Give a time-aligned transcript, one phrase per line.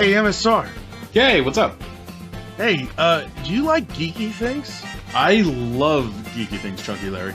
[0.00, 0.66] Hey, MSR.
[1.12, 1.78] Yay, what's up?
[2.56, 4.82] Hey, uh, do you like geeky things?
[5.14, 7.34] I love geeky things, Chunky Larry.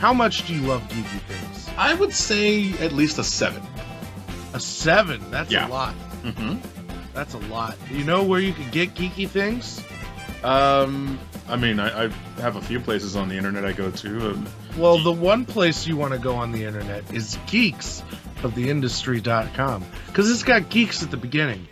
[0.00, 1.66] How much do you love geeky things?
[1.78, 3.62] I would say at least a seven.
[4.52, 5.30] A seven.
[5.30, 5.66] That's Yeah.
[5.66, 5.94] a lot.
[6.22, 6.56] Mm-hmm.
[7.14, 7.78] That's a lot.
[7.90, 9.82] You know where you can get geeky things?
[10.42, 11.18] Um,
[11.48, 12.08] I mean, I, I
[12.42, 14.30] have a few places on the internet I go to.
[14.32, 14.46] Um,
[14.76, 18.02] Well, the one place you want to go on the internet is geeks
[18.42, 21.66] of the industry.com because it's got geeks at the beginning.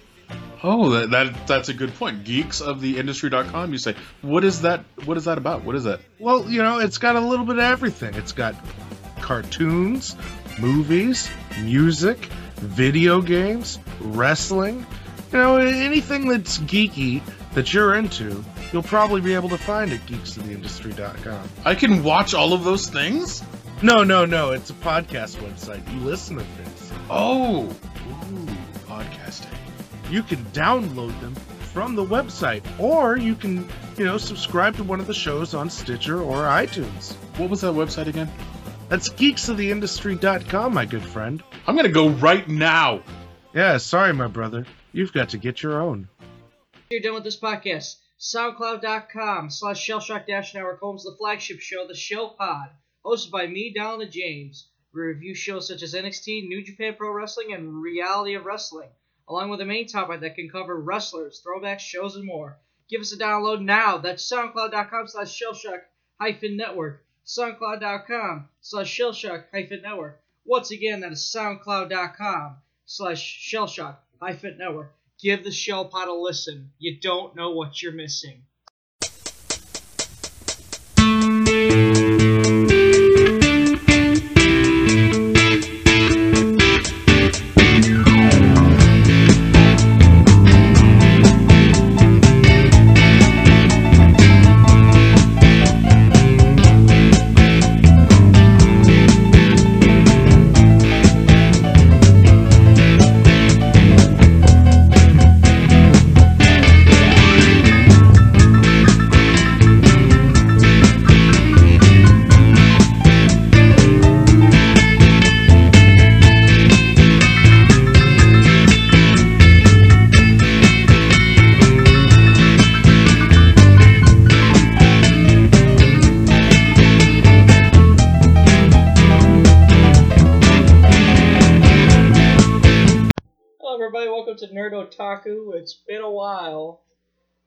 [0.62, 2.24] Oh, that, that that's a good point.
[2.24, 3.72] Geeks of the industry.com.
[3.72, 4.84] You say, what is that?
[5.04, 5.64] What is that about?
[5.64, 6.00] What is that?
[6.18, 8.14] Well, you know, it's got a little bit of everything.
[8.14, 8.54] It's got
[9.20, 10.16] cartoons,
[10.60, 11.30] movies,
[11.60, 12.18] music,
[12.56, 14.86] video games, wrestling.
[15.32, 17.22] You know, anything that's geeky
[17.54, 21.48] that you're into, you'll probably be able to find at geeksoftheindustry.com.
[21.64, 23.42] I can watch all of those things.
[23.82, 24.50] No, no, no.
[24.50, 25.92] It's a podcast website.
[25.92, 26.92] You listen to things.
[27.10, 28.46] Oh, ooh,
[28.86, 29.61] podcasting.
[30.12, 31.34] You can download them
[31.72, 35.70] from the website, or you can, you know, subscribe to one of the shows on
[35.70, 37.14] Stitcher or iTunes.
[37.38, 38.30] What was that website again?
[38.90, 41.42] That's geeksoftheindustry.com, my good friend.
[41.66, 43.02] I'm gonna go right now.
[43.54, 44.66] Yeah, sorry, my brother.
[44.92, 46.08] You've got to get your own.
[46.90, 51.94] you're done with this podcast, SoundCloud.com slash Shellshock Dash Network homes the flagship show, The
[51.94, 52.68] Show Pod,
[53.02, 54.68] hosted by me, Donald and James.
[54.92, 58.90] We review shows such as NXT, New Japan Pro Wrestling, and Reality of Wrestling,
[59.32, 62.58] along with a main topic that can cover wrestlers, throwbacks, shows, and more.
[62.90, 63.96] Give us a download now.
[63.96, 65.80] That's SoundCloud.com slash Shellshock
[66.20, 67.02] hyphen network.
[67.24, 70.20] SoundCloud.com slash Shellshock hyphen network.
[70.44, 74.92] Once again, that is SoundCloud.com slash Shellshock hyphen network.
[75.18, 76.70] Give the Shell Pod a listen.
[76.78, 78.42] You don't know what you're missing.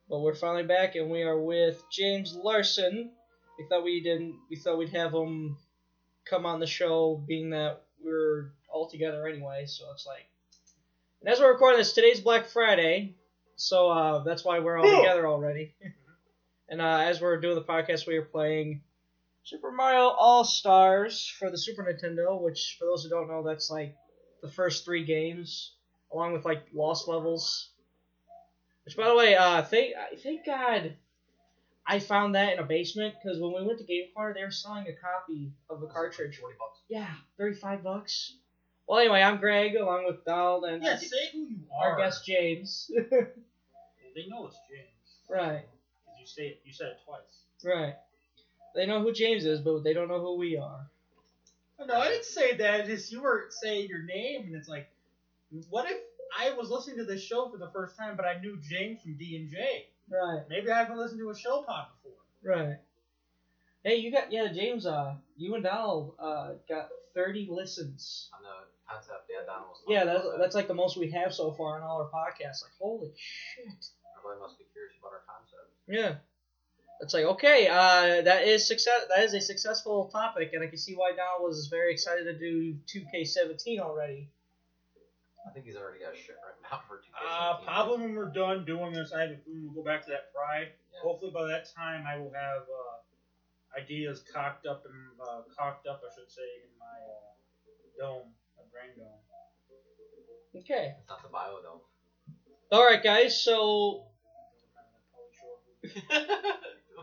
[0.08, 3.10] But we're finally back, and we are with James Larson.
[3.58, 4.36] We thought we didn't.
[4.50, 5.56] We thought we'd have him
[6.24, 9.66] come on the show, being that we're all together anyway.
[9.66, 10.26] So it's like,
[11.20, 13.14] and as we're recording this, today's Black Friday,
[13.56, 15.74] so uh, that's why we're all together already.
[16.68, 18.82] and uh, as we're doing the podcast, we are playing
[19.44, 23.70] Super Mario All Stars for the Super Nintendo, which, for those who don't know, that's
[23.70, 23.94] like
[24.42, 25.72] the first three games
[26.12, 27.70] along with like lost levels.
[28.86, 30.94] Which, by the way, uh, thank thank God,
[31.86, 34.50] I found that in a basement because when we went to Game Corner, they were
[34.52, 36.38] selling a copy of the cartridge.
[36.38, 36.78] Forty bucks.
[36.88, 38.32] Yeah, thirty-five bucks.
[38.86, 41.98] Well, anyway, I'm Greg along with Donald and Yeah, say who you our are.
[41.98, 42.90] guest James.
[44.14, 45.18] They know it's James.
[45.28, 45.64] right,
[46.06, 47.42] 'Cause you say it, you said it twice.
[47.62, 47.94] right.
[48.74, 50.88] They know who James is, but they don't know who we are.
[51.78, 52.80] No, I didn't say that.
[52.80, 54.88] It's just you were saying your name, and it's like,
[55.68, 55.98] what if
[56.38, 59.16] I was listening to this show for the first time, but I knew James from
[59.16, 59.86] D and J?
[60.10, 62.18] Right, Maybe I haven't listened to a show pod before.
[62.56, 62.76] right.
[63.84, 64.84] Hey, you got yeah, James.
[64.86, 68.28] Uh, you and Donald uh got thirty listens.
[68.34, 69.76] on the concept, yeah, Donald.
[69.86, 72.62] Yeah, that's that's like the most we have so far in all our podcasts.
[72.62, 73.64] Like, holy shit.
[74.18, 75.70] Everybody must be curious about our concept.
[75.86, 76.16] Yeah.
[77.00, 79.02] It's like okay, uh, that is success.
[79.14, 82.36] That is a successful topic, and I can see why Donald was very excited to
[82.38, 84.30] do 2K17 already.
[85.46, 87.22] I think he's already got shit written out for 2017.
[87.22, 90.74] Uh, probably when we're done doing this, I we'll go back to that pride.
[90.92, 91.00] Yeah.
[91.06, 96.02] Hopefully by that time, I will have uh, ideas cocked up and uh, cocked up,
[96.02, 97.30] I should say, in my uh,
[97.98, 99.06] dome, my brain dome.
[100.62, 100.94] Okay.
[100.98, 101.82] It's not the bio though.
[102.72, 103.40] All right, guys.
[103.42, 104.06] So,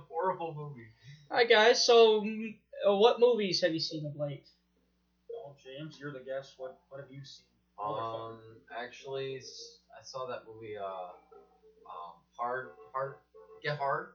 [0.10, 0.88] Horrible movie.
[1.32, 1.86] all right, guys.
[1.86, 2.56] So, mm,
[2.88, 4.48] uh, what movies have you seen of late?
[5.32, 6.56] Oh, James, you're the guest.
[6.58, 7.46] What what have you seen?
[7.84, 8.40] Um,
[8.76, 9.42] actually,
[9.92, 10.78] I saw that movie.
[10.78, 13.16] Uh, um, hard, hard,
[13.62, 14.10] get hard.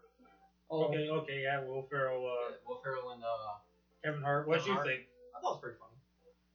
[0.70, 3.56] Oh, Okay, okay, yeah, Will Ferrell, uh, Will Ferrell and uh,
[4.04, 4.46] Kevin Hart.
[4.46, 4.86] What Kevin you Hart.
[4.86, 5.02] think?
[5.36, 5.96] I thought it was pretty funny.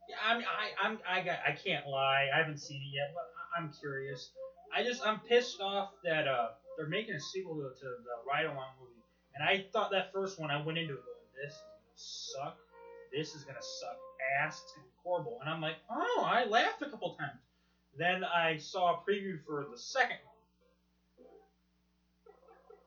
[0.10, 2.30] Yeah, I mean, I, I'm, I got, I can't lie.
[2.34, 4.30] I haven't seen it yet, but I- I'm curious.
[4.74, 8.46] I just I'm pissed off that uh they're making a sequel to, to the Ride
[8.46, 9.06] Along movie,
[9.36, 12.58] and I thought that first one I went into it going, this is gonna suck.
[13.14, 13.98] This is gonna suck
[14.42, 14.58] ass.
[14.66, 15.38] It's gonna be horrible.
[15.42, 17.40] And I'm like, oh, I laughed a couple times.
[17.98, 20.18] Then I saw a preview for the second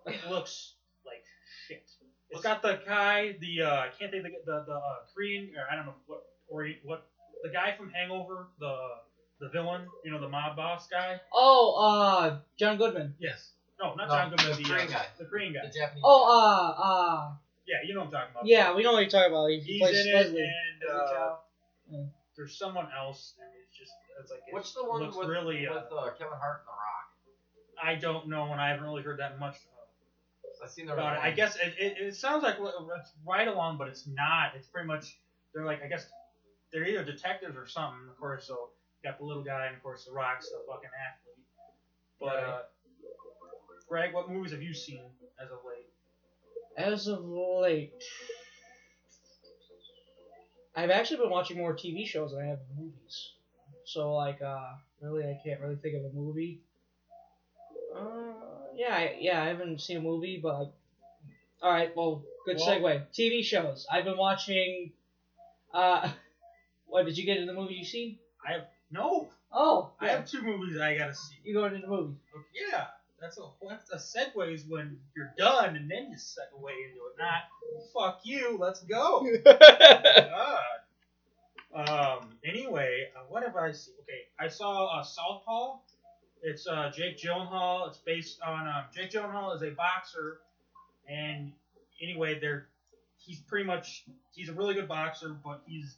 [0.04, 0.14] one.
[0.14, 0.74] It looks
[1.04, 1.22] like
[1.68, 1.88] shit.
[2.30, 5.50] It's got the guy, the uh, I can't think of the the, the uh, Korean,
[5.56, 7.06] or I don't know what or what
[7.42, 8.76] the guy from Hangover, the
[9.40, 11.20] the villain, you know, the mob boss guy.
[11.32, 13.14] Oh, uh, John Goodman.
[13.18, 13.50] Yes.
[13.80, 14.50] No, not No, John Goodman.
[14.52, 15.06] the The, Korean uh, guy.
[15.18, 15.60] The Korean guy.
[15.66, 16.02] The Japanese.
[16.06, 17.32] Oh, uh, uh,
[17.66, 18.46] Yeah, you know what I'm talking about.
[18.46, 19.50] yeah, we know what you're talking about.
[19.50, 20.40] He He's plays in it, Leslie.
[20.40, 21.34] and uh,
[21.90, 22.08] Chow.
[22.36, 25.66] There's someone else, and it's just it's like it What's the one looks with, really.
[25.66, 27.06] Uh, with uh, Kevin Hart and The Rock?
[27.82, 31.16] I don't know, and I haven't really heard that much uh, I seen the about
[31.16, 31.20] it.
[31.22, 34.52] I guess it, it, it sounds like it's right along, but it's not.
[34.56, 35.18] It's pretty much
[35.54, 36.06] they're like I guess
[36.72, 38.08] they're either detectives or something.
[38.10, 38.70] Of course, so
[39.02, 41.44] you got the little guy, and of course the Rock's the fucking athlete.
[42.20, 42.62] But uh,
[43.88, 45.02] Greg, what movies have you seen
[45.40, 45.86] as of late?
[46.76, 48.02] As of late,
[50.76, 53.30] I've actually been watching more TV shows than I have movies.
[53.84, 56.60] So like, uh, really, I can't really think of a movie.
[57.96, 58.02] Uh,
[58.74, 60.72] yeah, I, yeah, I haven't seen a movie, but like,
[61.62, 63.02] all right, well, good Well- segue.
[63.14, 63.86] TV shows.
[63.90, 64.92] I've been watching.
[65.72, 66.10] Uh,
[66.86, 68.18] what did you get in the movie you seen?
[68.46, 71.36] I have no, Oh, I have two movies I gotta see.
[71.42, 72.14] You going into the movie?
[72.70, 72.86] Yeah,
[73.20, 77.16] that's a that's a segue is when you're done and then you segue into it.
[77.18, 77.44] Not
[77.94, 79.26] fuck you, let's go.
[79.44, 80.58] God.
[81.74, 82.30] Um.
[82.44, 83.94] Anyway, uh, what have I seen?
[84.02, 85.78] Okay, I saw uh, Southpaw.
[86.42, 87.88] It's uh, Jake Gyllenhaal.
[87.88, 90.38] It's based on um, Jake Gyllenhaal is a boxer,
[91.08, 91.52] and
[92.00, 92.68] anyway, they're
[93.18, 94.04] he's pretty much
[94.34, 95.96] he's a really good boxer, but he's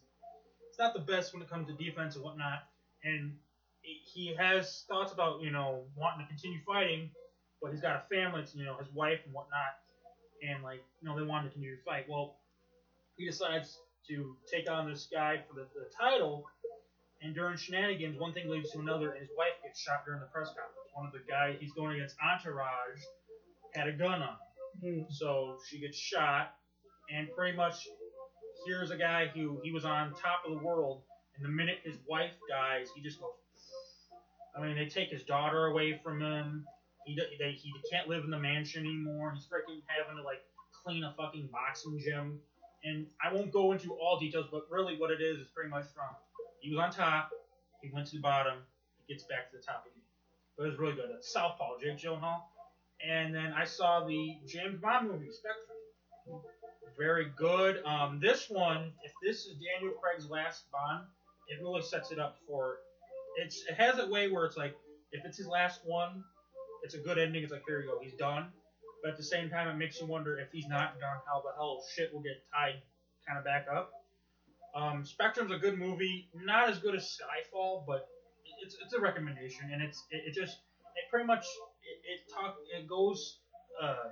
[0.68, 2.64] it's not the best when it comes to defense and whatnot.
[3.04, 3.36] And
[4.04, 7.10] he has thoughts about you know wanting to continue fighting,
[7.62, 9.80] but he's got a family, it's, you know, his wife and whatnot,
[10.48, 12.06] and like you know they want to continue to fight.
[12.08, 12.36] Well,
[13.16, 16.44] he decides to take on this guy for the, the title,
[17.22, 20.26] and during shenanigans, one thing leads to another, and his wife gets shot during the
[20.26, 20.90] press conference.
[20.94, 23.00] One of the guys he's going against Entourage
[23.74, 24.36] had a gun on,
[24.82, 25.00] him.
[25.00, 25.10] Hmm.
[25.10, 26.54] so she gets shot,
[27.14, 27.86] and pretty much
[28.66, 31.02] here's a guy who he was on top of the world,
[31.36, 33.30] and the minute his wife dies, he just goes.
[34.58, 36.66] I mean, they take his daughter away from him.
[37.06, 39.32] He they, he can't live in the mansion anymore.
[39.34, 40.42] He's freaking having to like
[40.84, 42.40] clean a fucking boxing gym.
[42.84, 45.84] And I won't go into all details, but really what it is is pretty much
[45.94, 46.06] from
[46.60, 47.30] he was on top,
[47.82, 48.58] he went to the bottom,
[49.06, 50.02] he gets back to the top again.
[50.56, 51.10] But it was really good.
[51.16, 52.42] It's Southpaw, Jake Gyllenhaal.
[53.06, 56.42] And then I saw the James Bond movie, Spectre.
[56.98, 57.84] Very good.
[57.84, 61.04] Um, this one, if this is Daniel Craig's last Bond,
[61.46, 62.78] it really sets it up for.
[63.38, 64.74] It's it has a way where it's like
[65.12, 66.22] if it's his last one,
[66.82, 67.42] it's a good ending.
[67.42, 68.46] It's like here you go, he's done.
[69.02, 71.54] But at the same time, it makes you wonder if he's not done, how the
[71.56, 72.82] hell shit will get tied
[73.26, 73.90] kind of back up.
[74.74, 78.08] Um, Spectrum's a good movie, not as good as Skyfall, but
[78.62, 80.56] it's it's a recommendation, and it's it, it just
[80.96, 81.44] it pretty much
[81.82, 83.38] it, it talk it goes.
[83.80, 84.10] Uh,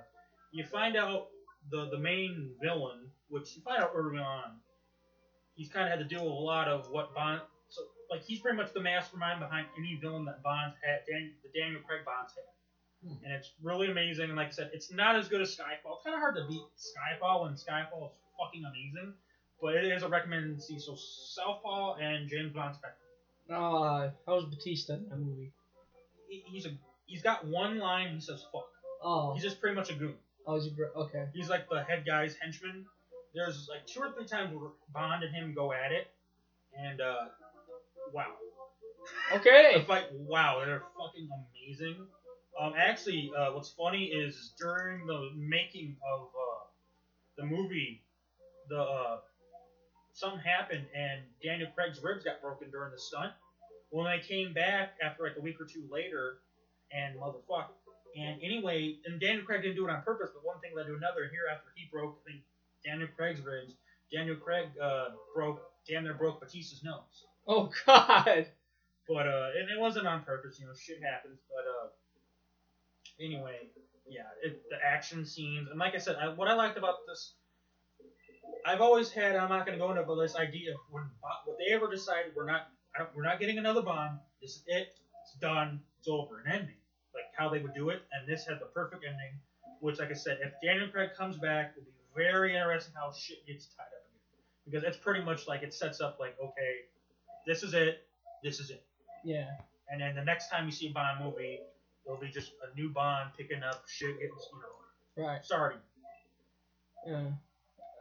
[0.51, 1.27] you find out
[1.69, 4.59] the the main villain, which you find out early on.
[5.55, 7.41] He's kind of had to deal with a lot of what Bond.
[8.09, 11.01] Like he's pretty much the mastermind behind any villain that Bond's had.
[11.09, 12.43] Dan, the Daniel Craig Bond's had.
[13.07, 13.23] Hmm.
[13.25, 14.25] And it's really amazing.
[14.25, 15.95] And like I said, it's not as good as Skyfall.
[15.97, 19.13] It's kind of hard to beat Skyfall when Skyfall is fucking amazing.
[19.61, 20.79] But it is a recommended see.
[20.79, 23.03] So Southpaw and James Bond Spectre.
[23.49, 25.51] Uh, how was Batista in that movie?
[26.27, 26.71] He, he's a
[27.05, 28.13] he's got one line.
[28.13, 28.67] He says fuck.
[29.01, 30.15] Oh, He's just pretty much a goon.
[30.45, 31.25] oh, is he gr- okay?
[31.33, 32.85] He's like the head guy's henchman.
[33.33, 36.07] There's like two or three times where Bond and him go at it,
[36.77, 37.25] and uh,
[38.13, 38.33] wow,
[39.35, 39.73] Okay.
[39.79, 42.07] the fight, wow, they're fucking amazing.
[42.59, 46.65] Um, actually, uh, what's funny is during the making of uh,
[47.37, 48.01] the movie,
[48.69, 49.17] the uh,
[50.13, 53.31] something happened and Daniel Craig's ribs got broken during the stunt.
[53.89, 56.39] When they came back after like a week or two later,
[56.91, 57.75] and motherfucker.
[58.17, 60.95] And anyway, and Daniel Craig didn't do it on purpose, but one thing led to
[60.95, 61.29] another.
[61.29, 62.41] Here, after he broke, I think
[62.83, 63.73] Daniel Craig's ribs,
[64.11, 67.26] Daniel Craig uh, broke, damn near broke Batista's nose.
[67.47, 68.47] Oh God.
[69.07, 71.39] But uh, and it wasn't on purpose, you know, shit happens.
[71.47, 73.55] But uh, anyway,
[74.05, 77.33] yeah, it, the action scenes, and like I said, I, what I liked about this,
[78.65, 79.37] I've always had.
[79.37, 82.45] I'm not gonna go into, it, but this idea when what they ever decided we're
[82.45, 82.67] not,
[83.15, 84.19] we're not getting another Bond.
[84.41, 84.89] This is it.
[85.23, 85.79] It's done.
[85.99, 86.43] It's over.
[86.45, 86.75] An ending,
[87.15, 89.39] like how they would do it, and this had the perfect ending.
[89.79, 93.45] Which, like I said, if Daniel Craig comes back, it'll be very interesting how shit
[93.45, 94.03] gets tied up.
[94.65, 96.89] Because it's pretty much like it sets up like, okay,
[97.47, 98.05] this is it,
[98.43, 98.83] this is it.
[99.23, 99.47] Yeah.
[99.89, 101.59] and then the next time you see a Bond movie,
[102.05, 105.43] it'll be just a new Bond picking up shit, getting you know Right.
[105.43, 105.79] starting.
[107.07, 107.23] Yeah.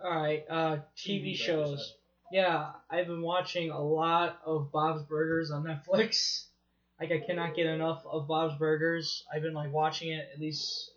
[0.04, 0.44] All right.
[0.50, 1.94] Uh, TV, TV, shows.
[2.30, 6.44] Yeah, I've been watching a lot of Bob's Burgers on Netflix.
[7.00, 9.24] Like I cannot get enough of Bob's Burgers.
[9.32, 10.90] I've been like watching it at least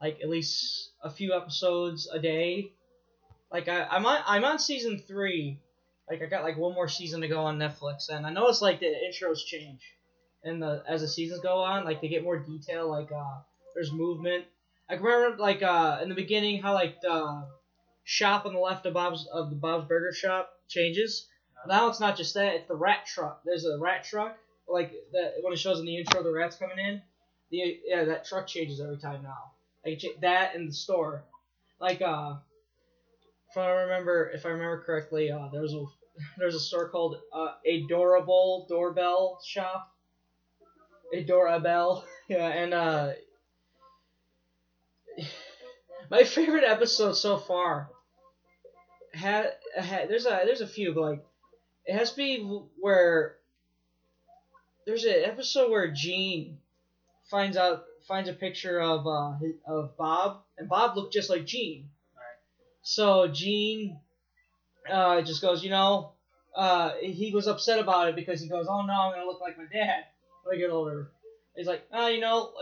[0.00, 2.72] like at least a few episodes a day.
[3.52, 5.60] Like I, I'm on I'm on season three.
[6.08, 8.80] Like I got like one more season to go on Netflix, and I noticed like
[8.80, 9.80] the intros change,
[10.42, 12.88] and the as the seasons go on, like they get more detail.
[12.88, 13.38] Like uh,
[13.74, 14.44] there's movement.
[14.88, 17.46] I can remember like uh in the beginning how like the
[18.04, 21.26] shop on the left of Bob's of the Bob's Burger shop changes.
[21.66, 23.40] Now it's not just that; it's the rat truck.
[23.44, 24.36] There's a rat truck,
[24.68, 27.00] like that when it shows in the intro, the rats coming in.
[27.50, 29.52] The yeah, that truck changes every time now.
[29.84, 31.24] Like that in the store,
[31.80, 32.34] like uh,
[33.54, 35.84] if I remember if I remember correctly, uh, there's a
[36.38, 39.92] there's a store called uh, Adorable Doorbell Shop.
[41.12, 43.10] Adorable, yeah, and uh,
[46.10, 47.90] my favorite episode so far
[49.12, 51.24] had, had there's a there's a few but like
[51.86, 52.42] it has to be
[52.80, 53.36] where
[54.84, 56.58] there's an episode where Gene
[57.30, 59.34] finds out finds a picture of uh
[59.64, 61.90] of Bob and Bob looked just like Gene.
[62.84, 63.98] So Gene
[64.90, 66.12] uh just goes, you know,
[66.54, 69.56] uh he was upset about it because he goes, oh no, I'm gonna look like
[69.56, 70.04] my dad
[70.44, 71.10] when I get older.
[71.56, 72.52] He's like, oh, you know,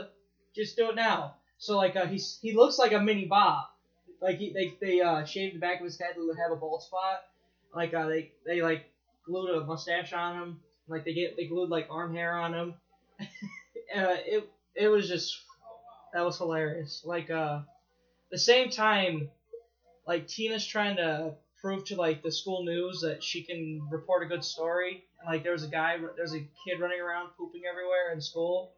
[0.54, 1.34] just do it now.
[1.58, 3.64] So like uh, he's he looks like a mini Bob.
[4.20, 6.82] Like he, they they uh shaved the back of his head to have a bald
[6.82, 7.24] spot.
[7.74, 8.86] Like uh they they like
[9.26, 10.60] glued a mustache on him.
[10.86, 12.74] Like they get they glued like arm hair on him.
[13.20, 13.26] uh,
[14.24, 15.36] it it was just
[16.14, 17.02] that was hilarious.
[17.04, 17.62] Like uh
[18.30, 19.28] the same time
[20.06, 24.26] like Tina's trying to prove to like the school news that she can report a
[24.26, 25.04] good story.
[25.20, 28.72] And like there was a guy there's a kid running around pooping everywhere in school.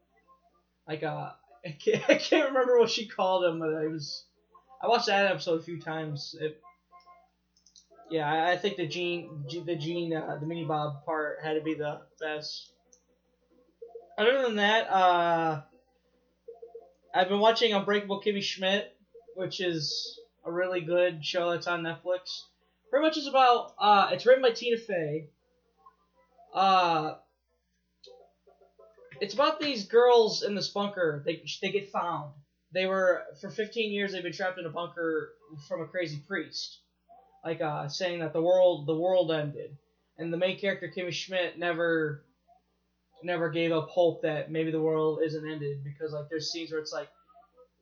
[0.86, 1.30] Like uh
[1.66, 4.24] I can't, I can't remember what she called him, but it was.
[4.82, 6.36] I watched that episode a few times.
[6.38, 6.60] It,
[8.10, 11.62] yeah, I, I think the Gene, the Gene, uh, the mini Bob part had to
[11.62, 12.70] be the best.
[14.18, 15.62] Other than that, uh,
[17.14, 18.94] I've been watching Unbreakable Kimmy Schmidt,
[19.36, 22.42] which is a really good show that's on Netflix.
[22.90, 23.74] Pretty much is about.
[23.78, 25.28] Uh, it's written by Tina Fey.
[26.54, 27.14] Uh,
[29.20, 31.22] it's about these girls in this bunker.
[31.24, 32.32] They they get found.
[32.72, 34.12] They were for 15 years.
[34.12, 35.32] They've been trapped in a bunker
[35.68, 36.80] from a crazy priest,
[37.44, 39.76] like uh, saying that the world the world ended.
[40.18, 42.24] And the main character Kimmy Schmidt never
[43.22, 46.80] never gave up hope that maybe the world isn't ended because like there's scenes where
[46.80, 47.08] it's like,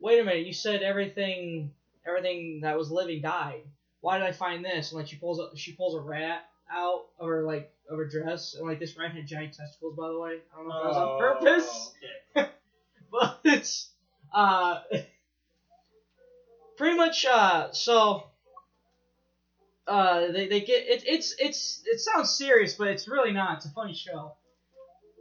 [0.00, 1.72] wait a minute, you said everything
[2.06, 3.62] everything that was living died.
[4.00, 4.90] Why did I find this?
[4.90, 8.06] And like she pulls a, she pulls a rat out of her like of her
[8.06, 9.96] dress, and like this rat had giant testicles.
[9.96, 11.94] By the way, I don't know if that was on purpose,
[12.36, 12.48] Okay.
[13.12, 13.90] but it's
[14.34, 14.80] uh
[16.76, 18.24] pretty much uh so
[19.86, 23.58] uh they, they get it it's it's it sounds serious, but it's really not.
[23.58, 24.32] It's a funny show.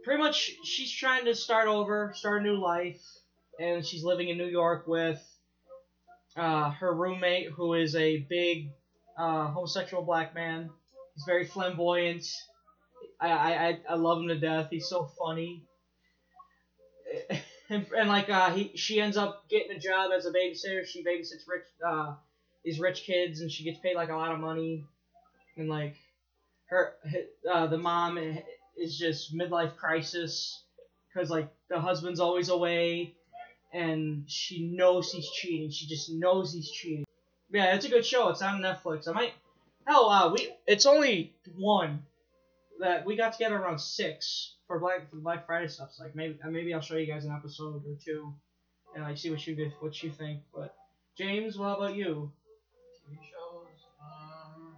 [0.04, 3.00] Pretty much, she's trying to start over, start a new life,
[3.60, 5.20] and she's living in New York with
[6.36, 8.70] uh, her roommate, who is a big
[9.18, 10.70] uh, homosexual black man.
[11.14, 12.24] He's very flamboyant.
[13.20, 14.68] I, I, I- love him to death.
[14.70, 15.64] He's so funny.
[17.68, 20.84] And, and like uh, he, she ends up getting a job as a babysitter.
[20.86, 22.12] She babysits rich uh,
[22.64, 24.84] these rich kids, and she gets paid like a lot of money.
[25.56, 25.96] And like
[26.66, 26.94] her,
[27.50, 28.18] uh, the mom
[28.76, 30.64] is just midlife crisis
[31.14, 33.14] because like the husband's always away,
[33.72, 35.70] and she knows he's cheating.
[35.70, 37.04] She just knows he's cheating.
[37.50, 38.28] Yeah, it's a good show.
[38.30, 39.08] It's on Netflix.
[39.08, 39.32] I might.
[39.86, 42.02] Hell, uh, we it's only one
[42.80, 45.90] that we got together around six for Black for Black Friday stuff.
[45.92, 48.32] So like maybe maybe I'll show you guys an episode or two,
[48.94, 50.40] and like see what you get what you think.
[50.54, 50.74] But
[51.16, 52.32] James, what about you?
[53.08, 53.86] TV shows.
[54.00, 54.76] Um,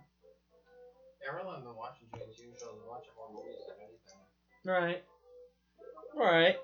[1.23, 2.79] yeah, I really haven't been watching TV shows.
[2.83, 4.21] I'm watching more movies than anything.
[4.65, 5.03] Right.
[6.15, 6.57] All right.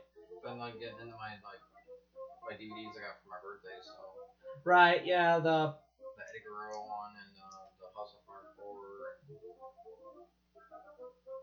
[0.45, 1.61] Been like getting into my like
[2.51, 3.79] my DVDs I got for my birthday.
[3.87, 3.95] So
[4.67, 5.07] Right.
[5.07, 5.39] Yeah.
[5.39, 5.79] The
[6.19, 9.39] the Eddie Guerrero one and uh, the House of Hardcore and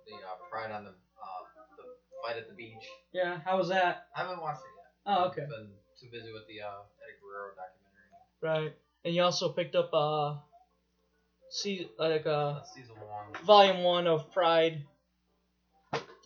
[0.05, 1.41] the uh, Pride on the uh,
[1.79, 1.83] the
[2.21, 2.83] Fight at the Beach.
[3.13, 3.39] yeah.
[3.45, 4.07] How was that?
[4.15, 4.91] I haven't watched it yet.
[5.07, 5.43] Oh, okay.
[5.43, 8.11] I've Been too busy with the uh, Eddie Guerrero documentary.
[8.43, 8.75] Right.
[9.05, 10.35] And you also picked up uh,
[11.49, 13.31] see like uh, season one.
[13.45, 14.83] volume one of Pride.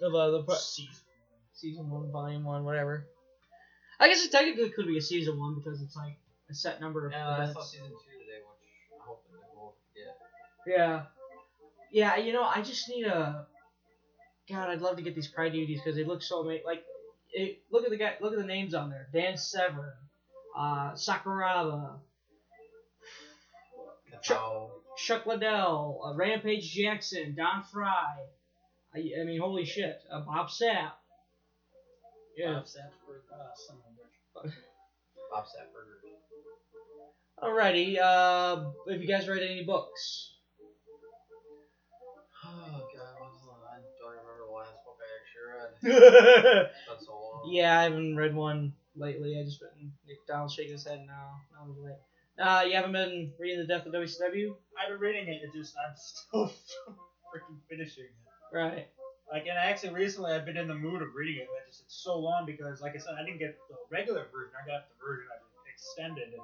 [0.02, 0.96] Of uh, the Pri- Season.
[1.54, 3.06] season one, volume one, whatever.
[4.01, 6.17] I guess it technically could be a season one because it's like
[6.50, 7.72] a set number of Yeah, I saw events.
[7.72, 10.75] season two today, which I hope that they will get.
[10.75, 11.03] Yeah.
[11.91, 13.46] Yeah, you know, I just need a.
[14.50, 16.63] God, I'd love to get these Pride DVDs because they look so amazing.
[16.65, 16.84] Like,
[17.31, 19.93] it, look at the guy, look at the names on there: Dan Severn,
[20.58, 22.00] uh, Sakuraba,
[24.27, 24.70] Kapow.
[24.98, 28.25] Chuck Liddell, uh, Rampage Jackson, Don Frye.
[28.93, 30.91] I, I mean, holy shit, uh, Bob Sapp.
[32.38, 32.53] Yeah.
[32.53, 32.96] Bob Sapp's
[33.31, 33.77] uh, son
[34.43, 34.53] bitch.
[35.31, 36.01] Bob Sappberger.
[37.41, 37.98] Alrighty.
[38.00, 40.36] Uh, have you guys read any books?
[42.43, 42.50] Oh
[42.95, 46.69] god, what was the I don't remember the last book I actually read.
[46.88, 47.51] yeah, so long.
[47.51, 49.38] Yeah, I haven't read one lately.
[49.39, 51.39] I just been Nick Donald shaking his head now.
[51.51, 51.95] now I'm late.
[52.39, 55.41] Uh, you haven't been reading the Death of WCW, I've been reading it.
[55.43, 56.45] It just I'm still
[57.29, 58.55] freaking finishing it.
[58.55, 58.88] right?
[59.32, 61.48] Like, and actually recently I've been in the mood of reading it.
[61.48, 64.54] I just it's so long because, like I said, I didn't get the regular version.
[64.62, 66.42] I got the version I've extended and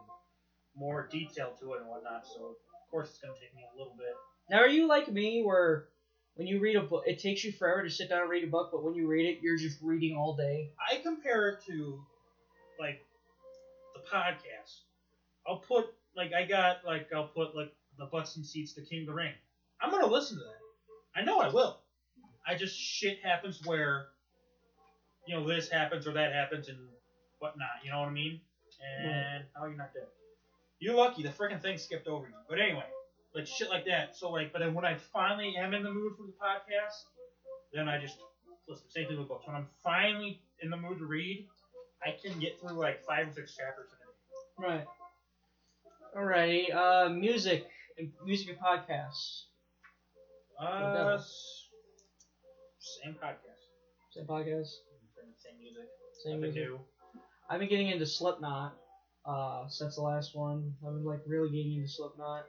[0.76, 2.26] more detail to it and whatnot.
[2.26, 4.16] So of course it's gonna take me a little bit.
[4.50, 5.88] Now, are you like me, where
[6.36, 8.48] when you read a book, it takes you forever to sit down and read a
[8.48, 10.70] book, but when you read it, you're just reading all day?
[10.80, 12.00] I compare it to
[12.80, 13.04] like
[13.96, 14.82] the podcast.
[15.46, 19.02] I'll put like I got like I'll put like the butts and seats to King
[19.02, 19.34] of the Ring.
[19.82, 21.20] I'm gonna listen to that.
[21.20, 21.80] I know I will.
[22.48, 24.08] I just shit happens where
[25.28, 26.78] you know this happens or that happens and
[27.40, 27.68] whatnot.
[27.84, 28.40] You know what I mean?
[29.04, 30.08] And how are you not dead?
[30.80, 31.24] You're lucky.
[31.24, 32.34] The freaking thing skipped over you.
[32.48, 32.86] But anyway,
[33.36, 34.16] like shit like that.
[34.16, 37.04] So like, but then when I finally am in the mood for the podcast,
[37.74, 38.18] then I just
[38.68, 38.90] listen.
[38.90, 39.46] Same thing with books.
[39.46, 41.46] When I'm finally in the mood to read,
[42.04, 43.88] I can get through like five or six chapters
[44.58, 44.78] in a day.
[44.78, 44.86] Right.
[46.16, 46.74] Alrighty.
[46.74, 49.44] Uh, music, and music and podcasts.
[50.60, 51.20] Uh,
[53.04, 53.62] same podcast,
[54.14, 54.68] Same podcast.
[55.38, 55.88] same music,
[56.24, 56.64] Same nothing music.
[56.70, 56.80] new.
[57.50, 58.76] I've been getting into Slipknot
[59.26, 60.74] uh, since the last one.
[60.86, 62.46] I've been like really getting into Slipknot.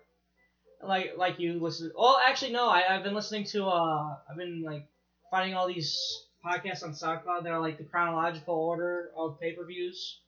[0.82, 1.90] Like like you listen.
[1.96, 2.68] Oh, actually no.
[2.68, 4.86] I I've been listening to uh I've been like
[5.30, 5.98] finding all these
[6.44, 10.20] podcasts on SoundCloud that are like the chronological order of pay per views,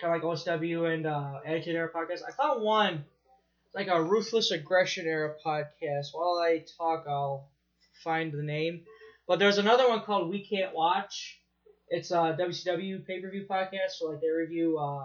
[0.00, 2.20] kind of like OSW and uh, Attitude Era podcast.
[2.26, 3.04] I found one
[3.66, 6.06] it's like a Ruthless Aggression Era podcast.
[6.12, 7.50] While I talk, I'll
[8.02, 8.84] find the name.
[9.28, 11.38] But there's another one called We Can't Watch.
[11.90, 13.90] It's a WCW pay per view podcast.
[13.98, 15.04] So like they review uh,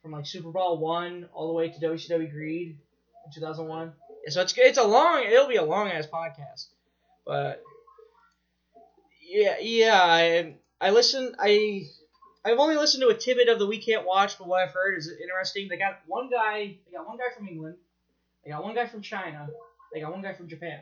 [0.00, 2.78] from like SuperBrawl one all the way to WCW Greed
[3.26, 3.92] in 2001.
[4.24, 5.24] Yeah, so it's it's a long.
[5.24, 6.68] It'll be a long ass podcast,
[7.26, 7.62] but
[9.28, 10.00] yeah, yeah.
[10.00, 11.34] I I listen.
[11.40, 11.82] I
[12.44, 14.96] I've only listened to a tidbit of the We Can't Watch, but what I've heard
[14.98, 15.66] is interesting.
[15.68, 16.76] They got one guy.
[16.86, 17.74] They got one guy from England.
[18.44, 19.48] They got one guy from China.
[19.92, 20.80] They got one guy from Japan.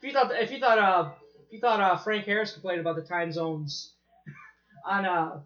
[0.00, 1.10] If you thought if you thought uh
[1.46, 3.94] if you thought uh Frank Harris complained about the time zones
[4.84, 5.40] on uh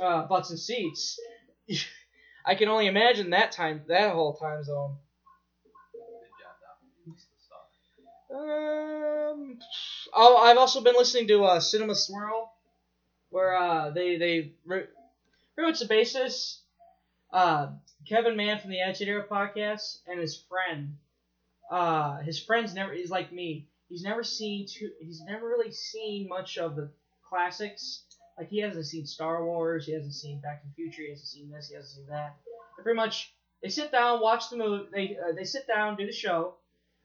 [0.00, 1.18] uh butts and seats,
[2.46, 4.96] I can only imagine that time that whole time zone.
[8.30, 9.58] Um,
[10.12, 12.52] oh, I've also been listening to uh, Cinema Swirl,
[13.30, 14.86] where uh, they they re-
[15.56, 16.60] the basis.
[17.32, 17.68] Uh,
[18.06, 20.96] Kevin Mann from the Attitude Era podcast and his friend.
[21.70, 22.92] Uh, his friend's never.
[22.92, 23.68] He's like me.
[23.88, 24.90] He's never seen too.
[25.00, 26.90] He's never really seen much of the
[27.28, 28.04] classics.
[28.38, 29.86] Like he hasn't seen Star Wars.
[29.86, 31.02] He hasn't seen Back to the Future.
[31.02, 31.68] He hasn't seen this.
[31.68, 32.36] He hasn't seen that.
[32.76, 34.88] But pretty much, they sit down, watch the movie.
[34.92, 36.54] They uh, they sit down, do the show.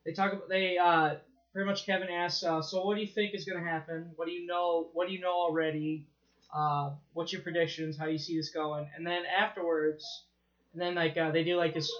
[0.05, 1.15] They talk about they uh
[1.53, 4.11] pretty much Kevin asks, uh, so what do you think is gonna happen?
[4.15, 4.89] What do you know?
[4.93, 6.07] What do you know already?
[6.53, 7.97] Uh, what's your predictions?
[7.97, 8.87] How you see this going?
[8.95, 10.25] And then afterwards,
[10.73, 11.91] and then like uh, they do like this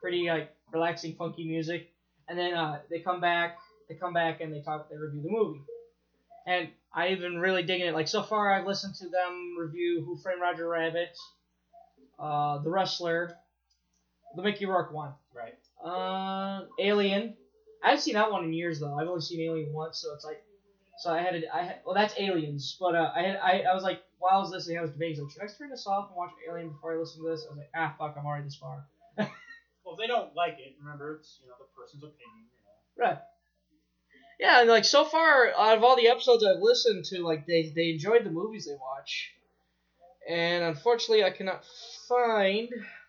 [0.00, 1.90] pretty like relaxing, funky music,
[2.28, 3.58] and then uh, they come back.
[3.88, 4.88] They come back and they talk.
[4.90, 5.60] They review the movie,
[6.46, 7.94] and I've been really digging it.
[7.94, 11.16] Like so far, I've listened to them review Who Framed Roger Rabbit,
[12.18, 13.36] uh, The Wrestler,
[14.36, 15.12] the Mickey Rourke one.
[15.34, 15.54] Right.
[15.84, 17.34] Uh, Alien.
[17.82, 18.94] I haven't seen that one in years though.
[18.94, 20.42] I've only seen Alien once, so it's like,
[20.98, 23.74] so I had to, I had, well that's Aliens, but uh, I had, I, I
[23.74, 26.08] was like, while I was listening, I was debating, like, should I turn this off
[26.08, 27.46] and watch Alien before I listen to this?
[27.46, 28.84] I was like, ah, fuck, I'm already this far.
[29.90, 32.46] Well, if they don't like it, remember it's you know the person's opinion.
[32.96, 33.08] You know.
[33.10, 33.18] Right.
[34.38, 37.72] Yeah, and like so far, out of all the episodes I've listened to, like they
[37.74, 39.32] they enjoyed the movies they watch,
[40.28, 41.64] and unfortunately, I cannot
[42.08, 42.68] find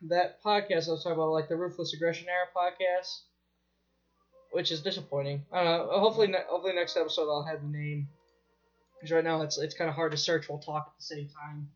[0.09, 3.21] that podcast I was talking about, like the Ruthless Aggression Era podcast,
[4.51, 5.45] which is disappointing.
[5.51, 5.99] I don't know.
[5.99, 8.09] Hopefully, ne- hopefully next episode I'll have the name,
[8.99, 11.29] because right now it's it's kind of hard to search while talk at the same
[11.29, 11.69] time.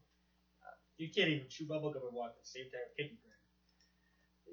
[0.98, 2.88] You can't even chew bubblegum and walk at the same time.
[2.98, 3.18] Kicking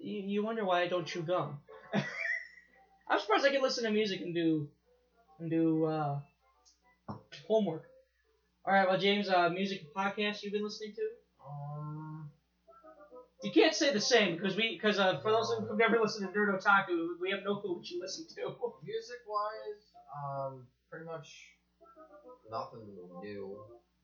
[0.03, 1.59] You, you wonder why I don't chew gum.
[3.09, 4.67] I'm surprised I can listen to music and do
[5.41, 6.19] and do uh,
[7.49, 7.83] homework.
[8.67, 11.09] All right, well, James, uh, music and podcast you've been listening to?
[11.47, 12.31] Um,
[13.43, 16.38] You can't say the same because we because uh, for those who've never listened to
[16.38, 18.55] Nerd Otaku, we have no clue what you listen to.
[18.83, 21.29] music wise, um, pretty much
[22.51, 22.87] nothing
[23.21, 23.59] new.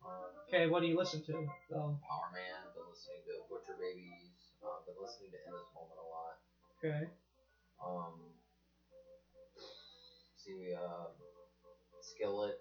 [0.04, 0.10] Um,
[0.48, 1.32] Okay, what do you listen to?
[1.70, 1.98] though?
[2.08, 6.06] Power Man, been listening to Butcher Babies, uh, been listening to In This Moment a
[6.06, 6.34] lot.
[6.78, 7.02] Okay.
[7.78, 8.14] Um,
[10.36, 11.10] see, we uh,
[12.00, 12.58] Skillet.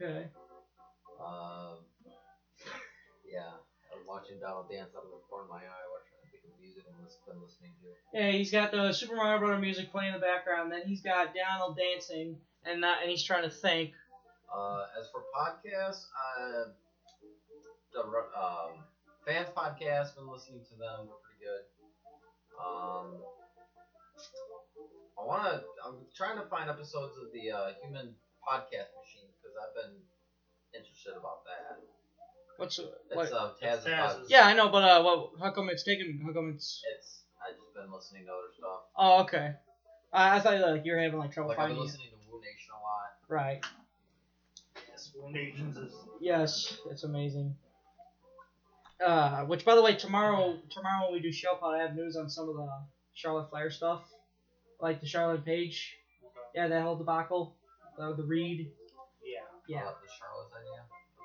[0.00, 0.28] Okay.
[1.20, 1.84] Um,
[3.24, 6.26] yeah, I was watching Donald dance out of the corner of my eye, watching I
[6.30, 7.88] think of music I've been listening to.
[8.16, 10.72] Yeah, he's got the Super Mario Brother music playing in the background.
[10.72, 13.92] Then he's got Donald dancing, and not, and he's trying to think.
[14.52, 16.70] Uh, as for podcasts, uh,
[17.92, 18.84] the um,
[19.26, 21.06] fans podcast, been listening to them.
[21.08, 21.64] They're pretty good.
[22.56, 23.20] Um,
[25.18, 25.62] I wanna.
[25.84, 29.94] I'm trying to find episodes of the uh, Human Podcast Machine because I've been
[30.74, 31.78] interested about that.
[32.56, 33.32] What's It's what?
[33.32, 34.18] uh, Taz's It's Taz's.
[34.18, 34.30] podcast.
[34.30, 35.30] Yeah, I know, but uh, what?
[35.40, 36.20] How come it's taken?
[36.24, 36.82] How come it's?
[36.96, 37.20] It's.
[37.42, 38.80] I just been listening to other stuff.
[38.96, 39.52] Oh, okay.
[40.12, 41.92] I, I thought like you were having like trouble Like I've been finding it.
[41.92, 43.12] listening to Woo Nation a lot.
[43.28, 43.60] Right.
[44.88, 47.54] Yes, Four Nations is Yes, it's amazing.
[49.04, 52.16] Uh, which by the way, tomorrow tomorrow when we do show pod, I have news
[52.16, 52.68] on some of the
[53.14, 54.02] Charlotte Flair stuff,
[54.80, 55.96] like the Charlotte Page.
[56.54, 57.56] Yeah, that whole debacle,
[57.98, 58.70] uh, the Reid.
[59.24, 59.40] yeah.
[59.68, 59.84] Yeah.
[59.84, 60.82] The Charlotte's idea.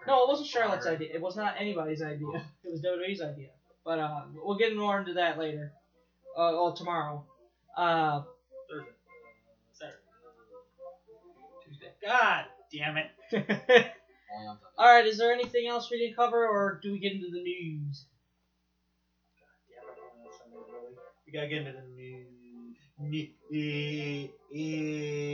[0.08, 1.10] No, it wasn't Charlotte's idea.
[1.14, 2.28] It was not anybody's idea.
[2.64, 3.50] It was WWE's idea.
[3.86, 5.72] But uh, we'll get more into that later.
[6.36, 7.26] Uh, well, tomorrow.
[7.78, 8.22] Uh,
[8.70, 8.92] Thursday.
[9.74, 9.98] Saturday.
[11.66, 11.92] Tuesday.
[12.06, 13.88] God damn it.
[14.34, 14.74] Only on Sunday.
[14.78, 15.06] all right.
[15.06, 18.06] Is there anything else we didn't cover, or do we get into the news?
[19.70, 20.00] Damn it.
[20.00, 20.96] on Sunday, really.
[21.26, 22.50] We gotta get into the news.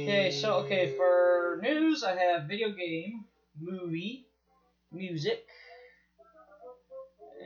[0.08, 3.26] Okay, so okay for news, I have video game,
[3.60, 4.28] movie,
[4.92, 5.46] music,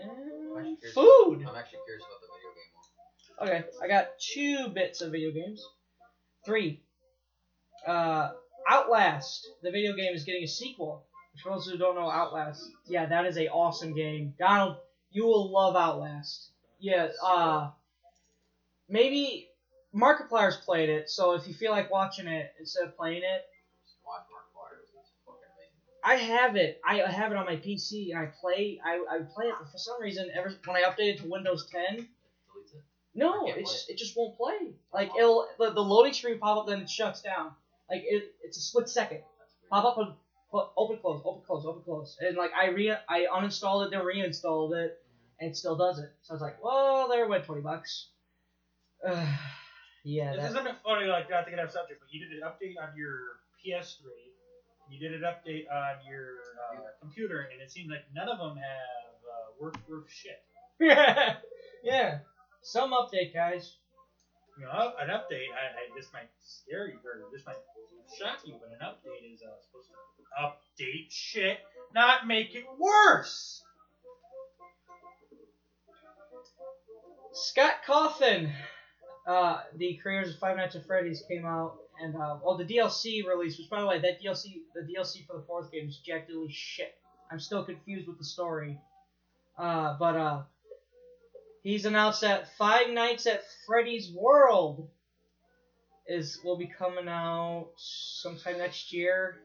[0.04, 0.10] I'm
[0.58, 1.46] and actually food.
[1.48, 2.72] I'm actually curious about the video game
[3.38, 3.48] one.
[3.48, 5.66] Okay, I got two bits of video games.
[6.46, 6.82] Three.
[7.88, 8.32] Uh,
[8.70, 11.06] Outlast, the video game, is getting a sequel.
[11.44, 14.34] For those who don't know Outlast, yeah, that is a awesome game.
[14.38, 14.78] Donald,
[15.12, 16.50] you will love Outlast.
[16.80, 17.70] Yeah, uh,
[18.88, 19.50] maybe
[19.96, 23.46] Markiplier's played it, so if you feel like watching it instead of playing it,
[24.06, 24.90] watch Markiplier's.
[24.98, 25.74] It's fucking amazing.
[26.04, 26.82] I have it.
[26.86, 28.80] I have it on my PC, and I play.
[28.84, 31.98] I, I play it, but for some reason, ever when I updated to Windows 10,
[31.98, 32.84] Deletes it.
[33.16, 34.74] no, it's play it just won't play.
[34.94, 37.52] Like it'll the, the loading screen pop up, then it shuts down.
[37.90, 39.20] Like it, it's a split second.
[39.70, 40.10] Pop up put,
[40.54, 44.74] open close, open close, open close, and like I re I uninstalled it, then reinstalled
[44.74, 45.02] it,
[45.40, 46.12] and it still does it.
[46.22, 48.10] So I was like, well, there it went twenty bucks.
[49.06, 49.26] Uh,
[50.04, 52.38] yeah, This that, isn't it funny, like not to get off subject, but you did
[52.38, 54.06] an update on your PS3.
[54.90, 56.38] You did an update on your
[56.74, 60.44] uh, computer, and it seems like none of them have uh, worked worth shit.
[60.80, 61.36] yeah,
[61.84, 62.20] yeah.
[62.62, 63.76] Some update, guys.
[64.60, 65.48] You know, an update.
[65.56, 67.56] I, I this might scare you, or this might
[68.20, 71.60] shock you, but an update is uh, supposed to update shit,
[71.96, 73.64] not make it worse.
[77.32, 78.52] Scott Cawthon,
[79.26, 83.26] uh, the creators of Five Nights at Freddy's, came out and uh, well, the DLC
[83.26, 83.58] release.
[83.58, 86.96] Which, by the way, that DLC, the DLC for the fourth game is jack shit.
[87.32, 88.78] I'm still confused with the story.
[89.58, 90.42] Uh, but uh,
[91.64, 94.90] he's announced that Five Nights at Freddy's World
[96.08, 99.38] is will be coming out sometime next year.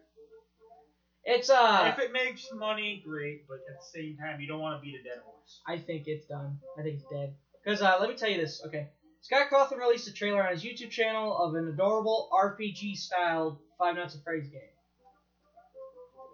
[1.24, 4.79] It's uh, if it makes money, great, but at the same time, you don't want
[4.79, 5.61] to beat a dead horse.
[5.66, 6.59] I think it's done.
[6.79, 7.35] I think it's dead.
[7.64, 8.62] Because uh, let me tell you this.
[8.66, 8.88] Okay,
[9.22, 14.14] Scott Cawthon released a trailer on his YouTube channel of an adorable RPG-style Five Nights
[14.14, 14.61] at Freddy's game.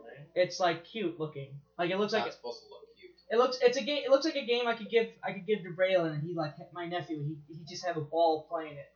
[0.04, 0.26] Right?
[0.34, 1.60] It's like cute looking.
[1.78, 2.79] Like it looks It's like not supposed to look cute.
[3.30, 3.58] It looks.
[3.62, 4.02] It's a game.
[4.04, 5.08] It looks like a game I could give.
[5.22, 7.22] I could give to Braylon, and he like my nephew.
[7.22, 8.90] He he just have a ball playing it,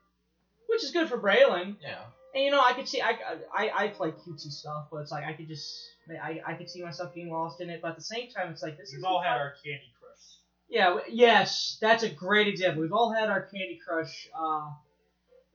[0.67, 1.77] which is good for Braylon.
[1.81, 2.01] Yeah.
[2.35, 3.01] And you know, I could see.
[3.01, 3.17] I
[3.55, 5.91] I I play cutesy stuff, but it's like I could just.
[6.23, 8.63] I, I could see myself getting lost in it, but at the same time, it's
[8.63, 10.39] like this is We've all had our Candy Crush.
[10.69, 12.83] Yeah, w- yes, that's a great example.
[12.83, 14.69] We've all had our Candy Crush uh,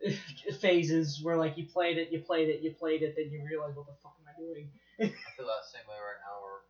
[0.60, 3.76] phases where like you played it, you played it, you played it, then you realize
[3.76, 4.70] what the fuck am I doing?
[5.00, 6.42] I feel that same way right now.
[6.42, 6.64] We're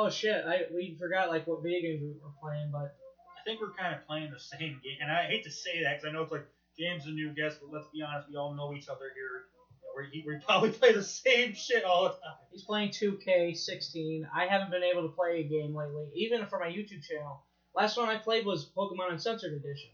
[0.00, 2.94] Oh shit, I we forgot like what video games we were playing, but
[3.34, 5.96] I think we're kind of playing the same game, and I hate to say that
[5.96, 6.46] because I know it's like
[6.78, 9.42] James is a new guest, but let's be honest, we all know each other here.
[9.42, 12.38] You know, we we probably play the same shit all the time.
[12.52, 14.22] he's playing 2K16.
[14.32, 17.42] I haven't been able to play a game lately, even for my YouTube channel.
[17.74, 19.90] Last one I played was Pokemon Uncensored Edition,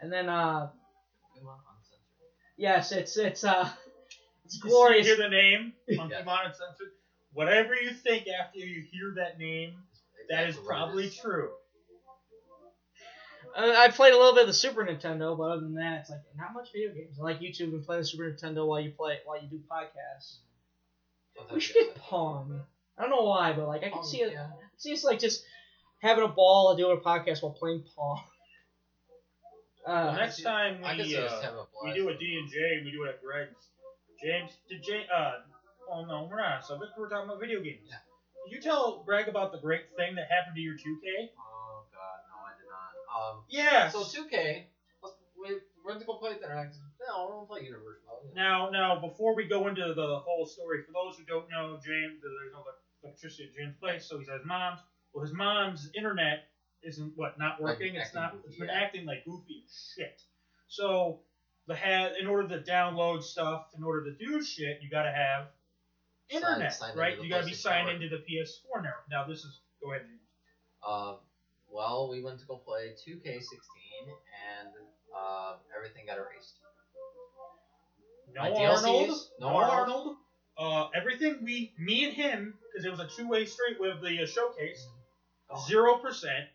[0.00, 0.66] and then uh
[1.38, 2.34] Come uncensored.
[2.56, 3.68] yes, it's it's uh
[4.44, 6.22] it's You hear the name on Yeah.
[6.22, 6.90] Pokemon Uncensored?
[7.38, 9.74] Whatever you think after you hear that name,
[10.20, 11.16] It's that is exactly what it probably is.
[11.16, 11.50] true.
[13.56, 16.10] I I played a little bit of the Super Nintendo, but other than that, it's
[16.10, 17.16] like not much video games.
[17.18, 20.38] I like YouTube and play the Super Nintendo while you play while you do podcasts.
[21.52, 22.60] We should get Pong.
[22.98, 24.32] I don't know why, but like I can Um, see it.
[24.32, 24.48] yeah.
[24.76, 25.44] See, it's like just
[26.02, 28.20] having a ball and doing a podcast while playing Pong.
[29.86, 32.90] Well, Uh, next time we see uh, a we do a D and J, we
[32.90, 33.54] do it at Greg's.
[34.22, 35.06] James, did James?
[35.08, 35.38] Uh,
[35.90, 36.92] oh no, we're not on subject.
[36.96, 37.86] We're talking about video games.
[37.88, 37.96] Yeah.
[38.46, 41.30] Did you tell Greg about the great thing that happened to your 2K?
[41.38, 42.90] Oh god, no, I did not.
[43.36, 43.88] Um, Yeah.
[43.88, 44.64] so 2K,
[45.40, 46.68] we we're gonna go play it there.
[46.70, 48.34] said, No, I don't play Universe mode.
[48.34, 52.20] Now, now, before we go into the whole story, for those who don't know, James,
[52.20, 52.64] there's no
[53.02, 54.80] electricity at James' place, so he's at his mom's.
[55.12, 56.44] Well, his mom's internet
[56.82, 57.94] isn't what not Like, working.
[57.96, 58.32] it's not.
[58.32, 58.80] goofy, It's been yeah.
[58.80, 60.20] acting like goofy as shit.
[60.68, 61.20] So,
[61.66, 65.48] the ha- in order to download stuff, in order to do shit, you gotta have
[66.30, 67.22] internet, signed into right?
[67.22, 68.02] You gotta be signed Network.
[68.02, 68.90] into the PS4 now.
[69.10, 70.06] Now, this is go ahead.
[70.86, 71.16] Um,
[71.70, 73.42] well, we went to go play 2K16,
[74.06, 74.68] and
[75.16, 76.54] uh, everything got erased.
[78.34, 79.08] No My Arnold.
[79.10, 80.16] DLCs, No, no Arnold.
[80.56, 84.26] Uh, everything we, me and him, because it was a two-way street with the uh,
[84.26, 84.86] showcase.
[85.66, 86.46] Zero percent.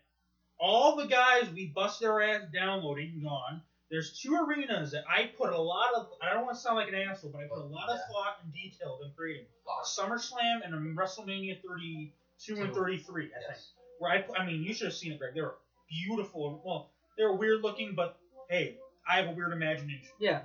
[0.58, 3.60] All the guys we bust their ass downloading gone.
[3.94, 6.08] There's two arenas that I put a lot of.
[6.20, 8.12] I don't want to sound like an asshole, but I put a lot of Yeah.
[8.12, 9.46] thought and detail in creating.
[9.68, 13.58] A SummerSlam and WrestleMania 32 and 33, I think.
[14.00, 15.34] Where I, put- I mean, you should have seen it, Greg.
[15.34, 15.54] They were
[15.88, 16.60] beautiful.
[16.64, 18.18] Well, they were weird looking, but
[18.50, 18.78] hey,
[19.08, 20.40] I have a weird imagination yeah.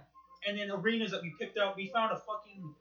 [0.46, 1.76] and then arenas that we picked out.
[1.76, 2.76] We found a fucking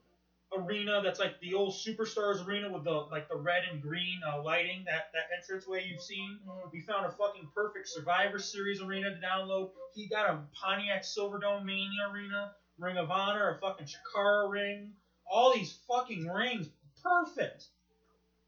[0.57, 4.41] arena that's like the old Superstars arena with the like the red and green uh,
[4.41, 6.39] lighting that that entranceway you've seen.
[6.71, 9.69] We found a fucking perfect Survivor Series arena to download.
[9.93, 14.91] He got a Pontiac Silverdome Mania arena, Ring of Honor, a fucking Chikara ring,
[15.29, 16.67] all these fucking rings,
[17.03, 17.65] perfect.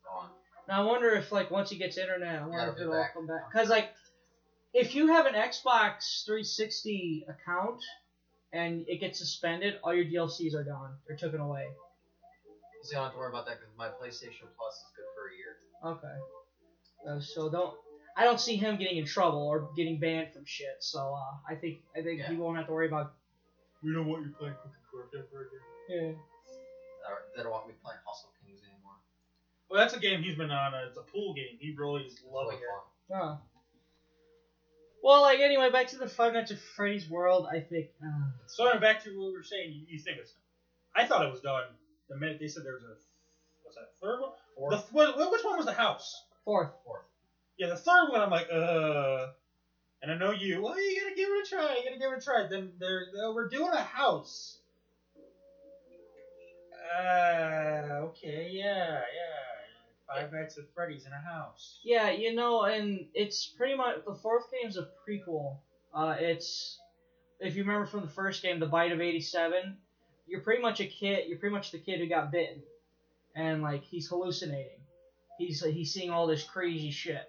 [0.03, 0.29] Gone.
[0.67, 3.13] Now I wonder if like once he gets internet, I wonder Gotta if it'll back.
[3.13, 3.51] come back.
[3.53, 3.91] Cause like,
[4.73, 7.83] if you have an Xbox 360 account
[8.53, 10.95] and it gets suspended, all your DLCs are gone.
[11.07, 11.67] They're taken away.
[12.83, 15.29] So you don't have to worry about that because my PlayStation Plus is good for
[15.29, 15.57] a year.
[15.85, 16.17] Okay.
[17.07, 17.75] Uh, so don't.
[18.17, 20.77] I don't see him getting in trouble or getting banned from shit.
[20.81, 23.13] So uh, I think I think he won't have to worry about.
[23.83, 26.15] We know what you're playing Cookie Craft ever again.
[26.15, 27.09] Yeah.
[27.09, 28.93] Or They don't want me playing Hustle Kings anymore.
[29.69, 30.73] Well, that's a game he's been on.
[30.73, 31.57] Uh, it's a pool game.
[31.59, 33.09] He really is It's loving really it.
[33.09, 33.19] fun.
[33.19, 33.35] Huh.
[35.03, 37.47] Well, like anyway, back to the Five Nights at Freddy's world.
[37.51, 37.87] I think.
[38.03, 40.33] Uh, So back to what we were saying, you, you think it's
[40.95, 41.63] I thought it was done
[42.11, 42.93] the minute they said there was a
[43.63, 44.31] what's that third one?
[44.69, 45.17] The, Fourth.
[45.17, 46.25] what, which one was the house?
[46.43, 46.69] fourth.
[46.83, 47.03] Fourth.
[47.57, 48.21] Yeah, the third one.
[48.21, 49.27] I'm like, uh.
[50.03, 50.61] And I know you.
[50.61, 51.77] Well, you gotta give it a try.
[51.77, 52.47] You gotta give it a try.
[52.49, 54.57] Then they're, they we're doing a house.
[56.91, 60.07] Uh, okay, yeah, yeah.
[60.07, 61.79] Five Nights at Freddy's in a house.
[61.83, 65.57] Yeah, you know, and it's pretty much the fourth game's a prequel.
[65.93, 66.79] Uh, it's
[67.39, 69.77] if you remember from the first game, the Bite of '87.
[70.31, 71.27] You're pretty much a kid.
[71.27, 72.61] You're pretty much the kid who got bitten,
[73.35, 74.79] and like he's hallucinating.
[75.37, 77.27] He's he's seeing all this crazy shit,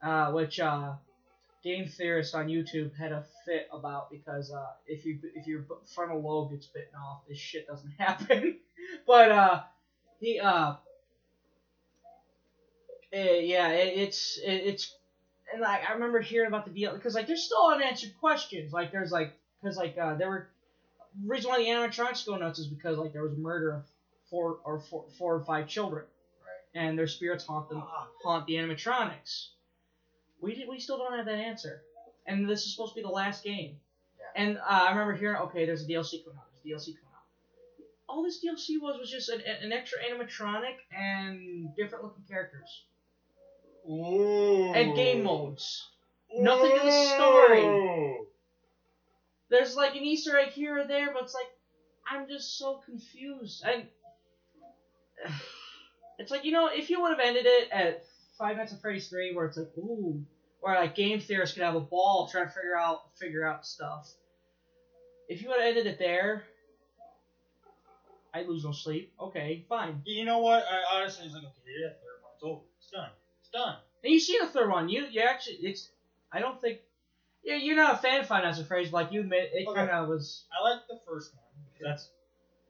[0.00, 0.92] uh, which uh,
[1.64, 6.22] game theorists on YouTube had a fit about because uh, if you if your frontal
[6.22, 8.58] lobe gets bitten off, this shit doesn't happen.
[9.08, 9.62] but uh,
[10.20, 10.74] he uh,
[13.12, 14.94] eh, yeah, it, it's it, it's
[15.52, 18.72] and like I remember hearing about the deal because like there's still unanswered questions.
[18.72, 20.48] Like there's like because like uh, there were
[21.24, 23.84] reason why the animatronics go nuts is because like there was a murder of
[24.30, 26.82] four or four, four or five children, Right.
[26.82, 27.82] and their spirits haunt them
[28.22, 29.48] haunt the animatronics.
[30.40, 31.82] We did, we still don't have that answer,
[32.26, 33.76] and this is supposed to be the last game.
[34.18, 34.42] Yeah.
[34.42, 36.46] And uh, I remember hearing, okay, there's a DLC coming out.
[36.64, 37.22] There's a DLC coming out.
[38.08, 42.84] All this DLC was was just an, an extra animatronic and different looking characters
[43.88, 44.72] Ooh.
[44.74, 45.88] and game modes.
[46.36, 48.16] Nothing to the story.
[49.54, 51.46] There's like an Easter egg here or there, but it's like
[52.10, 53.62] I'm just so confused.
[53.64, 53.86] And
[56.18, 58.04] it's like you know, if you would have ended it at
[58.36, 60.20] Five Nights at Freddy's three, where it's like ooh,
[60.60, 64.08] where like game theorists could have a ball trying to figure out figure out stuff.
[65.28, 66.42] If you would have ended it there,
[68.34, 69.12] I'd lose no sleep.
[69.20, 70.02] Okay, fine.
[70.04, 70.64] You know what?
[70.68, 72.60] I honestly was like, okay, yeah, third one, it's over.
[72.80, 73.10] It's done.
[73.40, 73.76] It's done.
[74.02, 74.88] And you see the third one.
[74.88, 75.90] You you actually it's
[76.32, 76.80] I don't think
[77.44, 79.66] yeah you're not a fan of Five Nights at Freddy's, but like you admit it
[79.68, 79.78] Okay.
[79.78, 80.44] kind of was.
[80.52, 81.42] I like the first one.
[81.80, 82.08] That's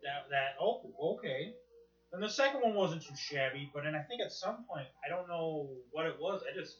[0.02, 0.80] that that oh
[1.18, 1.52] okay.
[2.12, 5.08] And the second one wasn't too shabby, but then I think at some point I
[5.08, 6.42] don't know what it was.
[6.50, 6.76] I just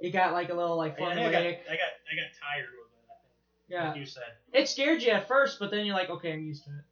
[0.00, 1.58] You got like a little like I, I, I got formulaic.
[1.68, 3.10] I got I got tired with it.
[3.10, 3.32] I think.
[3.68, 3.88] Yeah.
[3.90, 4.22] Like you said.
[4.52, 6.84] It scared you at first, but then you're like, okay, I'm used to it.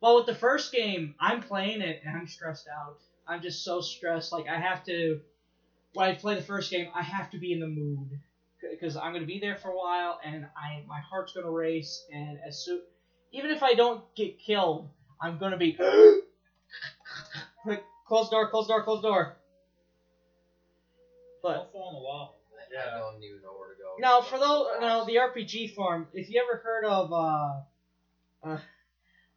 [0.00, 2.98] Well, with the first game, I'm playing it and I'm stressed out.
[3.26, 4.32] I'm just so stressed.
[4.32, 5.20] Like I have to,
[5.94, 8.20] when I play the first game, I have to be in the mood
[8.60, 12.38] because I'm gonna be there for a while, and I my heart's gonna race, and
[12.46, 12.80] as soon
[13.32, 14.88] even if I don't get killed,
[15.20, 15.76] I'm gonna be
[17.66, 19.36] like close door, close door, close door.
[21.42, 22.34] But Don't fall on the wall.
[22.72, 22.96] Yeah.
[22.96, 23.96] I don't even know where to go.
[23.98, 27.60] now for those now the RPG form, if you ever heard of uh,
[28.42, 28.58] uh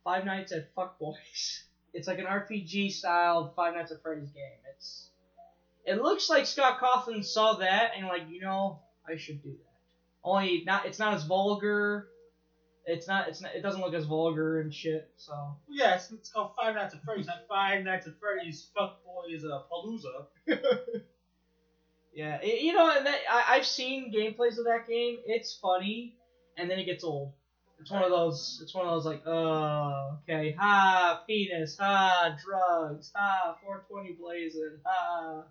[0.04, 4.58] Five Nights at Fuck Boys, it's like an RPG style Five Nights at Freddy's game.
[4.76, 5.10] It's
[5.86, 9.74] it looks like Scott Cawthon saw that and like you know I should do that.
[10.24, 12.08] Only not it's not as vulgar.
[12.86, 15.10] It's not it's not it doesn't look as vulgar and shit.
[15.18, 19.00] So Yeah, it's, it's called Five Nights at Freddy's, not Five Nights at Freddy's Fuck
[19.04, 20.26] Boys uh, Palooza.
[22.14, 25.18] yeah, it- you know and that, I I've seen gameplays of that game.
[25.26, 26.16] It's funny
[26.58, 27.34] and then it gets old.
[27.80, 28.60] It's one of those.
[28.62, 35.46] It's one of those like, oh, okay, ha, penis, ha, drugs, ha, 420 blazing, ha.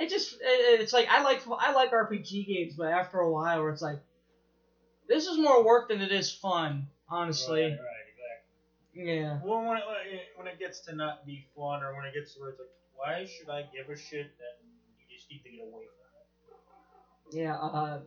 [0.00, 3.60] It just, it, it's like I like I like RPG games, but after a while,
[3.62, 3.98] where it's like,
[5.08, 7.62] this is more work than it is fun, honestly.
[7.62, 8.06] Right, right,
[8.94, 9.14] exactly.
[9.14, 9.38] Yeah.
[9.44, 9.82] Well, when it,
[10.36, 12.68] when it- gets to not be fun, or when it gets to where it's like,
[12.96, 14.30] why should I give a shit?
[14.38, 15.84] Then you just need to get away
[17.30, 17.42] from it.
[17.42, 18.00] Yeah, uh,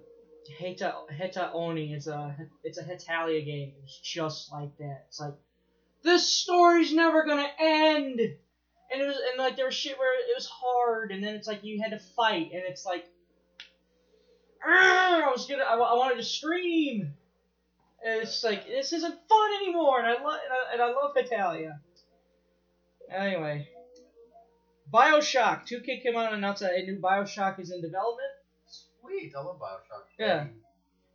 [0.60, 3.73] Heta Heta Oni is a it's a Hetalia game.
[3.84, 5.06] It's just like that.
[5.08, 5.36] It's like
[6.04, 8.19] this story's never gonna end,
[8.91, 11.47] and it was and like there was shit where it was hard, and then it's
[11.47, 13.06] like you had to fight, and it's like,
[14.65, 17.13] I was gonna I, I wanted to scream.
[18.04, 21.15] And it's like this isn't fun anymore, and I love and I, and I love
[21.15, 21.80] Hetalia.
[23.12, 23.67] Anyway,
[24.91, 28.30] Bioshock 2K came out and announced that a new Bioshock is in development.
[28.65, 30.06] Sweet, I love Bioshock.
[30.17, 30.47] Yeah.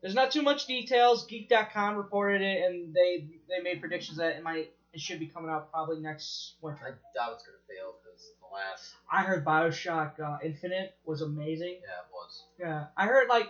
[0.00, 1.26] There's not too much details.
[1.26, 5.50] Geek.com reported it, and they they made predictions that it might it should be coming
[5.50, 6.80] out probably next winter.
[6.80, 7.00] I winter.
[7.14, 8.94] doubt it's gonna fail because the last.
[9.12, 11.74] I heard Bioshock uh, Infinite was amazing.
[11.82, 12.44] Yeah, it was.
[12.58, 13.48] Yeah, I heard like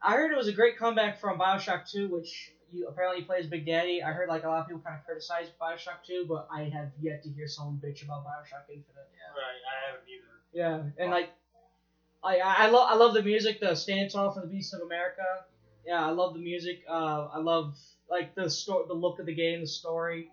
[0.00, 3.66] I heard it was a great comeback from Bioshock 2, which you apparently plays Big
[3.66, 4.00] Daddy.
[4.00, 6.90] I heard like a lot of people kind of criticize Bioshock 2, but I have
[7.00, 9.10] yet to hear someone bitch about Bioshock Infinite.
[9.10, 9.34] Yeah.
[9.34, 10.32] Right, I haven't either.
[10.52, 11.30] Yeah, and like
[12.22, 14.82] I I, I love I love the music, the Stand Tall for the Beast of
[14.82, 15.44] America.
[15.84, 16.84] yeah, I love the music.
[16.88, 17.76] Uh, I love
[18.08, 20.30] like the sto- the look of the game, the story.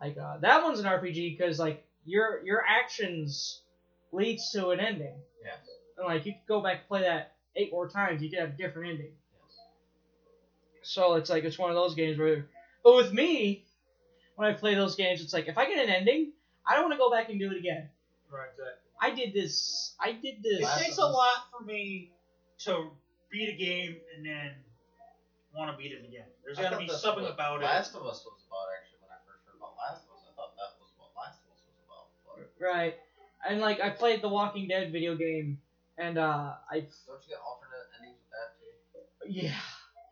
[0.00, 3.60] Like uh, that one's an RPG because like your your actions
[4.12, 5.58] leads to an ending, Yes.
[5.96, 8.50] and like you could go back and play that eight more times, you could have
[8.50, 9.12] a different ending.
[9.46, 9.58] Yes.
[10.82, 12.46] So it's like it's one of those games where,
[12.84, 13.64] but with me,
[14.36, 16.32] when I play those games, it's like if I get an ending,
[16.66, 17.88] I don't want to go back and do it again.
[18.30, 18.74] Right, exactly.
[19.00, 19.94] I did this.
[20.00, 20.60] I did this.
[20.60, 22.12] It takes a lot for me
[22.60, 22.90] to
[23.30, 24.52] beat a game and then
[25.54, 26.26] want to beat it again.
[26.44, 28.87] There's got to be something what about Last of Us was about actually
[32.60, 32.94] Right.
[33.48, 35.58] And like I played the Walking Dead video game,
[35.96, 39.32] and uh, I don't you get alternate endings with that too?
[39.32, 39.54] yeah,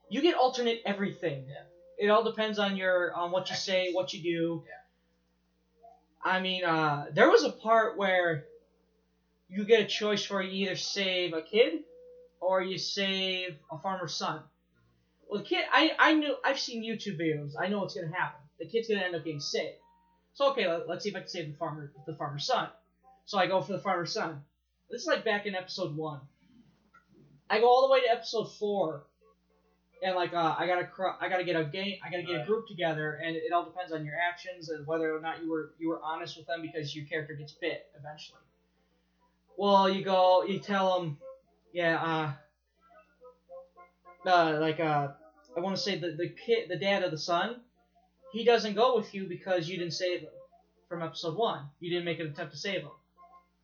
[0.08, 1.44] you get alternate everything.
[1.48, 2.06] Yeah.
[2.06, 4.64] It all depends on your on what you say, what you do.
[4.66, 6.32] Yeah.
[6.32, 8.44] I mean, uh, there was a part where
[9.48, 11.84] you get a choice where you either save a kid
[12.40, 14.40] or you save a farmer's son.
[15.28, 17.52] Well, the kid, I, I knew, I've seen YouTube videos.
[17.58, 18.40] I know what's gonna happen.
[18.58, 19.78] The kid's gonna end up getting saved.
[20.36, 22.68] So okay, let, let's see if I can save the farmer, the farmer's son.
[23.24, 24.42] So I go for the farmer's son.
[24.90, 26.20] This is like back in episode one.
[27.48, 29.04] I go all the way to episode four,
[30.02, 32.44] and like uh, I gotta cr- I gotta get a game, I gotta get a
[32.44, 35.70] group together, and it all depends on your actions and whether or not you were
[35.78, 38.40] you were honest with them because your character gets bit eventually.
[39.56, 41.16] Well, you go, you tell them,
[41.72, 42.34] yeah,
[44.26, 45.08] uh, uh like uh,
[45.56, 47.56] I want to say the the kid, the dad of the son,
[48.36, 50.28] he doesn't go with you because you didn't save him
[50.88, 51.62] from episode one.
[51.80, 52.90] You didn't make an attempt to save him.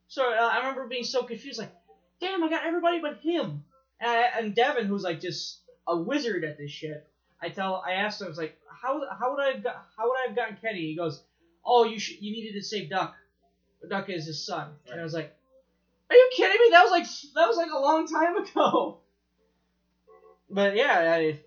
[0.08, 1.74] So uh, I remember being so confused, like,
[2.20, 3.64] damn, I got everybody but him.
[4.00, 7.06] And, I, and Devin, who's like just a wizard at this shit,
[7.40, 10.08] I tell, I asked him, I was like, how how would I have got, how
[10.08, 10.80] would I have gotten Kenny?
[10.80, 11.20] He goes,
[11.64, 13.14] oh, you you needed to save Duck.
[13.88, 14.70] Duck is his son.
[14.90, 15.34] And I was like,
[16.08, 16.70] are you kidding me?
[16.70, 18.98] That was like that was like a long time ago.
[20.54, 21.40] But yeah, I,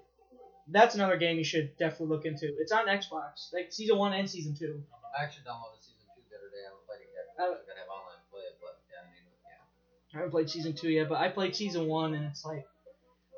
[0.67, 2.47] that's another game you should definitely look into.
[2.59, 4.81] It's on Xbox, like season one and season two.
[5.17, 6.63] I actually downloaded season two the other day.
[6.65, 7.25] I haven't played it yet.
[7.37, 10.13] Uh, I'm gonna have online play it, but yeah, I mean, yeah.
[10.13, 12.65] I haven't played season two yet, but I played season one, and it's like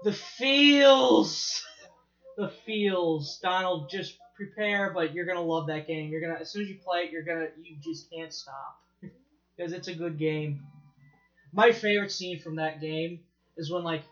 [0.04, 1.66] the feels,
[2.38, 3.40] the feels.
[3.44, 6.10] Donald, just prepare, but you're gonna love that game.
[6.10, 8.80] You're gonna as soon as you play it, you're gonna you just can't stop
[9.58, 10.62] because it's a good game.
[11.52, 13.22] My favorite scene from that game
[13.58, 14.04] is when like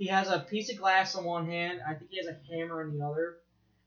[0.00, 2.80] he has a piece of glass in one hand, I think he has a hammer
[2.82, 3.36] in the other,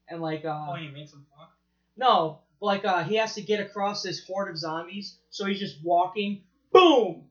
[0.07, 1.51] and like uh Oh, you make some fuck?
[1.97, 5.83] no, like uh, he has to get across this horde of zombies, so he's just
[5.83, 7.23] walking, boom,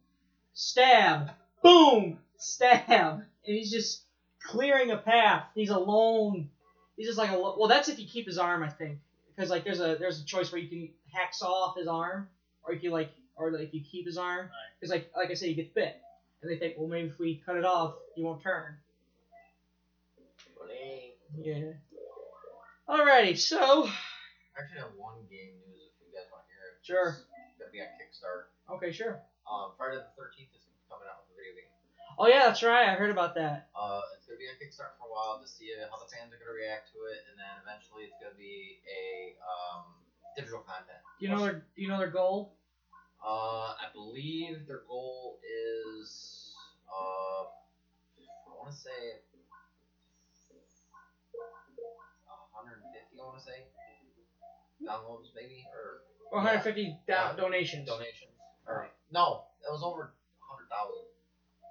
[0.53, 1.30] stab,
[1.62, 4.03] boom, stab, and he's just
[4.45, 5.45] clearing a path.
[5.55, 6.49] He's alone.
[6.97, 7.68] He's just like a well.
[7.68, 8.99] That's if you keep his arm, I think,
[9.35, 12.28] because like there's a there's a choice where you can hacksaw off his arm,
[12.64, 14.51] or if you like or like you keep his arm.
[14.80, 16.01] Because like like I said, he gets bit,
[16.43, 18.76] and they think well maybe if we cut it off, he won't turn.
[20.59, 21.14] Funny.
[21.38, 21.78] Yeah.
[22.88, 26.82] Alrighty, so I actually have one game news if you guys want to hear it.
[26.82, 27.09] Sure.
[27.49, 28.51] It's gonna be on Kickstarter.
[28.76, 29.22] okay, sure.
[29.47, 31.70] Um, Friday the 13th is coming out with a video game.
[32.18, 32.90] Oh yeah, that's right.
[32.90, 33.70] I heard about that.
[33.72, 36.40] Uh, it's gonna be on Kickstarter for a while to see how the fans are
[36.43, 39.95] gonna react to it, and then eventually it's gonna be a um,
[40.36, 41.01] digital content.
[41.16, 42.59] Do you know their Do you know their goal?
[43.25, 46.55] Uh, I believe their goal is
[46.91, 49.23] uh, I want to say
[52.51, 53.20] 150.
[53.20, 53.66] I want to say
[54.83, 56.03] downloads maybe or
[56.35, 57.33] Or 150 Yeah.
[57.33, 57.87] do- donations.
[57.89, 58.33] donations.
[58.66, 61.07] Or no, it was over 100,000,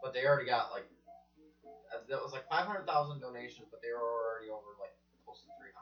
[0.02, 0.88] but they already got like
[1.91, 2.88] uh, that was like 500,000
[3.20, 4.95] donations, but they were already over like
[5.26, 5.76] close to 300.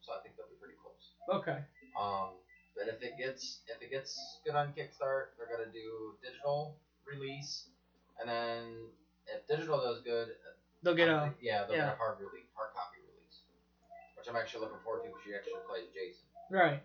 [0.00, 1.14] So I think they'll be pretty close.
[1.28, 1.58] Okay.
[1.98, 2.38] Um,
[2.76, 7.66] but if it gets if it gets good on Kickstarter, they're gonna do digital release,
[8.20, 8.88] and then
[9.26, 10.28] if digital does good,
[10.82, 11.28] They'll get a.
[11.28, 11.92] think- yeah they'll yeah.
[11.92, 13.44] get a hard release, hard copy release,
[14.16, 16.24] which I'm actually looking forward to because she actually plays Jason.
[16.50, 16.80] Right.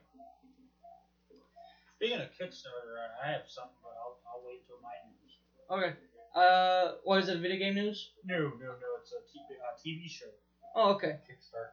[1.95, 5.31] Speaking of Kickstarter, I I have something, but I'll, I'll wait till my news.
[5.71, 5.95] Okay.
[6.35, 7.39] Uh, what is it?
[7.39, 8.11] Video game news?
[8.25, 8.89] No, no, no.
[8.99, 10.27] It's a TV, uh, TV show.
[10.75, 11.15] Oh, okay.
[11.23, 11.71] Kickstarter.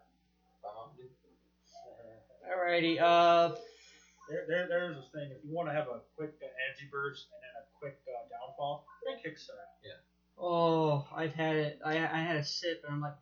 [0.62, 1.10] by Mountain
[2.46, 3.00] Alrighty.
[3.02, 3.56] Uh,
[4.32, 5.28] There, there, there's this thing.
[5.28, 8.24] If you want to have a quick uh, energy burst and then a quick uh,
[8.32, 9.68] downfall, then Kickstarter.
[9.84, 10.00] Yeah.
[10.40, 11.80] Oh, I've had it.
[11.84, 13.20] I I had a sip and I'm like,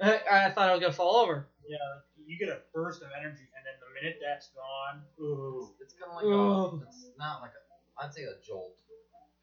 [0.00, 1.48] I, I thought I was gonna fall over.
[1.68, 1.76] Yeah,
[2.24, 5.68] you get a burst of energy, and then the minute that's gone, ooh.
[5.82, 6.80] It's kind of like Ooh.
[6.80, 8.78] a, it's not like a, I'd say a jolt.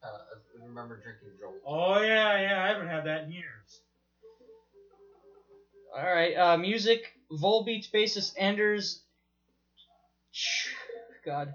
[0.01, 1.55] Uh, I remember drinking jolt.
[1.65, 2.63] Oh yeah, yeah.
[2.63, 3.81] I haven't had that in years.
[5.95, 6.35] All right.
[6.35, 7.11] Uh, music.
[7.31, 9.01] Volbeat bassist Anders.
[11.25, 11.53] God,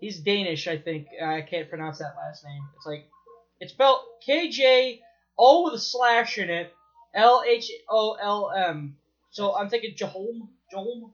[0.00, 0.66] he's Danish.
[0.68, 2.62] I think I can't pronounce that last name.
[2.76, 3.06] It's like
[3.60, 5.00] it's spelled K J
[5.38, 6.72] O with a slash in it.
[7.14, 8.96] L H O L M.
[9.30, 10.48] So I'm thinking Jahom.
[10.72, 11.10] Jahom.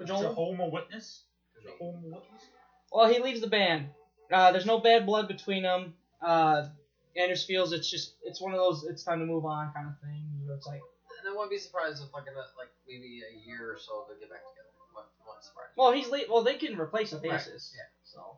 [0.00, 0.60] Kajolm?
[0.60, 1.24] a Witness.
[1.62, 2.44] Jehovah Witness.
[2.92, 3.86] Well, he leaves the band.
[4.32, 5.94] Uh, there's no bad blood between them.
[6.22, 6.68] Uh,
[7.16, 9.98] Anders feels it's just it's one of those it's time to move on kind of
[10.00, 10.22] thing.
[10.40, 10.80] You know, it's like
[11.18, 14.06] And I wouldn't be surprised if like in a, like maybe a year or so
[14.08, 14.69] they'll get back together.
[14.94, 15.74] Wouldn't, wouldn't surprise me.
[15.76, 17.74] well he's le- well they can replace the Right, bassist.
[17.76, 17.82] yeah.
[18.04, 18.36] So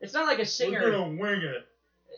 [0.00, 0.80] it's not like a singer.
[0.82, 1.66] We're gonna wing it.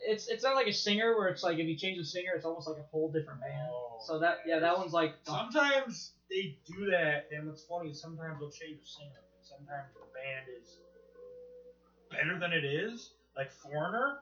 [0.07, 2.45] It's it's not like a singer where it's like if you change the singer it's
[2.45, 3.69] almost like a whole different band.
[3.71, 3.97] Oh.
[4.05, 5.33] So that yeah that one's like oh.
[5.51, 9.15] Sometimes they do that, and what's funny is sometimes they'll change the singer.
[9.15, 10.77] and Sometimes the band is
[12.11, 14.19] better than it is, like Foreigner.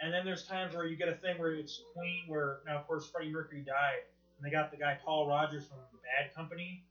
[0.00, 2.86] And then there's times where you get a thing where it's Queen, where now of
[2.86, 4.02] course Freddie Mercury died,
[4.36, 6.84] and they got the guy Paul Rodgers from the Bad Company.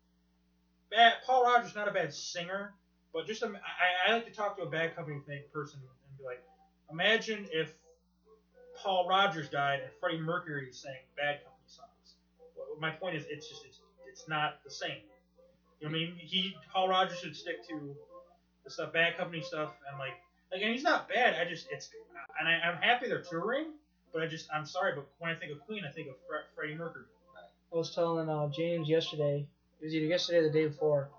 [0.91, 2.73] Bad Paul Rodgers not a bad singer,
[3.13, 3.49] but just I,
[4.07, 6.41] I like to talk to a Bad Company thing person and be like,
[6.89, 7.73] imagine if
[8.75, 12.15] Paul Rodgers died and Freddie Mercury sang Bad Company songs.
[12.55, 15.01] Well, my point is, it's just it's it's not the same.
[15.79, 16.13] You know what I mean?
[16.17, 17.95] He Paul Rodgers should stick to
[18.63, 20.13] the stuff, Bad Company stuff, and like
[20.51, 21.35] and he's not bad.
[21.39, 21.89] I just it's
[22.39, 23.73] and I, I'm happy they're touring,
[24.13, 26.47] but I just I'm sorry, but when I think of Queen, I think of Fre-
[26.55, 27.05] Freddie Mercury.
[27.73, 29.45] I was telling uh, James yesterday.
[29.81, 31.09] It was either yesterday or the day before.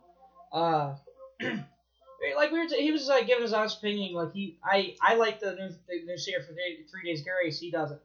[0.52, 0.94] Uh,
[1.40, 4.14] like we were, t- he was like giving his honest opinion.
[4.14, 7.59] Like he, I, I like the new, the new singer for Three, Three Days Grace.
[7.59, 8.00] He doesn't.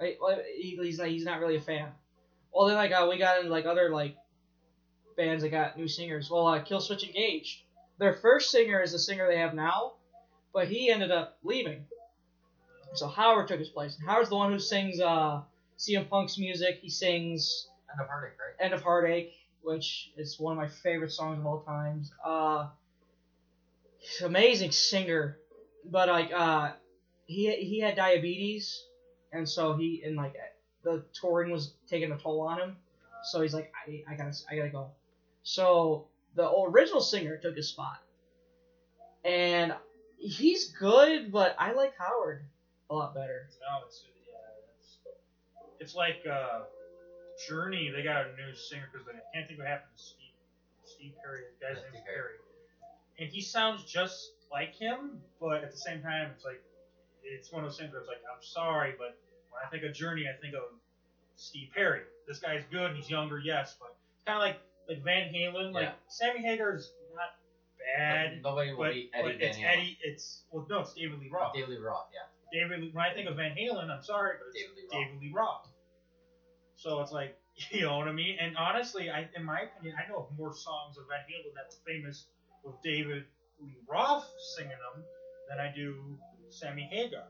[0.00, 0.16] Right?
[0.20, 1.88] Like, he, he's not, he's not really a fan.
[2.52, 4.16] Well, then like uh, we got in like other like
[5.16, 6.30] bands that got new singers.
[6.30, 7.64] Well, uh, Killswitch Engage.
[7.98, 9.92] Their first singer is the singer they have now,
[10.54, 11.84] but he ended up leaving.
[12.94, 13.96] So Howard took his place.
[13.98, 15.42] And Howard's the one who sings uh,
[15.78, 16.78] CM Punk's music.
[16.80, 18.64] He sings End of heartache, right?
[18.64, 19.32] End of Heartache,
[19.62, 22.12] which is one of my favorite songs of all times.
[22.24, 22.68] Uh,
[24.24, 25.38] amazing singer,
[25.84, 26.72] but like uh,
[27.26, 28.84] he he had diabetes,
[29.32, 30.34] and so he and like
[30.82, 32.76] the touring was taking a toll on him.
[33.24, 34.90] So he's like, I, I gotta I gotta go.
[35.42, 38.00] So the original singer took his spot,
[39.24, 39.74] and
[40.18, 42.42] he's good, but I like Howard
[42.90, 43.48] a lot better.
[43.60, 44.34] No, it's yeah,
[44.78, 44.98] it's
[45.78, 46.60] it's like uh,
[47.48, 47.90] Journey.
[47.90, 50.16] They got a new singer because I can't think what happened to Steve.
[50.84, 52.34] Steve Perry, the guy's name's Perry.
[53.18, 56.60] And he sounds just like him, but at the same time, it's like
[57.22, 59.16] it's one of those things where it's like I'm sorry, but
[59.50, 60.62] when I think of Journey, I think of
[61.36, 62.00] Steve Perry.
[62.26, 62.96] This guy's good.
[62.96, 65.72] He's younger, yes, but it's kind of like like Van Halen.
[65.72, 65.92] Like Yeah.
[66.08, 67.36] Sammy Hagar's not
[67.96, 69.72] bad, Nobody will but, beat Eddie but it's Van Halen.
[69.78, 69.98] Eddie.
[70.02, 71.54] It's well, no, it's David Lee Roth.
[71.54, 72.26] David Lee Roth, yeah.
[72.52, 72.80] David.
[72.80, 75.04] Lee- When I think of Van Halen, I'm sorry, but it's David Lee Roth.
[75.06, 75.68] David Lee Roth.
[76.80, 77.36] So it's like,
[77.70, 78.36] you know what I mean?
[78.40, 81.68] And honestly, I, in my opinion, I know of more songs of Van Halen that
[81.68, 82.26] were famous
[82.64, 83.24] with David
[83.62, 84.26] Lee Roth
[84.56, 85.04] singing them
[85.48, 85.96] than I do
[86.48, 87.24] Sammy Hagar.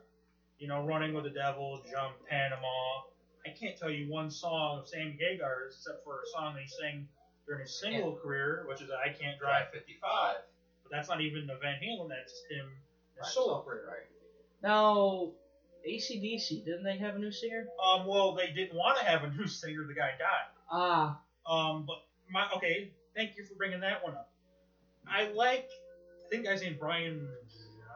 [0.58, 3.02] You know, Running with the Devil, Jump, Panama.
[3.46, 6.68] I can't tell you one song of Sammy Hagar's except for a song that he
[6.68, 7.08] sang
[7.46, 10.36] during his single career, which is I Can't Drive 55.
[10.82, 12.66] But that's not even the Van Halen, that's him
[13.16, 13.86] in his solo career.
[13.88, 14.06] Right.
[14.62, 15.30] Now,
[15.88, 17.66] ACDC, didn't they have a new singer?
[17.84, 19.84] Um, well, they didn't want to have a new singer.
[19.86, 20.48] The guy died.
[20.70, 24.30] Ah, Um, but my okay, thank you for bringing that one up.
[25.08, 25.68] I like,
[26.24, 27.26] I think the guy's named Brian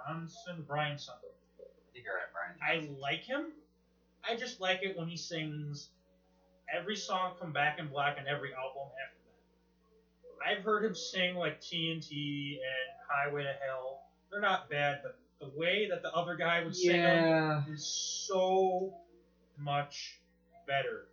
[0.07, 1.30] Johnson, Brian something.
[1.61, 2.87] I think you're right, Brian.
[2.87, 3.53] I like him.
[4.28, 5.89] I just like it when he sings
[6.74, 9.18] every song from Back in Black and every album after
[10.49, 10.59] that.
[10.59, 14.01] I've heard him sing like TNT and Highway to Hell.
[14.30, 18.95] They're not bad, but the way that the other guy would sing them is so
[19.59, 20.20] much
[20.66, 21.07] better.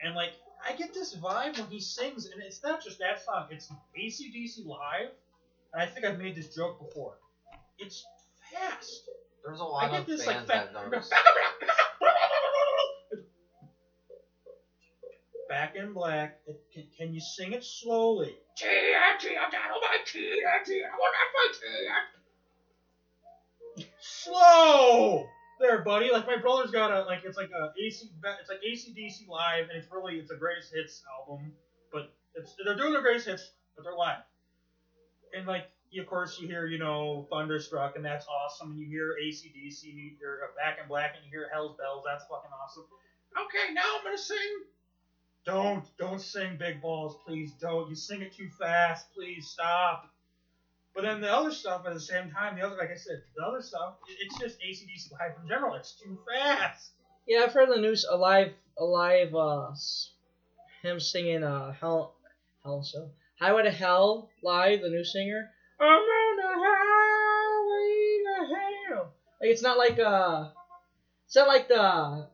[0.00, 0.32] And like
[0.66, 4.64] I get this vibe when he sings, and it's not just that song, it's ACDC
[4.66, 5.10] live.
[5.72, 7.14] And I think I've made this joke before.
[7.78, 8.04] It's
[8.52, 9.08] fast.
[9.44, 10.90] There's a lot I get of this bands like I've fast.
[10.90, 11.14] noticed.
[15.48, 16.38] Back in black.
[16.46, 18.34] It, can, can you sing it slowly?
[18.58, 22.19] TNT, I'm down on my TNT, I want my TNT.
[24.24, 25.26] Slow
[25.60, 26.10] there, buddy.
[26.10, 28.10] Like my brother's got a like it's like a AC
[28.40, 31.52] it's like ACDC live, and it's really it's a greatest hits album,
[31.92, 34.22] but it's they're doing their greatest hits, but they're live.
[35.36, 38.72] And like of course you hear you know Thunderstruck, and that's awesome.
[38.72, 42.04] And you hear ACDC, and you hear Back in Black, and you hear Hell's Bells.
[42.06, 42.84] That's fucking awesome.
[43.46, 44.36] Okay, now I'm gonna sing.
[45.44, 47.88] Don't don't sing Big Balls, please don't.
[47.88, 49.12] You sing it too fast.
[49.14, 50.10] Please stop.
[50.94, 53.44] But then the other stuff at the same time, the other, like I said, the
[53.44, 55.74] other stuff, it's just ACDC live in general.
[55.74, 56.92] It's too fast.
[57.26, 59.70] Yeah, I've heard the news alive, alive, uh,
[60.82, 62.14] him singing, uh, Hell,
[62.64, 65.48] Hell, so Highway to Hell live, the new singer.
[65.78, 68.54] I'm on the highway to
[68.94, 69.12] hell.
[69.40, 70.48] Like it's not like uh,
[71.26, 72.26] it's not like the I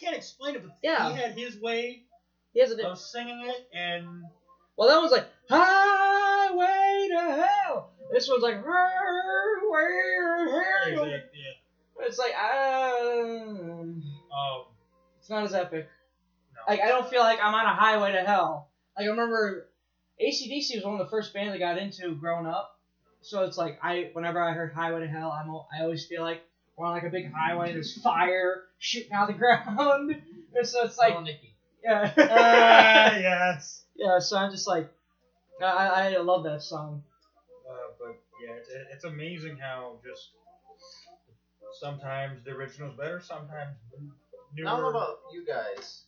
[0.00, 1.10] can't explain it, but Yeah.
[1.10, 2.04] he had his way
[2.54, 2.88] he has a.
[2.88, 4.06] of singing it, and
[4.76, 5.28] Well, that one's like
[6.58, 7.90] Highway to Hell.
[8.12, 9.86] This one's like Highway
[10.46, 11.06] to Hell.
[11.06, 11.18] yeah,
[12.06, 14.64] It's like um, um,
[15.20, 15.88] it's not as epic.
[16.54, 16.60] no.
[16.72, 18.68] Like I don't feel like I'm on a highway to hell.
[18.96, 19.68] Like I remember
[20.20, 22.78] ACDC was one of the first bands I got into growing up.
[23.22, 26.42] So it's like I whenever I heard Highway to Hell, I'm I always feel like
[26.76, 27.66] we're on like a big highway.
[27.68, 30.16] And there's fire shooting out the ground.
[30.54, 31.54] and so it's like oh, Nikki.
[31.84, 33.84] yeah, Ah, yes.
[33.94, 34.18] yeah.
[34.18, 34.90] So I'm just like
[35.62, 37.02] I I I love that song.
[37.68, 40.30] Uh, but yeah, it's, it's amazing how just
[41.78, 43.76] sometimes the original's better, sometimes
[44.54, 44.68] newer.
[44.68, 46.04] I don't know about you guys.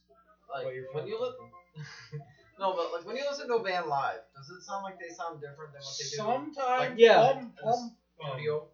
[0.52, 1.36] Like What you're when you look.
[2.58, 5.12] no, but like when you listen to a band live, does it sound like they
[5.14, 6.16] sound different than what they do?
[6.16, 7.16] Sometimes, Like, Yeah.
[7.16, 7.96] Paul, Paul, um,
[8.34, 8.68] studio?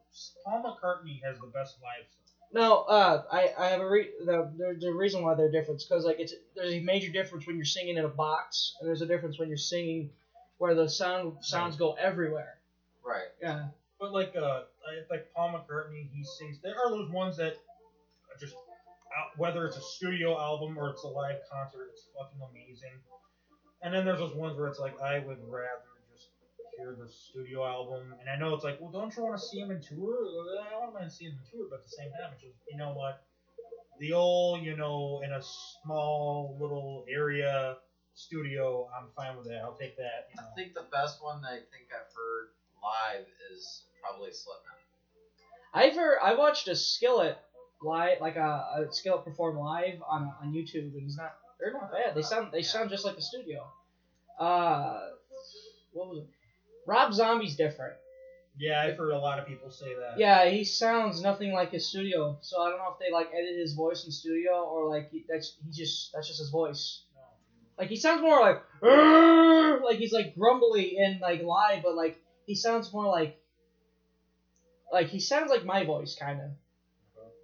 [0.44, 2.24] Paul McCartney has the best live stuff.
[2.50, 6.04] No, uh, I, I have a re- the, there's a reason why they're different because
[6.04, 9.06] like it's there's a major difference when you're singing in a box and there's a
[9.06, 10.08] difference when you're singing
[10.58, 12.58] where the sound sounds go everywhere.
[13.04, 13.28] Right.
[13.40, 13.66] Yeah.
[14.00, 16.58] But like uh, I- like Paul McCartney, he sings.
[16.62, 21.02] There are those ones that are just out, whether it's a studio album or it's
[21.04, 22.92] a live concert, it's fucking amazing.
[23.82, 26.28] And then there's those ones where it's like I would rather just
[26.76, 28.14] hear the studio album.
[28.20, 30.18] And I know it's like, well, don't you want to see him in tour?
[30.22, 32.54] Well, I don't mind seeing him in tour, but at the same time, it's just
[32.70, 33.24] you know what,
[33.98, 37.76] the old you know in a small little area
[38.18, 39.60] studio, I'm fine with that.
[39.62, 40.28] I'll take that.
[40.30, 40.48] You know.
[40.50, 42.48] I think the best one that I think I've heard
[42.82, 44.74] live is probably Slipknot.
[45.72, 47.38] I've heard I watched a Skillet
[47.80, 51.92] live like a, a Skillet perform live on on YouTube and he's not they're not
[51.92, 52.14] bad.
[52.14, 53.64] They sound they sound just like the studio.
[54.38, 55.10] Uh,
[55.92, 56.28] what was it?
[56.86, 57.94] Rob Zombie's different.
[58.56, 60.18] Yeah, I've heard a lot of people say that.
[60.18, 62.38] Yeah, he sounds nothing like his studio.
[62.40, 65.24] So I don't know if they like edit his voice in studio or like he,
[65.28, 67.02] that's he just that's just his voice.
[67.78, 72.20] Like he sounds more like "Arr!" like he's like grumbly and like live, but like
[72.46, 73.38] he sounds more like
[74.92, 76.50] like he sounds like my voice kind of.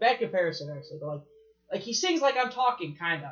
[0.01, 1.21] Bad comparison actually, but like
[1.73, 3.31] like he sings like I'm talking kind of,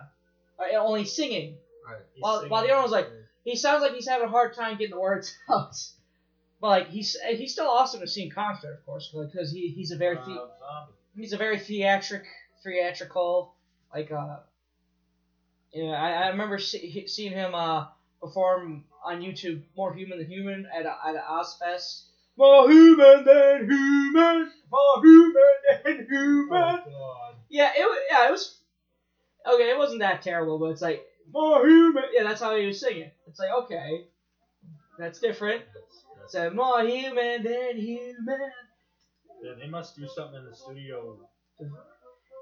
[0.58, 1.56] uh, only singing.
[1.86, 2.00] Right.
[2.20, 3.10] While- singing while the other one's like-
[3.44, 5.74] He sounds like he's having a hard time getting the words out.
[6.60, 9.90] But like he's he's still awesome to see in concert, of course, because he he's
[9.90, 10.48] a very the-
[11.16, 12.22] he's a very theatric
[12.62, 13.54] theatrical
[13.92, 14.36] like uh
[15.72, 17.84] yeah I, I remember see, seeing him uh
[18.20, 22.02] perform on YouTube more human than human at a, at Ozzfest
[22.36, 25.54] more human than human, more human
[25.84, 26.52] than human.
[26.52, 27.34] Oh god.
[27.50, 28.58] Yeah, it yeah, it was
[29.46, 29.70] okay.
[29.70, 31.02] It wasn't that terrible, but it's like
[31.32, 32.04] more human.
[32.12, 33.10] Yeah, that's how he was singing.
[33.26, 34.04] It's like okay,
[34.98, 35.62] that's different.
[35.74, 38.50] That's, So more human than human.
[39.42, 41.18] Yeah, they must do something in the studio.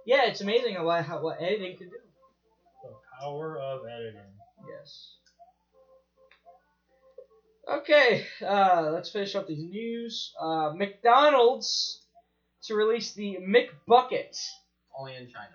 [0.05, 1.97] Yeah, it's amazing what how what editing can do.
[3.21, 4.21] The power of editing.
[4.67, 5.17] Yes.
[7.69, 10.33] Okay, uh, let's finish up these news.
[10.41, 12.01] Uh, McDonald's
[12.65, 14.39] to release the McBucket.
[14.99, 15.53] only in China.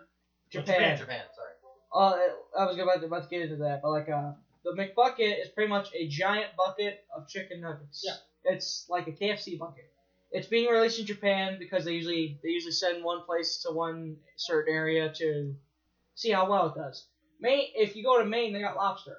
[0.49, 0.97] Japan.
[0.97, 1.53] Japan, sorry.
[1.93, 4.31] Uh, I was about to, about to get into that, but like uh,
[4.63, 8.03] the McBucket is pretty much a giant bucket of chicken nuggets.
[8.05, 8.53] Yeah.
[8.53, 9.89] It's like a KFC bucket.
[10.31, 14.17] It's being released in Japan because they usually they usually send one place to one
[14.35, 15.55] certain area to
[16.13, 17.05] see how well it does.
[17.39, 19.17] Maine, if you go to Maine, they got lobster.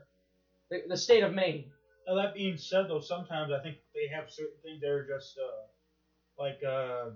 [0.71, 1.65] The, the state of Maine.
[2.07, 5.39] Now that being said, though, sometimes I think they have certain things that are just
[5.39, 7.11] uh, like uh,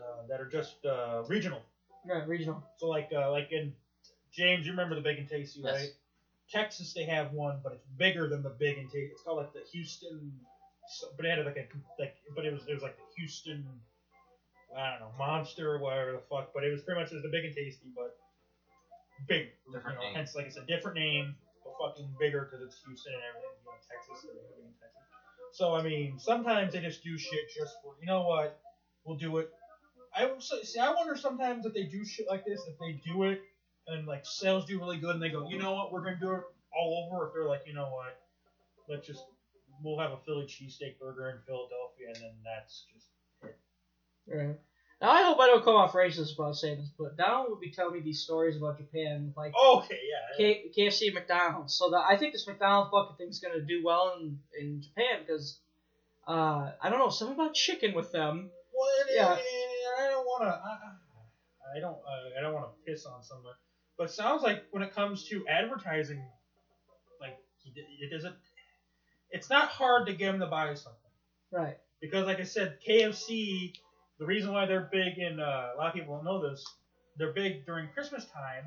[0.00, 1.62] uh, that are just uh, regional.
[2.04, 2.62] Right, regional.
[2.76, 3.74] So like uh, like in
[4.32, 5.74] James, you remember the Big and Tasty, Yes.
[5.74, 5.88] right?
[6.48, 9.08] Texas, they have one, but it's bigger than the Big and Tasty.
[9.12, 10.32] It's called like the Houston,
[10.88, 11.66] so- but it had like a
[11.98, 13.66] like, but it was it was like the Houston,
[14.76, 16.52] I don't know, monster or whatever the fuck.
[16.54, 18.16] But it was pretty much just the Big and Tasty, but
[19.28, 19.48] big.
[19.72, 20.14] Different you know.
[20.14, 23.56] Hence, like it's a different name, but fucking bigger because it's Houston and everything.
[23.58, 25.02] You know, Texas, everything in Texas.
[25.52, 28.58] So I mean, sometimes they just do shit just for you know what,
[29.04, 29.50] we'll do it.
[30.14, 30.78] I would see.
[30.78, 33.40] I wonder sometimes if they do shit like this, if they do it
[33.86, 36.32] and like sales do really good, and they go, you know what, we're gonna do
[36.32, 36.42] it
[36.72, 37.26] all over.
[37.26, 38.18] If they're like, you know what,
[38.88, 39.22] let's just
[39.82, 43.06] we'll have a Philly cheesesteak burger in Philadelphia, and then that's just
[44.26, 44.56] Right.
[45.00, 47.70] Now I hope I don't come off racist about saying this, but Donald would be
[47.70, 50.36] telling me these stories about Japan, like okay, yeah.
[50.38, 51.74] K- KFC, McDonald's.
[51.74, 55.58] So that I think this McDonald's bucket thing's gonna do well in in Japan because
[56.26, 58.50] uh, I don't know something about chicken with them.
[58.74, 59.36] Well, it, Yeah.
[59.98, 60.48] I don't want to.
[60.48, 61.92] I, I- don't.
[61.94, 63.52] Uh, I don't want to piss on someone,
[63.98, 66.24] but sounds like when it comes to advertising,
[67.20, 67.36] like
[67.74, 68.34] it doesn't.
[69.30, 71.10] It's not hard to get them to buy something
[71.50, 71.76] Right.
[72.00, 73.72] because, like I said, KFC.
[74.18, 76.64] The reason why they're big, and uh, a lot of people don't know this,
[77.16, 78.64] they're big during Christmas time.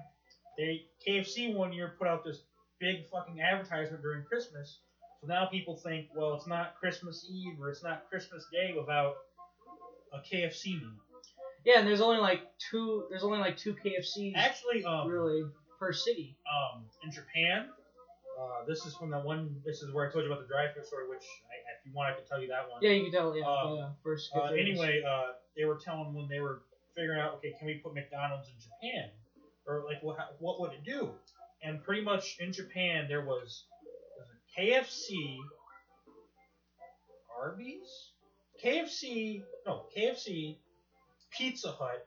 [0.58, 2.42] They KFC one year put out this
[2.80, 4.80] big fucking advertisement during Christmas.
[5.22, 9.16] So now people think, well, it's not Christmas Eve or it's not Christmas Day without
[10.14, 10.92] a KFC meal.
[11.66, 12.42] Yeah, and there's only like
[12.72, 13.06] two.
[13.10, 15.44] There's only like two KFCs Actually, um, really
[15.78, 16.38] per city.
[16.48, 17.68] um, in Japan,
[18.40, 19.56] uh, this is from the one.
[19.66, 22.12] This is where I told you about the drive-thru story, which I, if you want,
[22.12, 22.80] I can tell you that one.
[22.82, 23.36] Yeah, you can tell.
[23.36, 23.90] Yeah, Um, yeah.
[24.04, 24.32] First.
[24.36, 26.62] Uh, anyway, uh, they were telling when they were
[26.96, 29.10] figuring out, okay, can we put McDonald's in Japan,
[29.66, 31.12] or like what what would it do?
[31.64, 33.66] And pretty much in Japan there was,
[34.16, 35.38] there was a KFC,
[37.38, 38.12] Arby's,
[38.64, 40.58] KFC, no KFC,
[41.38, 42.06] Pizza Hut.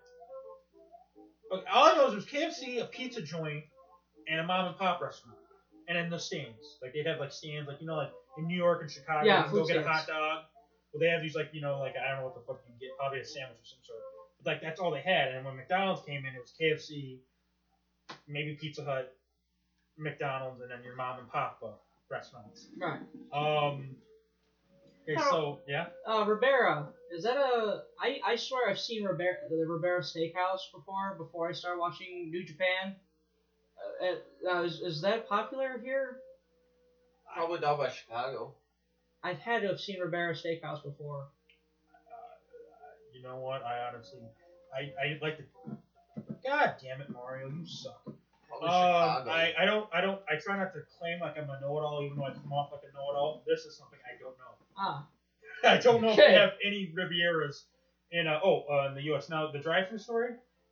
[1.50, 3.64] But all I know is there's KFC, a pizza joint,
[4.28, 5.36] and a mom and pop restaurant,
[5.88, 6.78] and then the stands.
[6.80, 9.44] Like they'd have like stands, like you know, like in New York and Chicago, Yeah,
[9.44, 10.44] you can go get a hot dog.
[10.92, 12.72] Well, they have these like you know like I don't know what the fuck you
[12.72, 14.00] can get, probably a sandwich or some sort.
[14.42, 15.32] But like that's all they had.
[15.34, 17.18] And when McDonald's came in, it was KFC,
[18.28, 19.14] maybe Pizza Hut,
[19.98, 21.60] McDonald's, and then your mom and pop
[22.10, 22.68] restaurants.
[22.78, 23.00] right.
[23.32, 23.96] Um.
[25.02, 25.86] Okay, so yeah.
[26.06, 26.88] Uh, Ribera.
[27.10, 27.82] Is that a?
[28.00, 31.16] I I swear I've seen Ribera the Ribera Steakhouse before.
[31.18, 32.96] Before I started watching New Japan.
[34.00, 36.18] Uh, uh, is, is that popular here?
[37.34, 38.54] Probably down by Chicago.
[39.22, 41.28] I've had to have seen Ribera Steakhouse before.
[43.14, 43.62] You know what?
[43.64, 44.20] I honestly,
[44.74, 45.44] I I like to.
[46.44, 48.02] God damn it, Mario, you suck.
[48.48, 49.30] Probably Um, Chicago.
[49.30, 52.18] I, I don't I don't I try not to claim like I'm a know-it-all, even
[52.18, 53.42] though I come off like a know-it-all.
[53.46, 54.54] This is something I don't know.
[54.76, 55.06] Ah,
[55.64, 56.32] I don't know if Okay.
[56.32, 57.62] they have any Rivieras
[58.10, 59.28] in uh, oh uh, in the U.S.
[59.30, 60.30] Now the drive-through story.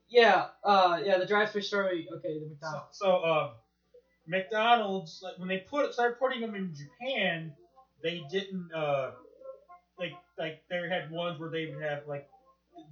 [0.09, 0.47] yeah.
[0.65, 1.19] Uh, yeah.
[1.19, 2.09] The drive-through story.
[2.17, 2.99] Okay, the So, McDonald's.
[2.99, 3.51] so um,
[4.31, 7.53] McDonald's like when they put started putting them in Japan,
[8.03, 9.11] they didn't uh
[9.99, 12.23] like like they had ones where they would have like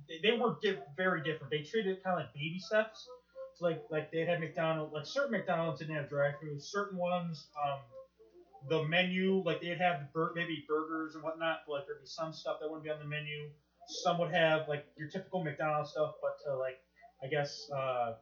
[0.08, 0.52] they, they were
[0.96, 1.50] very different.
[1.50, 3.06] They treated it kind of like baby steps.
[3.54, 6.62] So like like they had McDonald's like certain McDonald's didn't have drive-throughs.
[6.62, 7.78] Certain ones um
[8.68, 11.58] the menu like they'd have bur- maybe burgers and whatnot.
[11.66, 13.50] But like there'd be some stuff that wouldn't be on the menu.
[13.86, 16.76] Some would have like your typical McDonald's stuff, but to like
[17.22, 18.12] I guess uh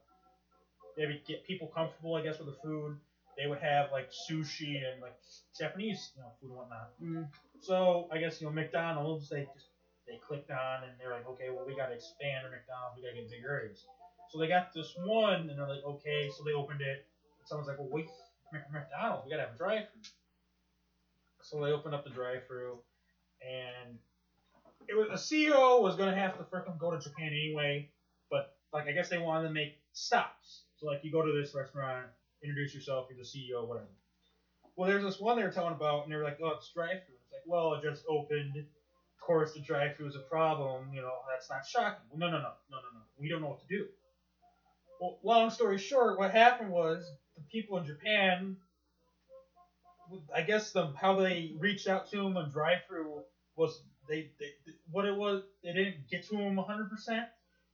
[0.96, 2.96] maybe get people comfortable, I guess, with the food.
[3.36, 5.16] They would have like sushi and like
[5.58, 6.90] Japanese, you know, food and whatnot.
[7.02, 7.28] Mm.
[7.60, 9.68] So I guess you know McDonald's, they just
[10.06, 13.02] they clicked on and they're like, okay, well we got to expand our McDonald's, we
[13.02, 13.84] got to get bigger areas.
[14.30, 17.06] So they got this one and they're like, okay, so they opened it.
[17.38, 18.08] And Someone's like, well wait,
[18.72, 20.10] McDonald's, we got to have a drive-through.
[21.42, 22.78] So they opened up the drive-through,
[23.40, 23.98] and
[24.88, 27.88] it was the CEO was gonna have to freaking go to Japan anyway,
[28.30, 30.62] but like I guess they wanted to make stops.
[30.76, 32.06] So like you go to this restaurant,
[32.46, 33.88] introduce yourself, you're the CEO, whatever.
[34.76, 37.16] Well, there's this one they were telling about, and they were like, "Oh, it's drive-through."
[37.22, 38.56] It's like, well, it just opened.
[38.56, 40.92] Of course, the drive-through is a problem.
[40.92, 42.04] You know, that's not shocking.
[42.10, 43.00] Well, no, no, no, no, no, no.
[43.18, 43.86] We don't know what to do.
[45.00, 48.56] Well, long story short, what happened was the people in Japan,
[50.34, 53.22] I guess the how they reached out to them on drive-through
[53.56, 54.52] was they, they
[54.90, 57.26] what it was they didn't get to them 100 percent.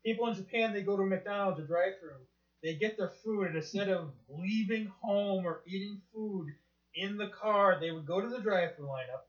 [0.05, 2.17] People in Japan they go to McDonald's or drive-through,
[2.63, 6.49] they get their food and instead of leaving home or eating food
[6.95, 9.23] in the car, they would go to the drive-through lineup,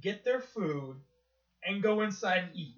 [0.00, 0.96] get their food,
[1.64, 2.74] and go inside and eat.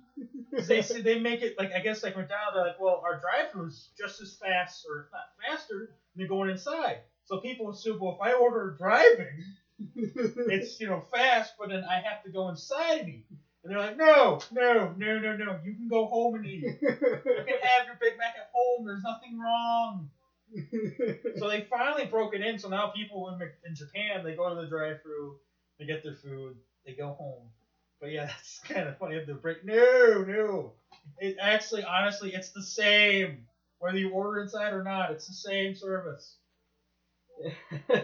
[0.67, 3.67] they say they make it like I guess like McDonald's are like, well, our drive-through
[3.67, 6.99] is just as fast or if not faster than going inside.
[7.25, 9.43] So people assume, well, if I order driving,
[9.97, 13.25] it's you know fast, but then I have to go inside and eat.
[13.63, 15.59] And they're like, no, no, no, no, no.
[15.65, 16.63] You can go home and eat.
[16.65, 18.85] You can have your Big Mac at home.
[18.85, 20.09] There's nothing wrong.
[21.37, 22.59] So they finally broke it in.
[22.59, 25.37] So now people in, in Japan, they go to the drive-through,
[25.79, 26.57] they get their food,
[26.87, 27.51] they go home.
[28.01, 29.17] But yeah, that's kind of funny.
[29.17, 30.73] If they break, no, no.
[31.19, 33.45] It actually, honestly, it's the same.
[33.79, 36.37] Whether you order inside or not, it's the same service.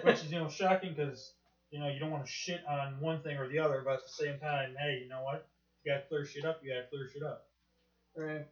[0.02, 1.32] Which is you know shocking because
[1.74, 4.00] you know you don't want to shit on one thing or the other, but at
[4.06, 5.48] the same time, hey, you know what?
[5.82, 6.60] You gotta clear shit up.
[6.62, 7.46] You gotta clear shit up.
[8.16, 8.46] Right.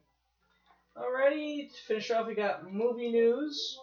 [0.97, 3.79] Alrighty, to finish off, we got movie news.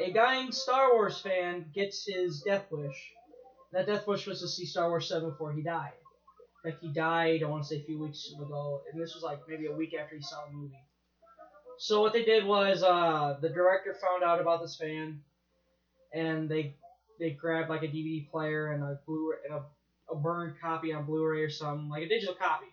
[0.00, 3.12] A dying Star Wars fan gets his death wish.
[3.72, 5.92] That death wish was to see Star Wars 7 before he died.
[6.64, 9.38] Like, he died, I want to say a few weeks ago, and this was like
[9.48, 10.74] maybe a week after he saw the movie.
[11.78, 15.20] So, what they did was, uh, the director found out about this fan,
[16.12, 16.74] and they
[17.18, 21.04] they grabbed like a DVD player and a Blu and a, a burned copy on
[21.04, 22.66] Blu-ray or something, like a digital copy.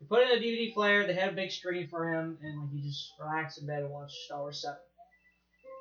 [0.00, 1.06] They put it in a DVD player.
[1.06, 3.90] They had a big screen for him, and like he just relaxed in bed and
[3.90, 4.78] watched Star Wars Seven.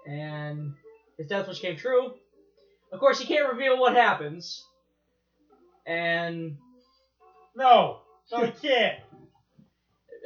[0.08, 0.74] And
[1.18, 2.14] his death wish came true.
[2.92, 4.64] Of course, he can't reveal what happens.
[5.86, 6.58] And
[7.56, 8.00] No,
[8.32, 9.00] no, he can't.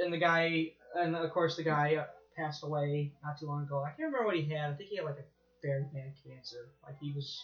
[0.01, 2.05] and the guy, and of course the guy
[2.37, 3.83] passed away not too long ago.
[3.83, 4.71] I can't remember what he had.
[4.71, 5.25] I think he had like a
[5.63, 6.69] very bad cancer.
[6.85, 7.39] Like he was,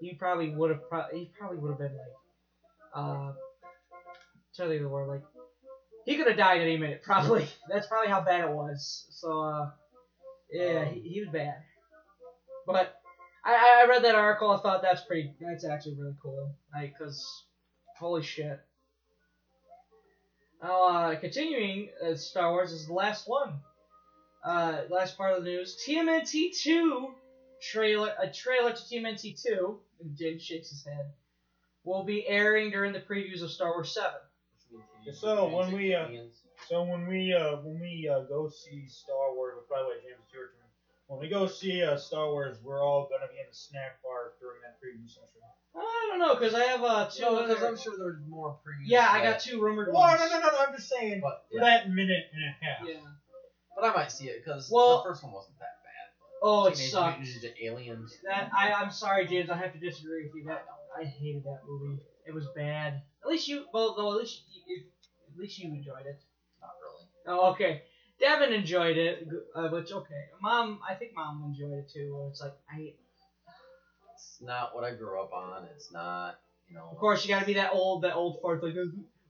[0.00, 3.32] he probably would have, pro- he probably would have been like, uh,
[4.54, 5.22] tell you the word, like
[6.04, 7.02] he could have died any minute.
[7.02, 7.46] Probably.
[7.68, 9.06] That's probably how bad it was.
[9.10, 9.70] So, uh,
[10.52, 11.54] yeah, he, he was bad.
[12.66, 12.94] But
[13.44, 14.50] I, I read that article.
[14.50, 15.32] I thought that's pretty.
[15.40, 16.54] That's actually really cool.
[16.74, 17.24] Like, cause
[17.98, 18.60] holy shit.
[20.60, 23.60] Uh, continuing, uh, Star Wars is the last one.
[24.42, 25.76] Uh, last part of the news.
[25.86, 27.14] TMNT 2
[27.60, 31.12] trailer, a trailer to TMNT 2, and James shakes his head,
[31.84, 34.10] will be airing during the previews of Star Wars 7.
[35.12, 36.06] So, when we, uh,
[36.68, 40.20] So when we uh, when we uh, go see Star Wars, by the way, James,
[40.24, 40.68] it's your turn.
[41.08, 44.34] When we go see uh, Star Wars, we're all gonna be in the snack bar
[44.40, 45.40] during that preview session.
[45.74, 48.86] I don't know, because I have uh, two No, because I'm sure there's more previews.
[48.86, 50.20] Yeah, I got two rumored Well, ones.
[50.20, 50.58] no, no, no, no.
[50.68, 51.60] I'm just saying But, yeah.
[51.62, 52.88] that minute and a half.
[52.88, 52.94] Yeah.
[53.80, 56.36] But I might see it because Well- the first one wasn't that bad.
[56.42, 57.20] Oh, it Teenage sucked.
[57.20, 58.16] Mutant Ninja Aliens.
[58.24, 59.50] That I, I'm sorry, James.
[59.50, 60.44] I have to disagree with you.
[60.44, 60.66] That
[60.98, 62.00] I hated that movie.
[62.26, 63.02] It was bad.
[63.22, 64.82] At least you, well, though, at least you,
[65.32, 66.18] at least you enjoyed it.
[66.62, 67.06] Not really.
[67.26, 67.82] Oh, okay.
[68.18, 70.24] Devin enjoyed it, uh, which okay.
[70.42, 72.26] Mom, I think mom enjoyed it too.
[72.30, 72.92] It's like I,
[74.14, 75.64] It's not what I grew up on.
[75.74, 76.88] It's not, you know.
[76.90, 78.74] of course, you got to be that old, that old fart like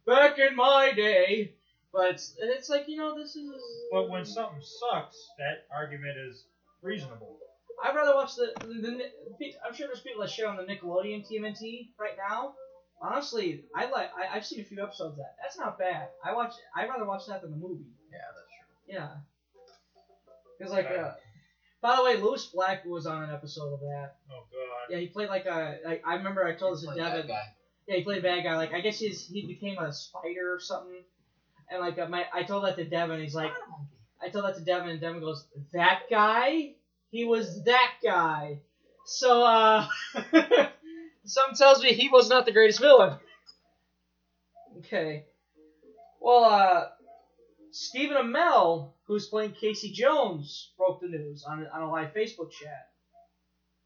[0.07, 1.55] back in my day.
[1.93, 3.51] But it's, it's like you know, this is.
[3.91, 6.45] But when something sucks, that argument is
[6.83, 7.37] reasonable.
[7.83, 9.01] I'd rather watch the, the,
[9.39, 9.53] the.
[9.67, 12.55] I'm sure there's people that share on the Nickelodeon TMNT right now.
[13.03, 14.11] Honestly, I like.
[14.17, 15.35] I, I've seen a few episodes of that.
[15.43, 16.09] That's not bad.
[16.25, 16.53] I watch.
[16.77, 17.85] I'd rather watch that than the movie.
[18.13, 18.95] Yeah, that's true.
[18.95, 19.09] Yeah.
[20.61, 21.13] Cause like, uh,
[21.81, 24.17] by the way, Lewis Black was on an episode of that.
[24.31, 24.91] Oh god.
[24.91, 25.79] Yeah, he played like a.
[25.85, 27.29] Like, I remember I told this to Like that Devin.
[27.29, 27.43] guy.
[27.89, 28.57] Yeah, he played a bad guy.
[28.57, 31.03] Like I guess he's he became a spider or something.
[31.71, 33.21] And like uh, my, I told that to Devin.
[33.21, 33.53] He's like,
[34.23, 36.75] I told that to Devin, and Devin goes, "That guy?
[37.11, 38.61] He was that guy."
[39.07, 39.87] So, uh,
[41.25, 43.17] something tells me he was not the greatest villain.
[44.79, 45.25] Okay.
[46.21, 46.89] Well, uh,
[47.71, 52.89] Stephen Amell, who's playing Casey Jones, broke the news on on a live Facebook chat.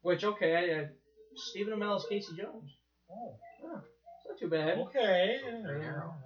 [0.01, 0.87] Which, okay, uh,
[1.35, 2.71] Stephen Amell is Casey Jones.
[3.09, 3.35] Oh.
[3.63, 4.77] Yeah, It's not too bad.
[4.79, 5.39] Okay.
[5.43, 6.13] Green Arrow.
[6.21, 6.24] Nice.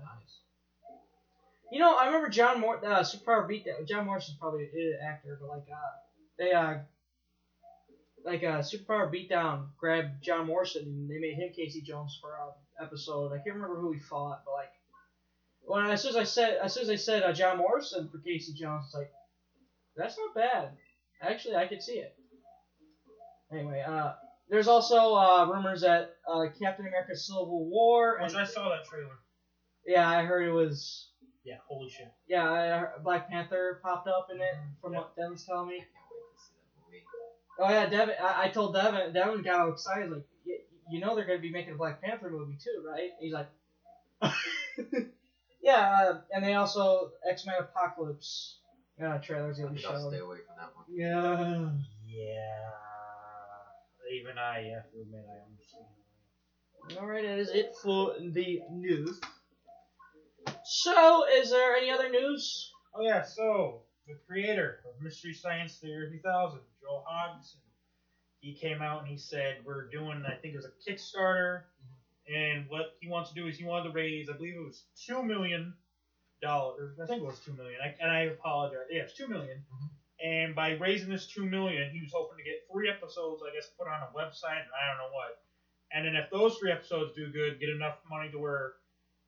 [1.72, 3.88] You know, I remember John Mor uh, Superpower beat that.
[3.88, 5.91] John Morrison's probably an actor, but like, uh,
[6.38, 6.80] they uh,
[8.26, 12.84] like a superpower beatdown grabbed John Morrison and they made him Casey Jones for a
[12.84, 13.32] episode.
[13.34, 14.72] I can't remember who he fought, but like
[15.61, 18.20] when as soon as I said as soon as I said uh, John Morrison for
[18.20, 19.11] Casey Jones, it's like
[19.95, 20.70] that's not bad.
[21.22, 22.15] Actually, I could see it.
[23.51, 24.13] Anyway, uh,
[24.49, 28.86] there's also uh, rumors that uh, Captain America: Civil War and Which I saw that
[28.86, 29.17] trailer.
[29.86, 31.09] yeah, I heard it was
[31.46, 32.12] Yeah, holy shit.
[32.28, 35.00] yeah, I heard Black Panther popped up in it from Yeah.
[35.00, 35.76] what Devin's telling me.
[35.76, 37.04] I can't wait to see that movie.
[37.60, 38.16] Oh yeah, Devin.
[38.22, 39.14] I, I told Devin.
[39.14, 40.12] Devin got all excited.
[40.12, 43.12] Like, y- you know they're gonna be making a Black Panther movie too, right?
[43.20, 43.48] He's like,
[45.62, 46.10] yeah.
[46.12, 48.58] Uh, and they also X Men Apocalypse
[49.04, 50.12] uh, trailers I gonna be think I'll shown.
[50.12, 50.86] stay away from that one.
[50.90, 51.70] Yeah.
[52.06, 52.70] Yeah.
[54.20, 55.86] Even I have to admit I understand.
[57.00, 59.20] All right, that is it for the news.
[60.66, 62.72] So, is there any other news?
[62.95, 67.60] Oh yeah, so the creator of Mystery Science Theater 2000, Joel Hodgson,
[68.41, 71.62] he came out and he said we're doing, I think it was a Kickstarter,
[72.34, 74.84] and what he wants to do is he wanted to raise, I believe it was
[75.06, 75.74] two million
[76.41, 76.97] dollars.
[77.02, 77.80] I think it was two million.
[77.84, 78.88] I, and I apologize.
[78.89, 79.64] Yeah, it's two million.
[80.24, 83.70] And by raising this two million, he was hoping to get three episodes, I guess,
[83.78, 85.39] put on a website, and I don't know what.
[85.91, 88.74] And then if those three episodes do good, get enough money to where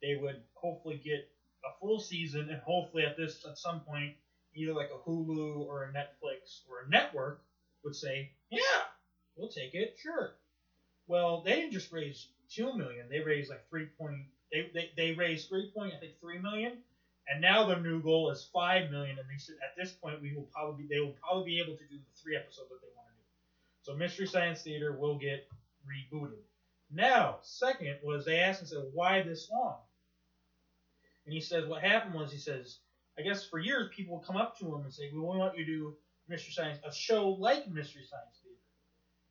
[0.01, 1.27] they would hopefully get
[1.65, 4.13] a full season, and hopefully at this at some point,
[4.55, 7.41] either like a Hulu or a Netflix or a network
[7.83, 8.81] would say, yeah,
[9.35, 10.31] we'll take it, sure.
[11.07, 14.25] Well, they didn't just raise two million; they raised like three point.
[14.51, 16.77] They they, they raised three point I think three million,
[17.27, 19.17] and now their new goal is five million.
[19.17, 21.87] And they said at this point we will probably they will probably be able to
[21.89, 23.23] do the three episodes that they want to do.
[23.81, 25.47] So Mystery Science Theater will get
[25.85, 26.43] rebooted.
[26.91, 29.77] Now, second was they asked and said, why this long?
[31.25, 32.79] And he says what happened was he says,
[33.17, 35.65] I guess for years people would come up to him and say, we want you
[35.65, 35.95] to do
[36.27, 38.57] Mystery Science, a show like Mystery Science Theater.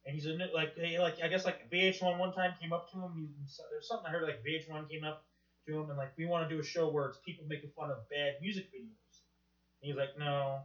[0.06, 2.98] And he's a, like, hey, like I guess like VH1 one time came up to
[2.98, 3.12] him.
[3.16, 3.28] He,
[3.70, 5.24] there's something I heard like VH1 came up
[5.66, 7.90] to him and like we want to do a show where it's people making fun
[7.90, 9.22] of bad music videos.
[9.82, 10.60] And he's like, no.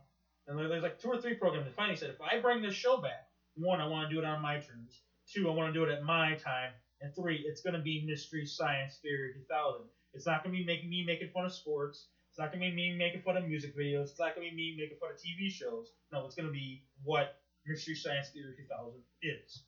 [0.47, 1.65] And there's like two or three programs.
[1.65, 4.21] And finally he said, if I bring this show back, one, I want to do
[4.21, 5.01] it on my terms.
[5.32, 6.71] Two, I want to do it at my time.
[7.01, 9.82] And three, it's going to be Mystery Science Theater 2000.
[10.16, 12.05] It's not going to be making me making fun of sports.
[12.30, 14.09] It's not going to be me making fun of music videos.
[14.11, 15.91] It's not going to be me making fun of TV shows.
[16.11, 19.61] No, it's going to be what Mystery Science Theater 2000 is.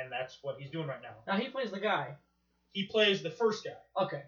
[0.00, 1.14] And that's what he's doing right now.
[1.26, 2.14] Now he plays the guy.
[2.72, 4.02] He plays the first guy.
[4.04, 4.22] Okay.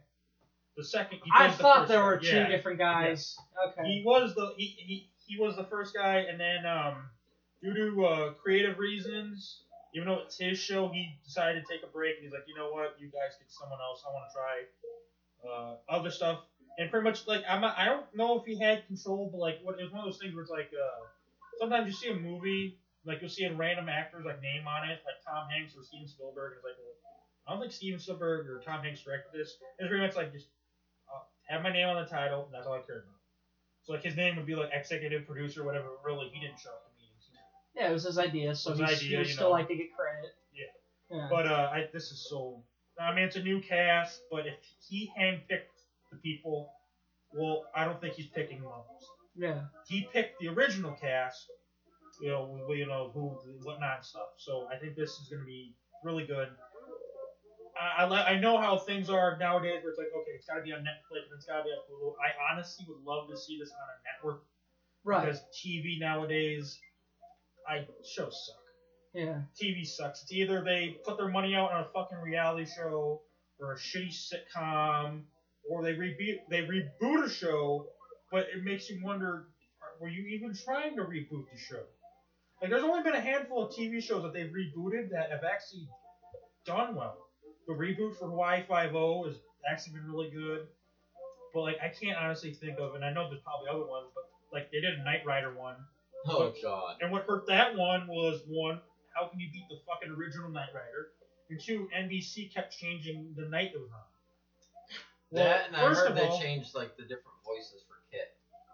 [0.77, 1.21] The second.
[1.25, 2.07] He I plays the thought there guy.
[2.07, 2.49] were two Yeah.
[2.49, 3.37] different guys.
[3.69, 3.89] Okay.
[3.89, 7.09] He was the he, he, he was the first guy, and then um,
[7.63, 9.63] due to uh, creative reasons,
[9.95, 12.17] even though it's his show, he decided to take a break.
[12.17, 14.03] And he's like, you know what, you guys get someone else.
[14.07, 14.55] I want to try
[15.45, 16.41] uh, other stuff.
[16.79, 19.61] And pretty much like I'm not, I don't know if he had control, but like
[19.63, 21.05] what it was one of those things where it's like uh,
[21.61, 24.99] sometimes you see a movie like you'll see a random actor's like name on it,
[25.05, 26.97] like Tom Hanks or Steven Spielberg, and it's like, well,
[27.47, 29.57] I don't think Steven Spielberg or Tom Hanks directed this.
[29.79, 30.49] It's pretty much like just
[31.13, 33.21] uh, have my name on the title, and that's all I care about.
[33.85, 35.89] So like his name would be like executive producer, whatever.
[36.05, 37.29] Really, he didn't show up to meetings.
[37.77, 39.61] yeah, it was his idea, so His he's, idea, he would you still know.
[39.61, 40.33] like to get credit.
[40.57, 40.73] Yeah.
[41.17, 41.29] Yeah.
[41.31, 42.65] But uh, I, this is so.
[43.01, 44.55] I mean, it's a new cast, but if
[44.89, 45.71] he handpicked
[46.11, 46.69] the people,
[47.33, 49.07] well, I don't think he's picking most.
[49.35, 49.63] yeah.
[49.89, 51.47] He picked the original cast,
[52.21, 54.29] you know, you know who, whatnot and stuff.
[54.37, 55.75] So I think this is going to be
[56.05, 56.49] really good.
[57.77, 60.63] I, I, I know how things are nowadays, where it's like, okay, it's got to
[60.63, 62.15] be on Netflix and it's got to be on Hulu.
[62.23, 64.43] I honestly would love to see this on a network
[65.05, 65.27] Right.
[65.27, 66.79] because TV nowadays,
[67.69, 68.64] I shows suck.
[69.15, 69.39] Yeah.
[69.61, 70.23] TV sucks.
[70.23, 73.21] It's either they put their money out on a fucking reality show
[73.61, 75.21] or a shitty sitcom,
[75.71, 77.87] or they reboot they reboot a show,
[78.33, 79.47] but it makes you wonder:
[80.01, 81.83] were you even trying to reboot the show?
[82.61, 85.87] Like, there's only been a handful of TV shows that they've rebooted that have actually
[86.67, 87.19] done well.
[87.69, 89.37] The reboot for Hawaii Five O has
[89.71, 90.67] actually been really good,
[91.53, 94.25] but like I can't honestly think of, and I know there's probably other ones, but
[94.53, 95.77] like they did a Knight Rider one,
[96.27, 96.97] Oh god.
[97.01, 98.81] and what hurt that one was one,
[99.15, 101.09] how can you beat the fucking original Knight Rider?
[101.51, 104.01] And two, NBC kept changing the night it was on.
[105.31, 107.97] Well, that and I first heard of they all, changed like the different voices for
[108.12, 108.29] KITT.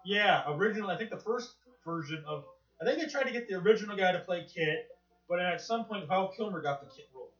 [0.05, 0.89] yeah, original.
[0.89, 1.53] I think the first
[1.85, 2.45] version of,
[2.81, 4.85] I think they tried to get the original guy to play KITT,
[5.27, 7.31] but at some point Val Kilmer got the KITT role.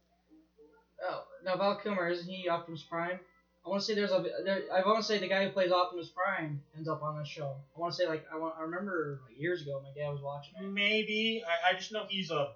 [1.07, 3.19] Oh, now Val Kilmer isn't he Optimus Prime?
[3.65, 4.25] I want to say there's a.
[4.43, 7.27] There, I want to say the guy who plays Optimus Prime ends up on this
[7.27, 7.55] show.
[7.75, 8.55] I want to say like I want.
[8.57, 10.67] I remember like, years ago my dad was watching it.
[10.67, 12.53] Maybe I, I just know he's a,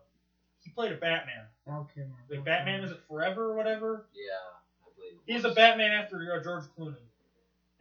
[0.65, 1.45] he played a Batman.
[1.65, 2.11] Val Kilmer.
[2.29, 4.05] Like Batman is it Forever or whatever?
[4.13, 4.33] Yeah,
[4.83, 5.19] I believe.
[5.25, 6.95] He's a Batman after uh, George Clooney.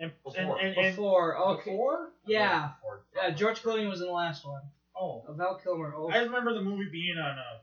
[0.00, 0.58] And and Before.
[0.60, 1.36] and, and Before.
[1.36, 1.70] Okay.
[1.72, 2.10] before?
[2.26, 2.70] Yeah.
[2.80, 3.30] before- Yeah.
[3.30, 4.62] George Clooney was in the last one.
[4.96, 5.92] Oh, Uh, Val Kilmer.
[5.96, 6.10] Oh.
[6.10, 7.58] I remember the movie being on uh,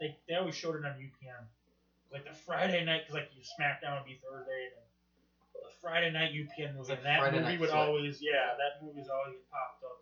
[0.00, 1.44] they they always showed it on UPN.
[2.12, 4.84] Like the Friday night, because like you SmackDown would be Thursday, and
[5.54, 7.78] the Friday night UPN movie, like and that Friday movie Night would Flick.
[7.80, 9.96] always, yeah, that movie's always popped up.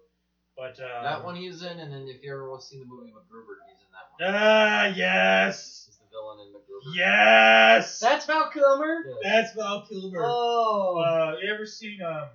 [0.61, 3.65] But uh, that one he's in, and then if you ever seen the movie MacGruber,
[3.67, 4.35] he's in that one.
[4.37, 6.95] Ah, yes, He's the villain in MacGruber.
[6.95, 7.99] yes.
[7.99, 8.99] That's Val Kilmer.
[9.07, 9.15] Yeah.
[9.23, 10.21] That's Val Kilmer.
[10.23, 10.99] Oh.
[11.01, 12.29] Uh, you ever seen um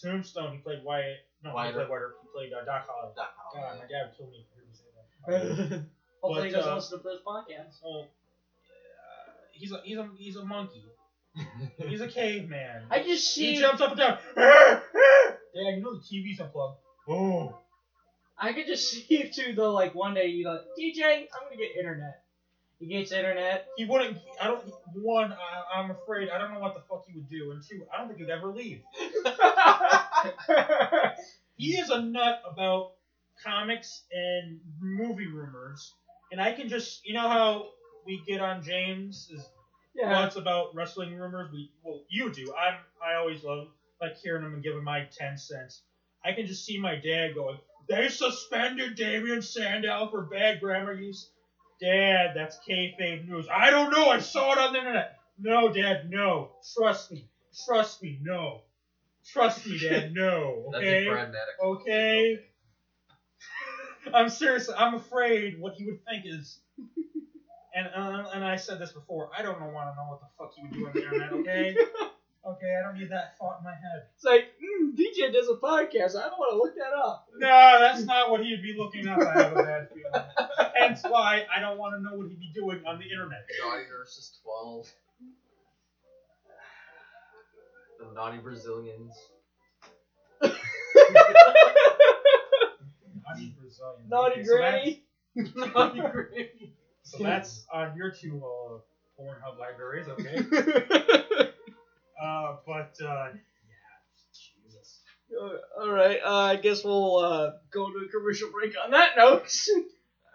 [0.00, 0.52] Tombstone?
[0.52, 1.26] He played Wyatt.
[1.44, 2.12] No, Wyatt he played Wyatt.
[2.22, 3.14] He played uh, Doc Holliday.
[3.14, 3.68] Doc Holliday.
[3.68, 5.84] God, my dad would kill me if he heard me say that.
[6.22, 7.78] Hopefully he doesn't uh, listen to this podcast.
[7.82, 8.06] So, uh,
[9.52, 10.82] he's a he's a he's a monkey.
[11.86, 12.84] He's a caveman.
[12.90, 13.52] I just see.
[13.52, 14.18] he jumps up and down.
[14.34, 14.80] Dad,
[15.52, 16.78] you know the TV's unplugged.
[17.06, 17.58] Oh.
[18.38, 19.72] I could just see you two though.
[19.72, 22.22] Like one day you like DJ, I'm gonna get internet.
[22.78, 23.68] He gets internet.
[23.76, 24.18] He wouldn't.
[24.40, 24.62] I don't.
[24.94, 26.28] One, I, I'm afraid.
[26.28, 27.52] I don't know what the fuck he would do.
[27.52, 28.82] And two, I don't think he'd ever leave.
[31.56, 32.92] He is a nut about
[33.42, 35.94] comics and movie rumors.
[36.30, 37.68] And I can just, you know how
[38.06, 39.48] we get on James is
[39.94, 40.10] yeah.
[40.10, 41.50] thoughts about wrestling rumors.
[41.52, 42.52] We, well, you do.
[42.54, 42.78] I'm.
[43.04, 43.68] I always love
[44.00, 45.82] like hearing them and giving my ten cents.
[46.24, 47.58] I can just see my dad going,
[47.88, 51.28] "They suspended Damien Sandow for bad grammar use."
[51.80, 53.46] Dad, that's kayfabe news.
[53.52, 54.08] I don't know.
[54.08, 55.16] I saw it on the internet.
[55.38, 56.50] No, Dad, no.
[56.74, 57.26] Trust me.
[57.66, 58.18] Trust me.
[58.22, 58.62] No.
[59.24, 60.12] Trust me, Dad.
[60.14, 60.70] No.
[60.74, 61.06] Okay.
[61.62, 62.38] Okay.
[64.14, 64.68] I'm serious.
[64.74, 66.58] I'm afraid what he would think is,
[67.74, 69.28] and uh, and I said this before.
[69.36, 71.32] I don't want to know what the fuck he would do on the internet.
[71.32, 71.76] Okay.
[72.46, 72.76] Okay.
[72.78, 74.06] I don't need that thought in my head.
[74.14, 76.16] It's like mm, DJ does a podcast.
[76.16, 77.26] I don't want to look that up.
[77.36, 79.18] No, that's not what he'd be looking up.
[79.18, 80.26] I have a bad feeling.
[80.74, 83.44] Hence why I don't want to know what he'd be doing on the internet.
[83.62, 84.92] Naughty Nurses 12.
[87.98, 89.14] The Naughty Brazilians.
[93.26, 94.08] Naughty Brazilian.
[94.08, 95.02] Naughty Okay, so Granny.
[95.34, 96.74] Naughty Granny.
[97.02, 98.78] So that's on your two uh,
[99.18, 101.48] Pornhub libraries, okay?
[102.20, 103.98] uh, but uh, yeah,
[104.32, 105.00] Jesus.
[105.30, 106.20] Uh, all right.
[106.24, 109.52] Uh, I guess we'll uh, go to a commercial break on that note.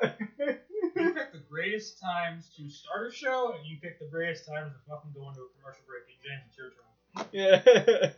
[0.03, 4.73] You pick the greatest times to start a show, and you pick the greatest times
[4.73, 6.03] to fucking go into a commercial break.
[6.09, 8.13] And James, it's your turn.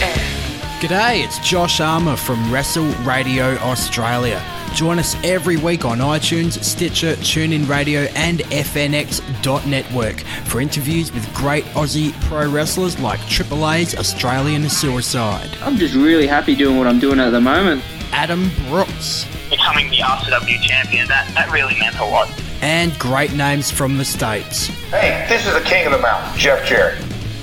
[0.00, 0.36] yeah.
[0.80, 4.42] G'day, it's Josh Armour from Wrestle Radio Australia.
[4.74, 11.64] Join us every week on iTunes, Stitcher, TuneIn Radio, and FNX.network for interviews with great
[11.74, 16.98] Aussie pro wrestlers like Triple A's Australian Suicide, I'm just really happy doing what I'm
[16.98, 17.82] doing at the moment.
[18.12, 22.30] Adam Brooks, becoming the RCW champion, that, that really meant a lot.
[22.62, 24.68] and great names from the States.
[24.88, 26.98] Hey, this is the king of the mountain, Jeff Jarrett.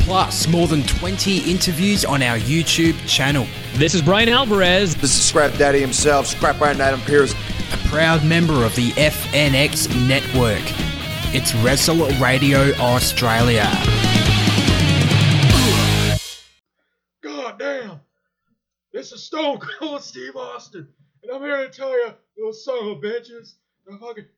[0.07, 3.45] Plus, more than 20 interviews on our YouTube channel.
[3.73, 4.95] This is Bryan Alvarez.
[4.95, 7.33] This is Scrap Daddy himself, Scrap Iron Adam Pearce.
[7.73, 10.63] a proud member of the FNX network.
[11.35, 13.69] It's Wrestle Radio Australia.
[17.21, 17.99] God damn!
[18.93, 20.87] This is Stone Cold Steve Austin,
[21.21, 23.55] and I'm here to tell you, those son of bitches,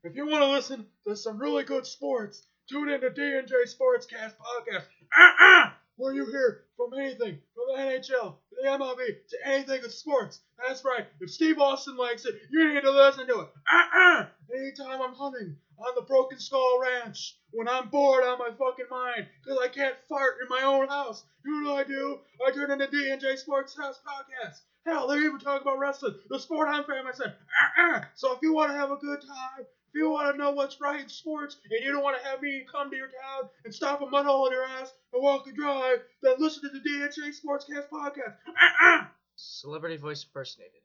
[0.03, 4.33] if you want to listen to some really good sports, tune in to D&J Sportscast
[4.33, 4.85] podcast.
[5.17, 5.71] Uh-uh!
[5.97, 8.97] Where you hear from anything, from the NHL, to the MLB,
[9.29, 10.39] to anything in sports.
[10.65, 11.05] That's right.
[11.19, 13.49] If Steve Austin likes it, you need to listen to it.
[13.71, 14.25] Uh-uh!
[14.55, 18.85] Anytime I'm hunting on the Broken Skull Ranch, when I'm bored out of my fucking
[18.89, 22.19] mind, because I can't fart in my own house, you know what I do?
[22.45, 24.61] I turn into D&J Sports House Podcast.
[24.85, 27.31] Hell, they even talk about wrestling, the sport I'm famous in.
[27.31, 28.01] Uh-uh.
[28.15, 30.79] So if you want to have a good time, if you want to know what's
[30.79, 33.73] right in sports, and you don't want to have me come to your town and
[33.73, 36.79] stop a mud hole in your ass and walk a drive, then listen to the
[36.79, 38.35] DHA Sportscast podcast.
[38.47, 39.05] Uh-uh.
[39.35, 40.81] Celebrity voice impersonated.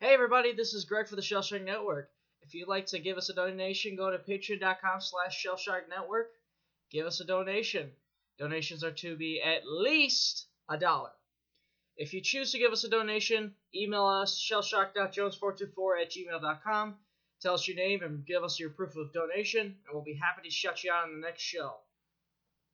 [0.00, 2.10] Hey everybody, this is Greg for the Shellshock Network.
[2.42, 6.30] If you'd like to give us a donation, go to patreon.com slash Shellshock Network.
[6.90, 7.90] Give us a donation.
[8.38, 11.10] Donations are to be at least a dollar.
[11.96, 16.94] If you choose to give us a donation, email us shellshock.jones424 at gmail.com.
[17.40, 20.48] Tell us your name and give us your proof of donation, and we'll be happy
[20.48, 21.76] to shut you out on the next show.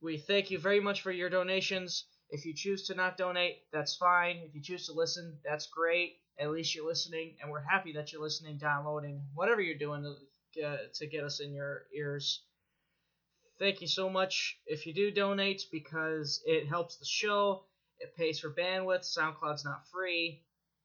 [0.01, 2.05] We thank you very much for your donations.
[2.29, 4.37] If you choose to not donate, that's fine.
[4.37, 6.17] If you choose to listen, that's great.
[6.39, 10.15] At least you're listening, and we're happy that you're listening, downloading, whatever you're doing to
[10.93, 12.43] to get us in your ears.
[13.59, 17.65] Thank you so much if you do donate because it helps the show.
[17.99, 19.05] It pays for bandwidth.
[19.05, 20.43] SoundCloud's not free.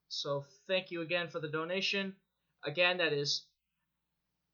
[0.09, 2.15] So thank you again for the donation.
[2.65, 3.47] Again, that is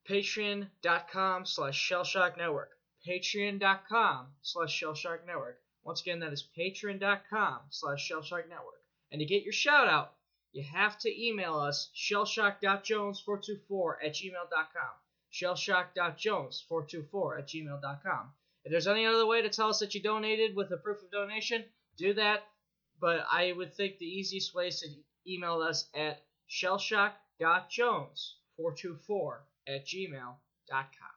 [0.08, 2.70] patreon.com slash shellshock network.
[3.06, 5.60] Patreon.com slash shellshock network.
[5.84, 8.82] Once again, that is patreon.com slash shellshock network.
[9.12, 10.14] And to get your shout out,
[10.52, 14.90] you have to email us shellshock.jones424 at gmail.com.
[15.32, 18.32] shellshock.jones424 at gmail.com.
[18.64, 21.10] If there's any other way to tell us that you donated with a proof of
[21.10, 21.64] donation,
[21.96, 22.42] do that.
[23.00, 24.88] But I would think the easiest way is to
[25.30, 29.38] email us at shellshock.jones424
[29.68, 31.16] at gmail.com.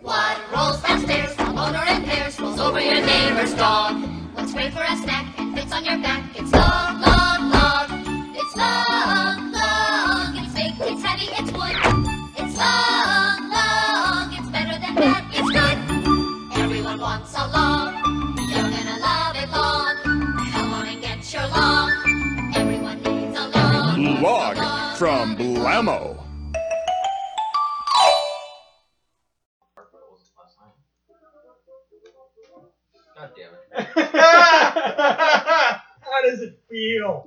[0.00, 3.96] What rolls downstairs, a motor in pairs, rolls over your neighbor's dog.
[4.34, 6.22] What's great for a snack and fits on your back?
[6.38, 8.36] It's long, long, long.
[8.36, 8.95] It's long,
[24.56, 24.96] lawn.
[24.96, 26.22] From Blammo.
[33.16, 33.86] God damn it.
[36.00, 37.26] How does it feel?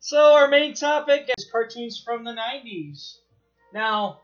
[0.00, 3.18] So our main topic is cartoons from the 90s.
[3.72, 4.20] Now,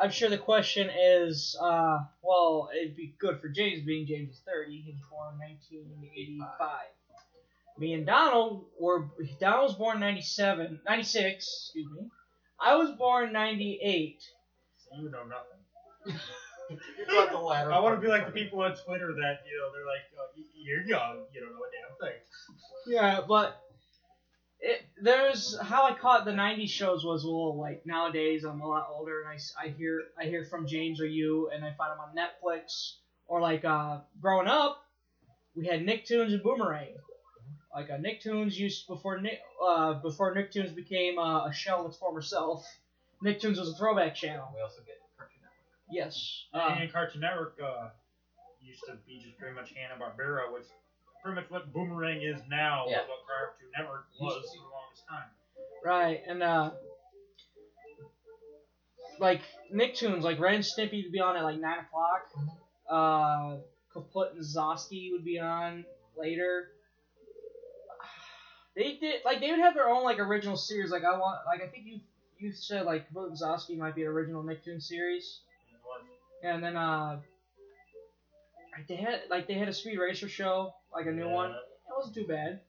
[0.00, 4.40] I'm sure the question is, uh, well, it'd be good for James, being James is
[4.46, 4.82] 30.
[4.82, 6.95] He was born in 1985.
[7.78, 9.06] Me and Donald were,
[9.40, 12.08] Donald was born in 97, 96, excuse me.
[12.60, 14.16] I was born in 98.
[14.96, 16.20] You know nothing.
[17.10, 19.72] Got the latter I want to be like the people on Twitter that you know
[19.72, 22.20] they're like, oh, "You're young, you don't know a damn thing."
[22.86, 23.60] Yeah, but
[24.60, 28.66] it, there's how I caught the '90s shows was a little like nowadays I'm a
[28.66, 31.72] lot older and I, s- I hear I hear from James or you and I
[31.76, 32.94] find them on Netflix
[33.26, 34.78] or like uh, growing up
[35.54, 36.94] we had Nicktoons and Boomerang.
[37.76, 41.98] Like uh, Nicktoons used before Nick uh, before Nicktoons became uh, a shell of its
[41.98, 42.66] former self.
[43.22, 44.48] Nicktoons was a throwback channel.
[44.54, 45.90] We also get Cartoon Network.
[45.90, 46.44] Yes.
[46.54, 47.88] Uh, and Cartoon Network uh,
[48.62, 50.62] used to be just pretty much Hanna Barbera, which
[51.22, 52.86] pretty much what Boomerang is now.
[52.88, 53.00] Yeah.
[53.00, 55.28] was what Cartoon Network was for the longest time.
[55.84, 56.70] Right, and uh
[59.20, 62.22] like Nicktoons, like Ren and Stimpy would be on at like nine o'clock.
[62.88, 63.58] Uh
[63.94, 65.84] Kaput and Zosky would be on
[66.16, 66.70] later.
[68.76, 70.90] They did like they would have their own like original series.
[70.90, 72.00] Like I want like I think you
[72.38, 75.40] you said like and Zosky might be an original Nicktoon series.
[76.42, 77.20] And And then uh
[78.76, 81.50] like, they had like they had a speed racer show, like a new one.
[81.50, 81.56] Yeah.
[81.56, 82.60] It wasn't too bad.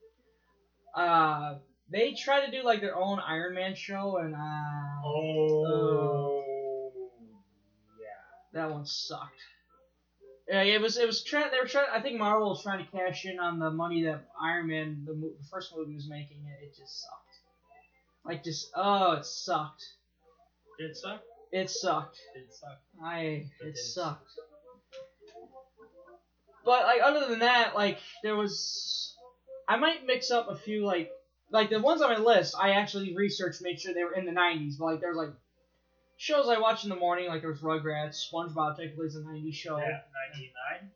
[0.95, 1.55] Uh,
[1.91, 6.43] they tried to do like their own Iron Man show, and uh, Oh.
[7.99, 8.07] yeah.
[8.53, 9.41] that one sucked.
[10.49, 10.97] Yeah, it was.
[10.97, 11.51] It was trying.
[11.51, 11.89] They were trying.
[11.91, 15.13] I think Marvel was trying to cash in on the money that Iron Man, the,
[15.13, 16.37] mo- the first movie, was making.
[16.45, 17.35] It, it just sucked.
[18.25, 19.83] Like just oh, it sucked.
[20.79, 21.23] It sucked.
[21.51, 22.17] It sucked.
[22.35, 22.77] It suck?
[23.03, 23.77] I It it did.
[23.77, 24.31] sucked.
[26.65, 29.15] But like other than that, like there was,
[29.67, 31.09] I might mix up a few like
[31.51, 32.55] like the ones on my list.
[32.61, 34.77] I actually researched, made sure they were in the '90s.
[34.77, 35.29] But like there's like
[36.17, 39.53] shows I watch in the morning, like there was Rugrats, SpongeBob technically is a '90s
[39.53, 39.77] show.
[39.77, 40.01] Yeah,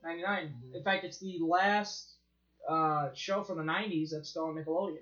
[0.03, 0.21] 99.
[0.23, 0.53] '99.
[0.75, 2.11] In fact, it's the last
[2.67, 4.97] uh, show from the '90s that's still on Nickelodeon.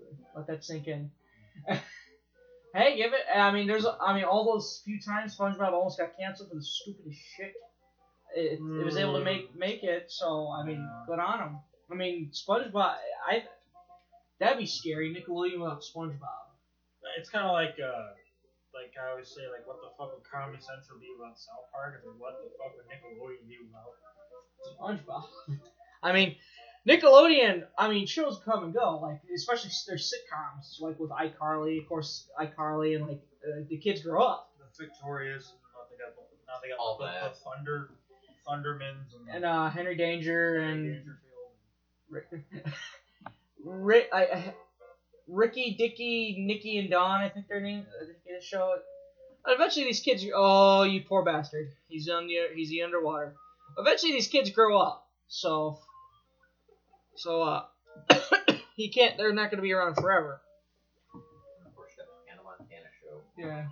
[0.00, 0.14] Yes.
[0.34, 1.10] Let that sink in.
[2.74, 3.20] hey, give it.
[3.34, 3.84] I mean, there's.
[4.00, 7.52] I mean, all those few times SpongeBob almost got canceled for the stupidest shit.
[8.36, 10.06] It, it was able to make make it.
[10.08, 11.04] So I mean, Yeah.
[11.06, 11.58] good on him.
[11.90, 12.94] I mean, SpongeBob.
[13.28, 13.44] I.
[14.38, 15.12] That'd be scary.
[15.12, 16.47] Nickelodeon without SpongeBob.
[17.18, 18.14] It's kind of like, uh,
[18.70, 21.98] like I always say, like, what the fuck would Comedy Central be without South Park,
[22.06, 23.98] and what the fuck would Nickelodeon be without?
[24.78, 25.26] SpongeBob.
[26.02, 26.36] I mean,
[26.86, 27.66] Nickelodeon.
[27.76, 29.00] I mean, shows come and go.
[29.02, 34.02] Like especially their sitcoms, like with iCarly, of course, iCarly, and like uh, the kids
[34.02, 34.50] grow up.
[34.58, 36.14] The Victorious, and now they got,
[36.46, 37.34] now they got All the, that.
[37.34, 37.90] the Thunder,
[38.46, 41.18] Thundermans, and, And uh, Henry Danger and Dangerfield.
[42.10, 42.26] Rick,
[43.64, 44.54] Rick, I, I,
[45.28, 47.20] Ricky, Dicky, Nikki, and Dawn.
[47.20, 47.86] I think their name.
[48.00, 48.74] I think they show
[49.46, 50.24] eventually, these kids.
[50.34, 51.72] Oh, you poor bastard.
[51.88, 52.36] He's on the.
[52.54, 53.34] He's the underwater.
[53.76, 55.06] Eventually, these kids grow up.
[55.28, 55.78] So.
[57.16, 57.64] So uh,
[58.76, 59.16] he can't.
[59.16, 60.40] They're not going to be around forever.
[61.14, 63.20] That Hannah Montana show.
[63.36, 63.66] Yeah.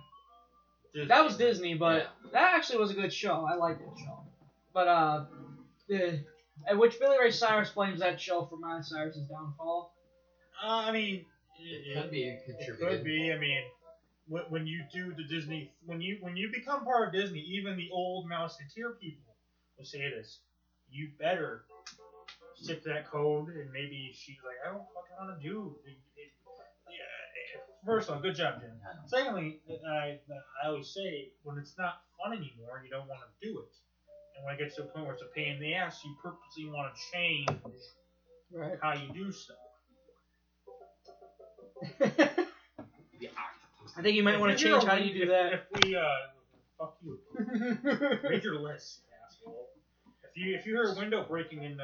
[0.93, 1.07] Disney.
[1.07, 3.47] That was Disney, but that actually was a good show.
[3.49, 4.19] I liked that show.
[4.73, 5.25] But uh,
[5.87, 6.23] the
[6.67, 9.93] at which Billy Ray Cyrus blames that show for Miley Cyrus's downfall.
[10.61, 11.25] Uh, I mean,
[11.59, 13.31] it, Could be It could be.
[13.31, 13.63] I mean,
[14.27, 17.77] when, when you do the Disney, when you when you become part of Disney, even
[17.77, 19.35] the old Mouseketeer people
[19.77, 20.39] will say this:
[20.89, 21.65] you better
[22.55, 23.49] stick to that code.
[23.49, 25.75] And maybe she's like, I don't fucking want to do.
[25.85, 26.31] It, it,
[26.89, 28.71] yeah, first of all, good job, Jen.
[29.07, 29.59] Secondly,
[29.89, 30.19] I
[30.63, 33.71] I always say when it's not fun anymore, you don't want to do it.
[34.37, 36.15] And when it gets to a point where it's a pain in the ass, you
[36.21, 37.49] purposely want to change
[38.51, 38.79] Right.
[38.81, 39.57] how you do stuff.
[43.19, 43.93] The octopus.
[43.97, 45.53] I think you might want to change how you do if, that.
[45.53, 46.03] If we, uh,
[46.77, 47.19] fuck you.
[48.29, 49.69] Read your list, asshole.
[50.23, 51.83] If you if you hear a window breaking in uh,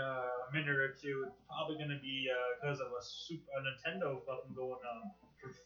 [0.50, 2.30] a minute or two, it's probably gonna be
[2.62, 5.12] because of a super a Nintendo button going um,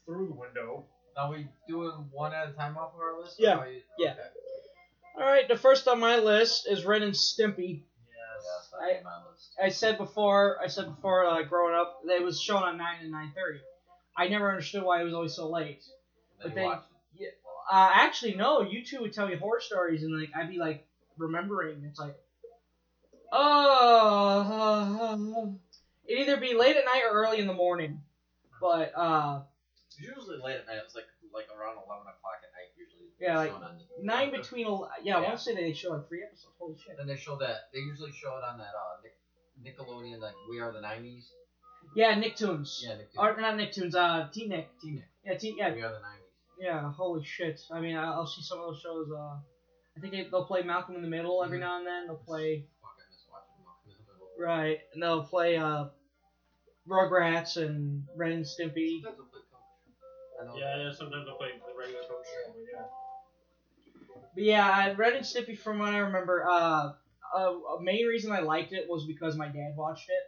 [0.06, 0.86] through the window.
[1.16, 3.40] Now we doing one at a time off of our list.
[3.40, 4.12] or Yeah, how you- yeah.
[4.12, 4.22] Okay.
[5.18, 7.82] All right, the first on my list is Ren and Stimpy.
[8.08, 9.50] Yes, I- that's my list.
[9.62, 12.98] I said before, I said before, uh, growing up, that it was shown on nine
[13.02, 13.60] and nine thirty.
[14.18, 15.84] I never understood why it was always so late.
[16.42, 16.80] But then,
[17.16, 17.30] yeah,
[17.72, 20.86] uh, actually, no, you two would tell me horror stories, and like I'd be like
[21.18, 21.84] remembering.
[21.84, 22.16] It's like,
[23.32, 24.76] oh,
[26.06, 28.02] it'd either be late at night or early in the morning.
[28.60, 29.42] But uh,
[30.00, 30.78] usually late at night.
[30.78, 33.10] It was like like around eleven o'clock at night usually.
[33.20, 33.54] Yeah, like
[34.02, 35.28] nine between, el- yeah, I Yeah.
[35.28, 36.54] want to say they show like three episodes.
[36.60, 36.98] Holy shit.
[36.98, 39.02] Then they show that they usually show it on that uh
[39.64, 41.32] Nickelodeon like We Are the '90s.
[41.98, 42.84] Yeah, Nicktoons.
[42.84, 43.18] Yeah, Nicktoons.
[43.18, 43.96] Or not Nicktoons.
[43.96, 44.68] Uh, Teen Nick.
[44.80, 45.06] Teen Nick.
[45.26, 45.58] Yeah, Teen.
[45.58, 46.30] Yeah, We Are the '90s.
[46.60, 47.60] Yeah, holy shit.
[47.72, 49.10] I mean, I- I'll see some of those shows.
[49.12, 49.38] Uh,
[49.96, 51.62] I think they, they'll play Malcolm in the Middle every Mhm.
[51.62, 52.06] now and then.
[52.06, 54.30] They'll play Fuck, I miss watching Malcolm in the Middle.
[54.38, 55.86] right, and they'll play uh,
[56.88, 59.02] Rugrats and Ren and Stimpy.
[59.02, 59.42] Sometimes they'll play
[60.52, 60.60] Coach.
[60.60, 60.92] Yeah, yeah.
[60.92, 62.54] Sometimes they'll play the regular coach show.
[62.54, 64.22] but Yeah.
[64.36, 66.94] But yeah, I- Ren and Stimpy, from what I remember, uh,
[67.36, 70.24] a, a main reason I liked it was because my dad watched it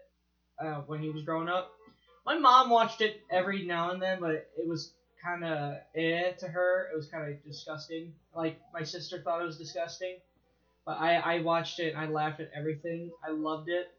[0.61, 1.71] uh, when he was growing up.
[2.25, 4.91] My mom watched it every now and then, but it was
[5.23, 6.89] kind of eh to her.
[6.93, 8.13] It was kind of disgusting.
[8.35, 10.17] Like my sister thought it was disgusting,
[10.85, 13.11] but I I watched it and I laughed at everything.
[13.23, 13.91] I loved it.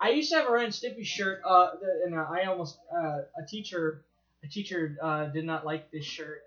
[0.00, 1.70] I used to have a Ren Stimpy shirt, uh,
[2.04, 4.04] and uh, I almost uh, a teacher
[4.44, 6.42] a teacher uh, did not like this shirt.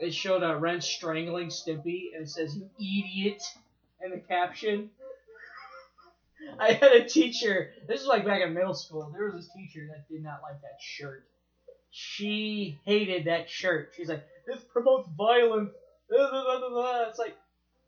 [0.00, 3.42] It showed uh, Ren strangling Stimpy, and it says "you idiot"
[4.04, 4.90] in the caption.
[6.58, 7.70] I had a teacher.
[7.88, 9.10] This is like back in middle school.
[9.12, 11.24] There was this teacher that did not like that shirt.
[11.90, 13.90] She hated that shirt.
[13.96, 15.70] She's like, "This promotes violence."
[16.10, 17.36] It's like,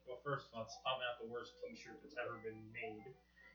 [0.07, 3.03] Well, first of all, it's probably not the worst T-shirt that's ever been made.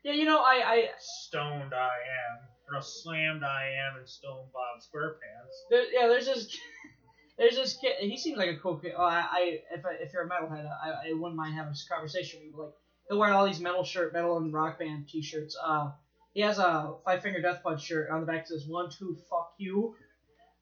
[0.04, 2.38] yeah, you know, I, I Stoned I am,
[2.68, 5.54] or no, slammed I am, and Stone Bob SquarePants.
[5.70, 6.56] There, yeah, there's this,
[7.38, 7.96] there's this kid.
[8.00, 8.92] He seems like a cool kid.
[8.96, 11.86] Oh, I, I if I, if you're a metalhead, I, I wouldn't mind having this
[11.90, 12.62] conversation with you.
[12.62, 12.72] Like,
[13.12, 15.56] he'll wear all these metal shirt, metal and rock band T-shirts.
[15.62, 15.90] Uh,
[16.32, 18.08] he has a Five Finger Death Punch shirt.
[18.10, 19.94] On the back says "One Two Fuck You,"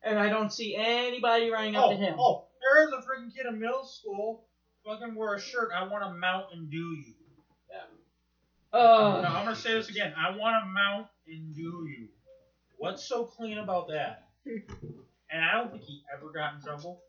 [0.02, 2.16] and I don't see anybody running up Oh, to him.
[2.18, 4.44] oh, there's a freaking kid in middle school.
[4.84, 5.70] Fucking wear a shirt.
[5.76, 7.14] I want to mount and do you.
[7.70, 7.76] Yeah.
[8.72, 9.20] Oh.
[9.22, 10.12] No, I'm gonna say this again.
[10.16, 12.08] I want to mount and do you.
[12.78, 14.24] What's so clean about that?
[14.46, 17.02] and I don't think he ever got in trouble.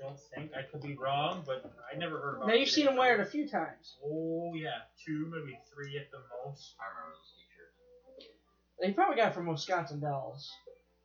[0.00, 0.50] I don't think.
[0.56, 2.48] I could be wrong, but I never heard about.
[2.48, 3.96] Now you've seen him wear it a few times.
[4.04, 4.70] Oh yeah,
[5.04, 6.74] two, maybe three at the most.
[6.80, 8.32] I remember those T-shirts.
[8.82, 10.50] He probably got it from Wisconsin Dells.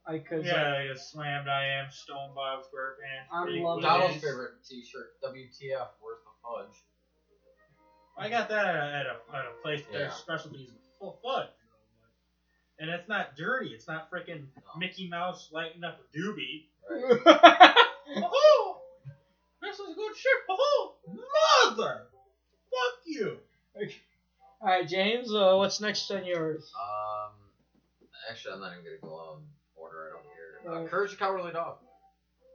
[0.08, 0.46] I could.
[0.46, 3.28] Yeah, yeah, slammed I am, Stone Bob SquarePants.
[3.34, 3.86] I Big love Wiz.
[3.86, 5.20] Donald's favorite T-shirt.
[5.24, 5.88] WTF?
[6.00, 6.76] Where's the fudge?
[8.18, 10.06] I got that at a, at a, at a place that Yeah.
[10.08, 10.70] does specialties
[11.00, 11.50] full fudge.
[12.80, 13.70] And it's not dirty.
[13.72, 14.46] It's not freaking
[14.78, 16.66] Mickey Mouse lighting up a doobie.
[18.18, 18.78] Oh,
[19.78, 20.44] this is a good shirt.
[20.50, 20.94] Oh,
[21.68, 22.04] mother!
[22.70, 23.38] Fuck you.
[24.62, 25.34] All right, James.
[25.34, 26.72] Uh, what's next on yours?
[26.76, 27.34] Um,
[28.30, 29.44] actually, I'm not even gonna go on
[29.76, 30.72] order it over here.
[30.72, 30.90] Uh, Right.
[30.90, 31.78] Courage the Cowardly Dog.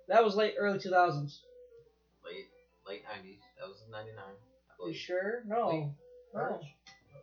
[0.09, 1.41] That was late, early 2000s.
[2.25, 2.47] Late,
[2.87, 3.39] late '90s.
[3.59, 4.25] That was '99.
[4.25, 5.43] I You sure?
[5.47, 5.69] No.
[5.69, 5.87] Late.
[6.35, 6.61] No.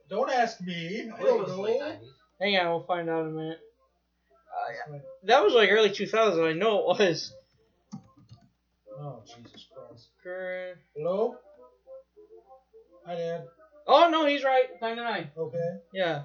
[0.10, 1.12] Don't ask me.
[1.12, 2.10] I believe it was late '90s.
[2.40, 3.60] Hang on, we'll find out in a minute.
[4.32, 5.00] Uh, yeah.
[5.24, 6.48] That was like early 2000s.
[6.48, 7.34] I know it was.
[9.00, 10.10] Oh, Jesus Christ.
[10.24, 11.36] Current- Hello?
[13.06, 13.48] Hi, Dad.
[13.86, 14.66] Oh no, he's right.
[14.82, 15.32] 99.
[15.38, 15.78] Okay.
[15.94, 16.24] Yeah.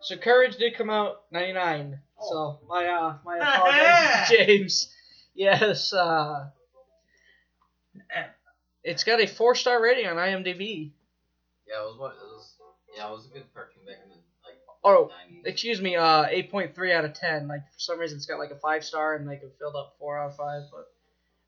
[0.00, 2.00] So Courage did come out 99.
[2.20, 4.92] So my uh my apologies, James.
[5.34, 5.92] Yes.
[5.92, 6.48] Uh.
[8.82, 10.90] It's got a four star rating on IMDb.
[11.66, 12.54] Yeah, it was what it was.
[12.96, 14.03] Yeah, it was a good cartoon back in the like
[14.84, 15.10] Oh,
[15.44, 17.48] excuse me, uh, 8.3 out of 10.
[17.48, 19.94] Like, for some reason, it's got like a 5 star and like it filled up
[19.98, 20.62] 4 out of 5.
[20.70, 20.86] But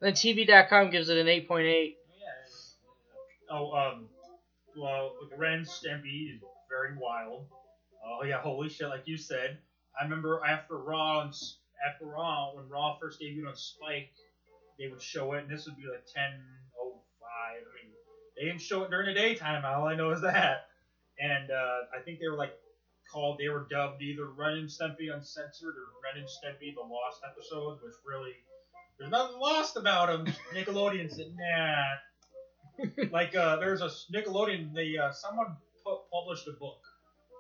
[0.01, 1.95] then TV.com gives it an 8.8.
[2.19, 2.27] Yeah.
[3.51, 4.07] Oh, um,
[4.77, 6.41] well, Ren Stimpy is
[6.71, 7.47] very wild.
[8.05, 8.89] Oh yeah, holy shit!
[8.89, 9.59] Like you said,
[9.99, 11.35] I remember after Raw and
[11.89, 14.11] after Raw when Raw first debuted on Spike,
[14.79, 16.15] they would show it, and this would be like 10:05.
[16.15, 17.93] I mean,
[18.37, 19.65] they didn't show it during the daytime.
[19.65, 20.69] All I know is that,
[21.19, 22.55] and uh, I think they were like
[23.13, 27.21] called, they were dubbed either Ren and Stimpy Uncensored or Ren and Stimpy The Lost
[27.25, 28.35] episodes, which really
[28.99, 30.27] there's nothing lost about them.
[30.55, 31.85] Nickelodeon said, nah
[33.11, 34.75] like uh, there's a Nickelodeon.
[34.75, 36.81] They uh, someone pu- published a book,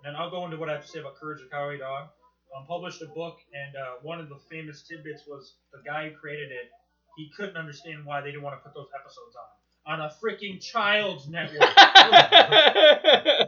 [0.04, 2.08] and I'll go into what I have to say about Courage the Cowardly Dog.
[2.56, 6.16] um, published a book, and uh, one of the famous tidbits was the guy who
[6.16, 6.70] created it.
[7.16, 9.48] He couldn't understand why they didn't want to put those episodes on
[9.86, 11.60] on a freaking child's network.
[11.60, 12.26] but uh,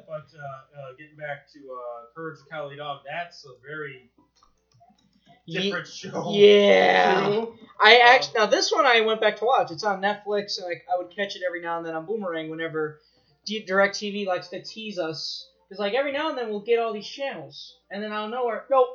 [0.07, 4.11] uh, getting back to uh, Courage the Cowardly Dog, that's a very
[5.47, 6.31] different show.
[6.33, 7.27] Yeah.
[7.29, 7.55] too.
[7.81, 9.71] I actually now this one I went back to watch.
[9.71, 12.51] It's on Netflix, and like I would catch it every now and then on Boomerang
[12.51, 13.01] whenever
[13.49, 15.49] DirecTV likes to tease us.
[15.69, 18.31] Because like every now and then we'll get all these channels, and then out of
[18.31, 18.89] nowhere, nope.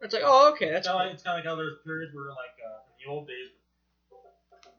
[0.00, 1.06] It's like, oh okay, that's It's kind of cool.
[1.06, 3.48] like, it's kinda like how there's periods where like uh, in the old days,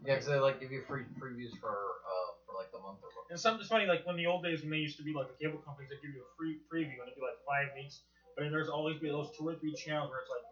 [0.05, 3.09] Yeah, because they like give you free previews for uh for like the month or
[3.29, 5.27] and some it's funny like when the old days when they used to be like
[5.27, 8.01] the cable companies that give you a free preview and it'd be like five weeks,
[8.37, 10.45] but then there's always be those two or three channels where it's like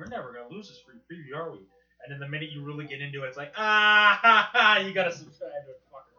[0.00, 1.58] we're never gonna lose this free preview, are we?
[2.04, 4.92] And then the minute you really get into it, it's like ah ha ha, you
[4.94, 5.80] gotta subscribe to it.
[5.92, 6.16] Fucker.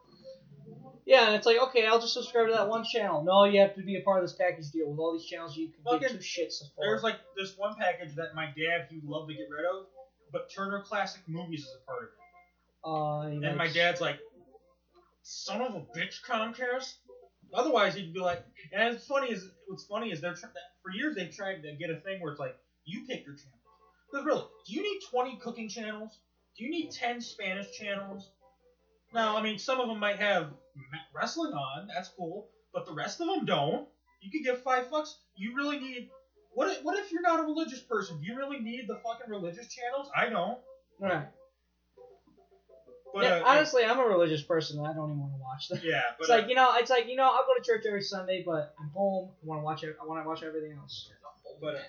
[1.05, 3.23] Yeah, and it's like, okay, I'll just subscribe to that one channel.
[3.23, 5.55] No, you have to be a part of this package deal with all these channels
[5.55, 6.83] you can give Fucking- two shits for.
[6.85, 9.85] There's like this one package that my dad he would love to get rid of,
[10.31, 12.26] but Turner Classic Movies is a part of it.
[12.85, 14.17] Uh, And my dad's like,
[15.23, 16.93] son of a bitch, Comcast.
[17.53, 18.41] Otherwise, he'd be like,
[18.73, 20.47] and it's funny is what's funny is they're tr-
[20.83, 22.55] for years they've tried to get a thing where it's like
[22.85, 23.61] you pick your channels.
[24.11, 26.19] Because really, do you need 20 cooking channels?
[26.57, 28.29] Do you need 10 Spanish channels?
[29.13, 30.47] Now, I mean, some of them might have
[31.13, 31.87] wrestling on.
[31.93, 33.85] That's cool, but the rest of them don't.
[34.21, 35.13] You could give five fucks.
[35.35, 36.07] You really need.
[36.53, 38.19] What if, what if you're not a religious person?
[38.19, 40.09] Do you really need the fucking religious channels?
[40.15, 40.57] I don't.
[40.99, 41.25] Right.
[43.13, 44.79] But yeah, uh, honestly, I'm a religious person.
[44.79, 45.79] and I don't even want to watch them.
[45.83, 48.01] yeah, but It's like you know, it's like you know, I'll go to church every
[48.03, 49.29] Sunday, but I'm home.
[49.43, 49.97] I want to watch it.
[50.01, 51.09] I want to watch everything else.
[51.61, 51.79] But uh,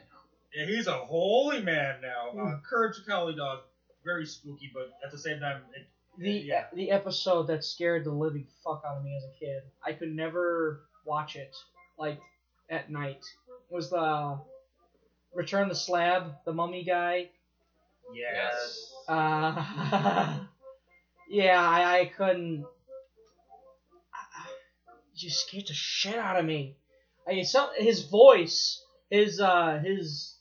[0.55, 2.31] yeah, he's a holy man now.
[2.33, 2.47] Hmm.
[2.47, 3.61] Uh, Courage the Cowardly Dog,
[4.05, 5.87] very spooky, but at the same time, it,
[6.19, 9.63] The yeah, the episode that scared the living fuck out of me as a kid.
[9.85, 11.55] I could never watch it
[11.99, 12.21] like
[12.71, 13.25] at night.
[13.71, 14.39] Was the
[15.35, 17.29] Return the Slab, the mummy guy.
[18.15, 18.95] yes.
[19.07, 20.39] Uh,
[21.29, 22.65] yeah, I, I couldn't.
[25.15, 26.77] Just scared the shit out of me.
[27.29, 30.37] I some his voice, his uh, his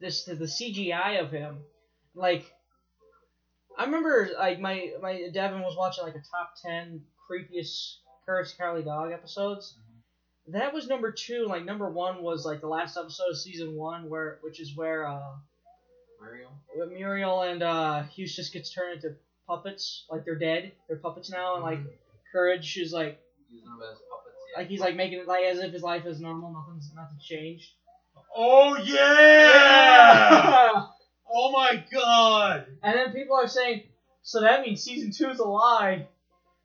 [0.00, 1.58] this the, the CGI of him,
[2.14, 2.44] like.
[3.78, 8.56] I remember like my my Devin was watching like a top ten creepiest Courage the
[8.56, 9.76] Cowardly Dog episodes.
[10.48, 11.44] That was number two.
[11.46, 15.06] Like number one was like the last episode of season one, where which is where
[15.06, 15.34] uh,
[16.18, 18.04] where Muriel and uh,
[18.34, 19.16] just gets turned into
[19.46, 20.72] puppets, like they're dead.
[20.88, 21.78] They're puppets now, and like
[22.32, 23.18] Courage is like
[23.50, 24.36] Using them as puppets.
[24.54, 24.60] Yeah.
[24.60, 27.70] like he's like making it like as if his life is normal, nothing's nothing's changed.
[28.34, 30.86] Oh yeah!
[31.32, 32.66] oh my god!
[32.82, 33.84] And then people are saying,
[34.22, 36.06] so that means season two is a lie.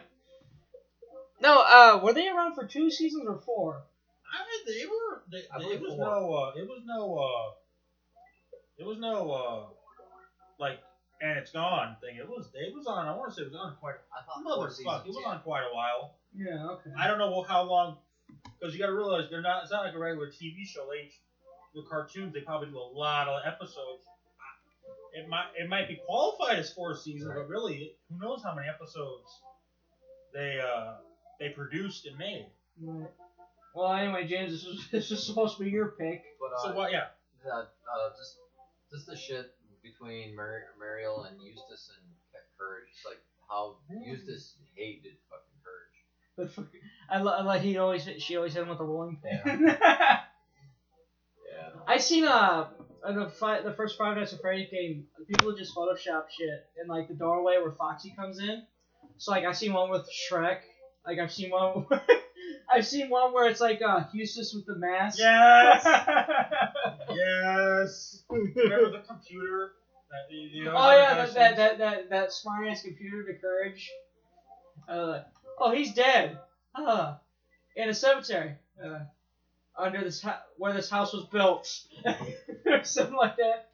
[1.41, 3.83] no, uh, were they around for two seasons or four?
[4.33, 5.23] I mean, they were.
[5.31, 6.05] They, I they- it was four.
[6.05, 6.35] no.
[6.35, 7.19] Uh, it was no.
[7.19, 7.53] Uh,
[8.79, 9.31] it was no.
[9.31, 9.67] Uh,
[10.59, 10.81] like,
[11.21, 12.17] and it's gone thing.
[12.17, 12.49] It was.
[12.55, 13.07] It was on.
[13.07, 13.95] I want to say it was on quite.
[14.13, 15.05] I thought Motherfuck!
[15.05, 15.31] It was yeah.
[15.31, 16.17] on quite a while.
[16.35, 16.91] Yeah, okay.
[16.99, 17.97] I don't know how long,
[18.59, 19.63] because you got to realize they're not.
[19.63, 20.87] It's not like a regular TV show.
[20.91, 21.11] They,
[21.75, 24.05] the cartoons, they probably do a lot of episodes.
[25.15, 28.69] It might it might be qualified as four seasons, but really, who knows how many
[28.69, 29.27] episodes
[30.33, 30.95] they uh
[31.41, 32.47] they produced and made.
[32.81, 33.09] Right.
[33.75, 36.23] Well, anyway, James, this was this was supposed to be your pick.
[36.39, 36.93] But uh, So what?
[36.93, 37.07] Yeah.
[37.51, 37.65] uh, uh,
[38.17, 38.37] just
[38.93, 39.55] just the shit
[39.91, 42.05] between Mar- Muriel and Eustace and
[42.59, 42.87] Courage.
[42.95, 45.97] It's like how Eustace hated fucking Courage.
[46.37, 46.73] But fuck-
[47.11, 49.67] I, lo- like he always she always hit him with a rolling pin.
[51.51, 51.71] Yeah.
[51.87, 52.69] I seen uh
[53.09, 56.89] in the fi- the first Five Nights at Freddy's game, people just Photoshop shit in
[56.89, 58.65] like the doorway where Foxy comes in.
[59.17, 60.59] So like I seen one with Shrek.
[61.07, 61.87] Like I've seen one.
[62.71, 65.19] I've seen one where it's like uh Eustace with the mask.
[65.19, 65.85] Yes.
[67.11, 68.23] yes.
[68.31, 69.73] Remember the computer?
[70.11, 73.35] That, you, you know, Oh yeah, that that that that, that smart ass computer to
[73.35, 73.91] courage.
[74.89, 75.21] Uh,
[75.59, 76.37] oh, he's dead.
[76.75, 77.15] Huh.
[77.77, 78.55] In a cemetery.
[78.83, 79.01] Uh,
[79.77, 81.69] under this ho- where this house was built,
[82.67, 83.67] or something like that.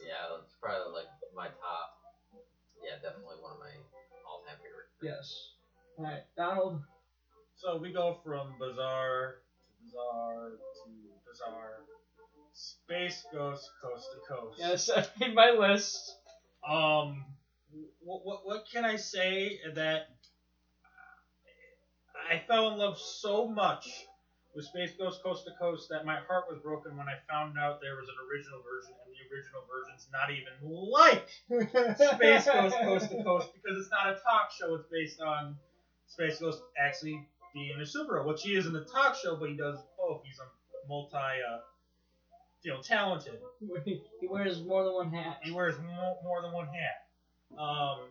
[0.00, 1.90] Yeah, that's probably like my top.
[2.82, 3.72] Yeah, definitely one of my
[4.28, 4.86] all-time favorite.
[5.02, 5.50] Yes.
[5.98, 6.80] All right, Donald.
[7.56, 9.36] So we go from bizarre
[9.68, 10.50] to bizarre
[10.84, 10.90] to
[11.26, 11.82] bizarre.
[12.54, 14.58] Space Ghost Coast to Coast.
[14.58, 16.16] Yes, I made my list.
[16.68, 17.24] Um,
[18.00, 20.06] what, what, what can I say that
[22.30, 23.86] I fell in love so much
[24.54, 27.80] with Space Ghost Coast to Coast that my heart was broken when I found out
[27.82, 31.26] there was an original version, and the original version's not even like
[32.14, 34.74] Space Ghost Coast to Coast because it's not a talk show.
[34.74, 35.56] It's based on
[36.06, 37.18] Space Ghost actually
[37.52, 40.22] being a superhero, which he is in the talk show, but he does both.
[40.24, 40.46] He's a
[40.88, 41.58] multi, uh,
[42.64, 43.38] you know, talented.
[43.84, 45.38] he wears more than one hat.
[45.42, 47.60] He wears more, more than one hat.
[47.60, 48.08] Um,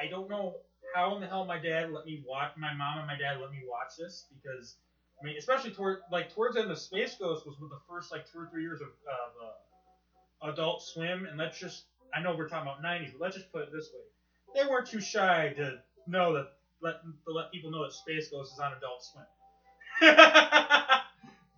[0.00, 0.54] I don't know
[0.94, 3.50] how in the hell my dad let me watch, my mom and my dad let
[3.50, 4.76] me watch this because,
[5.20, 8.12] I mean, especially toward like towards the end of Space Ghost was with the first
[8.12, 11.84] like two or three years of, of uh, Adult Swim, and let's just,
[12.14, 14.86] I know we're talking about '90s, but let's just put it this way: they weren't
[14.86, 18.72] too shy to know that let to let people know that Space Ghost is on
[18.74, 19.24] Adult Swim.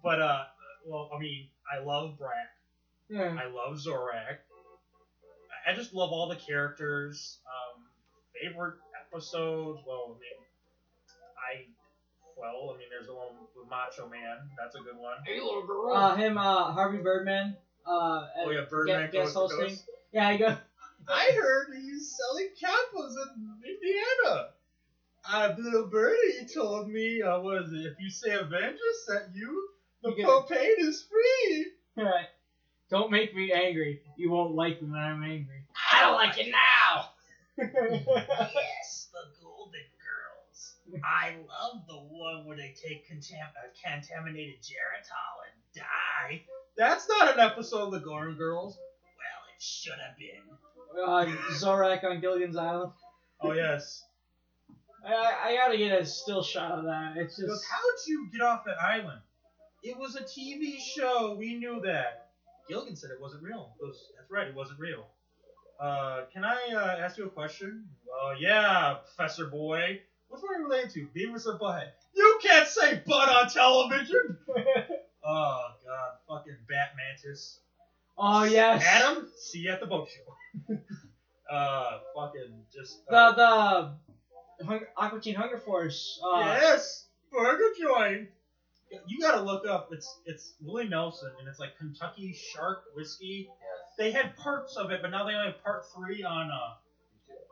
[0.03, 0.45] but uh,
[0.87, 2.49] well, I mean, I love Brak.
[3.09, 3.37] Yeah.
[3.41, 4.39] I love Zorak.
[5.67, 7.41] I- I just love all the characters.
[7.47, 7.85] Um,
[8.41, 8.77] favorite
[9.13, 9.81] episodes?
[9.87, 10.39] Well, I mean,
[11.37, 11.67] I
[12.37, 14.49] well, I mean, there's the one with Macho Man.
[14.57, 15.17] That's a good one.
[15.27, 15.93] Hey, little girl.
[15.95, 17.57] Uh, him, uh, Harvey Birdman.
[17.85, 19.59] Uh, Oh, yeah, Birdman gu- guest to hosting.
[19.61, 19.85] Coast.
[20.13, 20.57] Yeah, he goes.
[21.09, 24.51] I heard he's selling capos in Indiana.
[25.31, 27.87] Uh, little birdie told me, uh, what is it?
[27.87, 29.69] If you say Avengers sent you,
[30.03, 31.67] the You get- propane is free.
[31.97, 32.27] Right.
[32.91, 34.01] Don't make me angry.
[34.17, 35.65] You won't like me when I'm angry.
[35.93, 37.11] I don't like it now.
[37.59, 41.03] yes, the Golden Girls.
[41.05, 46.43] I love the one where they take contam- uh, contaminated Geritol and die.
[46.77, 48.77] That's not an episode of the Golden Girls.
[48.77, 51.03] Well, it should have been.
[51.05, 52.93] uh, Zorak on Gilligan's Island.
[53.41, 54.05] Oh yes.
[55.05, 57.15] I, I I gotta get a still shot of that.
[57.17, 57.65] It's He goes, just.
[57.71, 59.21] how'd you get off that island?
[59.83, 61.35] It was a TV show.
[61.39, 62.31] We knew that.
[62.69, 63.73] Gilligan said it wasn't real.
[63.79, 65.07] He goes, that's right, it wasn't real.
[65.81, 67.85] Uh, can I uh, ask you a question?
[68.13, 70.01] Uh, yeah, Professor Boy.
[70.29, 71.91] Which one are you related to, Beavis or Butthead?
[72.15, 74.37] You can't say butt on television!
[75.25, 76.11] oh, God.
[76.29, 77.61] Fucking Bat Mantis.
[78.19, 78.85] Oh yes.
[78.85, 80.75] Adam, see you at the boat show.
[81.51, 83.07] uh, fucking just.
[83.09, 83.93] The Uh,
[84.59, 86.21] the Hung- Aqua Teen Hunger Force.
[86.23, 88.29] Uh, yes, Burger Joint.
[89.07, 89.89] You gotta look up.
[89.93, 93.49] It's it's Willie Nelson, and it's like Kentucky Shark Whiskey.
[93.99, 96.75] They had parts of it, but now they only have part three on uh,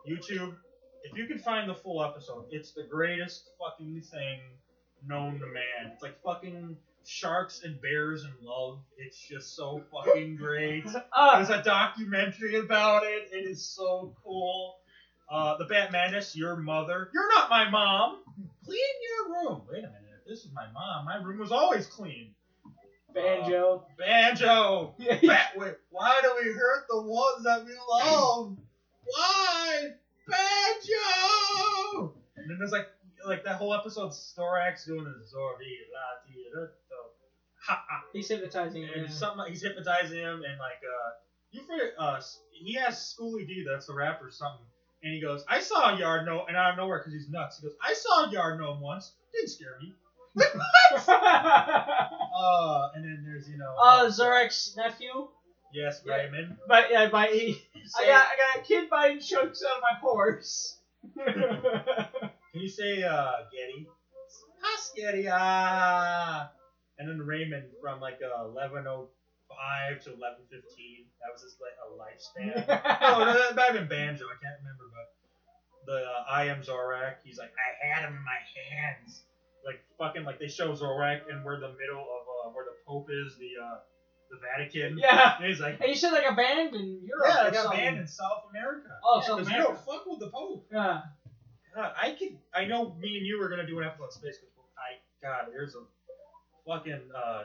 [0.09, 0.55] YouTube.
[1.03, 4.39] If you can find the full episode, it's the greatest fucking thing
[5.05, 5.91] known to man.
[5.93, 8.79] It's like fucking sharks and bears in love.
[8.97, 10.85] It's just so fucking great.
[11.33, 13.29] There's a documentary about it.
[13.31, 14.77] It is so cool.
[15.29, 17.09] Uh, the Bat Mantis, your mother.
[17.13, 18.19] You're not my mom.
[18.65, 19.61] Clean your room.
[19.69, 20.06] Wait a minute.
[20.27, 22.31] This is my mom, my room was always clean.
[23.13, 23.85] Banjo.
[23.97, 24.93] Banjo.
[24.99, 28.57] Bat- wait, why do we hurt the ones that we love?
[29.05, 29.87] Why?
[30.27, 32.13] Banjo.
[32.35, 32.87] And then there's like
[33.25, 36.69] like that whole episode, Zorak doing the Zorbi la di da do.
[37.67, 38.03] Ha ha.
[38.13, 39.09] He's hypnotizing And him.
[39.09, 41.11] something like he's hypnotizing him, and like uh,
[41.51, 42.21] you forget uh,
[42.51, 44.65] he asks Schoolly D, that's the rapper, something,
[45.03, 47.59] and he goes, "I saw a yard gnome," and out of nowhere, because he's nuts,
[47.59, 49.93] he goes, "I saw a yard gnome once, didn't scare me."
[51.07, 55.27] uh, and then there's you know, uh, Zorak's nephew.
[55.73, 56.15] yes, yeah.
[56.15, 56.57] Raymond.
[56.67, 57.61] But yeah, by he,
[57.97, 60.77] I got I got a kid biting chunks out of my horse.
[61.17, 63.87] Can you say uh, Getty?
[64.61, 65.27] Hi, Getty.
[65.31, 66.51] Ah.
[66.99, 71.05] And then Raymond from like uh, 1105 to 1115.
[71.21, 72.65] That was his like a lifespan.
[73.01, 74.25] oh, no, that might have been Banjo.
[74.25, 75.13] I can't remember, but
[75.85, 77.21] the uh, I am Zorak.
[77.23, 79.23] He's like, I had him in my hands.
[79.67, 83.09] Like fucking like they show Zorak and we're the middle of uh, where the Pope
[83.11, 83.77] is, the uh,
[84.31, 84.97] the Vatican.
[84.97, 85.35] Yeah.
[85.37, 87.25] And he's like, And you said like a band in Europe.
[87.27, 87.79] yeah, or I got something.
[87.79, 88.87] banned in South America.
[89.03, 89.57] Oh, Yeah, South America.
[89.57, 90.65] You don't fuck with the Pope.
[90.71, 91.01] Yeah.
[91.75, 92.37] God, I could.
[92.55, 95.51] I know me and you were gonna do an episode on Space but I God,
[95.51, 95.83] there's a
[96.65, 97.43] fucking uh,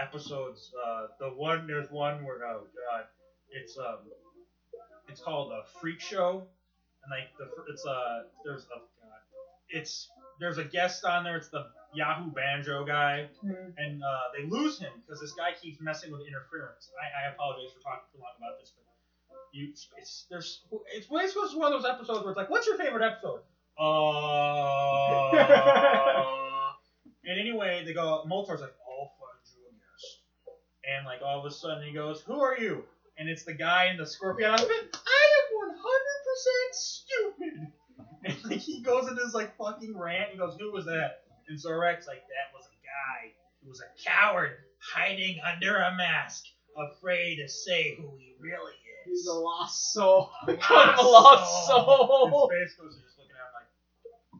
[0.00, 0.70] episodes.
[0.86, 3.04] Uh, the one there's one where oh God,
[3.50, 3.98] it's um,
[5.08, 6.46] it's called a freak show,
[7.02, 9.20] and like the it's uh there's a God,
[9.70, 10.08] it's
[10.44, 11.38] there's a guest on there.
[11.38, 11.64] It's the
[11.94, 13.28] Yahoo Banjo guy,
[13.78, 16.90] and uh, they lose him because this guy keeps messing with interference.
[17.00, 18.84] I, I apologize for talking too long about this, but
[19.52, 20.60] you it's there's
[20.94, 23.02] it's it's supposed to be one of those episodes where it's like, what's your favorite
[23.02, 23.40] episode?
[23.78, 25.30] Uh,
[27.24, 28.22] and anyway, they go.
[28.28, 30.20] Moltar's like, I'll find you a guest,
[30.84, 32.84] and like all of a sudden he goes, Who are you?
[33.16, 34.68] And it's the guy in the scorpion outfit.
[34.92, 37.72] I am 100% stupid.
[38.24, 40.30] And like he goes into this like fucking rant.
[40.32, 41.22] He goes, Who was that?
[41.48, 43.32] And Zorak's like, That was a guy.
[43.62, 46.44] He was a coward hiding under a mask,
[46.76, 48.78] afraid to say who he really is.
[49.20, 50.30] He's a lost soul.
[50.48, 52.50] Lost Kind of a lost soul.
[52.52, 53.68] And Space Ghost is just looking at him like,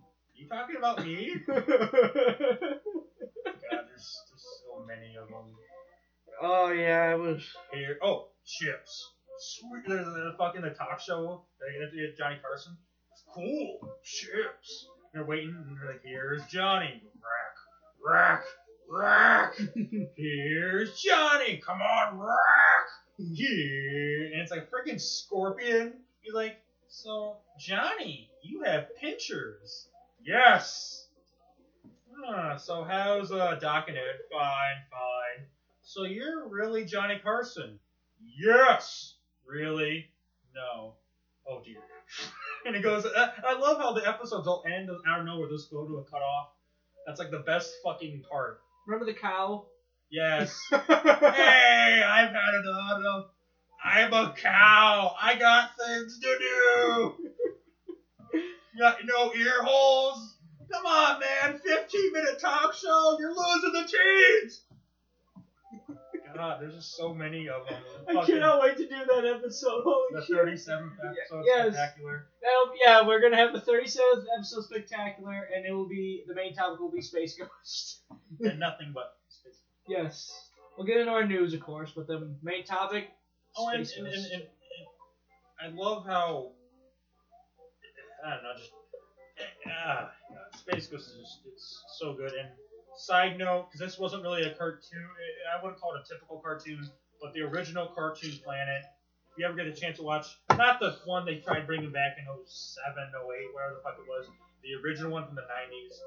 [0.00, 1.36] "Are you talking about me?
[1.46, 1.66] God,
[3.88, 5.46] there's, there's so many of them.
[6.40, 7.42] oh yeah, it was.
[7.72, 9.12] Here, oh, chips.
[9.38, 11.42] Sweet, there's the fucking the talk show.
[11.60, 12.76] They do Johnny Carson.
[13.34, 14.86] Cool, chips.
[15.12, 17.02] They're waiting, and they're like, here's Johnny.
[17.20, 18.44] Rack, rack,
[18.88, 19.56] Rock.
[20.16, 21.60] Here's Johnny.
[21.64, 22.86] Come on, rock.
[23.18, 24.26] Yeah.
[24.32, 25.94] And it's like freaking Scorpion.
[26.20, 29.88] He's like, so Johnny, you have pinchers.
[30.24, 31.08] Yes.
[32.26, 34.20] Ah, so how's uh, Doc and Ed?
[34.30, 35.46] Fine, fine.
[35.82, 37.78] So you're really Johnny Carson?
[38.38, 39.14] Yes.
[39.46, 40.06] Really?
[40.54, 40.94] No.
[41.48, 41.82] Oh dear.
[42.66, 43.06] and it goes.
[43.06, 45.48] I, I love how the episodes all end out of nowhere.
[45.48, 46.48] Just go to a cutoff.
[47.06, 48.58] That's like the best fucking part.
[48.86, 49.66] Remember the cow?
[50.10, 50.58] Yes.
[50.70, 53.24] hey, I've had enough.
[53.84, 55.12] I'm a cow.
[55.20, 57.14] I got things to do.
[58.78, 60.36] Got no ear holes.
[60.72, 61.58] Come on, man.
[61.64, 63.16] 15 minute talk show.
[63.20, 64.64] You're losing the teens.
[66.34, 67.80] God, there's just so many of them.
[68.08, 69.82] I cannot wait to do that episode.
[69.84, 70.36] Holy The shit.
[70.36, 71.74] 37th episode yes.
[71.74, 72.26] spectacular.
[72.42, 76.54] That'll- yeah, we're gonna have the 37th episode spectacular, and it will be the main
[76.54, 78.00] topic will be Space Ghost.
[78.40, 79.60] and nothing but space.
[79.88, 83.10] yes, we'll get into our news, of course, but the main topic.
[83.56, 84.30] Oh, and, Space and, and, Ghost.
[84.32, 84.42] and,
[85.62, 86.50] and I love how
[88.26, 88.70] I don't know, just
[89.68, 92.32] ah, God, Space Ghost is just it's so good.
[92.32, 92.48] And
[92.96, 95.06] side note, because this wasn't really a cartoon,
[95.52, 96.88] I wouldn't call it a typical cartoon,
[97.20, 98.84] but the original Cartoon Planet.
[99.32, 100.26] If you ever get a chance to watch,
[100.56, 104.28] not the one they tried bringing back in 07, 08, whatever the fuck it was,
[104.62, 105.98] the original one from the 90s.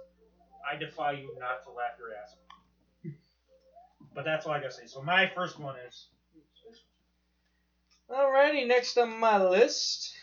[0.69, 3.11] I defy you not to laugh your ass off.
[4.15, 4.87] But that's all I gotta say.
[4.87, 6.07] So my first one is
[8.09, 10.13] Alrighty, next on my list.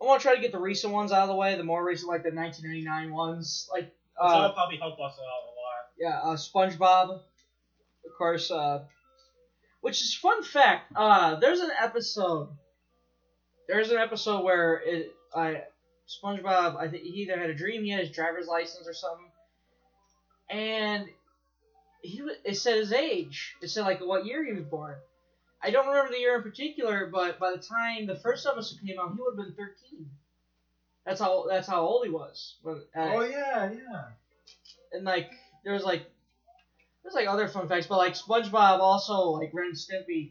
[0.00, 1.82] I want to try to get the recent ones out of the way, the more
[1.82, 5.88] recent, like the 1999 ones, like Which that'll uh, probably help us out a lot.
[5.98, 8.50] yeah, uh, SpongeBob, of course.
[8.50, 8.84] Uh,
[9.80, 10.92] which is fun fact.
[10.94, 12.48] Uh, there's an episode.
[13.68, 15.62] There's an episode where it, I,
[16.08, 19.26] SpongeBob, I think he either had a dream, he had his driver's license or something,
[20.50, 21.08] and
[22.02, 23.54] he it said his age.
[23.62, 24.96] It said like what year he was born.
[25.62, 28.98] I don't remember the year in particular, but by the time the first episode came
[28.98, 30.10] out, he would have been 13.
[31.10, 32.54] That's how that's how old he was.
[32.62, 34.04] When- uh, Oh yeah, yeah.
[34.92, 35.28] and like
[35.64, 36.08] there was like
[37.02, 40.30] there's like other fun facts, but like SpongeBob also like Ren and Stimpy,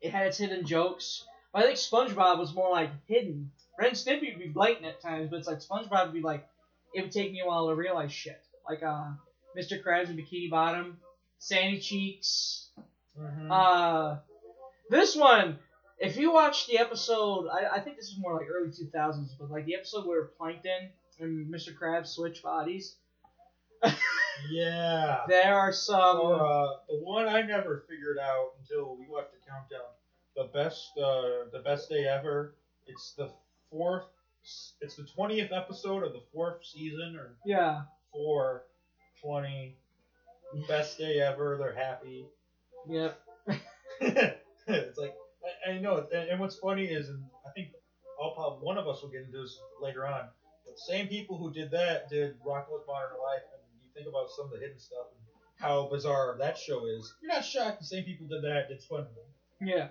[0.00, 1.24] it had its hidden jokes.
[1.52, 3.52] But I think SpongeBob was more like hidden.
[3.78, 6.44] Ren and Stimpy would be blatant at times, but it's like SpongeBob would be like
[6.92, 8.42] it would take me a while to realize shit.
[8.68, 9.12] Like uh,
[9.56, 9.80] Mr.
[9.80, 10.98] Krabs and Bikini Bottom,
[11.38, 12.68] Sandy Cheeks.
[13.16, 13.48] Mm-hmm.
[13.48, 14.16] Uh,
[14.90, 15.60] this one,
[15.98, 19.50] if you watch the episode, I, I think this is more like early 2000s, but
[19.50, 20.90] like the episode where Plankton
[21.20, 21.68] and Mr.
[21.76, 22.96] Krabs switch bodies.
[24.50, 25.20] yeah.
[25.28, 26.18] There are some.
[26.20, 29.90] Or uh, the one I never figured out until we watched the countdown.
[30.36, 32.54] The best, uh, the best day ever.
[32.86, 33.30] It's the
[33.70, 34.04] fourth.
[34.80, 37.82] It's the twentieth episode of the fourth season, or Yeah.
[38.12, 38.64] four
[39.22, 39.76] twenty.
[40.68, 41.56] Best day ever.
[41.58, 42.26] They're happy.
[42.88, 43.20] Yep.
[44.00, 45.14] it's like
[45.66, 47.68] I, I know, and, and what's funny is, and I think
[48.20, 50.28] I'll probably one of us will get into this later on.
[50.66, 54.30] But same people who did that did Rock Rocko's Modern Life, and you think about
[54.30, 55.20] some of the hidden stuff and
[55.56, 57.12] how bizarre that show is.
[57.22, 59.08] You're not shocked the same people did that did SpongeBob.
[59.60, 59.88] Yeah.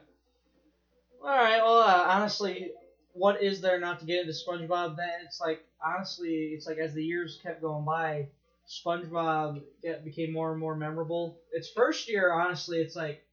[1.22, 1.62] All right.
[1.62, 2.72] Well, uh, honestly,
[3.14, 4.98] what is there not to get into SpongeBob?
[4.98, 8.28] Then it's like honestly, it's like as the years kept going by,
[8.68, 11.38] SpongeBob get, became more and more memorable.
[11.52, 13.24] Its first year, honestly, it's like,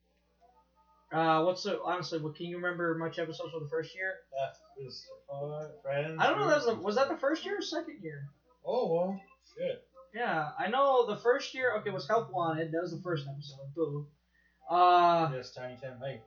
[1.11, 2.19] uh, what's the honestly?
[2.19, 4.15] What can you remember much episodes for the first year?
[4.31, 6.17] That was uh, friends.
[6.19, 6.47] I don't know.
[6.47, 8.27] That was, the, was that the first year or second year?
[8.65, 9.19] Oh well,
[9.57, 9.83] shit.
[10.13, 11.75] Yeah, I know the first year.
[11.77, 12.71] Okay, was Help Wanted.
[12.71, 13.73] That was the first episode.
[13.75, 14.05] Boo.
[14.69, 15.99] Uh, Yes, Tiny Tim.
[16.01, 16.21] Hey,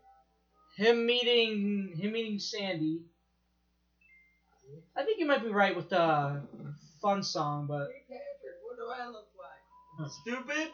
[0.76, 3.02] him meeting him meeting Sandy.
[4.96, 6.42] I think you might be right with the
[7.00, 10.10] fun song, but Hey Patrick, what do I look like?
[10.10, 10.70] stupid.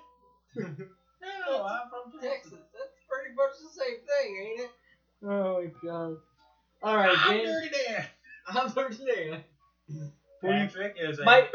[1.22, 2.54] No, I'm from Texas.
[3.40, 4.70] That's much the same thing, ain't it?
[5.24, 6.16] oh my god.
[6.82, 7.48] All right, I'm James.
[7.48, 8.04] Dirty Dan.
[8.48, 9.44] I'm from today.
[10.42, 11.46] Patrick is a My-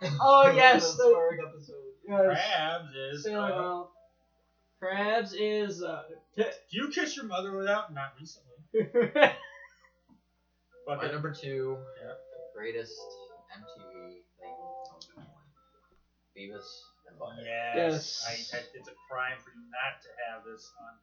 [0.20, 1.74] Oh yes, the, Sorry, episode.
[2.08, 2.38] yes.
[2.38, 3.24] Krabs is.
[3.24, 3.84] Sailor uh, Moon.
[4.82, 5.82] Krabs is.
[5.82, 6.02] Uh,
[6.36, 7.92] Do you kiss your mother without?
[7.92, 9.32] Not recently.
[10.86, 12.12] But My number two, Yeah.
[12.56, 12.94] greatest
[13.54, 14.54] MTV thing
[15.18, 15.24] of.
[16.34, 16.64] Beavis
[17.18, 17.44] and Butthead.
[17.44, 18.22] Yes.
[18.22, 18.54] Yes.
[18.54, 20.94] I, I, it's a crime for you not to have this on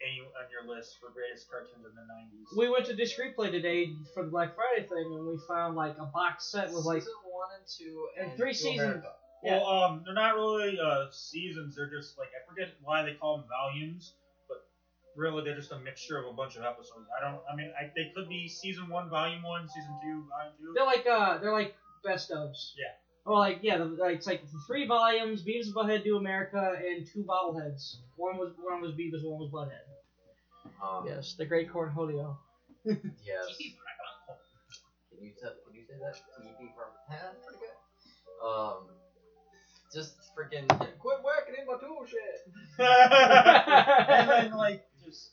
[0.00, 2.56] any on your list for greatest cartoons in the 90s.
[2.56, 5.96] we went to Disc Replay today for the Black Friday thing, and we found like
[5.98, 9.04] a box set with like season one and two and and three seasons.
[9.44, 9.58] Yeah.
[9.60, 11.76] Well, um, they're not really uh, seasons.
[11.76, 14.14] They're just like I forget why they call them volumes,
[14.48, 14.66] but
[15.14, 17.06] really they're just a mixture of a bunch of episodes.
[17.16, 17.40] I don't.
[17.50, 20.72] I mean, I, they could be season one, volume one, season two, volume two.
[20.74, 22.72] They're like uh, they're like best ofs.
[22.76, 22.92] Yeah.
[23.26, 25.42] Or like yeah, the, like, it's like the three volumes.
[25.42, 27.96] Beavis and Butthead Do America and two bobbleheads.
[28.16, 29.82] One was one was Beavis, one was Butthead.
[30.82, 32.36] Um, Yes, the Great Cornholio.
[32.84, 33.56] Yes.
[35.10, 36.14] Can you say, can you say that?
[36.38, 38.46] TV from yeah, pretty good.
[38.46, 38.86] Um,
[39.92, 42.46] just freaking quit whacking in my tool shed.
[42.78, 45.30] and then like just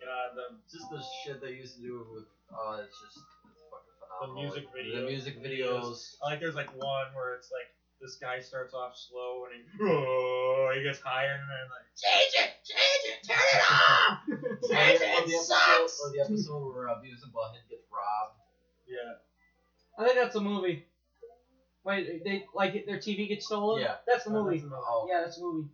[0.00, 3.37] God, the Just the shit they used to do with uh, it's just it's fucking
[4.08, 4.42] the phenomenal.
[4.42, 5.00] music video.
[5.00, 6.14] The music videos.
[6.22, 7.68] Like there's like one where it's like
[8.00, 12.32] this guy starts off slow and he oh, he gets higher and then like Change
[12.38, 12.50] it!
[12.62, 13.18] Change it!
[13.26, 14.18] Turn it off!
[14.70, 15.08] Change or it!
[15.08, 16.00] It episode, sucks!
[16.04, 18.38] or the episode where uh, Beavis and Butthead gets robbed.
[18.86, 19.18] yeah.
[19.98, 20.84] I think that's a movie.
[21.84, 23.82] Wait, they like their TV gets stolen?
[23.82, 23.94] Yeah.
[24.06, 24.56] That's the Oh, movie.
[24.58, 24.82] that's the movie.
[24.86, 25.68] Oh, Yeah, that's a movie.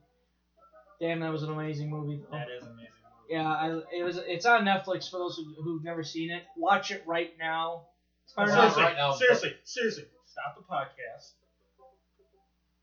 [1.01, 2.23] Damn, that was an amazing movie.
[2.23, 2.37] Though.
[2.39, 2.77] That is amazing.
[2.79, 3.35] movie.
[3.35, 4.17] Yeah, I, it was.
[4.17, 6.43] It's on Netflix for those who, who've never seen it.
[6.57, 7.83] Watch it right now.
[8.25, 8.75] It's Well, hard not enough.
[8.75, 11.33] seriously, right now, but- seriously, seriously, stop the podcast.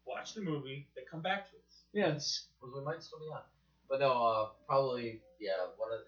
[0.05, 1.83] Watch the movie, then come back to us.
[1.93, 2.47] Yes.
[2.59, 3.41] Because we might still be on.
[3.89, 5.51] But no, uh, probably yeah.
[5.77, 6.05] One of the,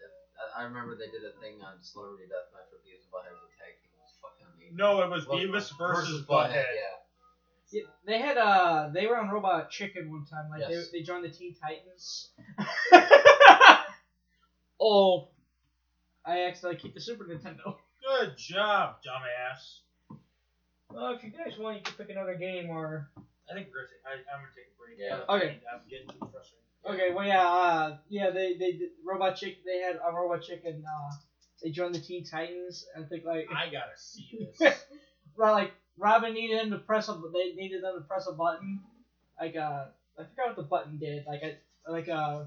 [0.58, 3.44] I- I remember they did a thing on Celebrity Deathmatch with Beavis and Butthead as
[3.44, 3.92] a tag team.
[3.96, 4.76] It was fucking amazing.
[4.76, 6.54] No, it was Well, Beavis versus, Butthead.
[6.76, 7.00] Yeah.
[7.72, 10.50] Yeah, They had uh, they were on Robot Chicken one time.
[10.50, 10.90] Like Yes.
[10.92, 12.30] they, they joined the Teen Titans.
[14.80, 15.30] oh,
[16.26, 17.76] I accidentally keep the Super Nintendo.
[18.04, 20.18] Good job, dumbass.
[20.92, 23.10] Well, if you guys want, you can pick another game or.
[23.50, 23.98] I think Griffin.
[24.06, 24.98] I, I'm gonna take a break.
[25.00, 25.36] Yeah.
[25.36, 25.60] Okay.
[25.72, 26.64] I'm getting too frustrated.
[26.86, 29.64] Okay, well yeah, uh, yeah, they they did Robot chick.
[29.66, 30.84] They had a Robot Chicken.
[30.86, 31.16] Uh,
[31.64, 32.86] they joined the Teen Titans.
[32.98, 34.84] I think like I gotta see this.
[35.38, 37.14] well, like Robin needed him to press a.
[37.34, 38.82] They needed them to press a button.
[39.40, 39.86] Like uh,
[40.20, 41.26] I forgot what the button did.
[41.26, 42.46] Like I like uh.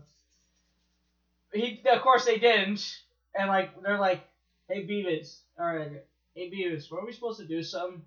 [1.53, 2.85] He of course they didn't,
[3.35, 4.21] and like they're like,
[4.69, 6.03] hey Beavis, all right,
[6.35, 8.03] hey Beavis, were we supposed to do something?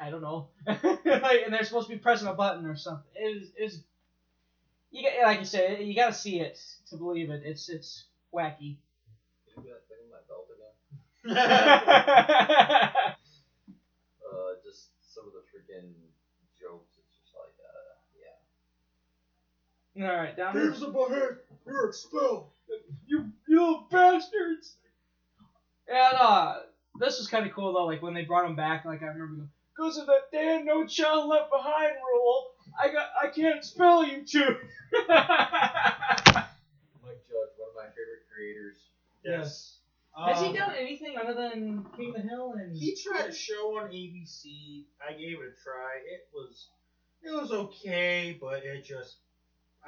[0.00, 0.48] I don't know.
[0.66, 3.04] and they're supposed to be pressing a button or something.
[3.14, 3.82] It is is.
[4.90, 6.58] You got, like you said, you gotta see it
[6.90, 7.42] to believe it.
[7.44, 8.04] It's it's
[8.34, 8.76] wacky.
[9.46, 10.74] Did you do that thing my belt again?
[14.28, 15.88] Uh, just some of the freaking
[16.60, 16.92] jokes.
[16.98, 17.96] It's just like, uh,
[19.96, 20.06] yeah.
[20.06, 20.54] All right, down.
[20.54, 22.50] Beavis and Butthead, you're expelled.
[23.06, 24.76] You you little bastards.
[25.88, 26.54] And uh,
[27.00, 27.86] this was kind of cool though.
[27.86, 30.86] Like when they brought him back, like I remember going, because of that damn no
[30.86, 32.46] child left behind rule,
[32.80, 34.40] I got I can't spell you two.
[35.08, 35.26] Mike
[37.26, 38.76] Judge, one of my favorite creators.
[39.24, 39.74] yes.
[40.16, 42.76] Has he Um, done anything other than King of the Hill and?
[42.76, 44.82] He tried a show on ABC.
[45.06, 45.98] I gave it a try.
[46.04, 46.66] It was,
[47.22, 49.18] it was okay, but it just,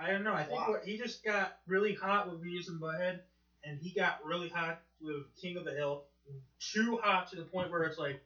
[0.01, 0.33] I don't know.
[0.33, 0.71] I think Wow.
[0.75, 3.21] what he just got really hot with Beavis and Butthead,
[3.65, 6.05] and he got really hot with King of the Hill.
[6.61, 8.21] Too hot to the point where it's like,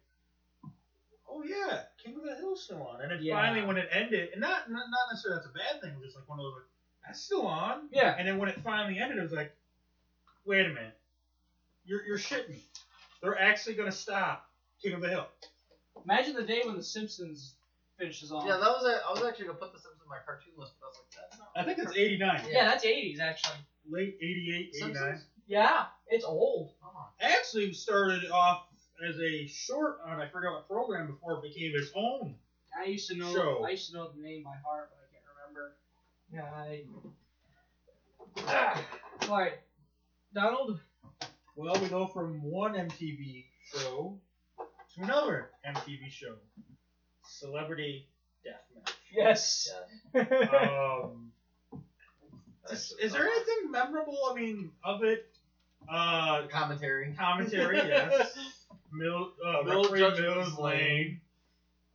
[1.29, 3.01] oh yeah, King of the Hill's still on.
[3.01, 3.35] And then Yeah.
[3.37, 6.05] finally, when it ended, and not not, not necessarily that's a bad thing, it was
[6.07, 6.65] just like one of those like,
[7.07, 7.89] that's still on.
[7.91, 8.15] Yeah.
[8.19, 9.53] And then when it finally ended, it was like,
[10.45, 10.97] wait a minute,
[11.85, 12.63] you're you're shitting me.
[13.23, 14.51] They're actually gonna stop
[14.83, 15.27] King of the Hill.
[16.05, 17.55] Imagine the day when The Simpsons
[17.99, 18.45] finishes off.
[18.47, 20.73] Yeah, that was a, I was actually gonna put The Simpsons in my cartoon list,
[20.81, 21.49] but I was like, that's not.
[21.57, 22.47] I think it's 89.
[22.51, 23.59] Yeah, that's 80s actually.
[23.89, 24.95] Late 88, 89.
[24.95, 25.25] Simpsons?
[25.47, 26.73] Yeah, it's old.
[27.21, 28.67] Actually started off
[29.09, 32.35] as a short on I forgot what program before it became its own.
[32.79, 33.33] I used to know.
[33.33, 33.65] Show.
[33.67, 35.77] I used to know the name by heart, but I can't remember.
[36.33, 36.51] Yeah.
[36.57, 36.85] I...
[38.49, 38.85] Ah,
[39.31, 39.59] all right,
[40.35, 40.81] Donald.
[41.57, 44.19] Well, we go from one MTV show
[44.59, 46.35] to another MTV show.
[47.27, 48.09] Celebrity
[48.45, 48.93] Deathmatch.
[49.13, 49.73] Yes.
[50.15, 51.33] Um,
[52.71, 54.17] is, is there anything memorable?
[54.31, 55.34] I mean, of it?
[55.89, 57.15] Uh, commentary?
[57.19, 58.37] commentary, yes.
[58.93, 60.81] Mil, uh, Mill Referee Judge Mills Lane.
[60.81, 61.21] Lane.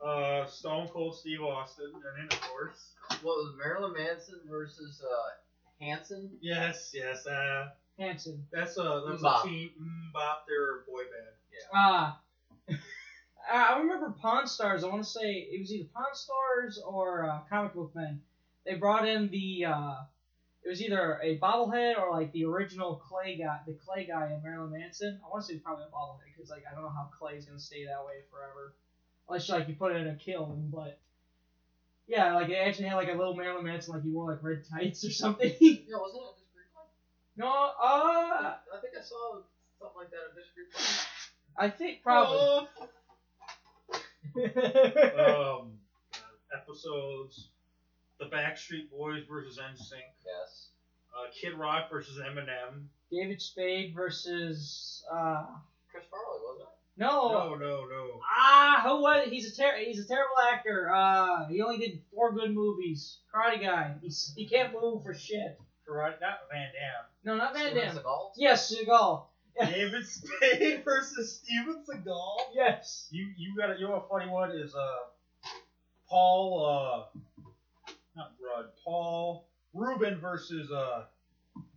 [0.05, 2.91] Uh, Stone Cold Steve Austin, and then of course.
[3.21, 6.29] What was Marilyn Manson versus uh, Hanson?
[6.41, 7.25] Yes, yes.
[7.27, 8.45] Uh, Hanson.
[8.51, 9.43] that's a that's MMMBop.
[9.43, 11.35] a team MMMBop, their boy band.
[11.51, 11.67] Yeah.
[11.73, 12.19] Ah.
[13.51, 14.83] I remember Pawn Stars.
[14.83, 18.21] I want to say it was either Pawn Stars or uh, Comic Book Men.
[18.65, 19.65] They brought in the.
[19.65, 19.95] Uh,
[20.63, 24.43] it was either a bobblehead or like the original clay guy, the clay guy in
[24.43, 25.19] Marilyn Manson.
[25.25, 27.45] I want to say probably a bobblehead because like I don't know how clay is
[27.45, 28.73] gonna stay that way forever,
[29.27, 30.69] unless like you put it in a kiln.
[30.73, 30.99] But
[32.07, 34.63] yeah, like it actually had like a little Marilyn Manson, like he wore like red
[34.69, 35.53] tights or something.
[35.59, 36.87] Yeah, wasn't it Disc Replay?
[37.37, 39.39] no, uh, I think I saw
[39.79, 41.05] something like that at Disc Replay.
[41.57, 42.67] I think probably.
[45.19, 45.71] um,
[46.53, 47.49] episodes:
[48.19, 50.01] The Backstreet Boys versus NSYNC.
[50.25, 50.67] Yes.
[51.15, 52.83] Uh, Kid Rock versus Eminem.
[53.11, 55.45] David Spade versus uh
[55.91, 56.73] Chris Farley, wasn't it?
[56.97, 58.21] no No, no, no.
[58.29, 59.27] ah who was?
[59.29, 60.91] He's a ter- he's a terrible actor.
[60.93, 63.17] Uh, he only did four good movies.
[63.33, 63.95] Karate Guy.
[64.01, 65.59] He's he can't move for shit.
[65.87, 67.05] Karate, not Van Damme.
[67.25, 67.95] No, not Van Steven Damme.
[68.03, 68.31] Seagal?
[68.37, 69.23] Yes, Seagal.
[69.59, 72.37] David Spade versus Steven Seagal.
[72.53, 73.07] Yes.
[73.11, 74.97] You you got a, you know a funny one is uh
[76.07, 76.65] Paul
[77.15, 77.19] uh
[78.19, 81.05] not Rudd Paul Ruben versus uh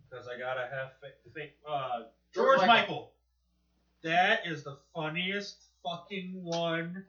[0.09, 2.03] because I gotta have fa- fa- uh
[2.33, 2.67] George Michael.
[2.67, 3.11] Michael.
[4.03, 7.05] That is the funniest fucking one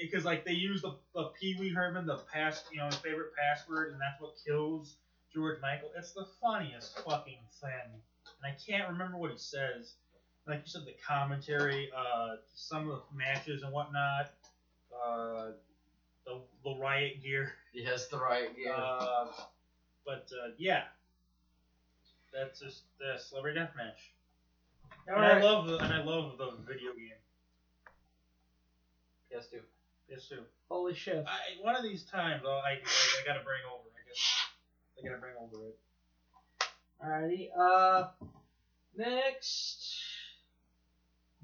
[0.00, 3.92] because like they use the, the Pee Wee Herman the pass you know favorite password
[3.92, 4.96] and that's what kills
[5.34, 5.90] George Michael.
[5.96, 9.94] It's the funniest fucking thing and I can't remember what he says
[10.46, 14.30] like you said, the commentary, uh, some of the matches and whatnot,
[14.94, 15.50] uh,
[16.26, 17.52] the, the riot gear.
[17.72, 18.74] Yes, the riot gear.
[18.76, 19.26] Uh,
[20.04, 20.82] but uh, yeah,
[22.32, 24.12] that's just the celebrity deathmatch.
[25.06, 27.10] And I love the and I love the video game.
[29.30, 29.60] yes, too.
[30.08, 30.42] Yes, too.
[30.68, 31.24] Holy shit.
[31.26, 33.88] I, one of these times, I'll, I, I I gotta bring over.
[33.94, 34.20] I guess
[34.98, 35.78] I gotta bring over it.
[37.04, 37.48] Alrighty.
[37.56, 38.08] Uh,
[38.96, 40.15] next.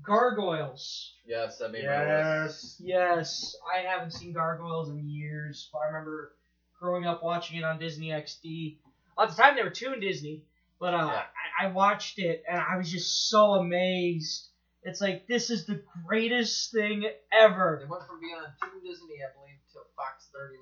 [0.03, 1.15] Gargoyles.
[1.25, 2.45] Yes, that made my Yes.
[2.53, 2.81] list.
[2.81, 6.33] Yes, I haven't seen Gargoyles in years, but I remember
[6.79, 8.79] growing up watching it on Disney XD.
[9.19, 10.43] At the time, they were two in Disney,
[10.81, 11.23] but uh, Yeah.
[11.61, 14.49] I, I watched it and I was just so amazed.
[14.83, 17.79] It's like this is the greatest thing ever.
[17.81, 20.61] They went from being on Toon Disney, I believe, to Fox 39.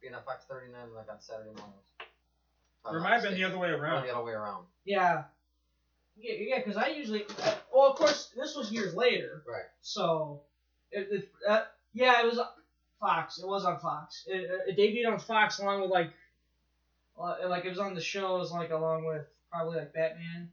[0.00, 1.82] Being on Fox 39 like on Saturday mornings.
[1.98, 2.06] If
[2.86, 3.50] I'm Or it not might have been the mistaken.
[3.50, 4.04] other way Or around.
[4.06, 4.66] the other way around.
[4.84, 5.24] Yeah,
[6.16, 6.58] yeah, yeah.
[6.58, 9.64] Because I usually, uh, well, of course, this was years later, Right.
[9.80, 10.42] so
[10.90, 11.62] it, it uh,
[11.92, 12.38] yeah, it was
[13.00, 13.38] Fox.
[13.38, 14.24] It was on Fox.
[14.26, 16.10] It, it debuted on Fox along with like,
[17.18, 20.48] uh, like it was on the shows like along with probably like Batman,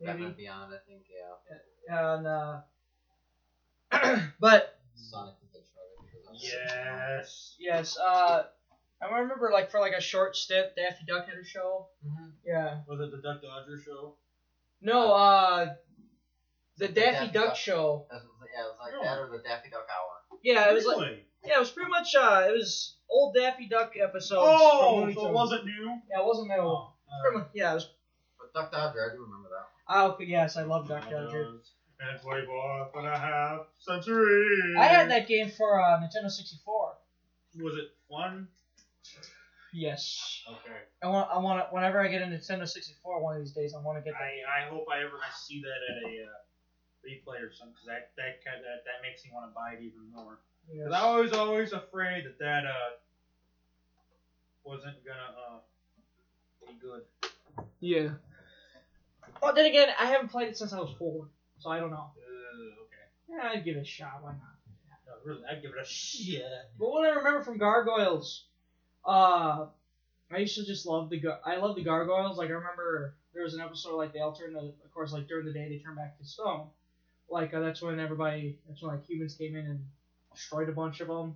[0.00, 0.12] maybe.
[0.12, 1.56] Batman Beyond, I think, yeah.
[1.88, 2.60] And uh,
[4.40, 5.90] but Sonic the Hedgehog.
[5.98, 6.34] I think, was on
[7.18, 7.54] Yes.
[7.58, 8.44] yes, uh,
[9.02, 11.86] I remember like for like a short stint, Daffy Duck had a show.
[12.06, 12.32] Mhm.
[12.44, 12.78] Yeah.
[12.88, 14.14] Was it the Duck Dodger show?
[14.86, 15.74] No, uh,
[16.78, 17.56] the The Daffy, Daffy Duck, Duck.
[17.56, 18.06] show.
[18.10, 20.38] That's what- yeah, it was like that or the Daffy Duck Hour.
[20.42, 21.26] Yeah, it was like Really?
[21.44, 24.46] yeah, it was pretty much uh, it was old Daffy Duck episodes.
[24.46, 25.34] from Oh, Looney so it Tunes.
[25.34, 26.00] wasn't new.
[26.10, 26.54] Yeah, it wasn't new.
[26.62, 26.92] Oh,
[27.22, 27.90] Pretty much- yeah, it was.
[28.38, 29.66] But Duck Dodger, I do remember that.
[29.88, 31.58] Oh, okay, yes, I love Duck Dodger.
[31.98, 34.74] And play ball for a half century.
[34.78, 36.94] I had that game for uh, Nintendo 64.
[37.62, 38.48] Was it fun?
[39.72, 40.42] Yes.
[40.48, 40.78] Okay.
[41.02, 41.28] I want.
[41.30, 41.68] I want.
[41.68, 44.14] to Whenever I get a Nintendo 64, one of these days, I want to get
[44.14, 44.24] that.
[44.24, 46.28] I, I hope I ever I see that at a uh,
[47.04, 49.82] replay or something because that that kind that, that makes me want to buy it
[49.82, 50.38] even more.
[50.68, 50.86] Yes.
[50.86, 52.96] Because I was always afraid that that uh
[54.64, 55.58] wasn't gonna uh
[56.66, 57.02] be good.
[57.80, 58.10] Yeah.
[59.42, 61.28] Well, then again, I haven't played it since I was four,
[61.58, 62.10] so I don't know.
[62.16, 63.06] Uh, okay.
[63.28, 64.22] Yeah, I'd give it a shot.
[64.22, 64.56] Why not?
[65.06, 66.42] No, really, I'd give it a shit.
[66.78, 68.45] But what I remember from Gargoyles,
[69.06, 69.66] uh,
[70.32, 72.38] I used to just love the gar- I love the Gargoyles.
[72.38, 75.28] Like I remember there was an episode like they all turned, to, of course, like
[75.28, 76.66] during the day they turned back to stone.
[77.30, 79.80] Like uh, that's when everybody, that's when like humans came in and
[80.34, 81.34] destroyed a bunch of them.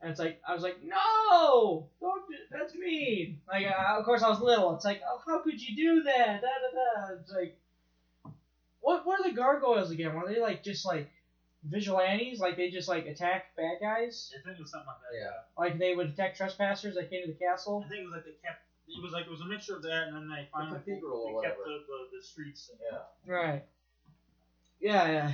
[0.00, 2.28] And it's like I was like, no, don't.
[2.28, 3.40] Do, that's mean.
[3.48, 4.74] Like uh, of course I was little.
[4.74, 6.42] It's like, oh, how could you do that?
[6.42, 7.14] Da da da.
[7.20, 7.56] It's like,
[8.80, 10.14] what what are the gargoyles again?
[10.14, 11.10] Were they like just like
[11.64, 12.40] vigilantes?
[12.40, 14.32] Like they just like attack bad guys?
[14.38, 15.18] I think it was something like that.
[15.18, 15.30] Yeah.
[15.56, 17.84] Like they would attack trespassers that came to the castle.
[17.84, 18.62] I think it was like they kept.
[18.88, 21.42] It was like it was a mixture of that, and then they finally cathedral or
[21.42, 21.80] they kept whatever.
[21.80, 22.70] the, the, the streets.
[22.70, 23.34] And, Yeah.
[23.34, 23.64] Right.
[24.80, 25.32] Yeah, yeah.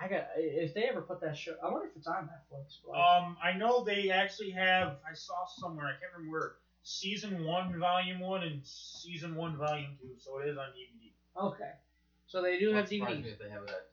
[0.00, 1.56] I got if they ever put that show.
[1.62, 2.78] I wonder if it's on Netflix.
[2.86, 4.96] But like, Um, I know they actually have.
[5.08, 5.86] I saw somewhere.
[5.86, 6.52] I can't remember where.
[6.82, 10.16] Season one, volume one, and season one, volume two.
[10.18, 11.12] So it is on DVD.
[11.52, 11.72] okay.
[12.26, 13.89] So they do Wouldn't have DVD, me if they have it at disc replay.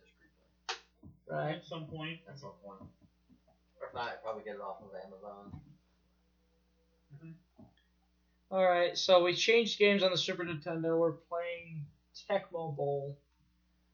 [1.29, 1.55] Right?
[1.55, 2.19] At some point.
[2.29, 2.81] At some point.
[3.81, 5.59] Or if not, I'd probably get it off of Amazon.
[7.15, 7.63] Mm-hmm.
[8.51, 8.97] All right.
[8.97, 10.97] So we changed games on the Super Nintendo.
[10.97, 11.85] We're playing
[12.29, 13.17] Tecmo Bowl,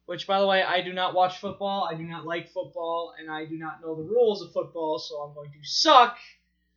[0.06, 1.88] which, by the way, I do not watch football.
[1.90, 5.00] I do not like football, and I do not know the rules of football.
[5.00, 6.18] So I'm going to suck.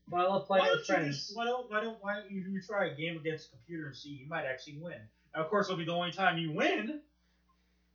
[0.09, 1.16] But I love playing Why don't you friends.
[1.16, 3.89] just why don't why don't why don't you you try a game against a computer
[3.89, 5.01] and see you might actually win.
[5.35, 7.01] Now, of course, it'll be the only time you win.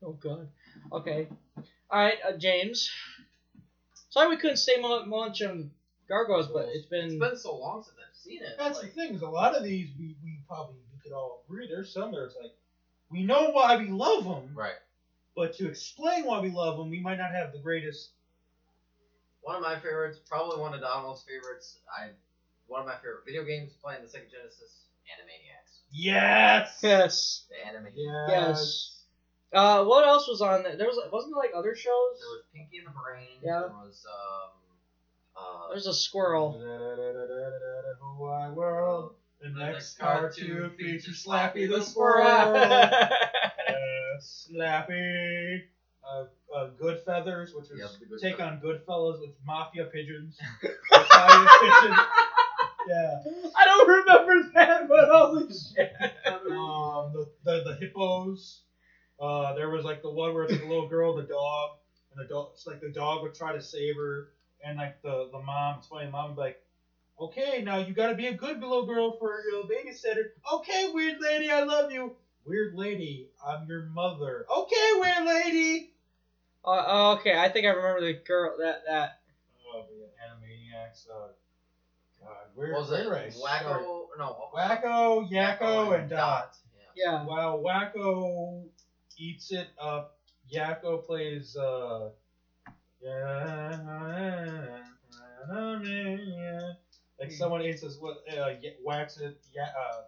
[0.03, 0.49] Oh god.
[0.91, 1.27] Okay.
[1.91, 2.89] All right, uh, James.
[4.09, 5.71] Sorry we couldn't stay mu- much on
[6.07, 7.05] Gargoyles, but it's been.
[7.05, 8.55] It's been so long since I've seen it.
[8.57, 11.43] That's like, the thing is a lot of these we, we probably we could all
[11.45, 11.67] agree.
[11.67, 12.53] There's some that it's like
[13.09, 14.79] we know why we love them, right.
[15.35, 18.09] but to explain why we love them, we might not have the greatest.
[19.41, 21.77] One of my favorites, probably one of Donald's favorites.
[21.97, 22.09] I
[22.67, 25.79] one of my favorite video games playing the Sega Genesis, Animaniacs.
[25.91, 26.79] Yes.
[26.81, 27.41] Yes.
[27.49, 28.27] The Animaniacs.
[28.27, 28.27] Yes.
[28.29, 29.00] Yes.
[29.53, 30.77] Uh, what else was on there?
[30.77, 32.19] There was wasn't there like other shows?
[32.19, 33.27] There was Pinky and the Brain.
[33.43, 33.59] Yeah.
[33.61, 34.49] There was um,
[35.35, 36.57] Uh, There's a squirrel.
[38.19, 39.15] Wide world.
[39.41, 42.25] The The next next cartoon cartoon features features Slappy the squirrel.
[42.25, 43.09] yeah,
[43.67, 45.63] Yes, Slappy.
[46.03, 46.25] Uh,
[46.55, 48.51] uh, Goodfeathers, which is Yep, Good take Feathers.
[48.53, 50.37] on Goodfellas with mafia pigeons.
[50.91, 51.99] Italian pigeons.
[52.87, 53.23] Yeah.
[53.57, 55.93] I don't remember that, but holy shit.
[56.25, 58.61] Um, the, the the hippos.
[59.21, 61.77] Uh, there was like the one where it's like a little girl, the dog,
[62.11, 62.49] and the dog.
[62.53, 64.29] It's like the dog would try to save her,
[64.65, 65.75] and like the the mom.
[65.77, 66.63] It's funny, the mom would be like,
[67.19, 71.19] "Okay, now you got to be a good little girl for your babysitter." Okay, weird
[71.21, 72.15] lady, I love you.
[72.45, 74.47] Weird lady, I'm your mother.
[74.51, 75.91] Okay, weird lady.
[76.65, 79.19] Uh, oh, okay, I think I remember the girl that that.
[79.71, 81.07] Oh, man, Animaniacs.
[81.07, 81.27] Uh,
[82.19, 82.71] God, weird.
[82.73, 83.05] what was it?
[83.05, 83.39] weird race.
[83.39, 84.07] Wakko?
[84.17, 84.49] No.
[84.55, 85.35] Wakko, it?
[85.35, 86.55] Yakko, and Dot.
[86.95, 87.11] Yeah.
[87.11, 87.25] Yeah.
[87.25, 88.63] While Wakko
[89.21, 90.15] eats it up,
[90.51, 92.09] Yakko plays uh
[97.19, 98.49] like someone eats this what uh
[98.83, 100.01] whacks it yeah uh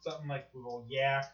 [0.00, 1.24] something like well, yak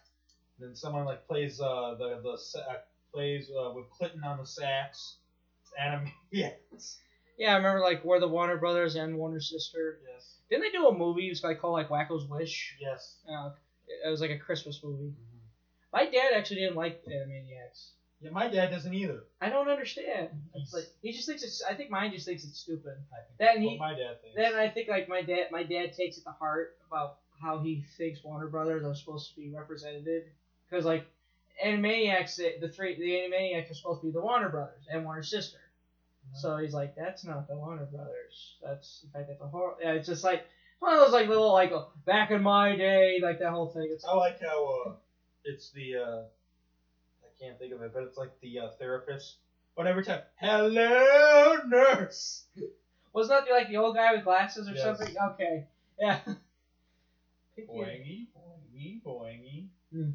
[0.59, 2.77] and then someone like plays uh the the sa- uh,
[3.13, 5.17] plays uh, with Clinton on the sax
[5.63, 6.99] it's anime yes
[7.39, 9.99] Yeah, I remember like We're the Warner Brothers and Warner Sister.
[10.13, 11.27] yes Didn't they do a movie?
[11.27, 12.77] It was like called like Wakko's Wish.
[12.81, 13.51] yes Uh,
[14.07, 15.13] it was like a Christmas movie.
[15.93, 17.91] My dad actually didn't like Animaniacs.
[18.21, 20.29] yeah my dad doesn't either I don't understand.
[20.55, 21.63] He's- like he just thinks it's.
[21.63, 22.97] I think mine just thinks it's stupid.
[23.13, 25.47] I think Then that's he- what my dad thinks Then I think like my dad,
[25.51, 29.37] my dad takes it to heart about how he thinks Warner Brothers are supposed to
[29.37, 30.25] be represented,
[30.69, 31.07] because like
[31.65, 35.23] Animaniacs, the the three, the Animaniacs are supposed to be the Warner Brothers and Warner
[35.23, 35.59] Sister.
[36.35, 38.55] So he's like, that's not the Warner Brothers.
[38.63, 39.75] That's in fact that's a horror.
[39.83, 40.45] Yeah, it's just like
[40.79, 41.73] one of those like little like
[42.05, 43.89] back in my day, like that whole thing.
[43.91, 44.93] It's I like how uh,
[45.45, 46.21] it's the uh,
[47.25, 49.35] I can't think of it, but it's like the uh, therapist.
[49.77, 52.43] But every time, hello nurse.
[53.13, 54.99] wasn't that like the old guy with glasses or Yes.
[54.99, 55.15] something?
[55.33, 55.63] Okay,
[55.99, 56.17] yeah.
[57.69, 59.67] Boingy, boingy, boingy.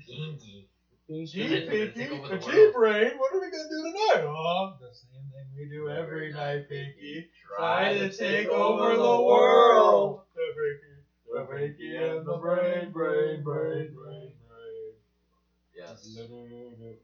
[0.07, 0.65] Pingy.
[1.07, 2.73] Being Gee, Take Pinky, over the gee, world.
[2.73, 4.21] brain, what are we gonna do tonight?
[4.23, 7.25] Oh, the same thing we do every night, Pinky.
[7.45, 10.17] Try to take over the world.
[10.33, 14.44] The Pinky, the Pinky and the brain, brain, brain, brain, Yes.
[15.93, 16.97] Brain.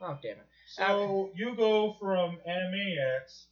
[0.00, 0.46] Oh damn it.
[0.66, 3.44] So you go from Animaniacs,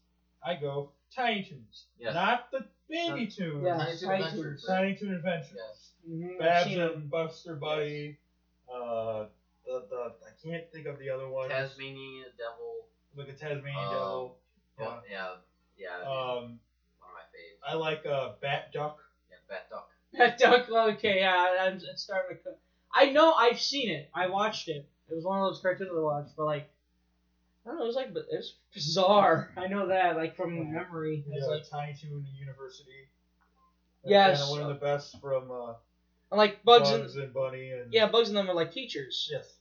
[0.43, 1.87] I go Tiny Toons.
[1.99, 2.15] Yes.
[2.15, 3.65] Not the Baby Toons.
[3.65, 4.65] Yeah, Tiny Toon Tiny Adventures.
[4.69, 5.57] Tiny Toon Adventures.
[5.57, 5.93] Yes.
[6.09, 8.17] Mhm, Babs and Buster Buddy.
[8.73, 9.27] Uh,
[9.65, 11.49] the, the I can't think of the other one.
[11.49, 12.87] Tasmanian Devil.
[13.17, 14.37] Like a Tasmanian Um, Devil.
[14.79, 15.01] Yeah.
[15.11, 15.35] Yeah.
[15.79, 15.99] Yeah.
[16.03, 16.61] Um,
[16.99, 17.59] one of my faves.
[17.67, 18.99] I like uh, Bat Duck.
[19.31, 19.91] Yeah, Bat Duck.
[20.13, 20.69] That duck.
[20.95, 22.43] Okay, yeah, I'm it's starting to.
[22.43, 22.57] co-
[22.97, 24.09] I know I've seen it.
[24.15, 24.89] I watched it.
[25.09, 26.69] It was one of those cartoons I watched, but like,
[27.65, 27.85] I don't know.
[27.85, 29.53] It was like but it was bizarre.
[29.57, 31.23] I know that like from memory.
[31.29, 33.09] It's Yeah, like Tiny Toon University.
[34.03, 34.41] That's Yes.
[34.41, 35.75] kinda one of the best from uh,
[36.31, 39.29] and, like Bugs, Bugs and and Bunny and yeah, Bugs and them are like teachers.
[39.31, 39.57] Yes.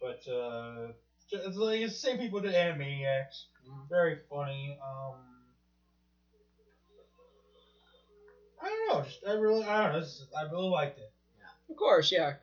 [0.00, 0.92] But uh,
[1.30, 3.44] it's like it's the same people that did Animaniacs.
[3.88, 4.76] Very funny.
[4.82, 5.14] Um,
[8.60, 9.04] I don't know.
[9.04, 10.00] Just I really I don't know.
[10.00, 11.11] This is, I really liked it.
[11.72, 12.34] Of course, yeah.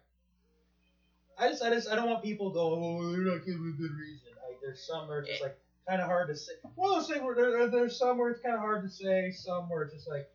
[1.38, 2.74] I just I just I don't want people to go.
[2.74, 4.30] Oh, they're not giving a good reason.
[4.48, 5.56] Like there's some where it's just like
[5.88, 6.54] kind of hard to say.
[6.74, 9.32] One of those things where there, there's some where it's kind of hard to say.
[9.32, 10.32] Some where it's just like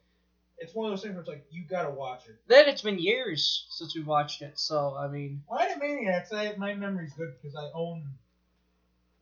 [0.59, 2.37] it's one of those things where it's like you gotta watch it.
[2.47, 6.75] Then it's been years since we watched it, so I mean, Well, Animaniacs, I my
[6.75, 8.05] memory's good because I own.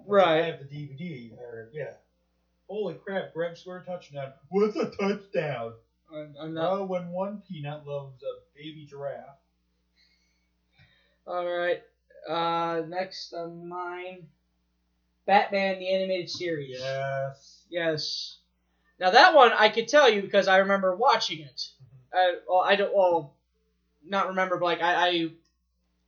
[0.06, 0.42] Right.
[0.42, 1.32] I have the DVD.
[1.38, 1.94] Or yeah.
[2.68, 3.32] Holy crap!
[3.32, 4.32] Greg scored a touchdown.
[4.50, 5.72] What's a touchdown?
[6.14, 6.72] I'm, I'm not.
[6.72, 9.38] Oh, when one peanut loves a baby giraffe.
[11.26, 11.82] All right.
[12.28, 14.26] Uh, next on mine,
[15.26, 16.78] Batman the animated series.
[16.78, 17.64] Yes.
[17.70, 18.36] Yes.
[19.00, 21.68] Now that one I could tell you because I remember watching it.
[22.14, 22.94] I, well, I don't.
[22.94, 23.32] Well,
[24.04, 25.28] not remember, but like I, I,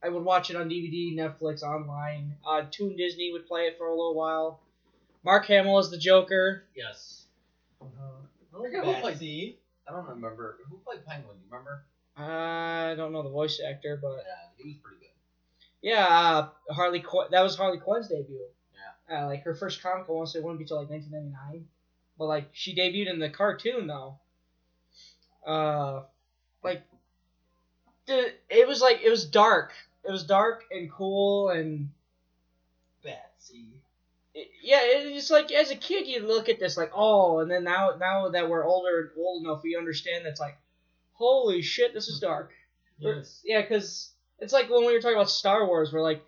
[0.03, 2.35] I would watch it on DVD, Netflix, online.
[2.47, 4.59] Uh, Toon Disney would play it for a little while.
[5.23, 6.63] Mark Hamill is the Joker.
[6.75, 7.25] Yes.
[7.81, 8.01] Uh-huh.
[8.53, 9.13] I forget who played.
[9.13, 9.57] Betsy.
[9.87, 11.37] I don't remember who played Penguin.
[11.37, 11.83] You remember?
[12.17, 15.04] I don't know the voice actor, but Yeah, he was pretty good.
[15.85, 18.39] Yeah, uh, Harley Qu- that was Harley Quinn's debut.
[19.07, 19.21] Yeah.
[19.21, 21.67] Uh, like her first comic, I want to say, it wouldn't be till like 1999,
[22.17, 24.17] but like she debuted in the cartoon though.
[25.45, 26.01] Uh,
[26.63, 26.81] like,
[28.07, 29.73] dude, it was like it was dark.
[30.03, 31.89] It was dark and cool and
[33.03, 33.81] Betsy.
[34.33, 37.63] it, yeah, it's like as a kid you look at this like oh, and then
[37.63, 40.57] now now that we're older and old enough, we understand that's like,
[41.13, 42.51] holy shit, this is dark.
[43.03, 43.41] Or- Yes.
[43.43, 46.21] Yeah, because it's like when we were talking about Star Wars, we're like,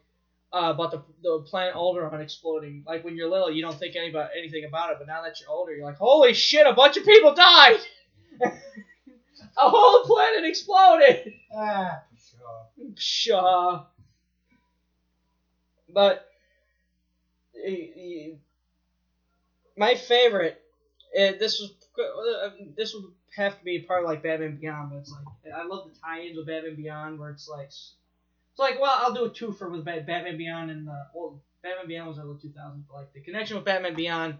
[0.54, 2.84] uh, about the the planet Alderaan exploding.
[2.88, 5.40] Like when you're little, you don't think any about anything about it, but now that
[5.40, 7.80] you're older, you're like, holy shit, a bunch of people died.
[8.42, 8.52] a
[9.58, 11.34] whole planet exploded.
[11.56, 12.94] Ah, sure.
[12.96, 13.86] Pshaw.
[15.90, 16.28] But
[19.76, 20.62] my favorite,
[21.14, 25.12] this was uh, this would have to be part of like Batman Beyond, but it's
[25.12, 27.94] like I love the tie-ins with Batman Beyond, where it's like it's
[28.58, 32.20] like well I'll do a twofer with Batman Beyond and the well Batman Beyond was
[32.20, 34.36] early 2000s, but like the connection with Batman Beyond,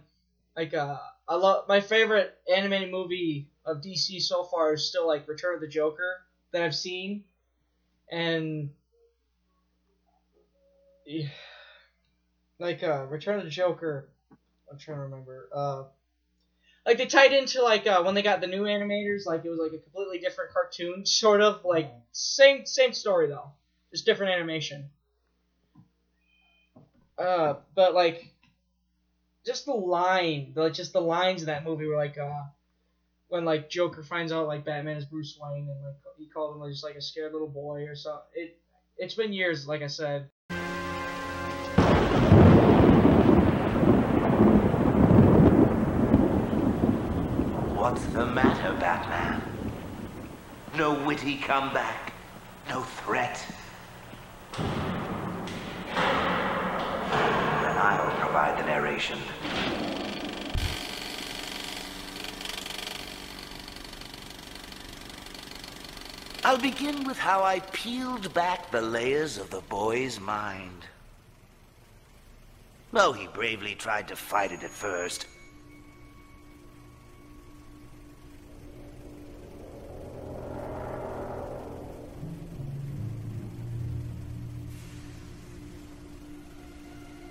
[0.56, 0.98] like uh
[1.28, 5.60] I love my favorite animated movie of DC so far is still like Return of
[5.60, 6.16] the Joker
[6.52, 7.24] that I've seen,
[8.10, 8.70] and
[11.06, 11.28] yeah,
[12.58, 14.08] like uh Return of the Joker.
[14.70, 15.48] I'm trying to remember.
[15.54, 15.84] Uh,
[16.88, 19.58] like they tied into like uh, when they got the new animators, like it was
[19.58, 23.52] like a completely different cartoon, sort of like same same story though,
[23.92, 24.88] just different animation.
[27.18, 28.32] Uh, but like,
[29.44, 32.44] just the line, like just the lines in that movie were like uh,
[33.28, 36.60] when like Joker finds out like Batman is Bruce Wayne and like he called him
[36.62, 38.22] like, just like a scared little boy or something.
[38.34, 38.58] It
[38.96, 40.30] it's been years, like I said.
[47.90, 49.40] What's the matter, Batman?
[50.76, 52.12] No witty comeback?
[52.68, 53.42] No threat?
[54.52, 54.66] Then
[57.78, 59.18] I'll provide the narration.
[66.44, 70.84] I'll begin with how I peeled back the layers of the boy's mind.
[72.92, 75.24] Though he bravely tried to fight it at first,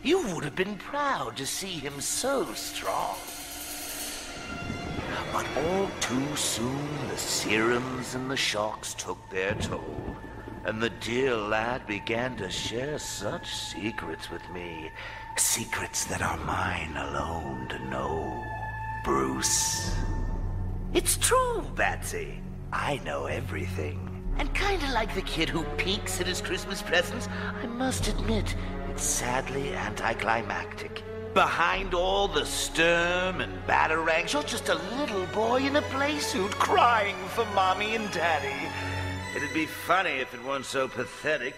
[0.07, 3.17] You would have been proud to see him so strong.
[5.33, 10.15] But all too soon, the serums and the shocks took their toll,
[10.63, 14.91] and the dear lad began to share such secrets with me.
[15.35, 18.45] Secrets that are mine alone to know.
[19.03, 19.93] Bruce.
[20.93, 22.39] It's true, Batsy.
[22.71, 24.07] I know everything.
[24.37, 27.27] And kinda like the kid who peeks at his Christmas presents,
[27.61, 28.55] I must admit,
[28.97, 31.03] sadly anticlimactic.
[31.33, 37.15] Behind all the sturm and batarangs, you're just a little boy in a playsuit crying
[37.29, 38.55] for mommy and daddy.
[39.35, 41.55] It'd be funny if it weren't so pathetic.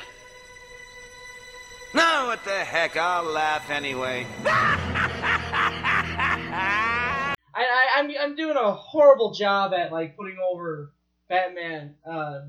[1.93, 4.27] No, what the heck, I'll laugh anyway.
[4.45, 4.95] I,
[7.55, 10.91] I I'm I'm doing a horrible job at like putting over
[11.29, 12.41] Batman, uh,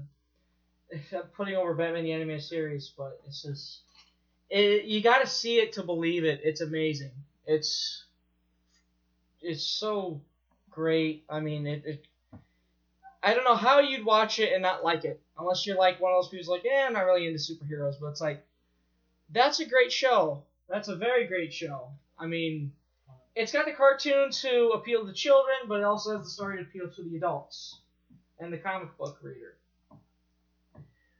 [1.36, 3.80] putting over Batman the animated series, but it's just
[4.50, 6.40] it, you got to see it to believe it.
[6.42, 7.12] It's amazing.
[7.46, 8.04] It's
[9.40, 10.20] it's so
[10.70, 11.24] great.
[11.30, 12.04] I mean, it, it
[13.22, 16.12] I don't know how you'd watch it and not like it, unless you're like one
[16.12, 18.44] of those people who's like, yeah, I'm not really into superheroes, but it's like
[19.30, 20.42] that's a great show.
[20.68, 21.88] That's a very great show.
[22.18, 22.72] I mean,
[23.34, 26.62] it's got the cartoon to appeal to children, but it also has the story to
[26.62, 27.78] appeal to the adults
[28.38, 29.54] and the comic book reader.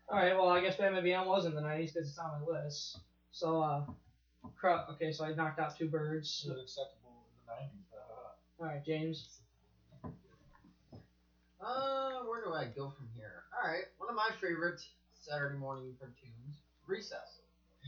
[0.09, 2.61] All right, well, I guess Batman Beyond was in the '90s because it's on my
[2.61, 2.99] list.
[3.33, 3.85] So, uh,
[4.57, 6.45] cro- okay, so I knocked out two birds.
[6.47, 7.93] It was acceptable in the 90s.
[7.95, 9.39] Uh, All right, James.
[11.61, 13.45] Uh, where do I go from here?
[13.63, 14.81] Alright, one of my favorite
[15.21, 17.41] Saturday morning cartoons, Recess.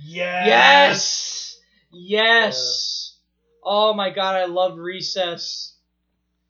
[0.04, 1.56] yes!
[1.90, 3.16] Yes, yes.
[3.64, 5.74] Oh my God, I love Recess.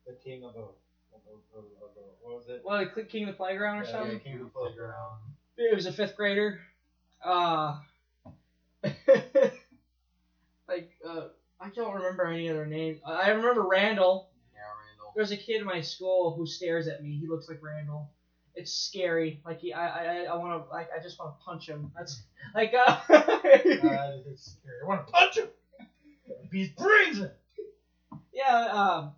[0.05, 0.59] The king of the.
[1.15, 2.61] Of the, of the, what was it?
[2.65, 4.11] Well, the King of the Playground or Yeah, something?
[4.13, 5.19] yeah, King of the Playground.
[5.57, 6.59] It was a fifth grader.
[7.23, 7.77] Uh,
[10.67, 11.27] like, uh,
[11.59, 12.99] I don't remember any other names.
[13.05, 14.29] I remember Randall.
[14.53, 15.13] Yeah, Randall.
[15.15, 17.17] There's a kid in my school who stares at me.
[17.19, 18.09] He looks like Randall.
[18.55, 19.41] It's scary.
[19.45, 21.91] Like he, I, I, I want to, like, I just want to punch him.
[21.97, 22.21] That's
[22.53, 24.77] like, uh, Uh, it's scary.
[24.83, 25.47] I want to punch him!
[26.51, 27.31] His brains in!
[28.33, 28.67] yeah.
[28.71, 29.11] Um,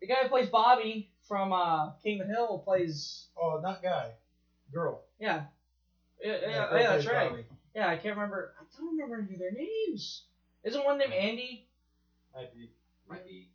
[0.00, 3.26] the guy who plays Bobby from uh, King of the Hill plays.
[3.40, 4.12] Oh, not guy.
[4.72, 5.02] Girl.
[5.18, 5.44] Yeah.
[6.22, 7.30] Yeah, yeah, girl yeah, that's right.
[7.30, 7.44] Bobby.
[7.74, 8.52] Yeah, I can't remember.
[8.74, 10.22] I don't remember any of their names.
[10.64, 11.64] Isn't one named Andy?
[12.34, 12.70] Might be.
[13.08, 13.48] Might be.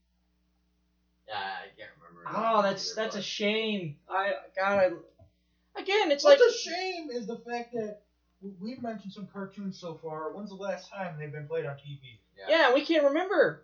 [1.27, 2.29] Yeah, I can't remember.
[2.33, 3.95] Oh, that's either, that's a shame.
[4.09, 4.93] I God,
[5.75, 8.01] I, again, it's What's like a shame is the fact that
[8.59, 10.31] we've mentioned some cartoons so far.
[10.31, 11.99] When's the last time they've been played on TV?
[12.37, 13.61] yeah, yeah we can't remember.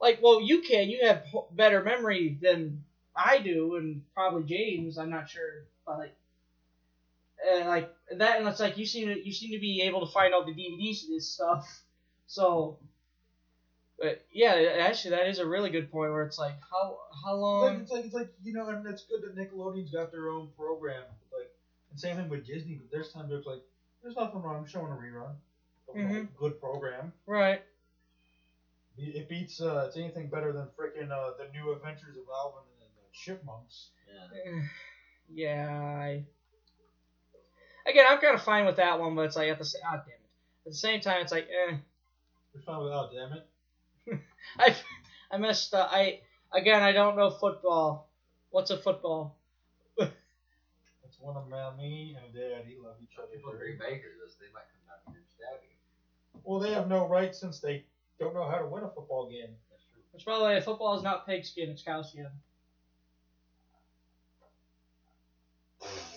[0.00, 0.88] Like, well, you can.
[0.90, 2.82] You have better memory than
[3.14, 4.98] I do, and probably James.
[4.98, 6.14] I'm not sure, but like,
[7.50, 10.12] and like that, and it's like you seem to you seem to be able to
[10.12, 11.82] find all the DVDs of this stuff.
[12.26, 12.78] So,
[13.98, 16.12] but yeah, actually, that is a really good point.
[16.12, 17.80] Where it's like, how how Like, long?
[17.82, 21.02] it's like it's like you know, and it's good that Nickelodeon's got their own program.
[21.36, 21.50] Like,
[21.90, 22.74] and same thing with Disney.
[22.76, 23.62] But there's times it's like,
[24.02, 25.34] there's nothing wrong showing a rerun.
[25.88, 26.28] of a Mhm.
[26.38, 27.12] Good program.
[27.26, 27.62] Right.
[28.98, 29.60] It it beats.
[29.60, 33.88] Uh, it's anything better than freaking uh, the new Adventures of Alvin and the Chipmunks.
[34.44, 34.62] Yeah.
[35.34, 35.70] Yeah.
[35.70, 36.24] I,
[37.86, 39.96] again, I'm kind of fine with that one, but it's like at the sa- ah,
[39.96, 40.20] damn it.
[40.66, 41.76] At the same time, it's like, eh.
[42.54, 44.20] We're fine with oh damn it.
[44.58, 44.76] I
[45.30, 45.88] I messed up.
[45.90, 46.20] I
[46.52, 48.08] again, I don't know football.
[48.50, 49.36] What's a football?
[49.96, 52.64] It's one of my me and dad.
[52.64, 53.28] Daddy love each other.
[53.28, 56.40] People agree Baker this, they might come down here and stab you.
[56.44, 57.84] Well, they have no right since they
[58.18, 59.54] don't know how to win a football game.
[59.70, 60.02] That's true.
[60.12, 62.28] Which, by the way, football is not pigskin; it's cow skin.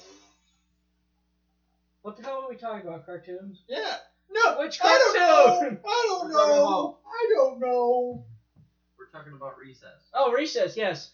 [2.06, 3.04] What the hell are we talking about?
[3.08, 3.64] Cartoons?
[3.68, 3.96] Yeah.
[4.30, 4.60] No.
[4.60, 5.60] Which I don't know.
[5.60, 5.80] cartoon?
[5.84, 6.98] I don't We're talking know.
[7.08, 8.26] I don't know.
[9.00, 10.04] We're talking about recess.
[10.14, 10.78] Oh, recess.
[10.78, 11.10] Yes.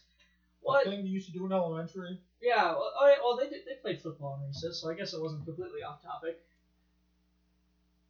[0.60, 0.84] What?
[0.84, 2.18] The thing you used to do in elementary.
[2.42, 2.72] Yeah.
[2.72, 5.22] Well, oh, yeah, well they did, they played football in recess, so I guess it
[5.22, 6.38] wasn't completely off topic.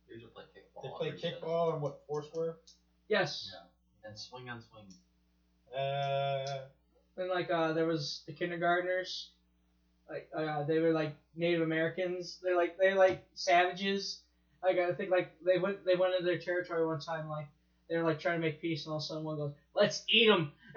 [0.09, 0.82] You usually play kickball.
[0.82, 1.34] They on play recess.
[1.40, 2.56] kickball and what Foursquare.
[3.06, 3.52] Yes.
[3.54, 4.09] Yeah.
[4.10, 4.86] And swing on swing.
[5.72, 6.62] Uh,
[7.16, 9.28] And like uh, there was the kindergartners,
[10.12, 12.39] like uh, they were like Native Americans.
[12.43, 14.18] They're like they're like savages.
[14.62, 17.48] Like I think like they went they went into their territory one time like
[17.89, 20.02] they were like trying to make peace and all of a sudden one goes let's
[20.09, 20.48] eat them.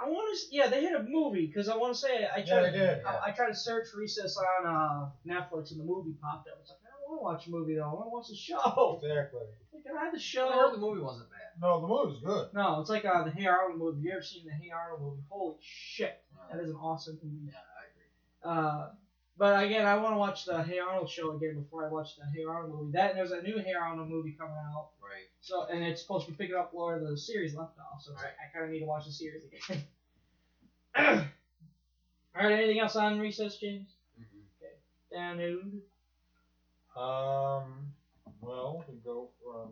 [0.00, 2.60] I want to yeah they had a movie because I want to say I Yeah,
[2.60, 6.12] tried they did, I, I tried to search recess on uh, Netflix and the movie
[6.20, 6.58] popped up.
[6.60, 7.88] It's like I don't want to watch a movie though.
[7.88, 8.98] I want to watch the show.
[9.02, 9.40] exactly.
[9.72, 10.50] Like, Can I have the I show?
[10.50, 11.41] heard the movie wasn't bad.
[11.60, 12.48] No, the movie's good.
[12.54, 14.00] No, it's like uh, the Hey Arnold movie.
[14.02, 15.22] You ever seen the Hey Arnold movie?
[15.28, 16.20] Holy shit,
[16.50, 17.52] that is an awesome movie.
[17.52, 18.68] Yeah, I agree.
[18.68, 18.88] Uh,
[19.38, 22.24] but again, I want to watch the Hey Arnold show again before I watch the
[22.26, 22.92] Hey Arnold movie.
[22.92, 24.90] That and there's a new Hey Arnold movie coming out.
[25.02, 25.26] Right.
[25.40, 28.02] So and it's supposed to be picking up where the series left off.
[28.02, 29.82] So it's like I kind of need to watch the series again.
[32.36, 32.52] All right.
[32.52, 33.88] Anything else on recess, James?
[34.20, 35.16] Mm-hmm.
[35.16, 35.82] Down nude.
[36.96, 37.92] Um,
[38.42, 39.70] well, we go from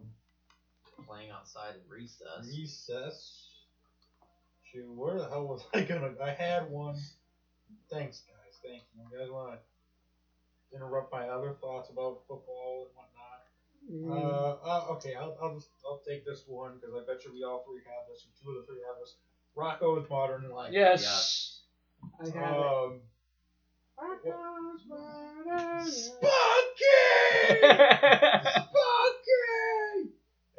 [1.10, 2.46] Playing outside in recess.
[2.46, 3.48] recess
[4.62, 6.14] Shoot, where the hell was I gonna?
[6.22, 6.94] I had one.
[7.90, 8.60] Thanks, guys.
[8.62, 9.02] Thank you.
[9.10, 13.42] You guys want to interrupt my other thoughts about football and whatnot?
[13.90, 17.42] Uh, uh, okay, I'll, I'll just I'll take this one because I bet you we
[17.42, 19.16] all three have this, or two of the three have this.
[19.56, 20.72] Rocko's Modern Life.
[20.72, 21.62] yes.
[22.20, 22.42] I have it.
[22.62, 23.02] Um,
[25.50, 25.90] Spunky!
[25.90, 26.30] Spunky!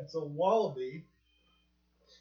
[0.03, 1.06] It's a wallaby.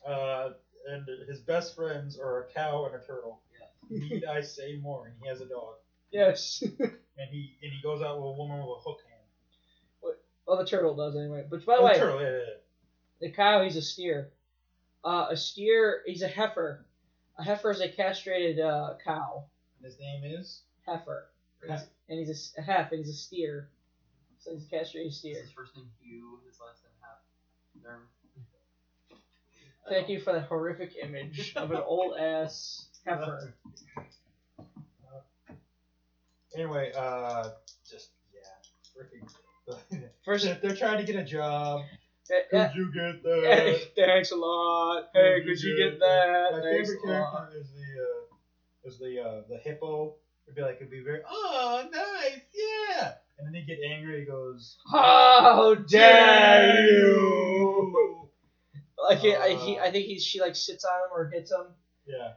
[0.07, 0.51] Uh,
[0.89, 3.41] and his best friends are a cow and a turtle.
[3.91, 5.07] Need I say more?
[5.07, 5.75] And he has a dog.
[6.11, 6.63] yes.
[7.19, 10.15] And he and he goes out with a woman with a hook hand.
[10.47, 11.45] well, the turtle does anyway.
[11.51, 12.55] But by the Oh, way, turtle, yeah, yeah, yeah.
[13.21, 14.31] the cow, he's a steer.
[15.05, 16.87] Uh, a steer, he's a heifer.
[17.37, 19.45] A heifer is a castrated uh, cow.
[19.77, 21.25] And his name is Heffer.
[21.61, 21.85] Crazy.
[22.09, 23.69] And he's a, s- a heifer, and he's a steer.
[24.39, 25.43] So he's a castrated Is steer.
[25.43, 26.41] his first name Hugh?
[26.47, 26.90] His last name Half?
[26.90, 26.90] Nerm?
[29.89, 33.55] Thank you for that horrific image of an old ass heifer.
[36.55, 37.51] Anyway, uh,
[37.89, 38.41] just yeah,
[38.97, 40.03] freaking.
[40.25, 41.83] First, they're, they're trying to get a job.
[42.31, 44.07] uh, Could you get Hey, that?
[44.07, 45.09] thanks a lot.
[45.15, 46.49] Hey, could you get that?
[46.53, 47.33] My Thanks favorite a lot.
[47.33, 50.15] character is the uh, is the uh, the hippo.
[50.47, 54.21] It'd be like it'd be very oh nice yeah, and then he get angry.
[54.21, 58.29] He goes How dare you!
[59.03, 61.67] Like he, I, he, I think he's she like sits on him or hits him.
[62.07, 62.33] yeah.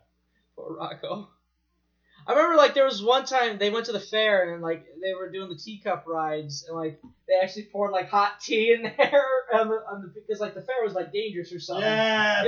[0.55, 1.27] Poor Rocko.
[2.25, 5.13] I remember like there was one time they went to the fair and like they
[5.13, 9.25] were doing the teacup rides and like they actually poured like hot tea in there
[9.53, 11.83] on the, on the because like the fair was like dangerous or something.
[11.83, 12.45] Yes!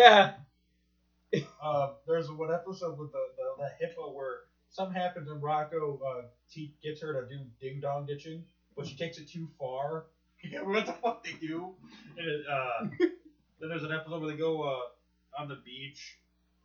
[1.33, 1.41] Yeah.
[1.61, 4.41] Uh, there's one episode with the, the, the hippo where
[4.75, 6.21] something happens and Rocko uh,
[6.51, 8.43] te- gets her to do ding dong ditching,
[8.75, 10.05] but she takes it too far.
[10.61, 11.73] What the fuck they do?
[12.17, 12.85] And it, uh,
[13.59, 16.19] then there's an episode where they go uh, on the beach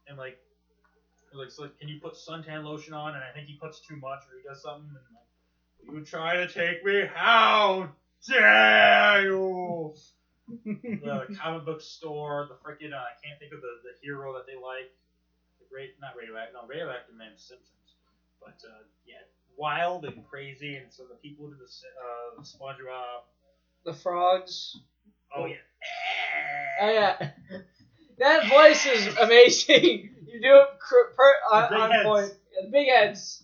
[0.07, 0.39] and like,
[1.33, 3.15] they're like, can you put suntan lotion on?
[3.15, 6.37] And I think he puts too much or he does something and like, you try
[6.37, 7.09] to take me?
[7.15, 7.89] How
[8.29, 9.95] dare you?
[10.67, 14.45] the comic book store, the freaking uh, I can't think of the, the hero that
[14.47, 14.93] they like.
[15.61, 17.80] The great, not radioactive, no radioactive man Simpsons,
[18.43, 19.17] but uh, yeah,
[19.57, 23.23] wild and crazy, and so the people did the uh, SpongeBob.
[23.85, 24.77] The frogs.
[25.35, 25.55] Oh yeah,
[26.81, 27.29] Oh yeah.
[28.19, 30.11] That voice is amazing.
[30.27, 32.05] You do it cr- per, on, on heads.
[32.07, 32.31] point.
[32.53, 33.43] Yeah, the big heads.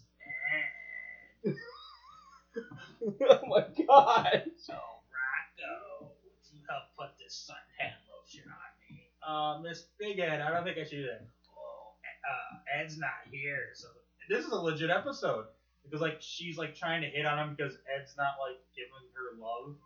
[3.02, 4.42] oh my god.
[4.56, 9.02] So, Rocko, would you help put this sun suntan lotion on me?
[9.26, 11.22] Uh, Miss Bighead, I don't think I should do that.
[11.56, 11.92] Oh,
[12.28, 13.88] uh, Ed's not here, so
[14.28, 15.46] this is a legit episode
[15.84, 19.38] because like she's like trying to hit on him because Ed's not like giving her
[19.38, 19.76] love.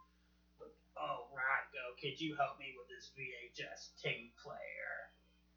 [0.61, 5.13] Like, oh, Rocko, could you help me with this VHS tape player?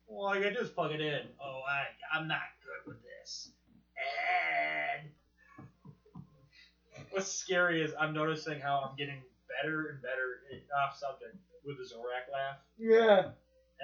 [0.07, 1.21] Well, I can just plug it in.
[1.41, 1.85] Oh, I
[2.17, 3.49] I'm not good with this.
[3.97, 5.11] Ed.
[7.11, 10.41] What's scary is I'm noticing how I'm getting better and better
[10.73, 12.57] off subject with the Zorak laugh.
[12.77, 13.31] Yeah.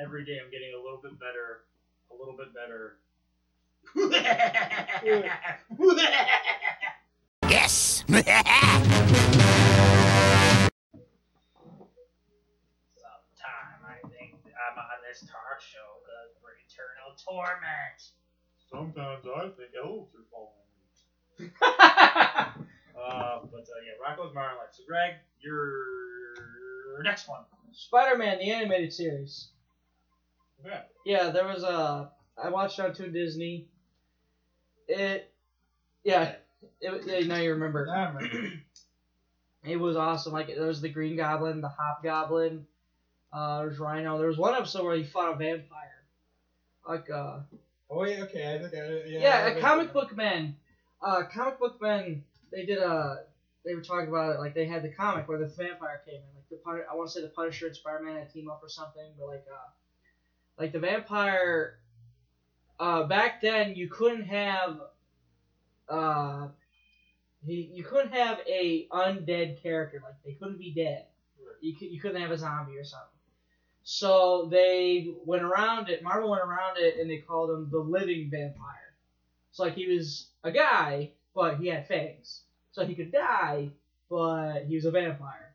[0.01, 1.65] Every day I'm getting a little bit better,
[2.11, 2.97] a little bit better.
[7.49, 8.03] Yes!
[8.07, 8.25] Sometime
[13.83, 17.99] I think I'm on this talk show because for eternal torment.
[18.71, 20.69] Sometimes I think elves are following
[22.99, 24.71] Uh, but uh, yeah, Rocko's Modern Life.
[24.73, 27.41] So Greg, your next one.
[27.71, 29.49] Spider-Man, the animated series.
[30.65, 30.81] Okay.
[31.05, 32.11] Yeah, there was a.
[32.43, 33.67] I watched on Toon Disney.
[34.87, 35.29] It,
[36.03, 36.35] yeah,
[36.81, 37.27] it, yeah.
[37.27, 37.87] Now you remember.
[37.89, 38.51] I remember.
[39.61, 40.31] It was awesome.
[40.31, 42.65] Like there was the Green Goblin, the Hobgoblin.
[43.33, 44.17] Uh, there's Rhino.
[44.17, 46.05] There was one episode where he fought a vampire.
[46.87, 47.39] Like uh,
[47.89, 48.55] Oh yeah, okay.
[48.55, 49.19] I think I, yeah.
[49.19, 50.55] yeah, I a comic book man.
[51.01, 52.23] Uh, comic book men.
[52.51, 53.23] They did a.
[53.65, 56.35] They were talking about it like they had the comic where the vampire came in.
[56.35, 58.69] Like the Pun- I want to say the Punisher and Spider-Man had team up or
[58.69, 59.69] something, but like uh,
[60.57, 61.79] like the vampire.
[62.79, 64.79] Uh, back then you couldn't have.
[65.87, 66.47] Uh,
[67.45, 71.05] he, you couldn't have a undead character like they couldn't be dead.
[71.61, 73.07] You could, you couldn't have a zombie or something.
[73.83, 76.03] So they went around it.
[76.03, 78.93] Marvel went around it and they called him the living vampire.
[79.51, 82.41] So like he was a guy, but he had fangs,
[82.71, 83.71] so he could die,
[84.09, 85.53] but he was a vampire.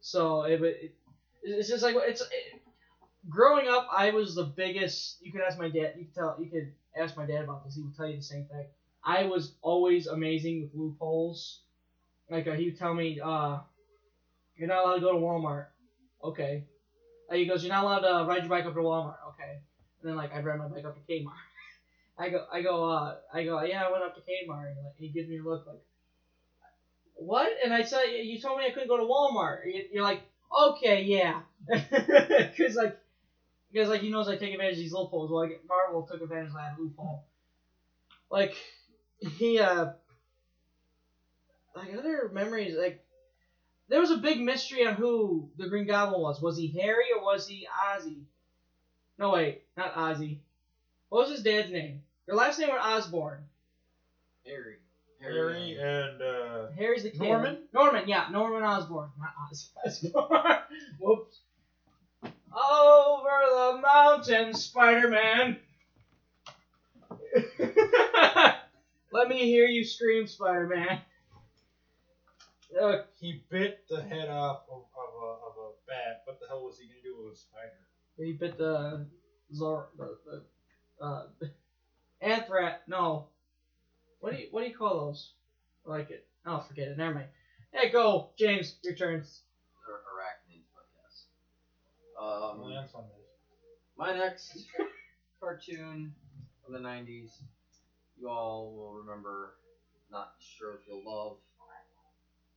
[0.00, 0.94] So it, it
[1.42, 2.60] it's just like it's it,
[3.28, 3.86] growing up.
[3.92, 5.16] I was the biggest.
[5.20, 5.92] You could ask my dad.
[5.96, 6.36] You could tell.
[6.38, 7.74] You could ask my dad about this.
[7.74, 8.64] He would tell you the same thing.
[9.04, 11.60] I was always amazing with loopholes.
[12.30, 13.58] Like uh, he would tell me, uh,
[14.56, 15.66] "You're not allowed to go to Walmart."
[16.24, 16.64] Okay.
[17.30, 19.52] Uh, he goes, "You're not allowed to ride your bike up to Walmart." Okay.
[20.00, 21.32] And then like I'd ride my bike up to Kmart.
[22.18, 24.68] I go, I go, uh, I go, yeah, I went up to Kmart.
[24.68, 25.80] And like, he gives me a look like,
[27.14, 27.50] what?
[27.62, 29.64] And I said, you told me I couldn't go to Walmart.
[29.66, 30.20] You- You're like,
[30.68, 32.96] okay, yeah, because like,
[33.72, 35.30] because like he knows I take advantage of these loopholes.
[35.30, 37.24] Well, like Marvel took advantage of that loophole.
[38.30, 38.54] Like
[39.20, 39.90] he, uh,
[41.74, 43.04] like other memories, like
[43.88, 46.40] there was a big mystery on who the Green Goblin was.
[46.40, 48.22] Was he Harry or was he Ozzy?
[49.18, 50.38] No, wait, not Ozzy.
[51.08, 52.02] What was his dad's name?
[52.26, 53.38] Their last name was Osborn.
[54.44, 54.76] Harry.
[55.20, 57.20] Harry and uh, Harry's the kid.
[57.20, 57.58] Norman?
[57.72, 59.70] Norman, yeah, Norman Osborn, not Oz.
[59.86, 60.58] Osborn.
[61.00, 61.40] Whoops.
[62.52, 65.58] Over the mountain, Spider-Man.
[69.12, 71.00] Let me hear you scream, Spider-Man.
[72.80, 76.22] Uh, he bit the head off of, of, a, of a bat.
[76.24, 77.72] What the hell was he gonna do with a spider?
[78.18, 79.06] he bit the
[79.54, 81.22] Zor, the, the uh,
[82.20, 82.82] anthrax.
[82.86, 83.28] No,
[84.20, 85.32] what do you what do you call those?
[85.86, 86.26] I like it.
[86.44, 86.98] Oh, forget it.
[86.98, 87.28] Never mind.
[87.72, 88.76] Hey, go, James.
[88.82, 89.14] Your turn.
[89.14, 90.47] Or arachnids, but yes.
[92.20, 93.26] Um, Well, that's on this.
[93.96, 94.66] my next
[95.40, 96.12] cartoon
[96.66, 97.30] of the 90s,
[98.18, 99.54] you all will remember,
[100.10, 101.36] not sure if you'll love,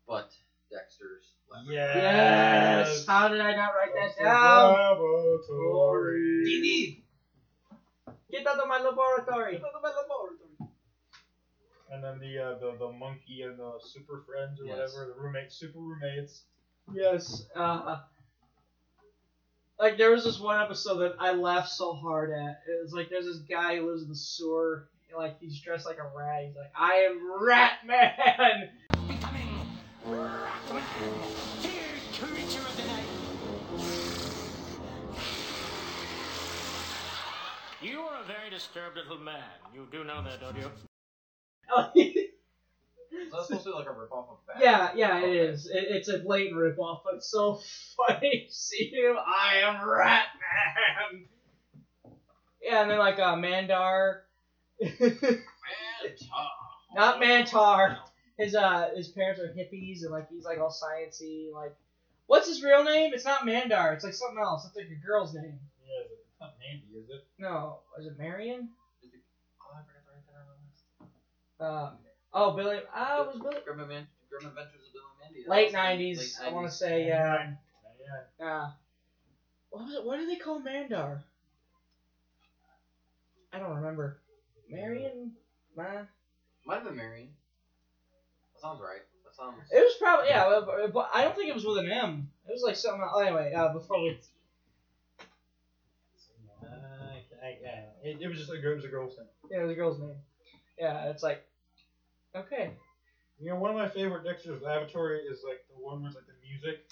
[0.07, 0.31] but
[0.71, 1.75] Dexter's Laboratory.
[1.75, 3.05] Yes.
[3.05, 4.73] How did I not write that down?
[4.73, 6.43] Laboratory.
[6.45, 7.03] Dee Dee.
[8.31, 9.61] Get out of my laboratory.
[11.91, 14.93] And then the, uh, the the monkey and the super friends or Yes.
[14.95, 16.45] whatever, the roommates, super roommates.
[16.93, 17.45] Yes.
[17.53, 17.99] Uh,
[19.81, 22.61] like there was this one episode that I laughed so hard at.
[22.67, 24.87] It was like there's this guy who lives in the sewer.
[25.09, 26.45] and, Like he's dressed like a rat.
[26.45, 28.69] He's like, I am Rat Man.
[37.81, 39.41] You are a very disturbed little man.
[39.73, 40.69] You do know that, don't you?
[41.73, 41.89] Oh,
[43.26, 44.64] Is that supposed to be like a ripoff of Batman?
[44.64, 45.68] yeah, yeah, it is.
[45.68, 47.60] It, it's a blatant ripoff, but it's so
[47.98, 49.15] funny see him.
[49.18, 51.26] I am Rat Man.
[52.61, 54.19] Yeah, and then like uh, Mandark.
[56.95, 57.98] Not Mantar.
[58.38, 61.76] His uh his parents are hippies and like he's like all sciencey like
[62.26, 63.11] what's his real name?
[63.14, 64.65] It's not Mandark, it's like something else.
[64.65, 65.60] It's like a girl's name.
[65.85, 67.23] Yeah, the not Mandy, is it?
[67.38, 68.69] No, is it Marion?
[69.61, 70.84] Oh, I forgot to write that on the list.
[71.60, 72.79] Um, oh, Billy.
[72.93, 73.57] Ah, it was Billy.
[73.65, 75.49] Grim, Advent- Grim Adventures of Billy and Mandy.
[75.49, 76.39] Late was like- nineties.
[76.43, 77.53] I want to say yeah.
[77.99, 78.21] Yeah.
[78.39, 78.69] Yeah.
[79.69, 80.05] What was it?
[80.05, 81.21] What did they call Mandark?
[83.53, 84.17] I don't remember.
[84.69, 85.33] Marion.
[85.75, 85.83] Ma.
[86.65, 87.29] Might have been Marion.
[88.53, 89.01] That sounds right.
[89.25, 89.55] That sounds.
[89.71, 92.29] It was probably yeah, but, but I don't think it was with an M.
[92.47, 93.01] It was like something.
[93.01, 93.21] else.
[93.21, 94.19] Anyway, uh, before we.
[96.63, 96.67] Uh,
[97.43, 98.73] I, yeah, it, it was just a girl.
[98.73, 99.27] It was a girl's name.
[99.49, 100.15] Yeah, it was a girl's name.
[100.79, 101.43] Yeah, it's like.
[102.35, 102.71] Okay.
[103.39, 106.47] You know, one of my favorite Dexter's Laboratory is like the one where like the
[106.47, 106.85] music.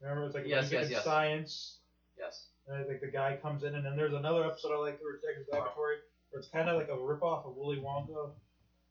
[0.00, 1.04] Remember, it's like Yes, music yes, and yes.
[1.04, 1.78] science.
[2.18, 2.46] Yes.
[2.66, 5.24] And like the guy comes in, and then there's another episode I like where it's
[5.24, 5.96] Dexter's Laboratory,
[6.30, 8.30] where it's kind of like a ripoff of Willy Wonka,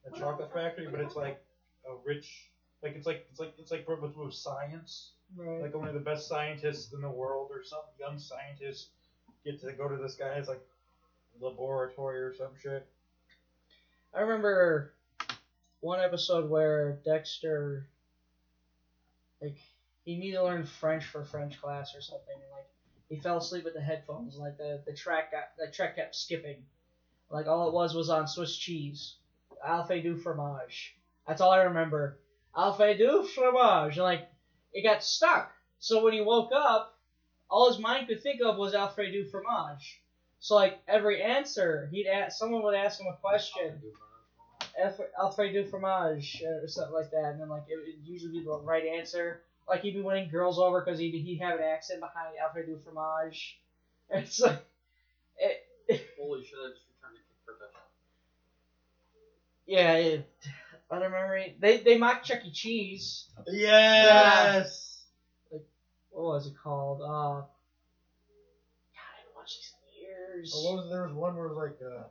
[0.05, 1.41] and Chocolate Factory, but it's like
[1.85, 2.49] a rich,
[2.81, 5.11] like it's like it's like it's like with, with science.
[5.35, 5.63] Right.
[5.63, 8.89] Like only the best scientists in the world, or some young scientists,
[9.43, 10.61] get to go to this guy's like
[11.39, 12.85] laboratory or some shit.
[14.13, 14.93] I remember
[15.83, 17.89] one episode where Dexter,
[19.41, 19.57] like,
[20.05, 22.67] he needed to learn French for French class or something, and like,
[23.09, 26.63] he fell asleep with the headphones, like the the track got the track kept skipping,
[27.29, 29.15] like all it was was on Swiss cheese,
[29.63, 30.95] Alfait du fromage.
[31.27, 32.17] That's all I remember.
[32.57, 34.29] Alfait du fromage, and like,
[34.71, 35.51] it got stuck.
[35.79, 36.97] So when he woke up,
[37.49, 40.01] all his mind could think of was Alfait du fromage.
[40.39, 43.81] So like every answer, he'd ask someone would ask him a question.
[44.79, 48.51] Alfred, Alfred fromage or something like that, and then like it would usually be the
[48.51, 49.41] right answer.
[49.67, 52.79] Like he'd be winning girls over because he'd he'd have an accent behind Alfred du
[52.83, 53.59] fromage.
[54.09, 54.63] And it's like,
[55.37, 55.65] it,
[56.19, 56.57] Holy shit!
[56.59, 57.81] I just returned a kick for a touchdown.
[59.65, 59.93] yeah.
[59.93, 60.29] It,
[60.91, 62.51] other memory, they they mocked Chuck E.
[62.51, 63.27] Cheese.
[63.47, 65.03] Yes.
[65.51, 65.65] Like
[66.11, 67.01] what was it called?
[67.01, 67.47] Uh, God,
[68.93, 70.53] I haven't watched these in years.
[70.55, 72.03] What was there was one where it was like uh,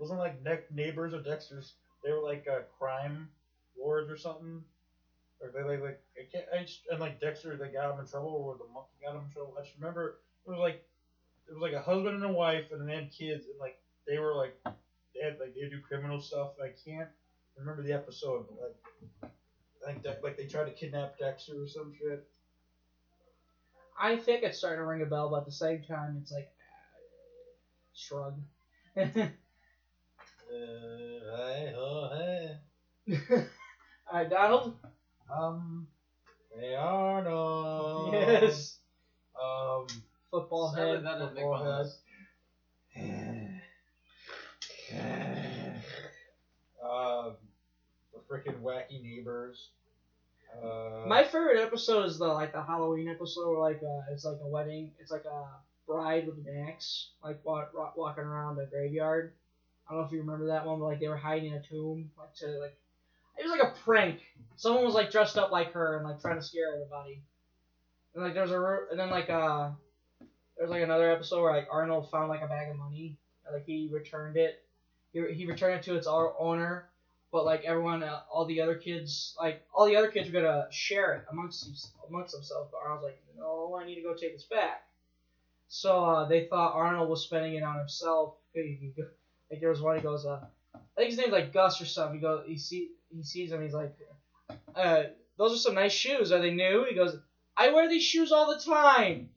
[0.00, 1.74] wasn't like ne- neighbors or Dexter's.
[2.02, 3.28] They were like uh, crime
[3.78, 4.62] lords or something.
[5.40, 8.06] Or they like like I can't, I just, and like Dexter they got him in
[8.06, 9.54] trouble or the monkey got him in trouble.
[9.58, 10.82] I just remember it was like
[11.48, 14.18] it was like a husband and a wife and they had kids and like they
[14.18, 16.52] were like they had like they do criminal stuff.
[16.62, 17.08] I can't
[17.56, 18.76] remember the episode, but
[19.86, 22.26] like I think like they tried to kidnap Dexter or some shit.
[23.98, 26.48] I think it's starting to ring a bell, but at the same time, it's like
[26.96, 28.34] uh, shrug.
[30.50, 32.58] Uh, hey, oh, hey.
[33.32, 33.42] All
[34.12, 34.74] right, Donald.
[35.32, 35.86] Um,
[36.58, 38.12] hey Arnold.
[38.14, 38.78] Yes.
[39.40, 39.86] Um,
[40.30, 41.04] Football Sadly, head.
[41.04, 41.86] that football
[42.94, 43.60] head.
[46.82, 47.36] um,
[48.12, 49.68] the freaking wacky neighbors.
[50.62, 54.38] Uh, My favorite episode is the like the Halloween episode where like uh, it's like
[54.42, 54.90] a wedding.
[54.98, 55.44] It's like a
[55.86, 59.30] bride with an axe, like wa- wa- walking around a graveyard.
[59.90, 61.62] I don't know if you remember that one, but like they were hiding in a
[61.62, 62.76] tomb, like to like
[63.36, 64.20] it was like a prank.
[64.54, 67.20] Someone was like dressed up like her and like trying to scare everybody.
[68.14, 69.70] And like there was a and then like uh
[70.56, 73.54] there was like another episode where like Arnold found like a bag of money and
[73.54, 74.62] like he returned it.
[75.12, 76.86] He, he returned it to its owner,
[77.32, 80.66] but like everyone, uh, all the other kids, like all the other kids were gonna
[80.70, 82.68] share it amongst amongst themselves.
[82.70, 84.84] But Arnold's like, no, I need to go take this back.
[85.68, 88.34] So uh, they thought Arnold was spending it on himself.
[89.50, 90.40] Like there was one, he goes, uh,
[90.74, 92.16] I think his name's like Gus or something.
[92.16, 93.62] He goes, he see, he sees him.
[93.62, 93.96] He's like,
[94.74, 95.04] uh,
[95.36, 96.32] those are some nice shoes.
[96.32, 96.86] Are they new?
[96.88, 97.16] He goes,
[97.56, 99.30] I wear these shoes all the time.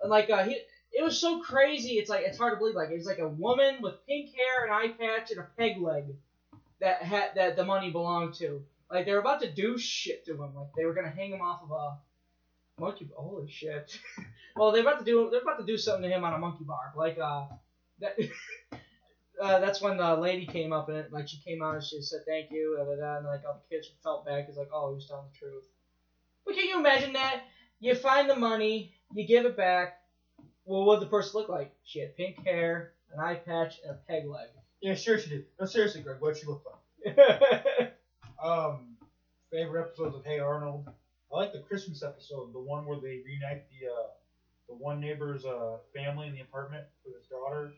[0.00, 0.58] And like uh, he,
[0.92, 1.94] it was so crazy.
[1.94, 2.74] It's like it's hard to believe.
[2.74, 5.80] Like it was like a woman with pink hair, an eye patch, and a peg
[5.80, 6.04] leg
[6.80, 8.62] that had that the money belonged to.
[8.90, 10.54] Like they were about to do shit to him.
[10.54, 11.98] Like they were gonna hang him off of a
[12.80, 13.06] monkey.
[13.06, 13.98] Bar holy shit!
[14.56, 16.64] well, they're about to do they're about to do something to him on a monkey
[16.64, 16.92] bar.
[16.96, 17.46] Like uh,
[18.00, 18.16] that.
[19.40, 22.00] Uh, that's when the lady came up and it, like she came out and she
[22.00, 24.94] said thank you, da, and like all the kids felt bad because like oh he
[24.94, 25.64] was telling the truth.
[26.44, 27.42] But can you imagine that?
[27.80, 29.94] You find the money, you give it back.
[30.64, 31.70] Well, what did the person look like?
[31.84, 34.48] She had pink hair, an eye patch, and a peg leg.
[34.80, 35.44] yeah, sure she did.
[35.60, 37.90] No, seriously, Greg, what'd she look like?
[38.42, 38.96] Um,
[39.50, 40.84] favorite episodes of Hey Arnold.
[41.32, 44.08] I like the Christmas episode, the one where they reunite the uh,
[44.68, 47.72] the one neighbor's uh, family in the apartment with his daughter.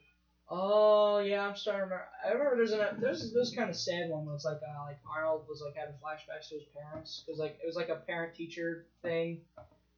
[0.51, 2.05] Oh yeah, I'm starting to remember.
[2.25, 4.97] I remember there's an there's this kind of sad one where it's like uh, like
[5.11, 8.33] Arnold was like having flashbacks to his parents because like it was like a parent
[8.35, 9.39] teacher thing,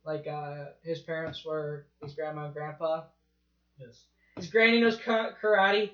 [0.05, 3.03] like uh his parents were his grandma and grandpa.
[3.79, 4.05] Yes.
[4.37, 5.91] His granny knows karate.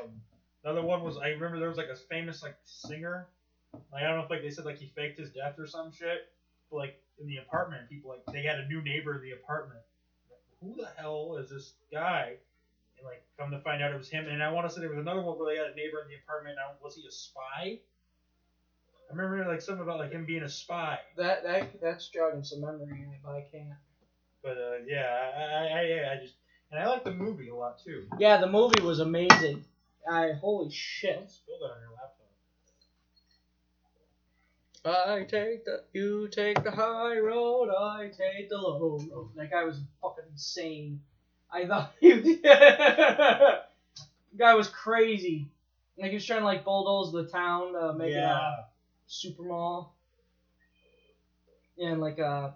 [0.00, 0.20] Um,
[0.64, 3.26] another one was I remember there was like a famous like singer.
[3.92, 5.90] Like I don't know if like they said like he faked his death or some
[5.90, 6.20] shit.
[6.70, 7.88] But like in the apartment.
[7.88, 9.80] People like they had a new neighbor in the apartment.
[10.62, 12.36] Who the hell is this guy?
[12.98, 14.26] And like come to find out it was him.
[14.26, 16.08] And I want to say there was another one where they had a neighbor in
[16.08, 16.56] the apartment.
[16.56, 17.78] Now was he a spy?
[19.10, 20.98] I remember like something about like him being a spy.
[21.16, 23.70] That that that's jogging some memory, but I can't.
[24.42, 26.34] But uh, yeah, I, I, I, I just
[26.70, 28.06] and I like the movie a lot too.
[28.18, 29.64] Yeah, the movie was amazing.
[30.10, 31.16] I holy shit.
[31.16, 31.97] Don't spill that on your.
[34.84, 39.30] I take the, you take the high road, I take the low road.
[39.36, 41.00] That guy was fucking insane.
[41.52, 42.36] I thought he,
[44.38, 45.50] guy was crazy.
[45.98, 48.38] Like he was trying to like bulldoze the town, uh, make it Yeah.
[48.38, 48.66] a
[49.06, 49.94] super mall.
[51.78, 52.50] And like uh,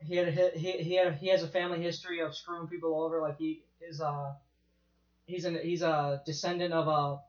[0.00, 3.00] he had a, hi- he he had he has a family history of screwing people
[3.02, 3.20] over.
[3.20, 4.32] Like he is uh,
[5.26, 7.20] he's an he's a descendant of a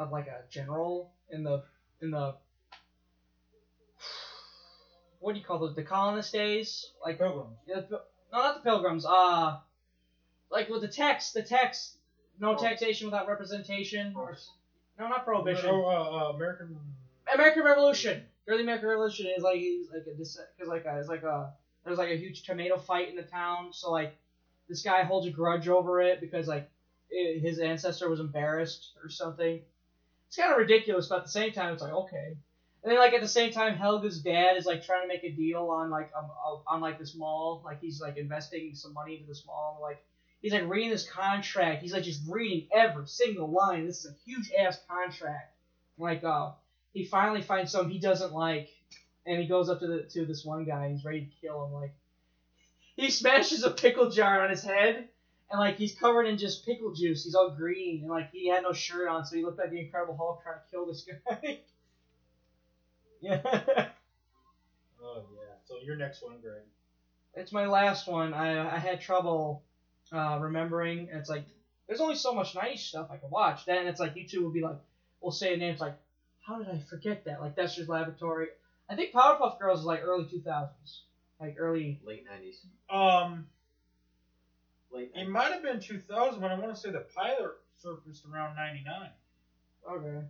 [0.00, 1.62] of like a general in the
[2.00, 2.34] in the
[5.22, 5.74] what do you call those?
[5.74, 7.56] The colonist days, like Pilgrims.
[7.66, 9.06] Yeah, the no, not the pilgrims.
[9.06, 9.58] Uh,
[10.50, 11.96] like with the text, the text,
[12.40, 14.14] no taxation without representation.
[14.16, 14.36] Or,
[14.98, 15.70] no, not prohibition.
[15.70, 16.76] Oh, uh, uh, American.
[17.32, 18.24] American Revolution.
[18.46, 21.52] During the American Revolution is like he's like a because like a, it's like a
[21.84, 23.72] there's like a huge tomato fight in the town.
[23.72, 24.16] So like
[24.68, 26.68] this guy holds a grudge over it because like
[27.12, 29.60] i his ancestor was embarrassed or something.
[30.26, 32.36] It's kind of ridiculous, but at the same time, it's like okay.
[32.82, 35.30] And then like at the same time, Helga's dad is like trying to make a
[35.30, 37.62] deal on like um, uh, on like this mall.
[37.64, 39.78] Like he's like investing some money into this mall.
[39.80, 40.02] Like
[40.40, 41.82] he's like reading this contract.
[41.82, 43.86] He's like just reading every single line.
[43.86, 45.54] This is a huge ass contract.
[45.96, 46.50] Like uh,
[46.92, 48.68] he finally finds something he doesn't like,
[49.26, 50.90] and he goes up to the to this one guy.
[50.90, 51.72] He's ready to kill him.
[51.72, 51.94] Like
[52.96, 55.08] he smashes a pickle jar on his head,
[55.52, 57.22] and like he's covered in just pickle juice.
[57.22, 59.78] He's all green, and like he had no shirt on, so he looked like the
[59.78, 61.60] Incredible Hulk trying to kill this guy.
[63.22, 63.40] yeah.
[65.02, 65.54] Oh yeah.
[65.64, 66.62] So your next one, Greg.
[67.34, 68.34] It's my last one.
[68.34, 69.62] I I had trouble
[70.12, 71.08] uh, remembering.
[71.10, 71.44] And it's like
[71.86, 73.64] there's only so much nice stuff I can watch.
[73.66, 74.78] Then it's like YouTube will be like,
[75.20, 75.72] we'll say a name.
[75.72, 75.96] It's like,
[76.40, 77.40] how did I forget that?
[77.40, 78.48] Like Dexter's Laboratory.
[78.90, 81.00] I think Powerpuff Girls is like early 2000s,
[81.40, 81.98] like early.
[82.04, 82.60] Late nineties.
[82.90, 83.46] Um,
[84.92, 85.12] Late.
[85.14, 89.10] it might have been 2000, but I want to say the pilot surfaced around 99.
[89.90, 90.26] Okay.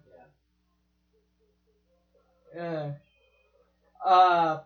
[2.54, 2.92] Yeah.
[4.04, 4.10] Yeah.
[4.10, 4.62] Uh,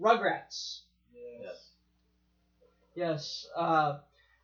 [0.00, 0.80] Rugrats.
[1.40, 1.70] Yes.
[2.94, 3.46] Yes.
[3.56, 3.98] Uh,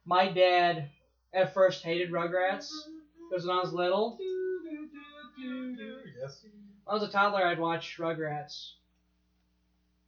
[0.05, 0.89] my dad
[1.32, 2.70] at first hated Rugrats
[3.28, 4.18] because when I was little,
[6.18, 6.43] Yes.
[6.43, 6.56] when
[6.86, 8.73] I was a toddler, I'd watch Rugrats.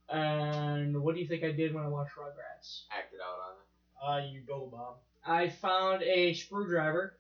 [0.08, 2.84] And what do you think I did when I watched Rugrats?
[2.96, 4.28] Acted out on it.
[4.28, 4.94] Uh, you build a bomb.
[5.26, 7.14] I found a screwdriver,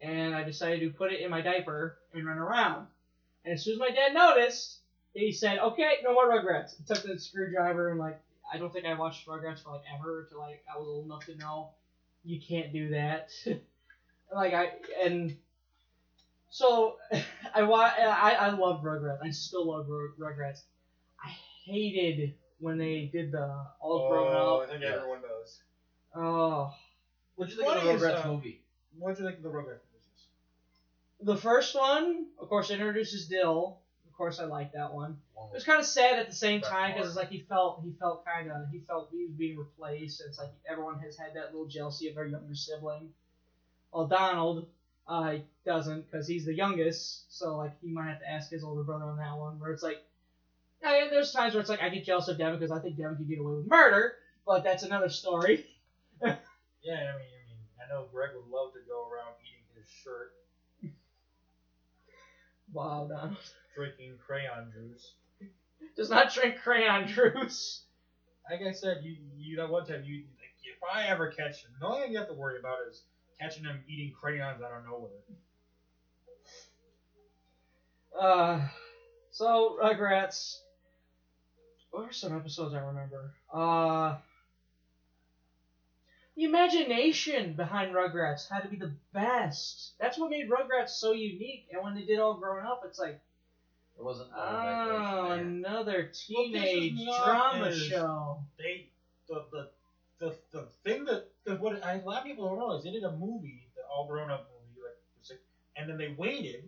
[0.00, 2.86] and I decided to put it in my diaper and run around.
[3.46, 4.80] And as soon as my dad noticed,
[5.14, 8.20] he said, "Okay, no more Rugrats." He took the screwdriver and like,
[8.52, 11.24] I don't think I watched Rugrats for like ever until like I was old enough
[11.26, 11.70] to know
[12.24, 13.30] you can't do that.
[14.34, 15.36] like I and
[16.50, 16.96] so
[17.54, 19.22] I wa- I I love Rugrats.
[19.22, 20.62] I still love Rug- Rugrats.
[21.22, 21.28] I
[21.64, 24.68] hated when they did the all grown Oh, up.
[24.68, 25.60] I think everyone does.
[26.16, 26.74] Oh.
[27.36, 28.60] What'd you think of the Funny is, Rugrats uh, movie?
[28.98, 29.85] What'd you think of the Rugrats?
[31.20, 33.78] The first one, of course, introduces Dill.
[34.06, 35.18] Of course, I like that one.
[35.36, 37.92] It was kind of sad at the same time because it's like he felt he
[37.98, 40.22] felt kind of he felt he was being replaced.
[40.26, 43.10] It's like everyone has had that little jealousy of their younger sibling.
[43.92, 44.66] Well, Donald
[45.06, 48.82] uh, doesn't because he's the youngest, so like he might have to ask his older
[48.82, 49.58] brother on that one.
[49.58, 50.02] Where it's like,
[50.82, 53.16] yeah, there's times where it's like I get jealous of Devin because I think Devin
[53.16, 54.14] could get away with murder,
[54.46, 55.64] but that's another story.
[56.86, 59.90] Yeah, I mean, I mean, I know Greg would love to go around eating his
[59.90, 60.30] shirt,
[62.76, 63.38] Wow, Donald
[63.74, 65.14] drinking crayon juice.
[65.96, 67.84] does not drink crayon juice.
[68.50, 71.70] Like I said, you you that one time you like if I ever catch him,
[71.80, 73.00] the only thing you have to worry about is
[73.40, 75.10] catching him eating crayons out of nowhere.
[78.18, 78.68] Uh,
[79.30, 80.58] so Rugrats.
[81.92, 83.32] What are some episodes I remember?
[83.50, 84.16] Uh,
[86.36, 89.92] the imagination behind Rugrats had to be the best.
[89.98, 91.66] That's what made Rugrats so unique.
[91.72, 93.20] And when they did all grown up, it's like,
[93.96, 94.28] There wasn't.
[94.34, 98.38] oh, ah, imagination another Well, this is teenage not drama show.
[98.58, 98.86] They
[99.28, 99.68] the the
[100.18, 103.04] the, the thing that the, what I, a lot of people don't realize they did
[103.04, 105.40] a movie, the all grown up movie, like it's like-
[105.76, 106.64] and then they waited,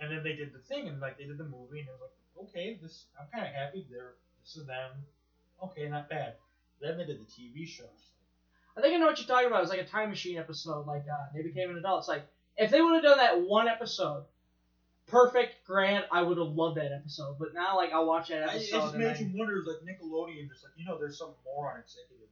[0.00, 2.00] and then they did the thing, and like they did the movie, and it was
[2.00, 3.86] like okay, this I'm kind of happy.
[3.90, 4.90] They're this is them.
[5.62, 6.34] Okay, not bad.
[6.80, 7.84] Then they did the TV show.
[8.76, 9.62] I think I know what you're talking about.
[9.62, 10.86] It's like a time machine episode.
[10.86, 12.00] Like uh, they became an adult.
[12.00, 12.26] It's like
[12.56, 14.24] if they would have done that one episode,
[15.06, 16.04] perfect, grand.
[16.10, 18.56] I would have loved that episode, but now like I'll watch that episode.
[18.56, 21.80] I, it just I- you wonder, like Nickelodeon, just like you know, there's some moron
[21.80, 22.28] executive.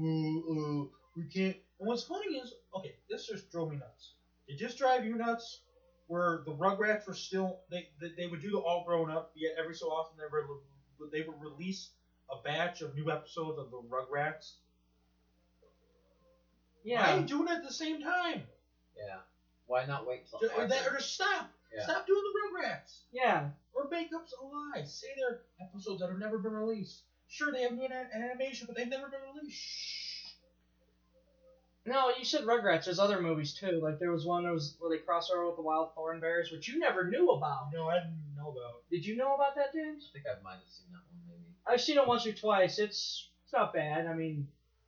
[0.00, 1.56] Ooh, uh, we can't.
[1.78, 4.12] And what's funny is, okay, this just drove me nuts.
[4.48, 5.60] It just drive you nuts.
[6.08, 9.52] Where the Rugrats were still, they they, they would do the all grown up, yet
[9.58, 10.46] every so often they were
[11.10, 11.90] they would release
[12.30, 14.52] a batch of new episodes of the Rugrats.
[16.84, 17.16] Why are yeah.
[17.16, 18.42] you doing it at the same time?
[18.96, 19.18] Yeah.
[19.66, 20.74] Why not wait till Just, or, after?
[20.74, 21.50] that, or just stop.
[21.74, 21.84] Yeah.
[21.84, 22.98] Stop doing the Rugrats.
[23.12, 23.48] Yeah.
[23.74, 24.92] Or make up some lies.
[24.92, 27.02] Say they're episodes that have never been released.
[27.28, 29.58] Sure, they have new an- animation, but they've never been released.
[29.58, 30.12] Shh.
[31.84, 32.84] No, you said Rugrats.
[32.84, 33.80] There's other movies too.
[33.82, 36.68] Like there was one that was where they cross over with the Wild Thornberrys, which
[36.68, 37.72] you never knew about.
[37.72, 38.82] No, I didn't know about.
[38.90, 40.08] Did you know about that, James?
[40.10, 41.56] I think I might have seen that one maybe.
[41.66, 42.78] I've seen it once or twice.
[42.78, 44.06] It's it's not bad.
[44.06, 44.46] I mean,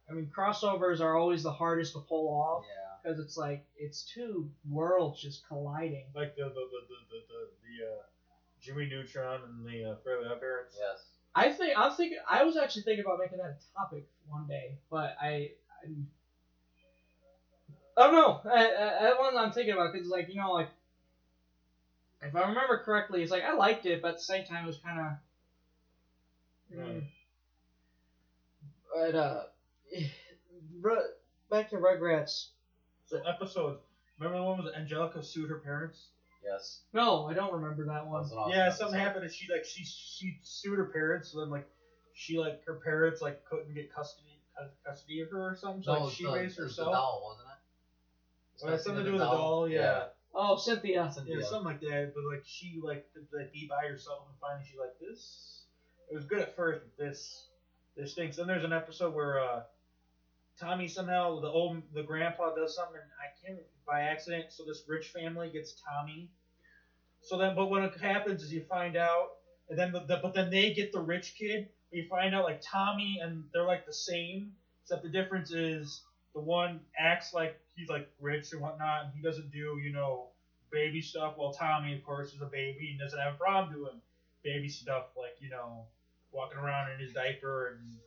[0.09, 2.97] I mean crossovers are always the hardest to pull off Yeah.
[3.02, 6.05] because it's like it's two worlds just colliding.
[6.14, 8.02] Like the the the the the, the, the uh,
[8.60, 10.76] Jimmy Neutron and the uh, Fairly Odd Parents.
[10.78, 11.05] Yes.
[11.35, 12.18] I think I'm thinking.
[12.28, 15.51] I was actually thinking about making that a topic one day, but I.
[15.85, 15.89] I
[17.97, 18.40] I don't know.
[18.51, 20.68] I, I, that one I'm thinking about because, like, you know, like,
[22.22, 24.66] if I remember correctly, it's like I liked it, but at the same time, it
[24.66, 26.78] was kind of.
[26.78, 27.02] Right.
[28.94, 29.53] But uh, Ru-
[31.50, 32.48] back to Rugrats.
[33.06, 33.80] So episodes.
[34.18, 36.08] Remember the one with Angelica sued her parents?
[36.44, 36.80] Yes.
[36.92, 38.20] No, I don't remember that That one.
[38.22, 38.98] was an awesome yeah, something episode.
[39.06, 41.30] happened and she like she she sued her parents.
[41.32, 41.66] So then like
[42.12, 44.40] she like her parents like couldn't get custody
[44.86, 45.82] custody of her or something.
[45.82, 46.94] So No, it like was she the, raised it was the herself.
[46.94, 48.62] doll, wasn't it?
[48.62, 49.68] Well, it had something to do with the doll.
[49.68, 50.04] Yeah.
[50.34, 50.94] Oh, Cynthia.
[51.26, 52.12] Yeah, something like that.
[52.14, 55.62] But like she like to, like be by herself, and finally she's like this.
[56.10, 57.46] It was good at first, but this
[57.96, 58.36] this stinks.
[58.36, 59.62] Then there's an episode where uh,
[60.59, 64.47] Tommy somehow the old the grandpa does something I can't by accident.
[64.51, 66.28] So this rich family gets Tommy.
[67.22, 69.28] So then, but what happens is you find out,
[69.68, 71.68] and then the, the but then they get the rich kid.
[71.90, 74.52] You find out like Tommy and they're like the same,
[74.82, 76.02] except the difference is
[76.35, 80.28] the one acts like he's like rich and whatnot, and he doesn't do you know
[80.70, 81.35] baby stuff.
[81.36, 84.01] While Tommy, of course, is a baby and doesn't have a problem doing
[84.43, 85.86] baby stuff like you know
[86.32, 87.98] walking around in his diaper and.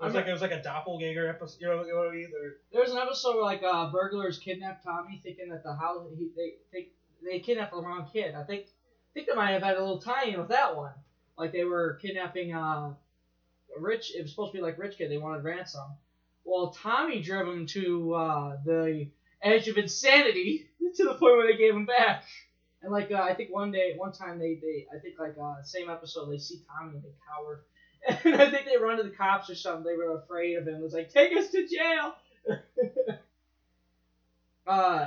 [0.00, 1.60] It was I'm- like it was like a doppelganger episode.
[1.60, 2.30] You know, you know what I mean?
[2.30, 6.28] They're- There's an episode where like uh, burglars kidnap Tommy, thinking that the house he,
[6.36, 6.88] they think
[7.24, 8.34] they kidnapped the wrong kid.
[8.34, 10.92] I think I think they might have had a little tie-in with that one.
[11.36, 12.94] Like they were kidnapping uh,
[13.76, 14.12] a rich.
[14.14, 15.10] It was supposed to be like rich kid.
[15.10, 15.86] They wanted ransom.
[16.44, 19.08] Well, Tommy drove him to uh, the
[19.42, 20.66] edge of insanity
[20.96, 22.24] to the point where they gave him back.
[22.82, 25.62] And like uh, I think one day, one time they, they I think like uh,
[25.64, 27.64] same episode they see Tommy and they cower.
[28.24, 29.84] And I think they run to the cops or something.
[29.84, 30.74] They were afraid of him.
[30.76, 32.14] It was like, take us to jail.
[34.66, 35.06] uh,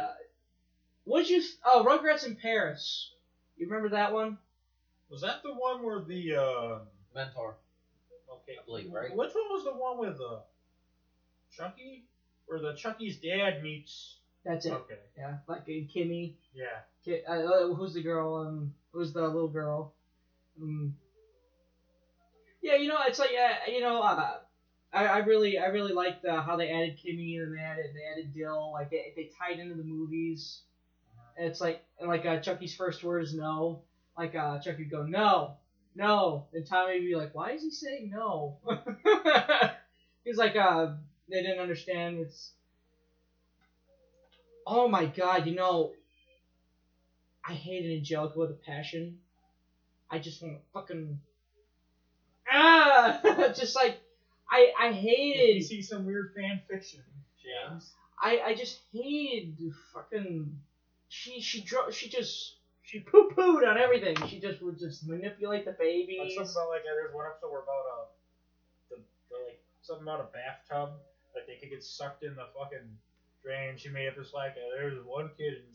[1.05, 1.41] what'd you?
[1.65, 3.09] Oh, Rugrats in Paris.
[3.57, 4.37] You remember that one?
[5.09, 6.79] Was that the one where the uh
[7.13, 7.55] Mentor.
[8.31, 9.15] okay I believe, right?
[9.15, 10.39] Which one was the one with uh
[11.49, 12.03] Chucky?
[12.45, 14.71] Where the Chucky's dad meets That's it.
[14.71, 14.99] Okay.
[15.17, 16.33] Yeah, like in Kimi.
[16.53, 16.79] Yeah.
[17.03, 18.35] Ki- Uh, uh, who's the girl?
[18.35, 19.89] Um, who's the little girl?
[20.61, 20.93] Um,
[22.61, 24.37] yeah, you know, it's like uh, you know, uh,
[24.93, 28.11] I, I really, I really liked uh, how they added Kimi and they added, they
[28.11, 28.71] added Dill.
[28.73, 30.61] Like they, they tied into the movies.
[31.37, 33.81] And it's like, and like uh, Chucky's first word is no.
[34.17, 35.55] Like uh, Chucky would go no,
[35.95, 38.57] no, and Tommy would be like, why is he saying no?
[40.25, 40.93] He's like, uh,
[41.29, 42.19] they didn't understand.
[42.19, 42.51] It's
[44.67, 45.93] Oh my god, you know,
[47.47, 49.17] I hated Angelica with a passion.
[50.09, 51.19] I just want to fucking
[52.51, 53.19] ah,
[53.55, 53.97] just like
[54.51, 57.01] I I You hated see some weird fan fiction,
[57.41, 57.93] James.
[58.21, 59.55] I I just hated
[59.93, 60.59] fucking
[61.09, 64.15] she she dro- she just she poo pooed on everything.
[64.27, 66.17] She just would just manipulate the baby.
[66.19, 66.35] Like babies.
[66.35, 68.05] something about like uh, there's one episode where about uh
[68.89, 68.97] the,
[69.31, 70.91] the like something about a bathtub
[71.35, 72.97] like they could get sucked in the fucking
[73.43, 73.77] drain.
[73.77, 75.73] She made up this like uh, there's one kid and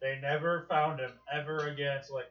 [0.00, 2.00] they never found him ever again.
[2.02, 2.30] So like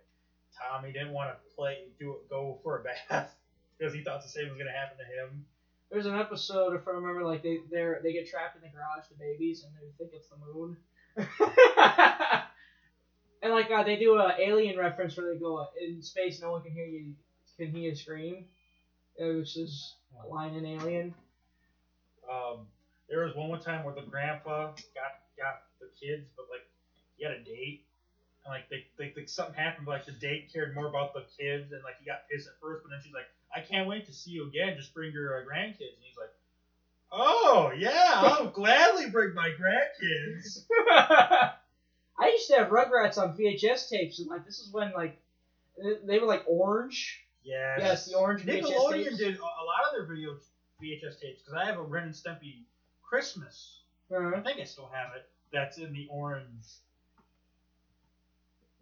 [0.58, 3.34] Tommy didn't want to play do go for a bath
[3.80, 5.46] because he thought the same was gonna happen to him.
[5.90, 9.08] There's an episode if I remember, like they they they get trapped in the garage,
[9.10, 10.78] the babies, and they think it's the moon.
[13.42, 16.52] and like uh, they do a alien reference where they go uh, in space, no
[16.52, 17.14] one can hear you,
[17.58, 18.46] can hear you scream,
[19.20, 21.14] uh, which is a line in Alien.
[22.30, 22.68] Um,
[23.10, 26.68] there was one more time where the grandpa got got the kids, but like
[27.18, 27.82] he had a date,
[28.46, 31.26] and like they, they, they something happened, but like the date cared more about the
[31.34, 34.06] kids, and like he got pissed at first, but then she's like, I can't wait
[34.08, 34.76] to see you again.
[34.78, 36.32] Just bring your uh, grandkids, and he's like,
[37.12, 40.66] Oh yeah, I'll gladly bring my grandkids.
[42.20, 45.20] I used to have Rugrats on VHS tapes, and like this is when like
[46.06, 47.24] they- were like orange.
[47.44, 47.80] Yes.
[47.80, 50.36] Yes, the orange Nickelodeon did a a lot of their video
[50.82, 52.58] VHS tapes because I have a Ren and Stimpy
[53.02, 53.80] Christmas.
[54.12, 54.34] Uh-huh.
[54.36, 55.28] I think I still have it.
[55.52, 56.66] That's in the orange.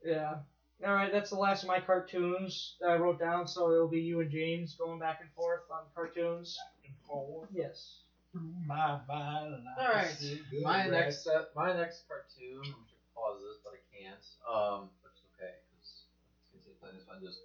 [0.04, 0.36] Yeah.
[0.86, 3.48] All right, that's the last of my cartoons that I wrote down.
[3.48, 6.58] So it'll be you and James going back and forth on cartoons.
[7.52, 7.98] Yes.
[8.68, 9.64] My mind.
[9.80, 10.16] All right,
[10.62, 12.58] my next set, my next cartoon.
[12.58, 14.26] I'm trying to pause this, but I can't.
[14.48, 17.24] Um, but it's okay because it's gonna this one.
[17.24, 17.40] Just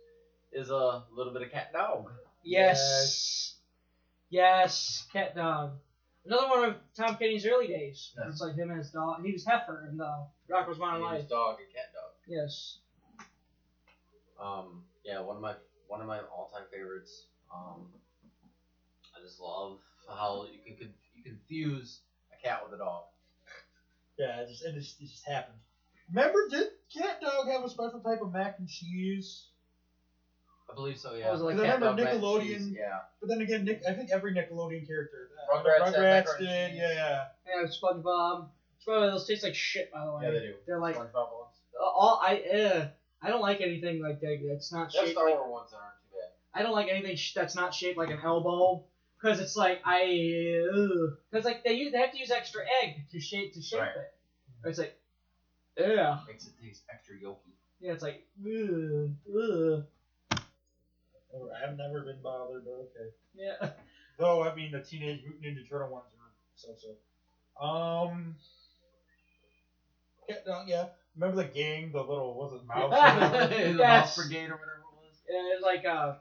[0.53, 2.11] is a little bit of cat dog.
[2.43, 3.55] Yes.
[4.29, 5.07] Yes.
[5.13, 5.73] Cat dog.
[6.27, 8.13] Another one of Tom Kenny's early days.
[8.17, 8.27] Yes.
[8.29, 9.25] It's like him and his dog.
[9.25, 11.21] He was Heffer in the Rocko's Modern Named Life.
[11.23, 12.11] his dog and cat dog.
[12.27, 12.79] Yes.
[14.43, 15.55] Um, yeah, one of my
[15.87, 17.27] one of my all time favorites.
[17.55, 17.87] Um,
[19.17, 19.79] I just love
[20.09, 22.01] how you can con- you confuse
[22.33, 23.05] a cat with a dog.
[24.19, 25.57] Yeah, it just it just, it just happened.
[26.13, 29.47] Remember, did Cat Dog have a special type of mac and cheese?
[30.71, 31.15] I believe so.
[31.15, 31.31] Yeah.
[31.31, 32.43] was it like 'Cause I Cat remember dog mac and Nickelodeon.
[32.43, 32.99] cheese, Yeah.
[33.21, 35.31] But then again, Nick, I think every Nickelodeon character.
[35.51, 36.71] uh, Rugrats had Rugrats macaroni did.
[36.73, 36.79] cheese.
[36.79, 37.25] Yeah, yeah.
[37.47, 38.49] Yeah, SpongeBob.
[38.87, 39.11] SpongeBob.
[39.13, 40.25] Those taste like shit, by the way.
[40.25, 40.55] Yeah, they do.
[40.67, 41.55] They're like SpongeBob ones.
[41.81, 42.37] all I.
[42.43, 42.87] Uh,
[43.23, 44.39] I don't like anything like that.
[44.49, 45.35] That's not There's shaped Star like.
[45.39, 46.31] Wars ones that aren't too bad.
[46.55, 48.83] I don't like anything sh- that's not shaped like an elbow
[49.21, 50.03] because it's like I
[51.31, 53.91] because like they use they have to use extra egg to shape to shape Right.
[53.97, 54.69] it.
[54.69, 54.97] It's like
[55.79, 57.55] yeah Makes it taste extra yolky.
[57.81, 59.85] yeah it's like ugh, ugh.
[61.65, 63.11] I've never been bothered, but okay.
[63.35, 63.71] yeah
[64.19, 66.89] Though I mean, the Teenage Mutant Ninja Turtle ones are so-so.
[67.65, 68.37] Um,
[70.29, 70.85] Cat Dog, yeah.
[71.17, 72.91] Remember the gang, the little was it mouse?
[73.51, 73.79] the Yes.
[73.79, 75.21] Mouse Brigade or whatever it was.
[75.29, 76.15] yeah it was like uh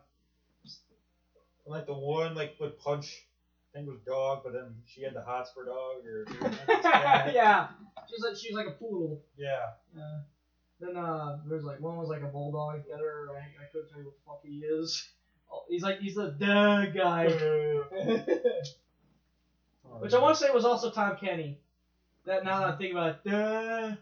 [1.66, 3.24] like the one like would punch.
[3.74, 6.26] I think it was dog, but then she had the hots for dog or
[7.32, 7.68] yeah
[8.10, 9.70] she's like she's like a poodle yeah.
[9.96, 10.20] yeah
[10.82, 14.00] then uh there's like one was like a bulldog the other I, I couldn't tell
[14.00, 15.08] you what the fuck he is
[15.50, 17.28] oh, he's like he's the duh guy
[20.00, 21.58] Which I want to say was also Tom Kenny.
[22.26, 23.96] That now that I'm thinking about it, duh.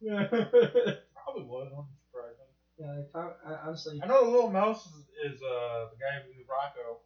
[0.00, 1.72] Yeah, Probably was.
[1.76, 3.12] I'm surprised.
[3.12, 3.98] Tom, I, honestly.
[4.02, 6.98] I know the little mouse is, is uh the guy who's Rocko.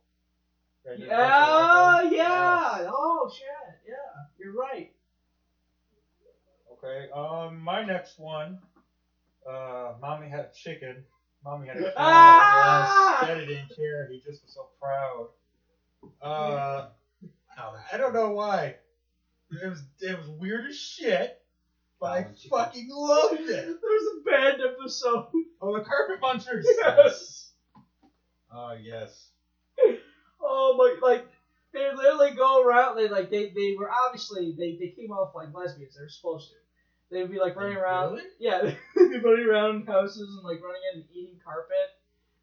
[0.84, 2.12] Guy who did Oh Rocko.
[2.12, 2.88] yeah!
[2.93, 3.46] Oh shit!
[3.86, 3.94] Yeah,
[4.38, 4.90] you're right.
[6.72, 7.10] Okay.
[7.14, 8.59] Um, my next one.
[9.48, 11.04] Uh, mommy had a chicken.
[11.44, 11.93] Mommy had a cow.
[11.96, 13.19] Ah!
[13.22, 14.09] Yes, Daddy didn't care.
[14.10, 15.28] He just was so proud.
[16.22, 16.88] Uh,
[17.93, 18.77] I don't know why.
[19.62, 21.39] It was it was weird as shit,
[22.01, 23.48] but I fucking loved it.
[23.82, 25.27] There's a band episode.
[25.61, 26.64] Oh, the Carpet Munchers.
[26.64, 27.53] Yes.
[28.53, 29.29] Oh yes.
[30.43, 30.96] Oh my!
[31.06, 31.27] Like
[31.72, 32.96] they literally go around.
[32.96, 35.95] They like they they were obviously they they came off like lesbians.
[35.95, 36.54] They were supposed to.
[37.11, 38.12] They'd be like running around.
[38.12, 38.24] Really?
[38.38, 38.62] Yeah,
[38.96, 41.77] they'd be running around houses and like running in and eating carpet.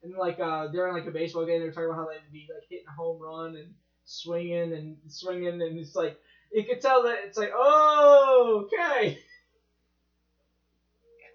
[0.04, 2.48] And like uh, during like a baseball game, they were talking about how they'd be
[2.54, 3.74] like hitting a home run and
[4.06, 6.20] swinging and swinging, and it's like
[6.52, 9.18] you could tell that it's like oh okay.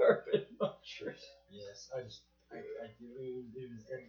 [0.06, 1.22] Carpet munchers.
[1.50, 4.06] Yes, I just I, I it was, it was and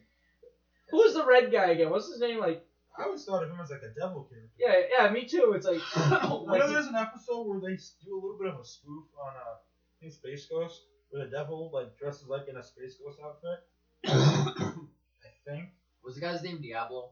[0.90, 1.90] Who was the red guy again?
[1.90, 2.40] What's his name?
[2.40, 2.66] Like
[2.98, 4.54] I always thought of him as like a devil character.
[4.58, 5.54] yeah, yeah, me too.
[5.56, 6.02] It's like You
[6.48, 9.34] like know, there's an episode where they do a little bit of a spoof on
[9.36, 13.20] uh, I think Space Ghost, where the devil like dresses like in a Space Ghost
[13.24, 13.60] outfit.
[14.06, 15.70] I think.
[16.04, 17.12] Was the guy's name Diablo?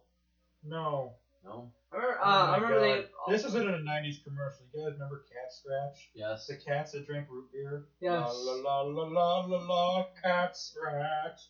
[0.63, 1.13] No.
[1.43, 1.71] No.
[1.91, 3.01] I remember, Oh uh, I remember they.
[3.01, 3.07] God.
[3.27, 4.65] This was in a '90s commercial.
[4.73, 6.09] You guys remember Cat Scratch?
[6.13, 6.47] Yes.
[6.47, 7.83] The cats that drink root beer.
[7.99, 8.31] Yes.
[8.33, 10.05] La la la la la la la.
[10.23, 11.49] Cat Scratch.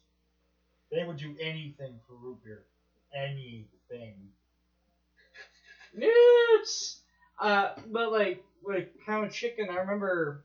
[0.91, 2.63] They would do anything for root beer.
[3.13, 4.15] Anything.
[5.93, 7.01] Newts.
[7.39, 10.41] Uh, but like with Cow and Chicken, I remember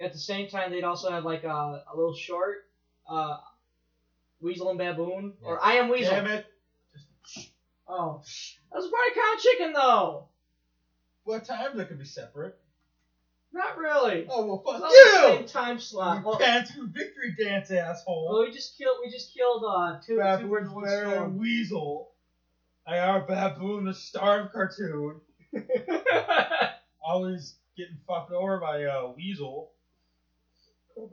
[0.00, 2.66] at the same time they'd also have like a, a little short,
[3.08, 3.36] uh,
[4.40, 6.14] Weasel and Baboon, or I Am Weasel.
[6.14, 6.46] Damn it.
[7.88, 8.22] Oh,
[8.72, 10.24] that was part of Cow Chicken though.
[11.24, 12.56] What times that could be separate?
[13.52, 14.26] Not really.
[14.30, 15.36] Oh well, fuck was the you!
[15.38, 16.18] same time slot.
[16.18, 18.28] You Well, can't do victory dance, asshole.
[18.32, 18.98] well, we just killed.
[19.04, 21.38] We just killed uh two two birds Baboon's with one wearing a stone.
[21.38, 22.10] weasel.
[22.86, 25.20] I are Baboon, the star of cartoon.
[27.04, 29.70] Always getting fucked over by a uh, weasel.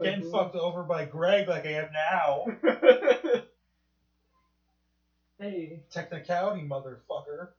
[0.01, 2.45] Getting fucked over by Greg like I am now.
[5.39, 7.49] hey, Technicality, motherfucker.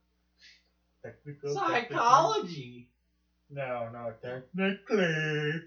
[1.02, 2.88] Technical psychology.
[3.50, 5.60] No, not technically.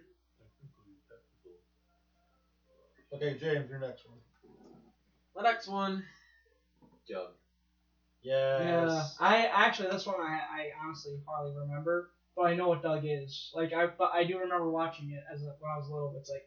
[3.13, 4.17] Okay, James, your next one.
[5.35, 6.03] The next one.
[7.07, 7.29] Jug.
[8.21, 8.61] Yes.
[8.61, 12.07] Yeah, I actually this one I, I honestly hardly remember.
[12.35, 13.51] but I know what Doug is.
[13.53, 16.09] Like I, but I do remember watching it as a, when I was little.
[16.09, 16.45] But it's like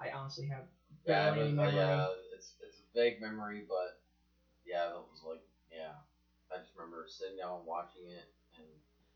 [0.00, 0.64] I honestly have
[1.06, 1.76] Yeah, barely but, uh, memory.
[1.76, 3.96] yeah, it's it's a vague memory, but
[4.66, 5.94] yeah, that was like yeah.
[6.52, 8.26] I just remember sitting down and watching it,
[8.58, 8.66] and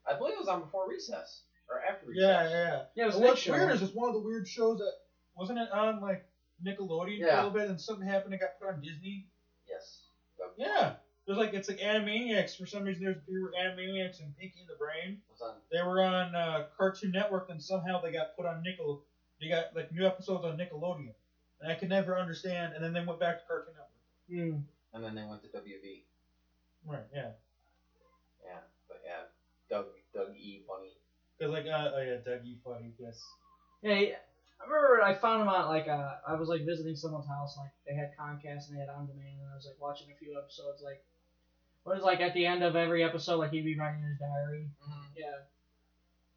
[0.09, 2.23] I believe it was on before recess or after recess.
[2.23, 2.83] Yeah, yeah.
[2.97, 3.53] Yeah, it was And a what's Nick show.
[3.53, 4.93] weird is it's one of the weird shows that
[5.37, 6.25] wasn't it on like
[6.65, 9.27] Nickelodeon for a little bit, and something happened and got put on Disney.
[9.69, 10.07] Yes.
[10.39, 10.95] Doug Yeah.
[11.27, 12.57] There's like it's like Animaniacs.
[12.59, 15.20] For some reason, there's there were Animaniacs and Pinky and the Brain.
[15.31, 15.55] was on.
[15.70, 19.03] They were on uh, Cartoon Network, and somehow they got put on Nickel.
[19.41, 21.12] They got like new episodes on Nickelodeon,
[21.61, 22.73] and I could never understand.
[22.75, 24.57] And then they went back to Cartoon Network.
[24.57, 24.61] Hmm.
[24.93, 26.02] And then they went to WB.
[26.86, 27.07] Right.
[27.15, 27.31] Yeah.
[28.44, 29.28] Yeah, but yeah,
[29.69, 30.62] Doug Doug E.
[30.67, 30.97] Funnie.
[31.39, 32.59] Cause like uh, oh yeah, Doug E.
[32.65, 32.93] Funnie.
[32.99, 33.20] Yes.
[33.83, 34.15] Yeah, he-
[34.60, 37.73] I remember I found him on like uh, I was like visiting someone's house, like
[37.89, 40.36] they had Comcast and they had on demand, and I was like watching a few
[40.36, 40.83] episodes.
[40.85, 41.01] Like,
[41.85, 44.69] what is like at the end of every episode, like he'd be writing his diary.
[44.85, 45.17] Mm-hmm.
[45.17, 45.49] Yeah.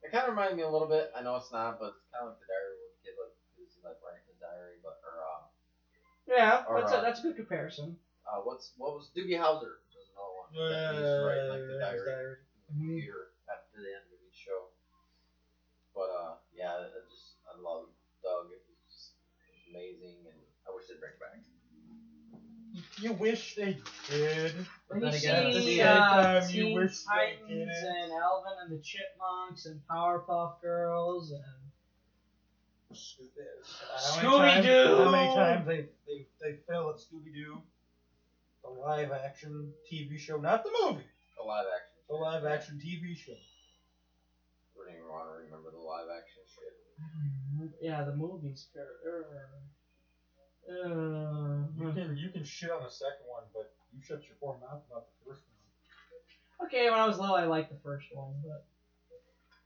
[0.04, 1.12] It kind of reminded me a little bit.
[1.12, 3.36] I know it's not, but it's kind of like the diary with a kid, like
[3.60, 5.44] who's like writing his diary, but or uh,
[6.28, 8.00] Yeah, Or, that's a, uh, that's a good comparison.
[8.34, 9.78] Uh what's what was Doogie Howser?
[9.94, 10.50] Was another one.
[10.58, 12.36] Uh, that he used to like the his diary, diary.
[12.68, 14.74] computer at the end of each show.
[15.94, 17.86] But uh, yeah, I just I love
[18.26, 18.50] Doug.
[18.50, 19.14] It was just
[19.70, 21.38] amazing, and I wish they'd bring it back.
[22.98, 23.78] You wish they
[24.10, 24.54] did.
[24.88, 27.70] When then you again, at the same uh, time, you Teen wish they Titans didn't.
[27.70, 31.44] and Alvin and the Chipmunks and Powerpuff Girls and
[32.90, 35.04] How many times- Scooby-Doo!
[35.04, 37.62] How many times they they they fail at Scooby Doo?
[38.64, 41.06] The live action TV show, not the movie.
[41.38, 41.96] The live action.
[42.10, 43.34] The live action TV show.
[43.34, 47.72] I don't even want to remember the live action shit.
[47.82, 48.68] yeah, the movies.
[50.70, 54.58] Uh, You can you can shit on the second one, but you shut your poor
[54.60, 56.68] mouth about the first one.
[56.68, 58.64] okay, when I was little, I liked the first one, but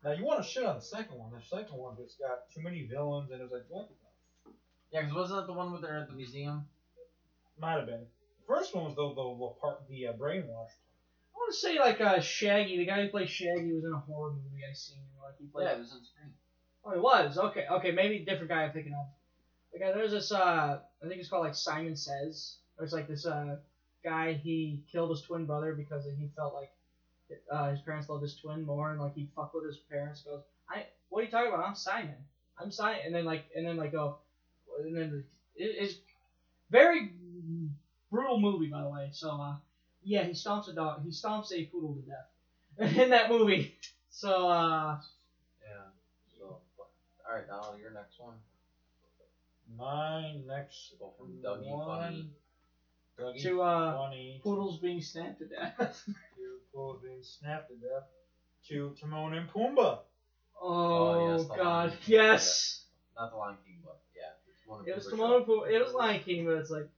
[0.03, 1.31] Now you want to shit on the second one.
[1.31, 3.89] The second one just got too many villains, and it was like what?
[4.91, 6.65] Yeah, because wasn't that the one with they're at the museum?
[7.59, 8.05] Might have been.
[8.47, 10.71] First one was the the, the part the uh, brainwash.
[10.71, 13.99] I want to say like uh, Shaggy, the guy who played Shaggy, was in a
[13.99, 14.97] horror movie I seen.
[15.21, 15.65] Like he played.
[15.65, 16.33] Yeah, it was on screen.
[16.85, 17.37] Oh, he was.
[17.37, 19.05] Okay, okay, maybe different guy I'm thinking of.
[19.73, 22.57] Like uh, there's this uh, I think it's called like Simon Says.
[22.77, 23.57] There's like this uh
[24.03, 26.71] guy he killed his twin brother because he felt like
[27.51, 30.21] uh, his parents loved his twin more and like he fucked with his parents.
[30.21, 31.67] Goes, I what are you talking about?
[31.67, 32.15] I'm Simon.
[32.59, 33.01] I'm Simon.
[33.05, 34.17] And then like and then like go,
[34.79, 35.23] and then
[35.55, 35.95] it, it's
[36.69, 37.11] very
[38.11, 39.09] brutal movie by the way.
[39.11, 39.55] So uh,
[40.03, 41.03] yeah, he stomps a dog.
[41.03, 43.75] He stomps a poodle to death in that movie.
[44.09, 44.97] So uh.
[45.61, 45.83] Yeah.
[46.37, 48.35] So, all right, now your next one.
[49.77, 51.87] My next Go from Dougie one.
[51.87, 52.29] Funny.
[53.19, 54.39] Dougie To, uh, Funny.
[54.43, 55.75] Poodles being snapped to death.
[56.05, 56.13] to
[56.73, 58.03] Poodle being snapped to death.
[58.69, 59.99] To Timon and Pumbaa.
[60.61, 62.85] Oh, yes, the Lion God, King, yes.
[63.17, 64.31] Not the Lion King, but yeah.
[64.49, 65.71] It's one of It was Timon and Pumbaa.
[65.71, 66.89] It was Lion King, but it's like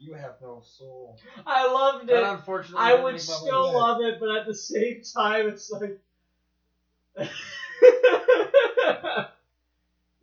[0.00, 1.18] You have no soul.
[1.44, 2.12] I loved it.
[2.12, 5.48] That unfortunately I didn't would make my still love it, but at the same time,
[5.48, 5.98] it's like.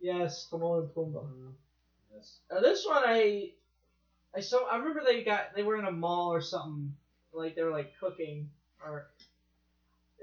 [0.00, 1.26] yes, Timon and Pumbaa.
[2.14, 2.38] Yes.
[2.50, 3.50] Now this one, I,
[4.34, 6.94] I so I remember they got they were in a mall or something,
[7.34, 8.48] like they were like cooking
[8.84, 9.06] or.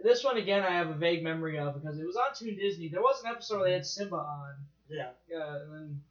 [0.03, 2.89] This one again, I have a vague memory of because it was on Toon Disney.
[2.89, 4.55] There was an episode where they had Simba on.
[4.89, 5.11] Yeah.
[5.29, 6.01] Yeah, and then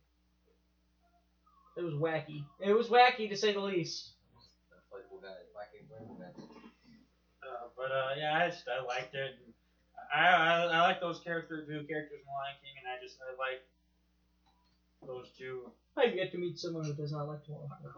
[1.77, 2.45] it was wacky.
[2.61, 4.13] It was wacky to say the least.
[4.71, 5.49] That's like we got it.
[5.57, 6.37] Wacky Playable Guys.
[7.43, 9.39] Uh, but uh, yeah, I just I liked it.
[10.15, 13.33] I, I I like those characters, new characters in Lion King, and I just I
[13.39, 13.65] like
[15.07, 15.71] those two.
[15.97, 17.93] I've yet to meet someone who does not like Timon and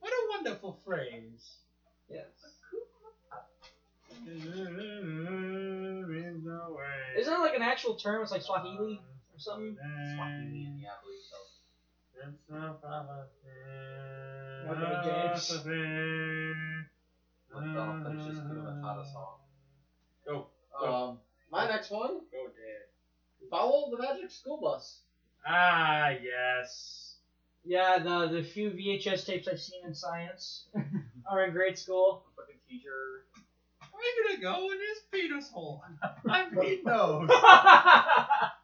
[0.00, 1.56] What a wonderful phrase.
[2.08, 2.26] Yes.
[4.26, 4.50] Isn't
[7.16, 8.22] Isn't it like an actual term?
[8.22, 9.00] It's like Swahili
[9.32, 9.76] or something.
[9.76, 11.36] Swahili, yeah, I believe so.
[17.54, 19.38] Let Donald finish his Hakuna Matata song.
[20.26, 20.46] Go.
[20.84, 21.18] Um,
[21.50, 22.20] my next one.
[22.30, 23.48] Go, Dad.
[23.50, 25.00] Follow the Magic School Bus.
[25.46, 27.16] Ah, yes.
[27.64, 30.66] Yeah, the the few VHS tapes I've seen in science
[31.30, 32.24] are in grade school.
[32.36, 33.24] Fucking teacher.
[33.92, 35.82] We're gonna go in his penis hole.
[36.28, 37.30] I need those.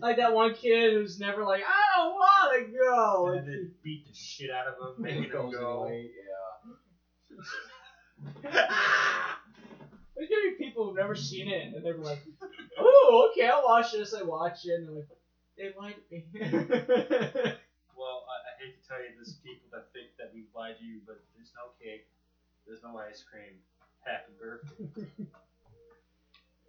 [0.00, 3.26] like that one kid who's never like, I don't want to go.
[3.38, 5.84] And then beat the shit out of him, making him go.
[5.84, 6.74] away, Yeah.
[10.16, 12.22] There's gonna be people who've never seen it and they're like,
[12.78, 14.14] oh, okay, I'll watch this.
[14.14, 15.08] I watch it and they're like,
[15.58, 17.52] they lied to me.
[17.96, 20.84] Well, I, I hate to tell you, there's people that think that we've lied to
[20.84, 22.10] you, but there's no cake,
[22.66, 23.54] there's no ice cream,
[24.02, 25.30] Happy birthday.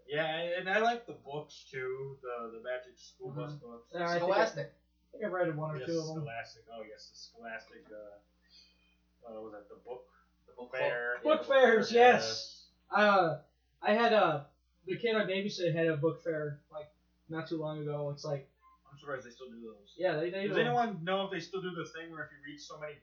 [0.08, 2.18] Yeah, and I like the books too.
[2.22, 3.62] The the Magic School Bus Mhm.
[3.62, 3.88] books.
[3.94, 4.68] Yeah, I think I- Scholastic.
[4.68, 6.16] I think I've read one or yes, two of them.
[6.24, 6.64] Scholastic.
[6.72, 7.84] Oh yes, the Scholastic.
[7.92, 10.06] Uh, uh, was that the book?
[10.48, 11.20] The book fair.
[11.24, 12.68] Book fairs, yes.
[12.92, 13.40] Uh,
[13.82, 14.48] I had a
[14.86, 16.90] the kid I babysit had a book fair like
[17.30, 18.10] not too long ago.
[18.12, 18.48] It's like
[18.92, 19.94] I'm surprised they still do those.
[19.98, 22.32] yeah, they they Does do- anyone know if they still do the thing where if
[22.32, 22.96] you read so many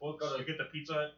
[0.00, 1.14] books, Go to- you get the Pizza Hut?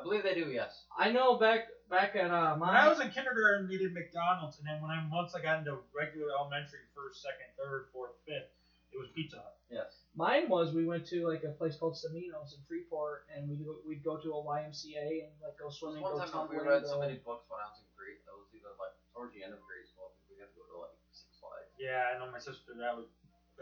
[0.00, 0.48] I believe they do.
[0.48, 0.88] Yes.
[0.96, 4.66] I know back back at uh When I was in kindergarten, we did McDonald's, and
[4.66, 8.48] then when I once I got into regular elementary, first, second, third, fourth, fifth,
[8.92, 9.56] it was Pizza Hut.
[9.70, 10.02] Yes.
[10.18, 13.78] mine was we went to like a place called Semino's in Freeport and we'd go,
[13.86, 16.02] we'd go to a YMCA and like go swimming.
[16.02, 18.18] One swimming, time go we read so many books when I was in grade.
[18.26, 20.10] That was either like towards the end of grade school.
[20.10, 21.70] I think we had to go to like Six Flags.
[21.78, 22.74] Yeah, I know my sister.
[22.74, 23.06] That was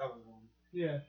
[0.00, 0.48] that was one.
[0.72, 1.04] Yeah.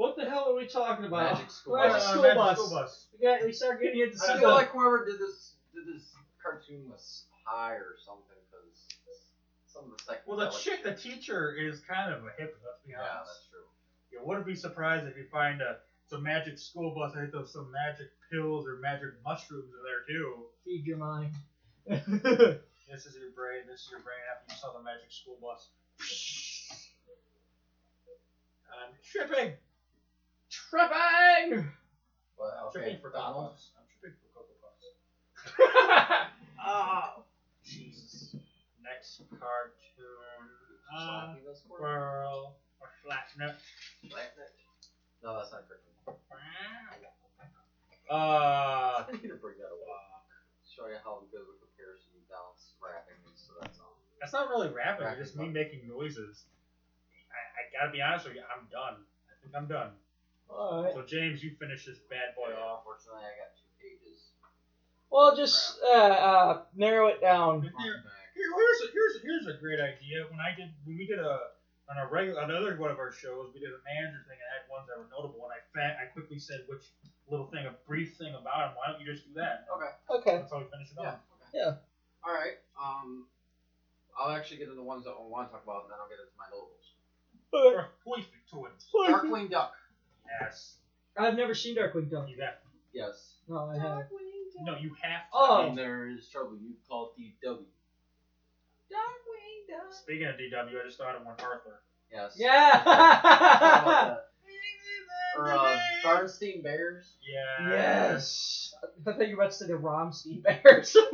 [0.00, 0.06] But yeah.
[0.06, 1.34] What the hell are we talking about?
[1.34, 2.08] Magic school Magic bus.
[2.08, 2.58] school Magic bus.
[2.58, 3.06] School Bus.
[3.12, 6.14] We got we start getting into I some feel like whoever did this did this
[6.42, 8.88] cartoon was high or something because
[9.66, 10.22] some of the second.
[10.26, 12.56] Well, the chick, the teacher, is kind of a hippie.
[12.64, 13.30] Let's be Yeah, honest.
[13.30, 13.66] that's true.
[14.10, 15.76] You wouldn't be surprised if you find a
[16.08, 17.12] some magic school bus.
[17.14, 20.46] I think there's some magic pills or magic mushrooms in there too.
[20.64, 21.32] feed your mind.
[22.90, 23.62] This is your brain.
[23.70, 25.68] This is your brain after you saw the magic school bus.
[28.66, 29.54] I'm tripping.
[30.70, 31.66] Tripping.
[32.38, 33.58] But I'm okay, tripping for Donald.
[33.74, 34.86] I'm tripping for Cocoa Puffs.
[36.64, 37.26] oh,
[37.66, 38.38] Jesus.
[38.78, 40.46] Next cartoon.
[40.94, 41.82] Uh, Slappy this one?
[41.82, 43.58] Squirrel or Slapnut.
[44.06, 44.54] Slapnut?
[45.26, 45.82] No, that's not correct.
[48.10, 50.26] Uh, I need to bring that up.
[50.66, 53.94] Show you how good of a comparison Donald's rapping is to that song.
[54.18, 55.06] that's not really rapping.
[55.06, 56.42] Rapping It's just me making noises.
[57.30, 58.42] I, I gotta be honest with you.
[58.50, 59.06] I'm done.
[59.30, 59.94] I think I'm done.
[60.52, 60.94] Alright.
[60.94, 62.82] So James, you finish this bad boy off.
[62.84, 64.30] Unfortunately, I got two pages.
[65.10, 67.62] Well, just uh, uh, narrow it down.
[67.62, 68.02] Here, here-
[68.34, 70.24] here's a, here's a, here's a great idea.
[70.30, 71.52] When I did when we did a
[71.90, 74.62] on a regular another one of our shows, we did a manager thing and I
[74.62, 76.82] had ones that were notable, and I fa- I quickly said which
[77.30, 78.72] little thing, a brief thing about him.
[78.78, 79.66] Why don't you just do that?
[79.70, 79.92] Okay.
[80.10, 80.36] Okay.
[80.42, 81.14] That's how we finish it Yeah.
[81.14, 81.20] off.
[81.54, 81.74] Yeah.
[82.26, 82.58] All right.
[82.78, 83.26] Um,
[84.18, 86.08] I'll actually get into the ones that I want to talk about, and then I'll
[86.10, 86.86] get into my notables.
[87.50, 88.66] Perfect to.
[88.94, 89.74] Darkwing Duck.
[90.40, 90.76] Yes.
[91.16, 92.28] I've never seen Darkwing Duck.
[92.28, 92.54] You have.
[92.92, 93.34] Yes.
[93.48, 94.06] No, I haven't.
[94.62, 95.22] No, you have.
[95.22, 95.26] To.
[95.32, 95.66] Oh.
[95.68, 96.56] And there is trouble.
[96.60, 97.64] You call it DW.
[98.90, 99.92] Darkwing Duck.
[99.92, 101.80] Speaking of DW, I just thought of one Arthur.
[102.12, 102.36] Yes.
[102.36, 104.16] Yeah.
[105.38, 107.14] or uh, Berenstain Bears.
[107.22, 107.68] Yeah.
[107.70, 108.74] yes.
[109.06, 110.96] I thought you were about to say the Romstein Bears.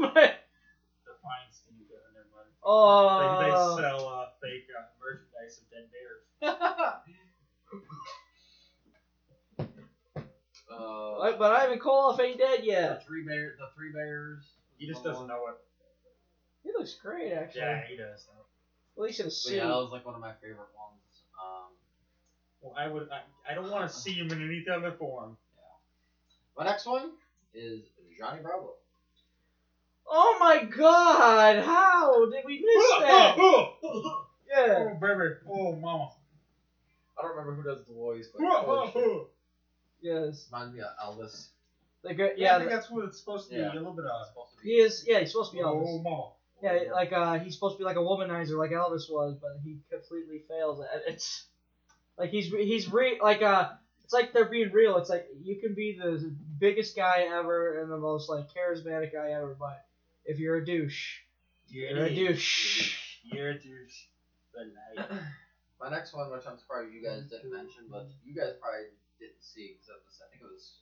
[1.07, 1.79] The Feinstein.
[2.15, 2.51] Never mind.
[2.65, 3.39] oh.
[3.41, 3.51] They, they
[3.83, 6.23] sell uh, fake uh, merchandise of dead bears.
[10.77, 12.81] Uh, But- but Ivan Koloff ain't dead yet.
[12.89, 13.07] the yet.
[13.07, 14.45] three bear, the three bears.
[14.79, 15.55] He just doesn't know it.
[16.63, 17.61] He looks great, actually.
[17.63, 18.27] Yeah, he does.
[18.97, 19.57] At least in a But suit.
[19.57, 21.23] yeah, that was like one of my favorite ones.
[21.41, 21.71] Um,
[22.61, 23.09] Well, I would.
[23.11, 25.37] I, I don't want to see him in any other form.
[25.57, 25.63] Yeah.
[26.59, 27.13] my next one
[27.55, 27.83] is
[28.19, 28.75] Johnny Bravo.
[30.09, 31.65] Oh my God!
[31.65, 33.37] How did we miss that?
[34.49, 34.79] yeah.
[34.79, 35.35] Oh baby.
[35.49, 36.11] Oh mama.
[37.19, 39.27] I don't remember who does the voice, but holy shit.
[40.07, 40.49] Yes.
[40.53, 41.49] reminds me of Elvis.
[42.03, 42.33] The good.
[42.37, 43.61] Yeah, I think the- that's what it's supposed to be.
[43.61, 43.73] Yeah.
[43.73, 44.27] A little bit of.
[44.29, 45.05] Supposed he is.
[45.07, 46.03] Yeah, he's supposed to be Oh Elvis.
[46.03, 46.31] mama.
[46.63, 49.79] Yeah, like uh, he's supposed to be like a womanizer, like Elvis was, but he
[49.91, 51.13] completely fails at it.
[51.15, 51.45] It's
[52.19, 53.71] like he's he's re like uh,
[54.05, 54.97] it's like they're being real.
[54.97, 59.33] It's like you can be the biggest guy ever and the most like charismatic guy
[59.33, 59.85] ever, but
[60.25, 61.19] if you're a douche,
[61.69, 62.97] you're a douche.
[63.25, 64.05] You're a douche.
[64.55, 65.09] The light.
[65.81, 68.87] My next one, which I'm surprised you guys didn't mention, but you guys probably
[69.19, 70.79] didn't see because was, I think it was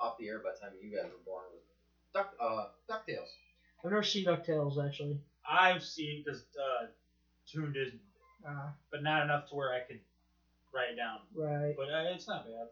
[0.00, 1.44] off the air by the time you guys were born.
[1.52, 1.62] Was
[2.14, 3.28] Duck, uh, Ducktales.
[3.84, 5.18] I've never seen Ducktales actually.
[5.48, 6.86] I've seen because uh,
[7.46, 7.98] tuned in,
[8.46, 10.00] Uh, but not enough to where I could
[10.74, 11.20] write it down.
[11.34, 11.74] right.
[11.76, 12.68] But uh, it's not bad.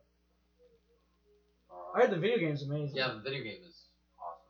[1.71, 2.97] Uh, I heard the video game's amazing.
[2.97, 3.83] Yeah, the video game is
[4.19, 4.47] awesome.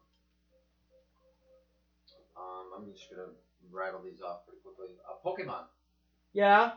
[2.36, 3.28] Um, I'm just gonna
[3.72, 4.94] rattle these off pretty quickly.
[5.08, 5.64] Uh, Pokemon.
[6.32, 6.72] Yeah.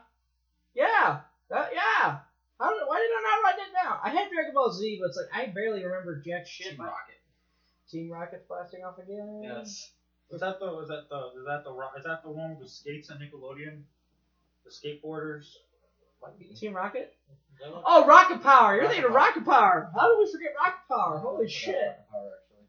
[0.74, 1.22] Yeah.
[1.50, 2.20] That, yeah.
[2.60, 4.00] How did, why did I not write that down?
[4.04, 6.72] I had Dragon Ball Z, but it's like I barely remember jack shit.
[6.72, 7.22] Team Rocket.
[7.90, 9.42] Team Rocket's blasting off again.
[9.44, 9.92] Yes.
[10.32, 10.66] Was that the?
[10.66, 11.40] Was that the?
[11.40, 11.72] Is that the?
[11.98, 13.84] Is that the one with the skates on Nickelodeon?
[14.66, 15.46] The skateboarders.
[16.60, 17.16] Team Rocket?
[17.86, 18.76] Oh, Rocket Power!
[18.76, 19.92] You're Rocket thinking of Rocket Power!
[19.96, 21.20] How did we forget Rocket Power?
[21.20, 21.76] Holy shit!
[21.76, 22.68] Rocket Power, actually.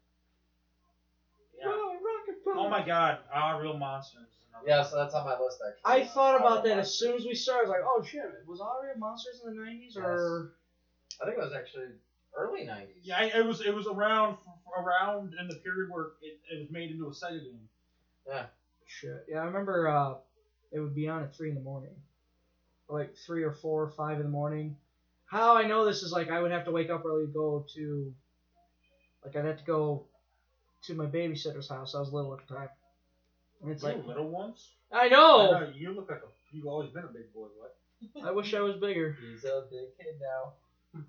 [1.59, 1.65] Yeah.
[1.67, 2.53] Oh, Rocket Power!
[2.57, 3.19] Oh my God!
[3.33, 4.29] Our real monsters.
[4.65, 6.03] Yeah, so that's on my list actually.
[6.03, 6.93] I thought about that Monsters.
[6.93, 7.67] as soon as we started.
[7.67, 9.97] I was like, oh shit, was All Real Monsters in the 90s?
[9.97, 10.51] Or.
[11.21, 11.87] I think it was actually
[12.37, 12.87] Early 90s.
[13.03, 14.37] Yeah, it was it was around
[14.77, 17.67] around in the period where it, it was made into a Sega game.
[18.27, 18.45] Yeah.
[18.85, 19.25] Shit.
[19.27, 20.15] Yeah, I remember uh,
[20.71, 21.95] it would be on at three in the morning,
[22.87, 24.75] like three or four or five in the morning.
[25.25, 27.65] How I know this is like I would have to wake up early to go
[27.75, 28.13] to,
[29.25, 30.05] like I'd have to go
[30.83, 31.93] to my babysitter's house.
[31.93, 32.69] I was little at the time.
[33.61, 34.71] And it's Like like little ones.
[34.91, 35.51] I know.
[35.55, 36.29] I know, You look like a.
[36.51, 37.47] You've always been a big boy.
[37.57, 37.75] What?
[38.27, 39.15] I wish I was bigger.
[39.19, 40.53] He's a big kid now.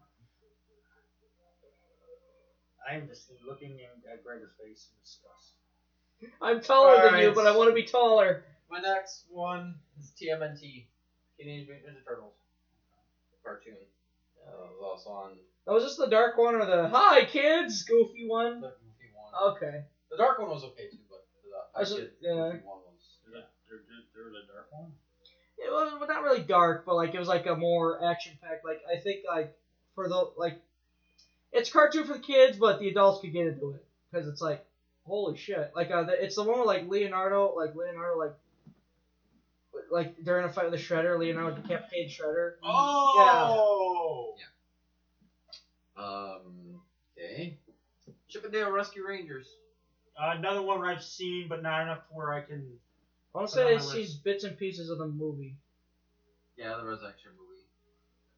[2.89, 5.55] I am just looking in- at Gregor's face in disgust.
[6.43, 8.43] I'm taller than you, but I want to be taller.
[8.71, 10.87] My next one is TMNT,
[11.37, 12.35] Teenage Mutant Ninja Turtles
[13.45, 13.75] cartoon.
[14.47, 17.83] Uh, it was also on Oh, was this the dark one or the Hi Kids
[17.85, 18.61] Goofy one?
[18.61, 19.33] the goofy one.
[19.53, 19.85] Okay.
[20.11, 21.10] The dark one was okay too, but the
[21.75, 22.51] I was- I yeah.
[22.53, 23.19] goofy one was.
[23.33, 24.93] Yeah, there, there, there was a dark one.
[25.59, 28.65] It was well, not really dark, but like it was like a more action packed.
[28.65, 29.55] Like I think like
[29.95, 30.61] for the like,
[31.53, 34.65] it's cartoon for the kids, but the adults could get into it because it's like
[35.07, 35.71] holy shit.
[35.75, 38.33] Like uh, the, it's the one with like Leonardo, like Leonardo, like
[39.91, 42.55] like during a fight with the Shredder, Leonardo decapitated Shredder.
[42.63, 44.35] Oh.
[44.39, 46.03] Yeah.
[46.03, 46.81] Um.
[47.19, 47.59] Okay.
[48.29, 49.49] Chip 'n Dale Rescue Rangers.
[50.21, 52.67] Uh, another one where I've seen, but not enough to where I can.
[53.35, 54.25] I want to Put it say on I my see list.
[54.25, 55.55] bits and pieces of the movie.
[56.57, 57.65] Yeah, there was actually a movie.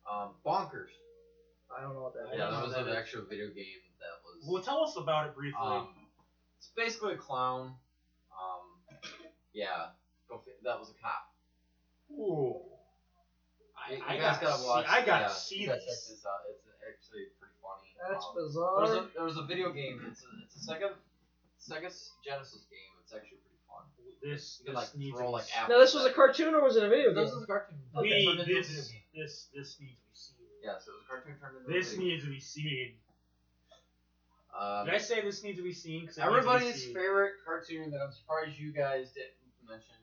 [0.07, 0.93] Um, Bonkers.
[1.77, 2.39] I don't know what that is.
[2.39, 2.99] Yeah, know that was what an that is.
[2.99, 4.45] actual video game that was.
[4.47, 5.59] Well, tell us about it briefly.
[5.61, 5.89] Um,
[6.59, 7.73] it's basically a clown.
[8.31, 8.63] Um,
[9.55, 9.89] yeah,
[10.65, 11.33] that was a cop.
[12.13, 12.61] Ooh.
[13.91, 14.87] You, I, I guys gotta gotta see- watch.
[14.89, 15.87] I gotta yeah, see gotta this.
[15.89, 16.41] check this out.
[16.51, 17.91] It's actually pretty funny.
[17.99, 18.87] That's Um, bizarre.
[18.87, 20.05] There was, a, there was a video game.
[20.07, 20.93] It's a it's a Sega
[21.63, 21.89] Sega
[22.27, 22.93] Genesis game.
[23.03, 23.87] It's actually pretty fun.
[24.23, 25.71] This, You can this like needs throw to like be apples.
[25.71, 27.35] Now this was a cartoon or was it a video This game?
[27.39, 27.79] was a cartoon.
[27.97, 29.03] We, that turned into a this, video game.
[29.15, 30.37] this, this needs to be seen.
[30.63, 32.09] Yes, it was a cartoon turned into a This video game.
[32.11, 32.95] needs to be seen.
[34.53, 36.07] Um, Did I say this needs to be seen?
[36.07, 36.95] 'Cause it needs to be Everybody's seen.
[36.95, 39.33] favorite cartoon that I'm surprised you guys didn't
[39.67, 39.97] mention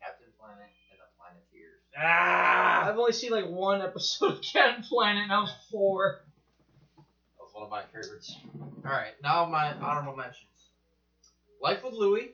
[0.00, 1.80] Captain Planet and the Planeteers.
[1.98, 2.88] Ah!
[2.88, 6.22] I've only seen like one episode of Cat Planet, and I was four.
[6.96, 7.04] That
[7.44, 8.34] was one of my favorites.
[8.84, 10.46] Alright, now my honorable mentions.
[11.60, 12.32] Life with Louie,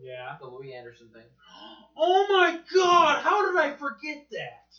[0.00, 0.36] Yeah.
[0.40, 1.26] the Louie Anderson thing.
[1.98, 3.22] Oh my god!
[3.22, 4.76] How did I forget that?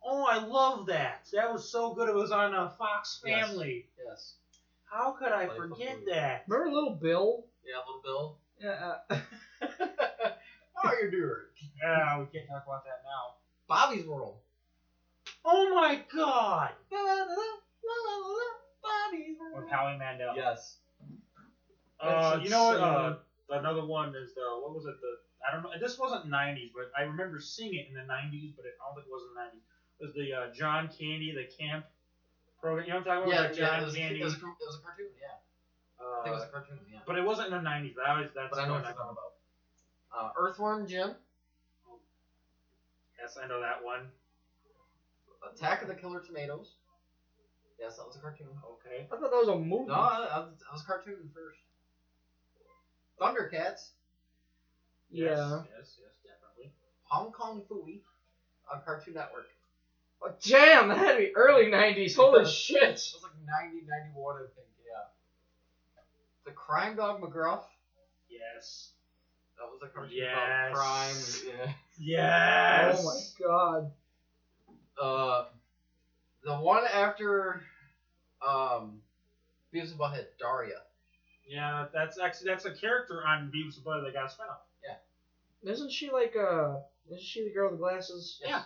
[0.00, 1.26] Oh, I love that.
[1.32, 2.08] That was so good.
[2.08, 3.48] It was on uh, Fox Yes.
[3.48, 3.84] Family.
[3.98, 4.34] Yes.
[4.84, 6.12] How could I Life with forget Louie.
[6.12, 6.44] that?
[6.46, 7.44] Remember Little Bill?
[7.64, 8.36] Yeah, little Bill.
[8.60, 8.94] Yeah.
[9.10, 9.16] Uh,
[10.76, 11.32] How you doing?
[11.82, 13.34] Yeah, we can't talk about that now.
[13.66, 14.36] Bobby's World.
[15.44, 16.70] Oh my god!
[18.82, 19.70] Bobby's With World.
[19.70, 20.34] Howie Mandel.
[20.36, 20.76] Yes.
[22.00, 22.80] Uh, you know what?
[22.80, 23.16] Uh,
[23.48, 23.58] insane.
[23.60, 24.94] another one is the what was it?
[25.00, 25.16] The
[25.46, 25.70] I don't know.
[25.80, 28.96] This wasn't '90s, but I remember seeing it in the '90s, but it, I don't
[28.96, 29.64] think it was in the '90s.
[29.98, 31.86] It was the uh, John Candy, the camp
[32.60, 32.86] program.
[32.86, 33.50] You know what I'm talking Yeah, about?
[33.50, 34.20] Like yeah, John it was, Candy.
[34.20, 35.40] it, was a, it was a cartoon, yeah.
[35.96, 36.98] I think it was a cartoon, yeah.
[37.06, 37.94] but it wasn't in the '90s.
[37.96, 39.32] But I was that's But I know what what you're talking about.
[40.12, 41.16] Uh, Earthworm Jim,
[43.20, 44.06] Yes, I know that one.
[45.42, 46.76] Attack of the Killer Tomatoes.
[47.80, 48.48] Yes, that was a cartoon.
[48.78, 49.04] Okay.
[49.04, 49.88] I thought that was a movie.
[49.88, 51.60] No, I, I, was, I was cartoon first.
[53.20, 53.90] Thundercats,
[55.10, 55.24] yeah.
[55.24, 56.72] Yes, yes, yes, definitely.
[57.04, 58.00] Hong Kong Phooey
[58.72, 59.46] on Cartoon Network.
[60.22, 62.16] Oh, damn, that had to be early 90s.
[62.16, 62.82] Holy shit.
[62.82, 63.32] It was like
[63.64, 65.04] 90, 91, I think, yeah.
[66.44, 67.62] The Crime Dog McGruff.
[68.28, 68.90] Yes.
[69.58, 70.32] That was a cartoon Yes.
[70.32, 71.74] about crime.
[71.98, 72.98] Yes.
[72.98, 73.90] Oh my god.
[74.98, 75.04] Yeah.
[75.04, 75.44] Uh,
[76.44, 77.62] the one after
[78.46, 79.00] um,
[79.74, 80.76] Beavis and Butthead, Daria.
[81.48, 84.60] Yeah, that's actually that's a character on Beavis and Butthead that got a spin-off.
[85.62, 86.76] Isn't she like, uh,
[87.08, 88.38] isn't she the girl with the glasses?
[88.44, 88.62] Yeah.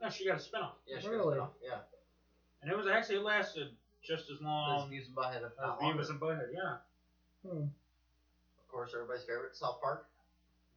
[0.00, 0.76] No, she got a spin-off.
[0.86, 1.36] Yeah, she Really?
[1.38, 1.78] got yeah.
[2.62, 3.68] And it was actually it lasted
[4.02, 5.38] just as There's long Beavis and Butthead.
[5.44, 6.02] if as not longer.
[6.02, 6.52] Beavis and Butthead.
[6.52, 6.76] Yeah.
[7.42, 7.62] Hmm.
[7.64, 10.06] Of course, everybody's favorite, South Park.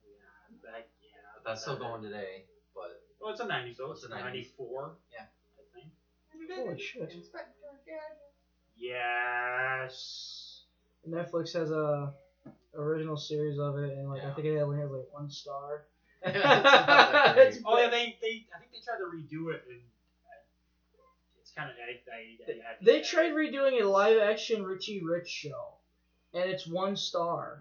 [0.05, 0.71] Yeah.
[0.71, 1.09] That, yeah.
[1.35, 2.43] But that's still going today.
[2.73, 3.91] But Well, it's a '90s though.
[3.91, 4.23] It's It's a 90s.
[4.57, 4.95] '94.
[5.11, 5.25] Yeah.
[5.59, 5.91] I think.
[6.57, 7.11] Holy shit.
[8.77, 10.61] Yes.
[11.07, 12.13] Netflix has a
[12.75, 15.83] original series of it, and like I think it only has like one star.
[16.23, 17.47] it's not that great.
[17.49, 19.79] It's Oh yeah, they they I think they tried to redo it and
[20.25, 25.03] uh, it's kind of I, I, I, I, They tried redoing a live action Richie
[25.03, 25.73] Rich show,
[26.33, 27.59] and it's one star.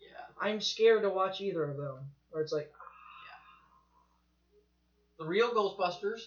[0.00, 0.08] yeah.
[0.40, 1.96] I'm scared to watch either of them.
[2.32, 2.70] Or it's like
[5.18, 6.20] The real Ghostbusters.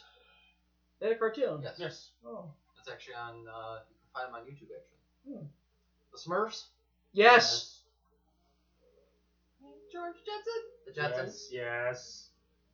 [0.99, 1.59] they had a cartoon.
[1.61, 1.75] Yes.
[1.77, 2.09] Yes.
[2.25, 2.45] Oh.
[2.85, 3.47] It's actually on.
[3.49, 5.01] Uh, you can find them on YouTube actually.
[5.25, 5.45] Hmm.
[6.13, 6.65] The Smurfs.
[7.13, 7.79] Yes.
[9.91, 10.61] George Jetson.
[10.85, 11.47] The Jetsons.
[11.49, 11.49] Yes.
[11.51, 12.29] Yes.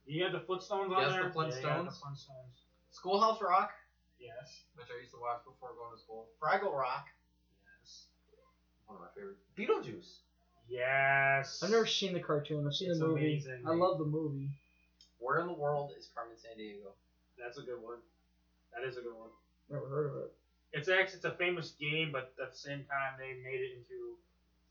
[0.06, 1.24] You had the Flintstones on Yes, there.
[1.24, 1.86] the Yeah, Flintstones.
[1.86, 2.58] the Flintstones.
[2.92, 3.72] Schoolhouse Rock.
[4.20, 4.64] Yes.
[4.76, 6.28] which I used to watch before going to school.
[6.44, 7.08] Fraggle Rock.
[7.80, 8.08] Yes.
[8.88, 9.40] One of my favorites.
[9.56, 10.18] Beetlejuice.
[10.68, 11.64] Yes.
[11.64, 12.68] I've never seen the cartoon.
[12.68, 13.32] I've seen It's the movie.
[13.32, 13.64] amazing.
[13.66, 14.50] I love the movie.
[15.20, 16.92] Where in the world is Carmen Sandiego?
[17.40, 18.00] That's a good one.
[18.76, 19.30] That is a good one.
[19.72, 20.32] Never heard of it.
[20.74, 24.16] It's actually it's a famous game, but at the same time they made it into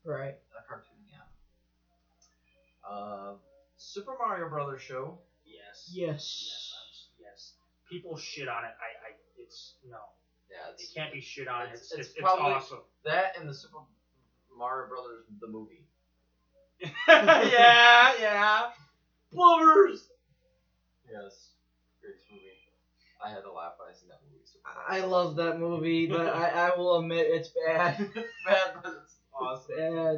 [0.03, 0.35] Right.
[0.57, 1.21] A cartoon, yeah.
[2.89, 3.33] Uh,
[3.77, 5.19] Super Mario Brothers show.
[5.45, 5.89] yes.
[5.91, 6.73] Yes.
[7.19, 7.53] Yes.
[7.89, 8.71] People shit on it.
[8.81, 9.97] I, I it's no.
[10.49, 11.67] Yeah, It it's can't be shit on.
[11.69, 12.79] It's It's- it's, it's it's, probably- awesome.
[13.05, 13.77] that and the Super
[14.57, 15.85] Mario Brothers the movie.
[17.07, 18.61] yeah, yeah.
[19.33, 20.09] Blubbers.
[21.05, 21.51] Yes,
[22.01, 22.43] greatest movie.
[23.23, 24.40] I had to laugh when I seen that movie.
[24.65, 27.97] Super I love that movie, but I, I will admit it's bad.
[27.97, 28.13] Brothers.
[28.45, 29.75] bad, but it's awesome.
[29.75, 30.17] Bad.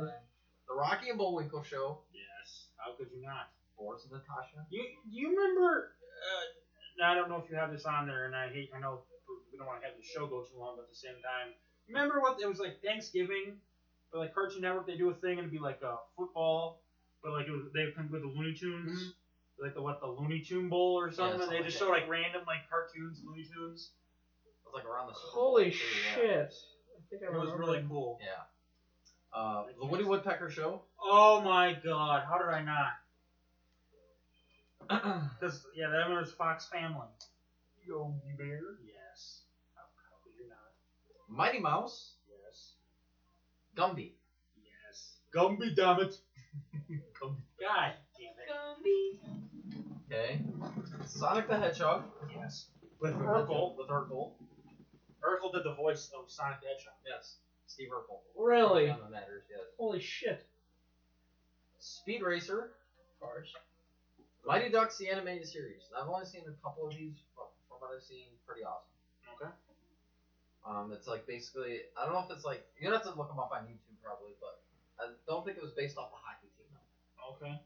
[0.67, 1.99] The Rocky and Bullwinkle show.
[2.13, 2.67] Yes.
[2.77, 3.49] How could you not?
[3.77, 4.65] Boris and Natasha.
[4.69, 5.91] You you remember?
[6.23, 8.69] Uh, I don't know if you have this on there, and I hate.
[8.75, 9.01] I know
[9.51, 11.53] we don't want to have the show go too long, but at the same time,
[11.87, 13.57] remember what it was like Thanksgiving,
[14.11, 16.81] but like Cartoon Network, they do a thing and it'd be like a football,
[17.23, 19.13] but like it was they come with the Looney Tunes,
[19.59, 21.41] like the what the Looney Tune Bowl or something.
[21.41, 23.91] and they something just like show like random like cartoons, Looney Tunes.
[24.73, 26.15] It was like around the Super Holy Bowl, too, yeah.
[26.15, 26.53] shit.
[26.97, 27.57] I think I It was remember.
[27.57, 28.19] really cool.
[28.21, 28.43] Yeah.
[29.39, 30.81] Uh, the Woody Woodpecker show.
[31.01, 32.91] Oh my god, how did I not?
[35.39, 37.07] Because yeah, that was Fox Family.
[37.87, 38.59] Yogi Bear.
[38.85, 39.41] Yes.
[39.75, 40.57] How, how could you not?
[41.29, 42.15] Mighty Mouse.
[42.27, 42.73] Yes.
[43.77, 44.11] Gumby.
[44.57, 45.17] Yes.
[45.35, 46.17] Gumby, damn it.
[47.21, 47.41] Gumby.
[47.59, 49.19] God damn it.
[50.11, 50.41] Okay.
[51.05, 52.03] Sonic the Hedgehog.
[52.35, 52.65] Yes.
[52.99, 53.47] With Urkel.
[53.47, 53.77] Urkel.
[53.77, 54.31] With Urkel.
[55.23, 56.93] Urkel did the voice of Sonic the Hedgehog.
[57.07, 57.37] Yes.
[57.67, 58.19] Steve Urkel.
[58.37, 58.89] Really?
[58.89, 59.61] On the matters, yes.
[59.77, 60.45] Holy shit.
[61.79, 62.71] Speed Racer.
[62.99, 63.53] Of course.
[64.45, 65.83] Mighty Ducks, the animated series.
[65.97, 68.91] I've only seen a couple of these, but from what I've seen, pretty awesome.
[69.35, 69.51] Okay.
[70.67, 73.39] Um, it's like basically, I don't know if it's like you'd have to look them
[73.39, 74.59] up on YouTube probably, but
[74.99, 77.35] I don't think it was based off the hockey team though.
[77.35, 77.59] Okay.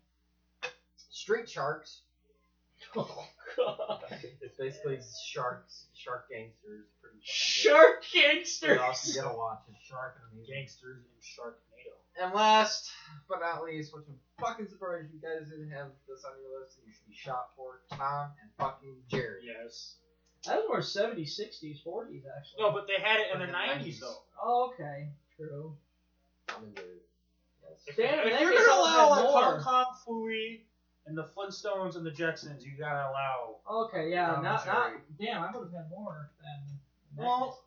[1.09, 2.01] Street Sharks.
[2.95, 3.25] Oh
[3.55, 4.03] god.
[4.41, 4.99] It's basically
[5.31, 6.85] sharks, shark gangsters.
[7.01, 7.23] Pretty fucking good.
[7.23, 8.79] Shark Pretty gangster.
[8.81, 9.13] awesome.
[9.15, 9.75] You gotta watch it.
[9.87, 10.53] Shark and amazing.
[10.53, 11.95] Gangsters in Sharknado.
[12.21, 12.89] And last
[13.29, 16.77] but not least, which I'm fucking surprised you guys didn't have this on your list,
[16.77, 19.41] and you should be shot for Tom and fucking Jerry.
[19.45, 19.95] Yes.
[20.45, 22.59] That was more 70s, 60s, 40s actually.
[22.59, 23.99] No, but they had it in But the the 90s 90s.
[24.01, 24.17] though.
[24.41, 25.07] Oh, okay.
[25.35, 25.73] True.
[26.47, 27.01] Tom and Jerry.
[27.63, 27.79] Yes.
[27.87, 29.59] If, Damn, if that you're gonna I would've allow had like more.
[29.59, 30.61] Hong Kong Phooey
[31.07, 33.55] and the Flintstones and the Jetsons, you gotta allow.
[33.85, 34.39] Okay, yeah.
[34.41, 36.77] Not, not, damn, I would have had more than.
[37.11, 37.63] in that Well,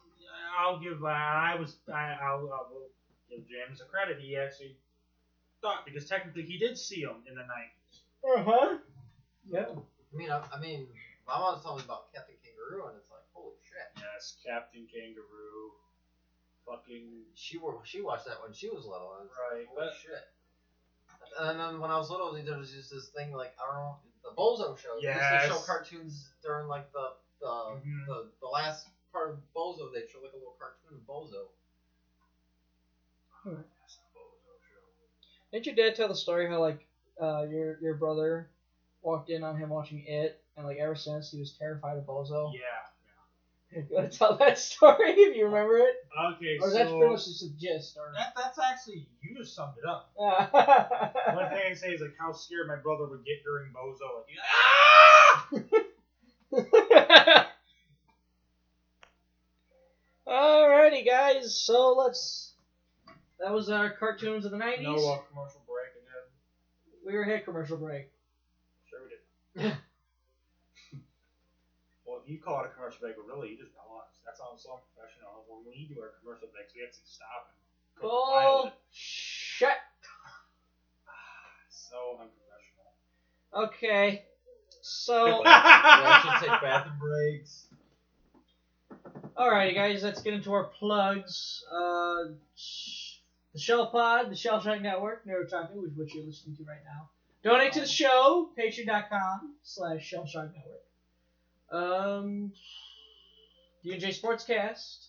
[0.59, 1.03] I'll give.
[1.03, 1.77] Uh, I was.
[1.93, 2.71] I, I'll, I'll
[3.31, 4.19] give James a credit.
[4.21, 4.77] He actually
[5.63, 8.01] thought because technically he did see them in the 90s.
[8.25, 8.79] Uh huh.
[9.51, 9.67] Yeah.
[9.69, 10.87] I mean, I, I mean,
[11.27, 13.89] my mom was telling me about Captain Kangaroo, and it's like, holy shit.
[13.97, 15.73] Yes, Captain Kangaroo.
[16.67, 17.25] Fucking.
[17.35, 19.17] She were, she watched that when she was little.
[19.21, 20.25] And Right, Like, holy but- shit.
[21.39, 23.97] And then when I was little, there was just this thing like I don't know,
[24.25, 24.99] the Bozo show.
[25.01, 28.07] They used to show cartoons during like the the, Mhm.
[28.07, 29.93] the the last part of Bozo.
[29.93, 31.51] They'd show like a little cartoon of Bozo.
[35.53, 36.87] Didn't your dad tell the story how like
[37.21, 38.49] uh your your brother
[39.03, 42.53] walked in on him watching it, and like ever since he was terrified of Bozo?
[42.55, 42.90] Yeah.
[43.73, 45.95] You wanna tell that story if you remember it,
[46.35, 48.13] Okay, or so that's pretty much just a gist, or.
[48.17, 50.11] that, that's actually you just summed it up.
[50.17, 54.17] One thing I say is like how scared my brother would get during Bozo.
[54.17, 55.47] Like, ah!
[60.27, 61.55] Alrighty, guys.
[61.55, 62.55] So let's.
[63.39, 64.85] That was our cartoons of the nineties.
[64.85, 66.27] No uh, commercial break again.
[67.07, 68.11] We were hit commercial break.
[68.91, 68.99] Sure
[69.55, 69.77] we did.
[72.31, 74.15] Well, if you call it a commercial break, but really you just tell us.
[74.25, 75.45] That sounds so unprofessional.
[75.49, 79.83] When we do our commercial breaks, we actually stop and go to Oh shit.
[81.71, 82.95] So unprofessional.
[83.67, 84.25] Okay.
[84.81, 85.41] So.
[85.41, 87.67] we actually take bathroom breaks.
[89.37, 91.65] Alrighty, guys, let's get into our plugs.
[91.73, 92.35] Uh,
[93.53, 97.09] the Shell Pod, the Shell Shock Network, Neurotaku, is what you're listening to right now.
[97.43, 100.85] Donate to the show, patreon.com slash Shell Shock Network.
[101.71, 102.53] Um,
[103.85, 105.07] DJ Sportscast,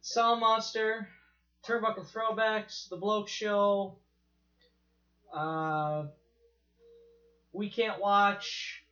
[0.00, 1.08] Sound Monster,
[1.66, 3.96] Turnbuckle Throwbacks, The Bloke Show,
[5.32, 6.04] uh,
[7.52, 8.82] We Can't Watch,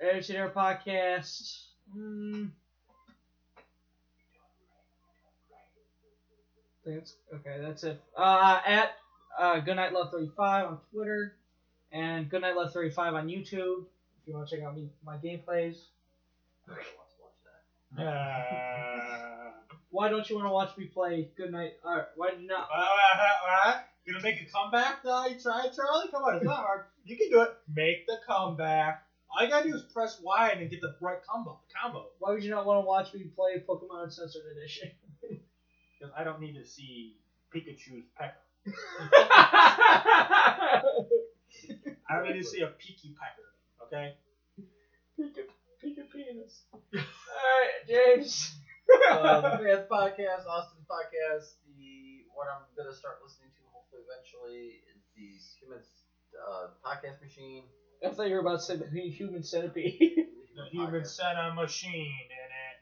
[0.00, 1.66] Attitude Era Podcast.
[1.96, 2.50] Mm.
[6.84, 7.58] That's okay.
[7.60, 8.00] That's it.
[8.16, 8.90] Uh, at
[9.38, 11.34] uh, Goodnight Love thirty five on Twitter,
[11.92, 13.84] and Goodnight Love thirty five on YouTube.
[14.20, 15.76] If you want to check out me my gameplays.
[16.66, 17.32] Nobody wants to watch
[17.96, 18.04] that.
[18.04, 19.50] Uh,
[19.90, 21.72] Why don't you want to watch me play Good Night?
[21.84, 22.68] Alright, why not?
[24.06, 25.04] Gonna make a comeback?
[25.04, 26.08] No, you try, Charlie.
[26.10, 26.84] Come on, it's not hard.
[27.04, 27.50] You can do it.
[27.74, 29.02] Make the comeback.
[29.30, 31.60] All you gotta do is press Y and then get the right combo.
[31.80, 32.06] Combo.
[32.18, 34.90] Why would you not want to watch me play Pokemon Uncensored Edition?
[36.00, 37.16] Because I don't need to see
[37.54, 38.38] Pikachu's pecker.
[42.08, 43.48] I don't need to see a Peaky pecker.
[43.86, 44.14] Okay.
[45.18, 45.44] Pika,
[45.82, 46.64] Pika penis.
[46.94, 48.54] Alright, James.
[49.10, 54.80] uh, the Fans Podcast, Austin Podcast, the what I'm gonna start listening to hopefully eventually
[54.88, 55.28] is the
[55.60, 55.82] Human
[56.40, 57.64] uh, Podcast Machine.
[58.04, 60.26] I thought you were about to say the Human Centipede.
[60.56, 62.12] The human center machine.
[62.26, 62.80] And, and,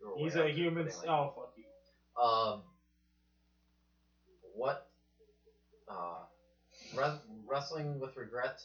[0.00, 0.20] You're and.
[0.24, 0.84] He's way a off, human.
[0.84, 1.06] but anyway.
[1.08, 2.22] Oh, fuck you.
[2.22, 2.62] Um,
[4.54, 4.90] what?
[5.88, 6.23] Uh,
[6.96, 8.60] res- wrestling with regret.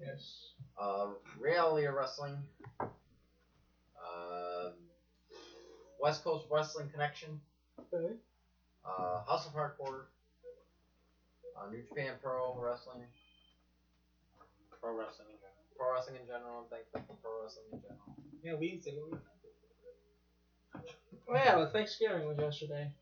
[0.00, 0.52] yes.
[0.80, 2.36] Uh, reality wrestling.
[2.80, 4.72] Um,
[6.00, 7.40] West Coast Wrestling Connection.
[7.80, 8.14] Okay.
[8.84, 10.04] Uh, House of Hardcore.
[11.56, 13.02] Uh, New Japan Pro Wrestling.
[14.80, 15.28] Pro wrestling.
[15.32, 15.64] in general.
[15.76, 16.64] Pro Wrestling in general.
[16.64, 18.14] I'm thankful for Pro Wrestling in general.
[18.42, 19.20] Yeah, we didn't say what
[21.28, 22.92] Oh yeah, well, Thanksgiving was yesterday.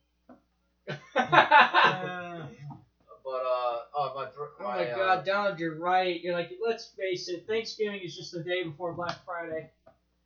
[1.15, 2.47] Uh,
[3.25, 6.21] But uh, oh my, dr- Oh my uh, god, Donald, you're right.
[6.21, 9.71] You're like, let's face it, Thanksgiving is just the day before Black Friday.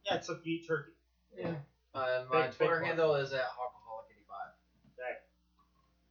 [0.04, 0.92] yeah, it's like you eat turkey.
[1.38, 1.54] Yeah.
[1.94, 2.84] Uh, my Big- big Twitter one.
[2.84, 4.34] handle is at Alcoholic85.
[4.96, 5.14] Hey.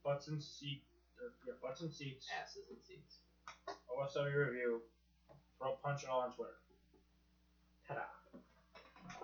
[0.03, 0.85] Butts and seats.
[1.45, 2.27] Yeah, butts and seats.
[2.41, 3.17] Asses and seats.
[3.67, 4.81] OSW review.
[5.59, 6.51] Throat punch it all on Twitter.
[7.87, 8.01] Ta-da.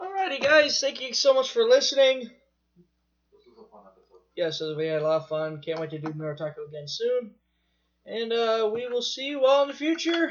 [0.04, 2.20] Alrighty, guys, thank you so much for listening.
[2.22, 4.20] This was a fun episode.
[4.36, 5.62] Yes, it was we had a lot of fun.
[5.62, 7.32] Can't wait to do Naruto again soon.
[8.06, 10.30] And uh, we will see you all in the future.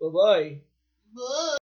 [0.00, 1.58] Bye bye.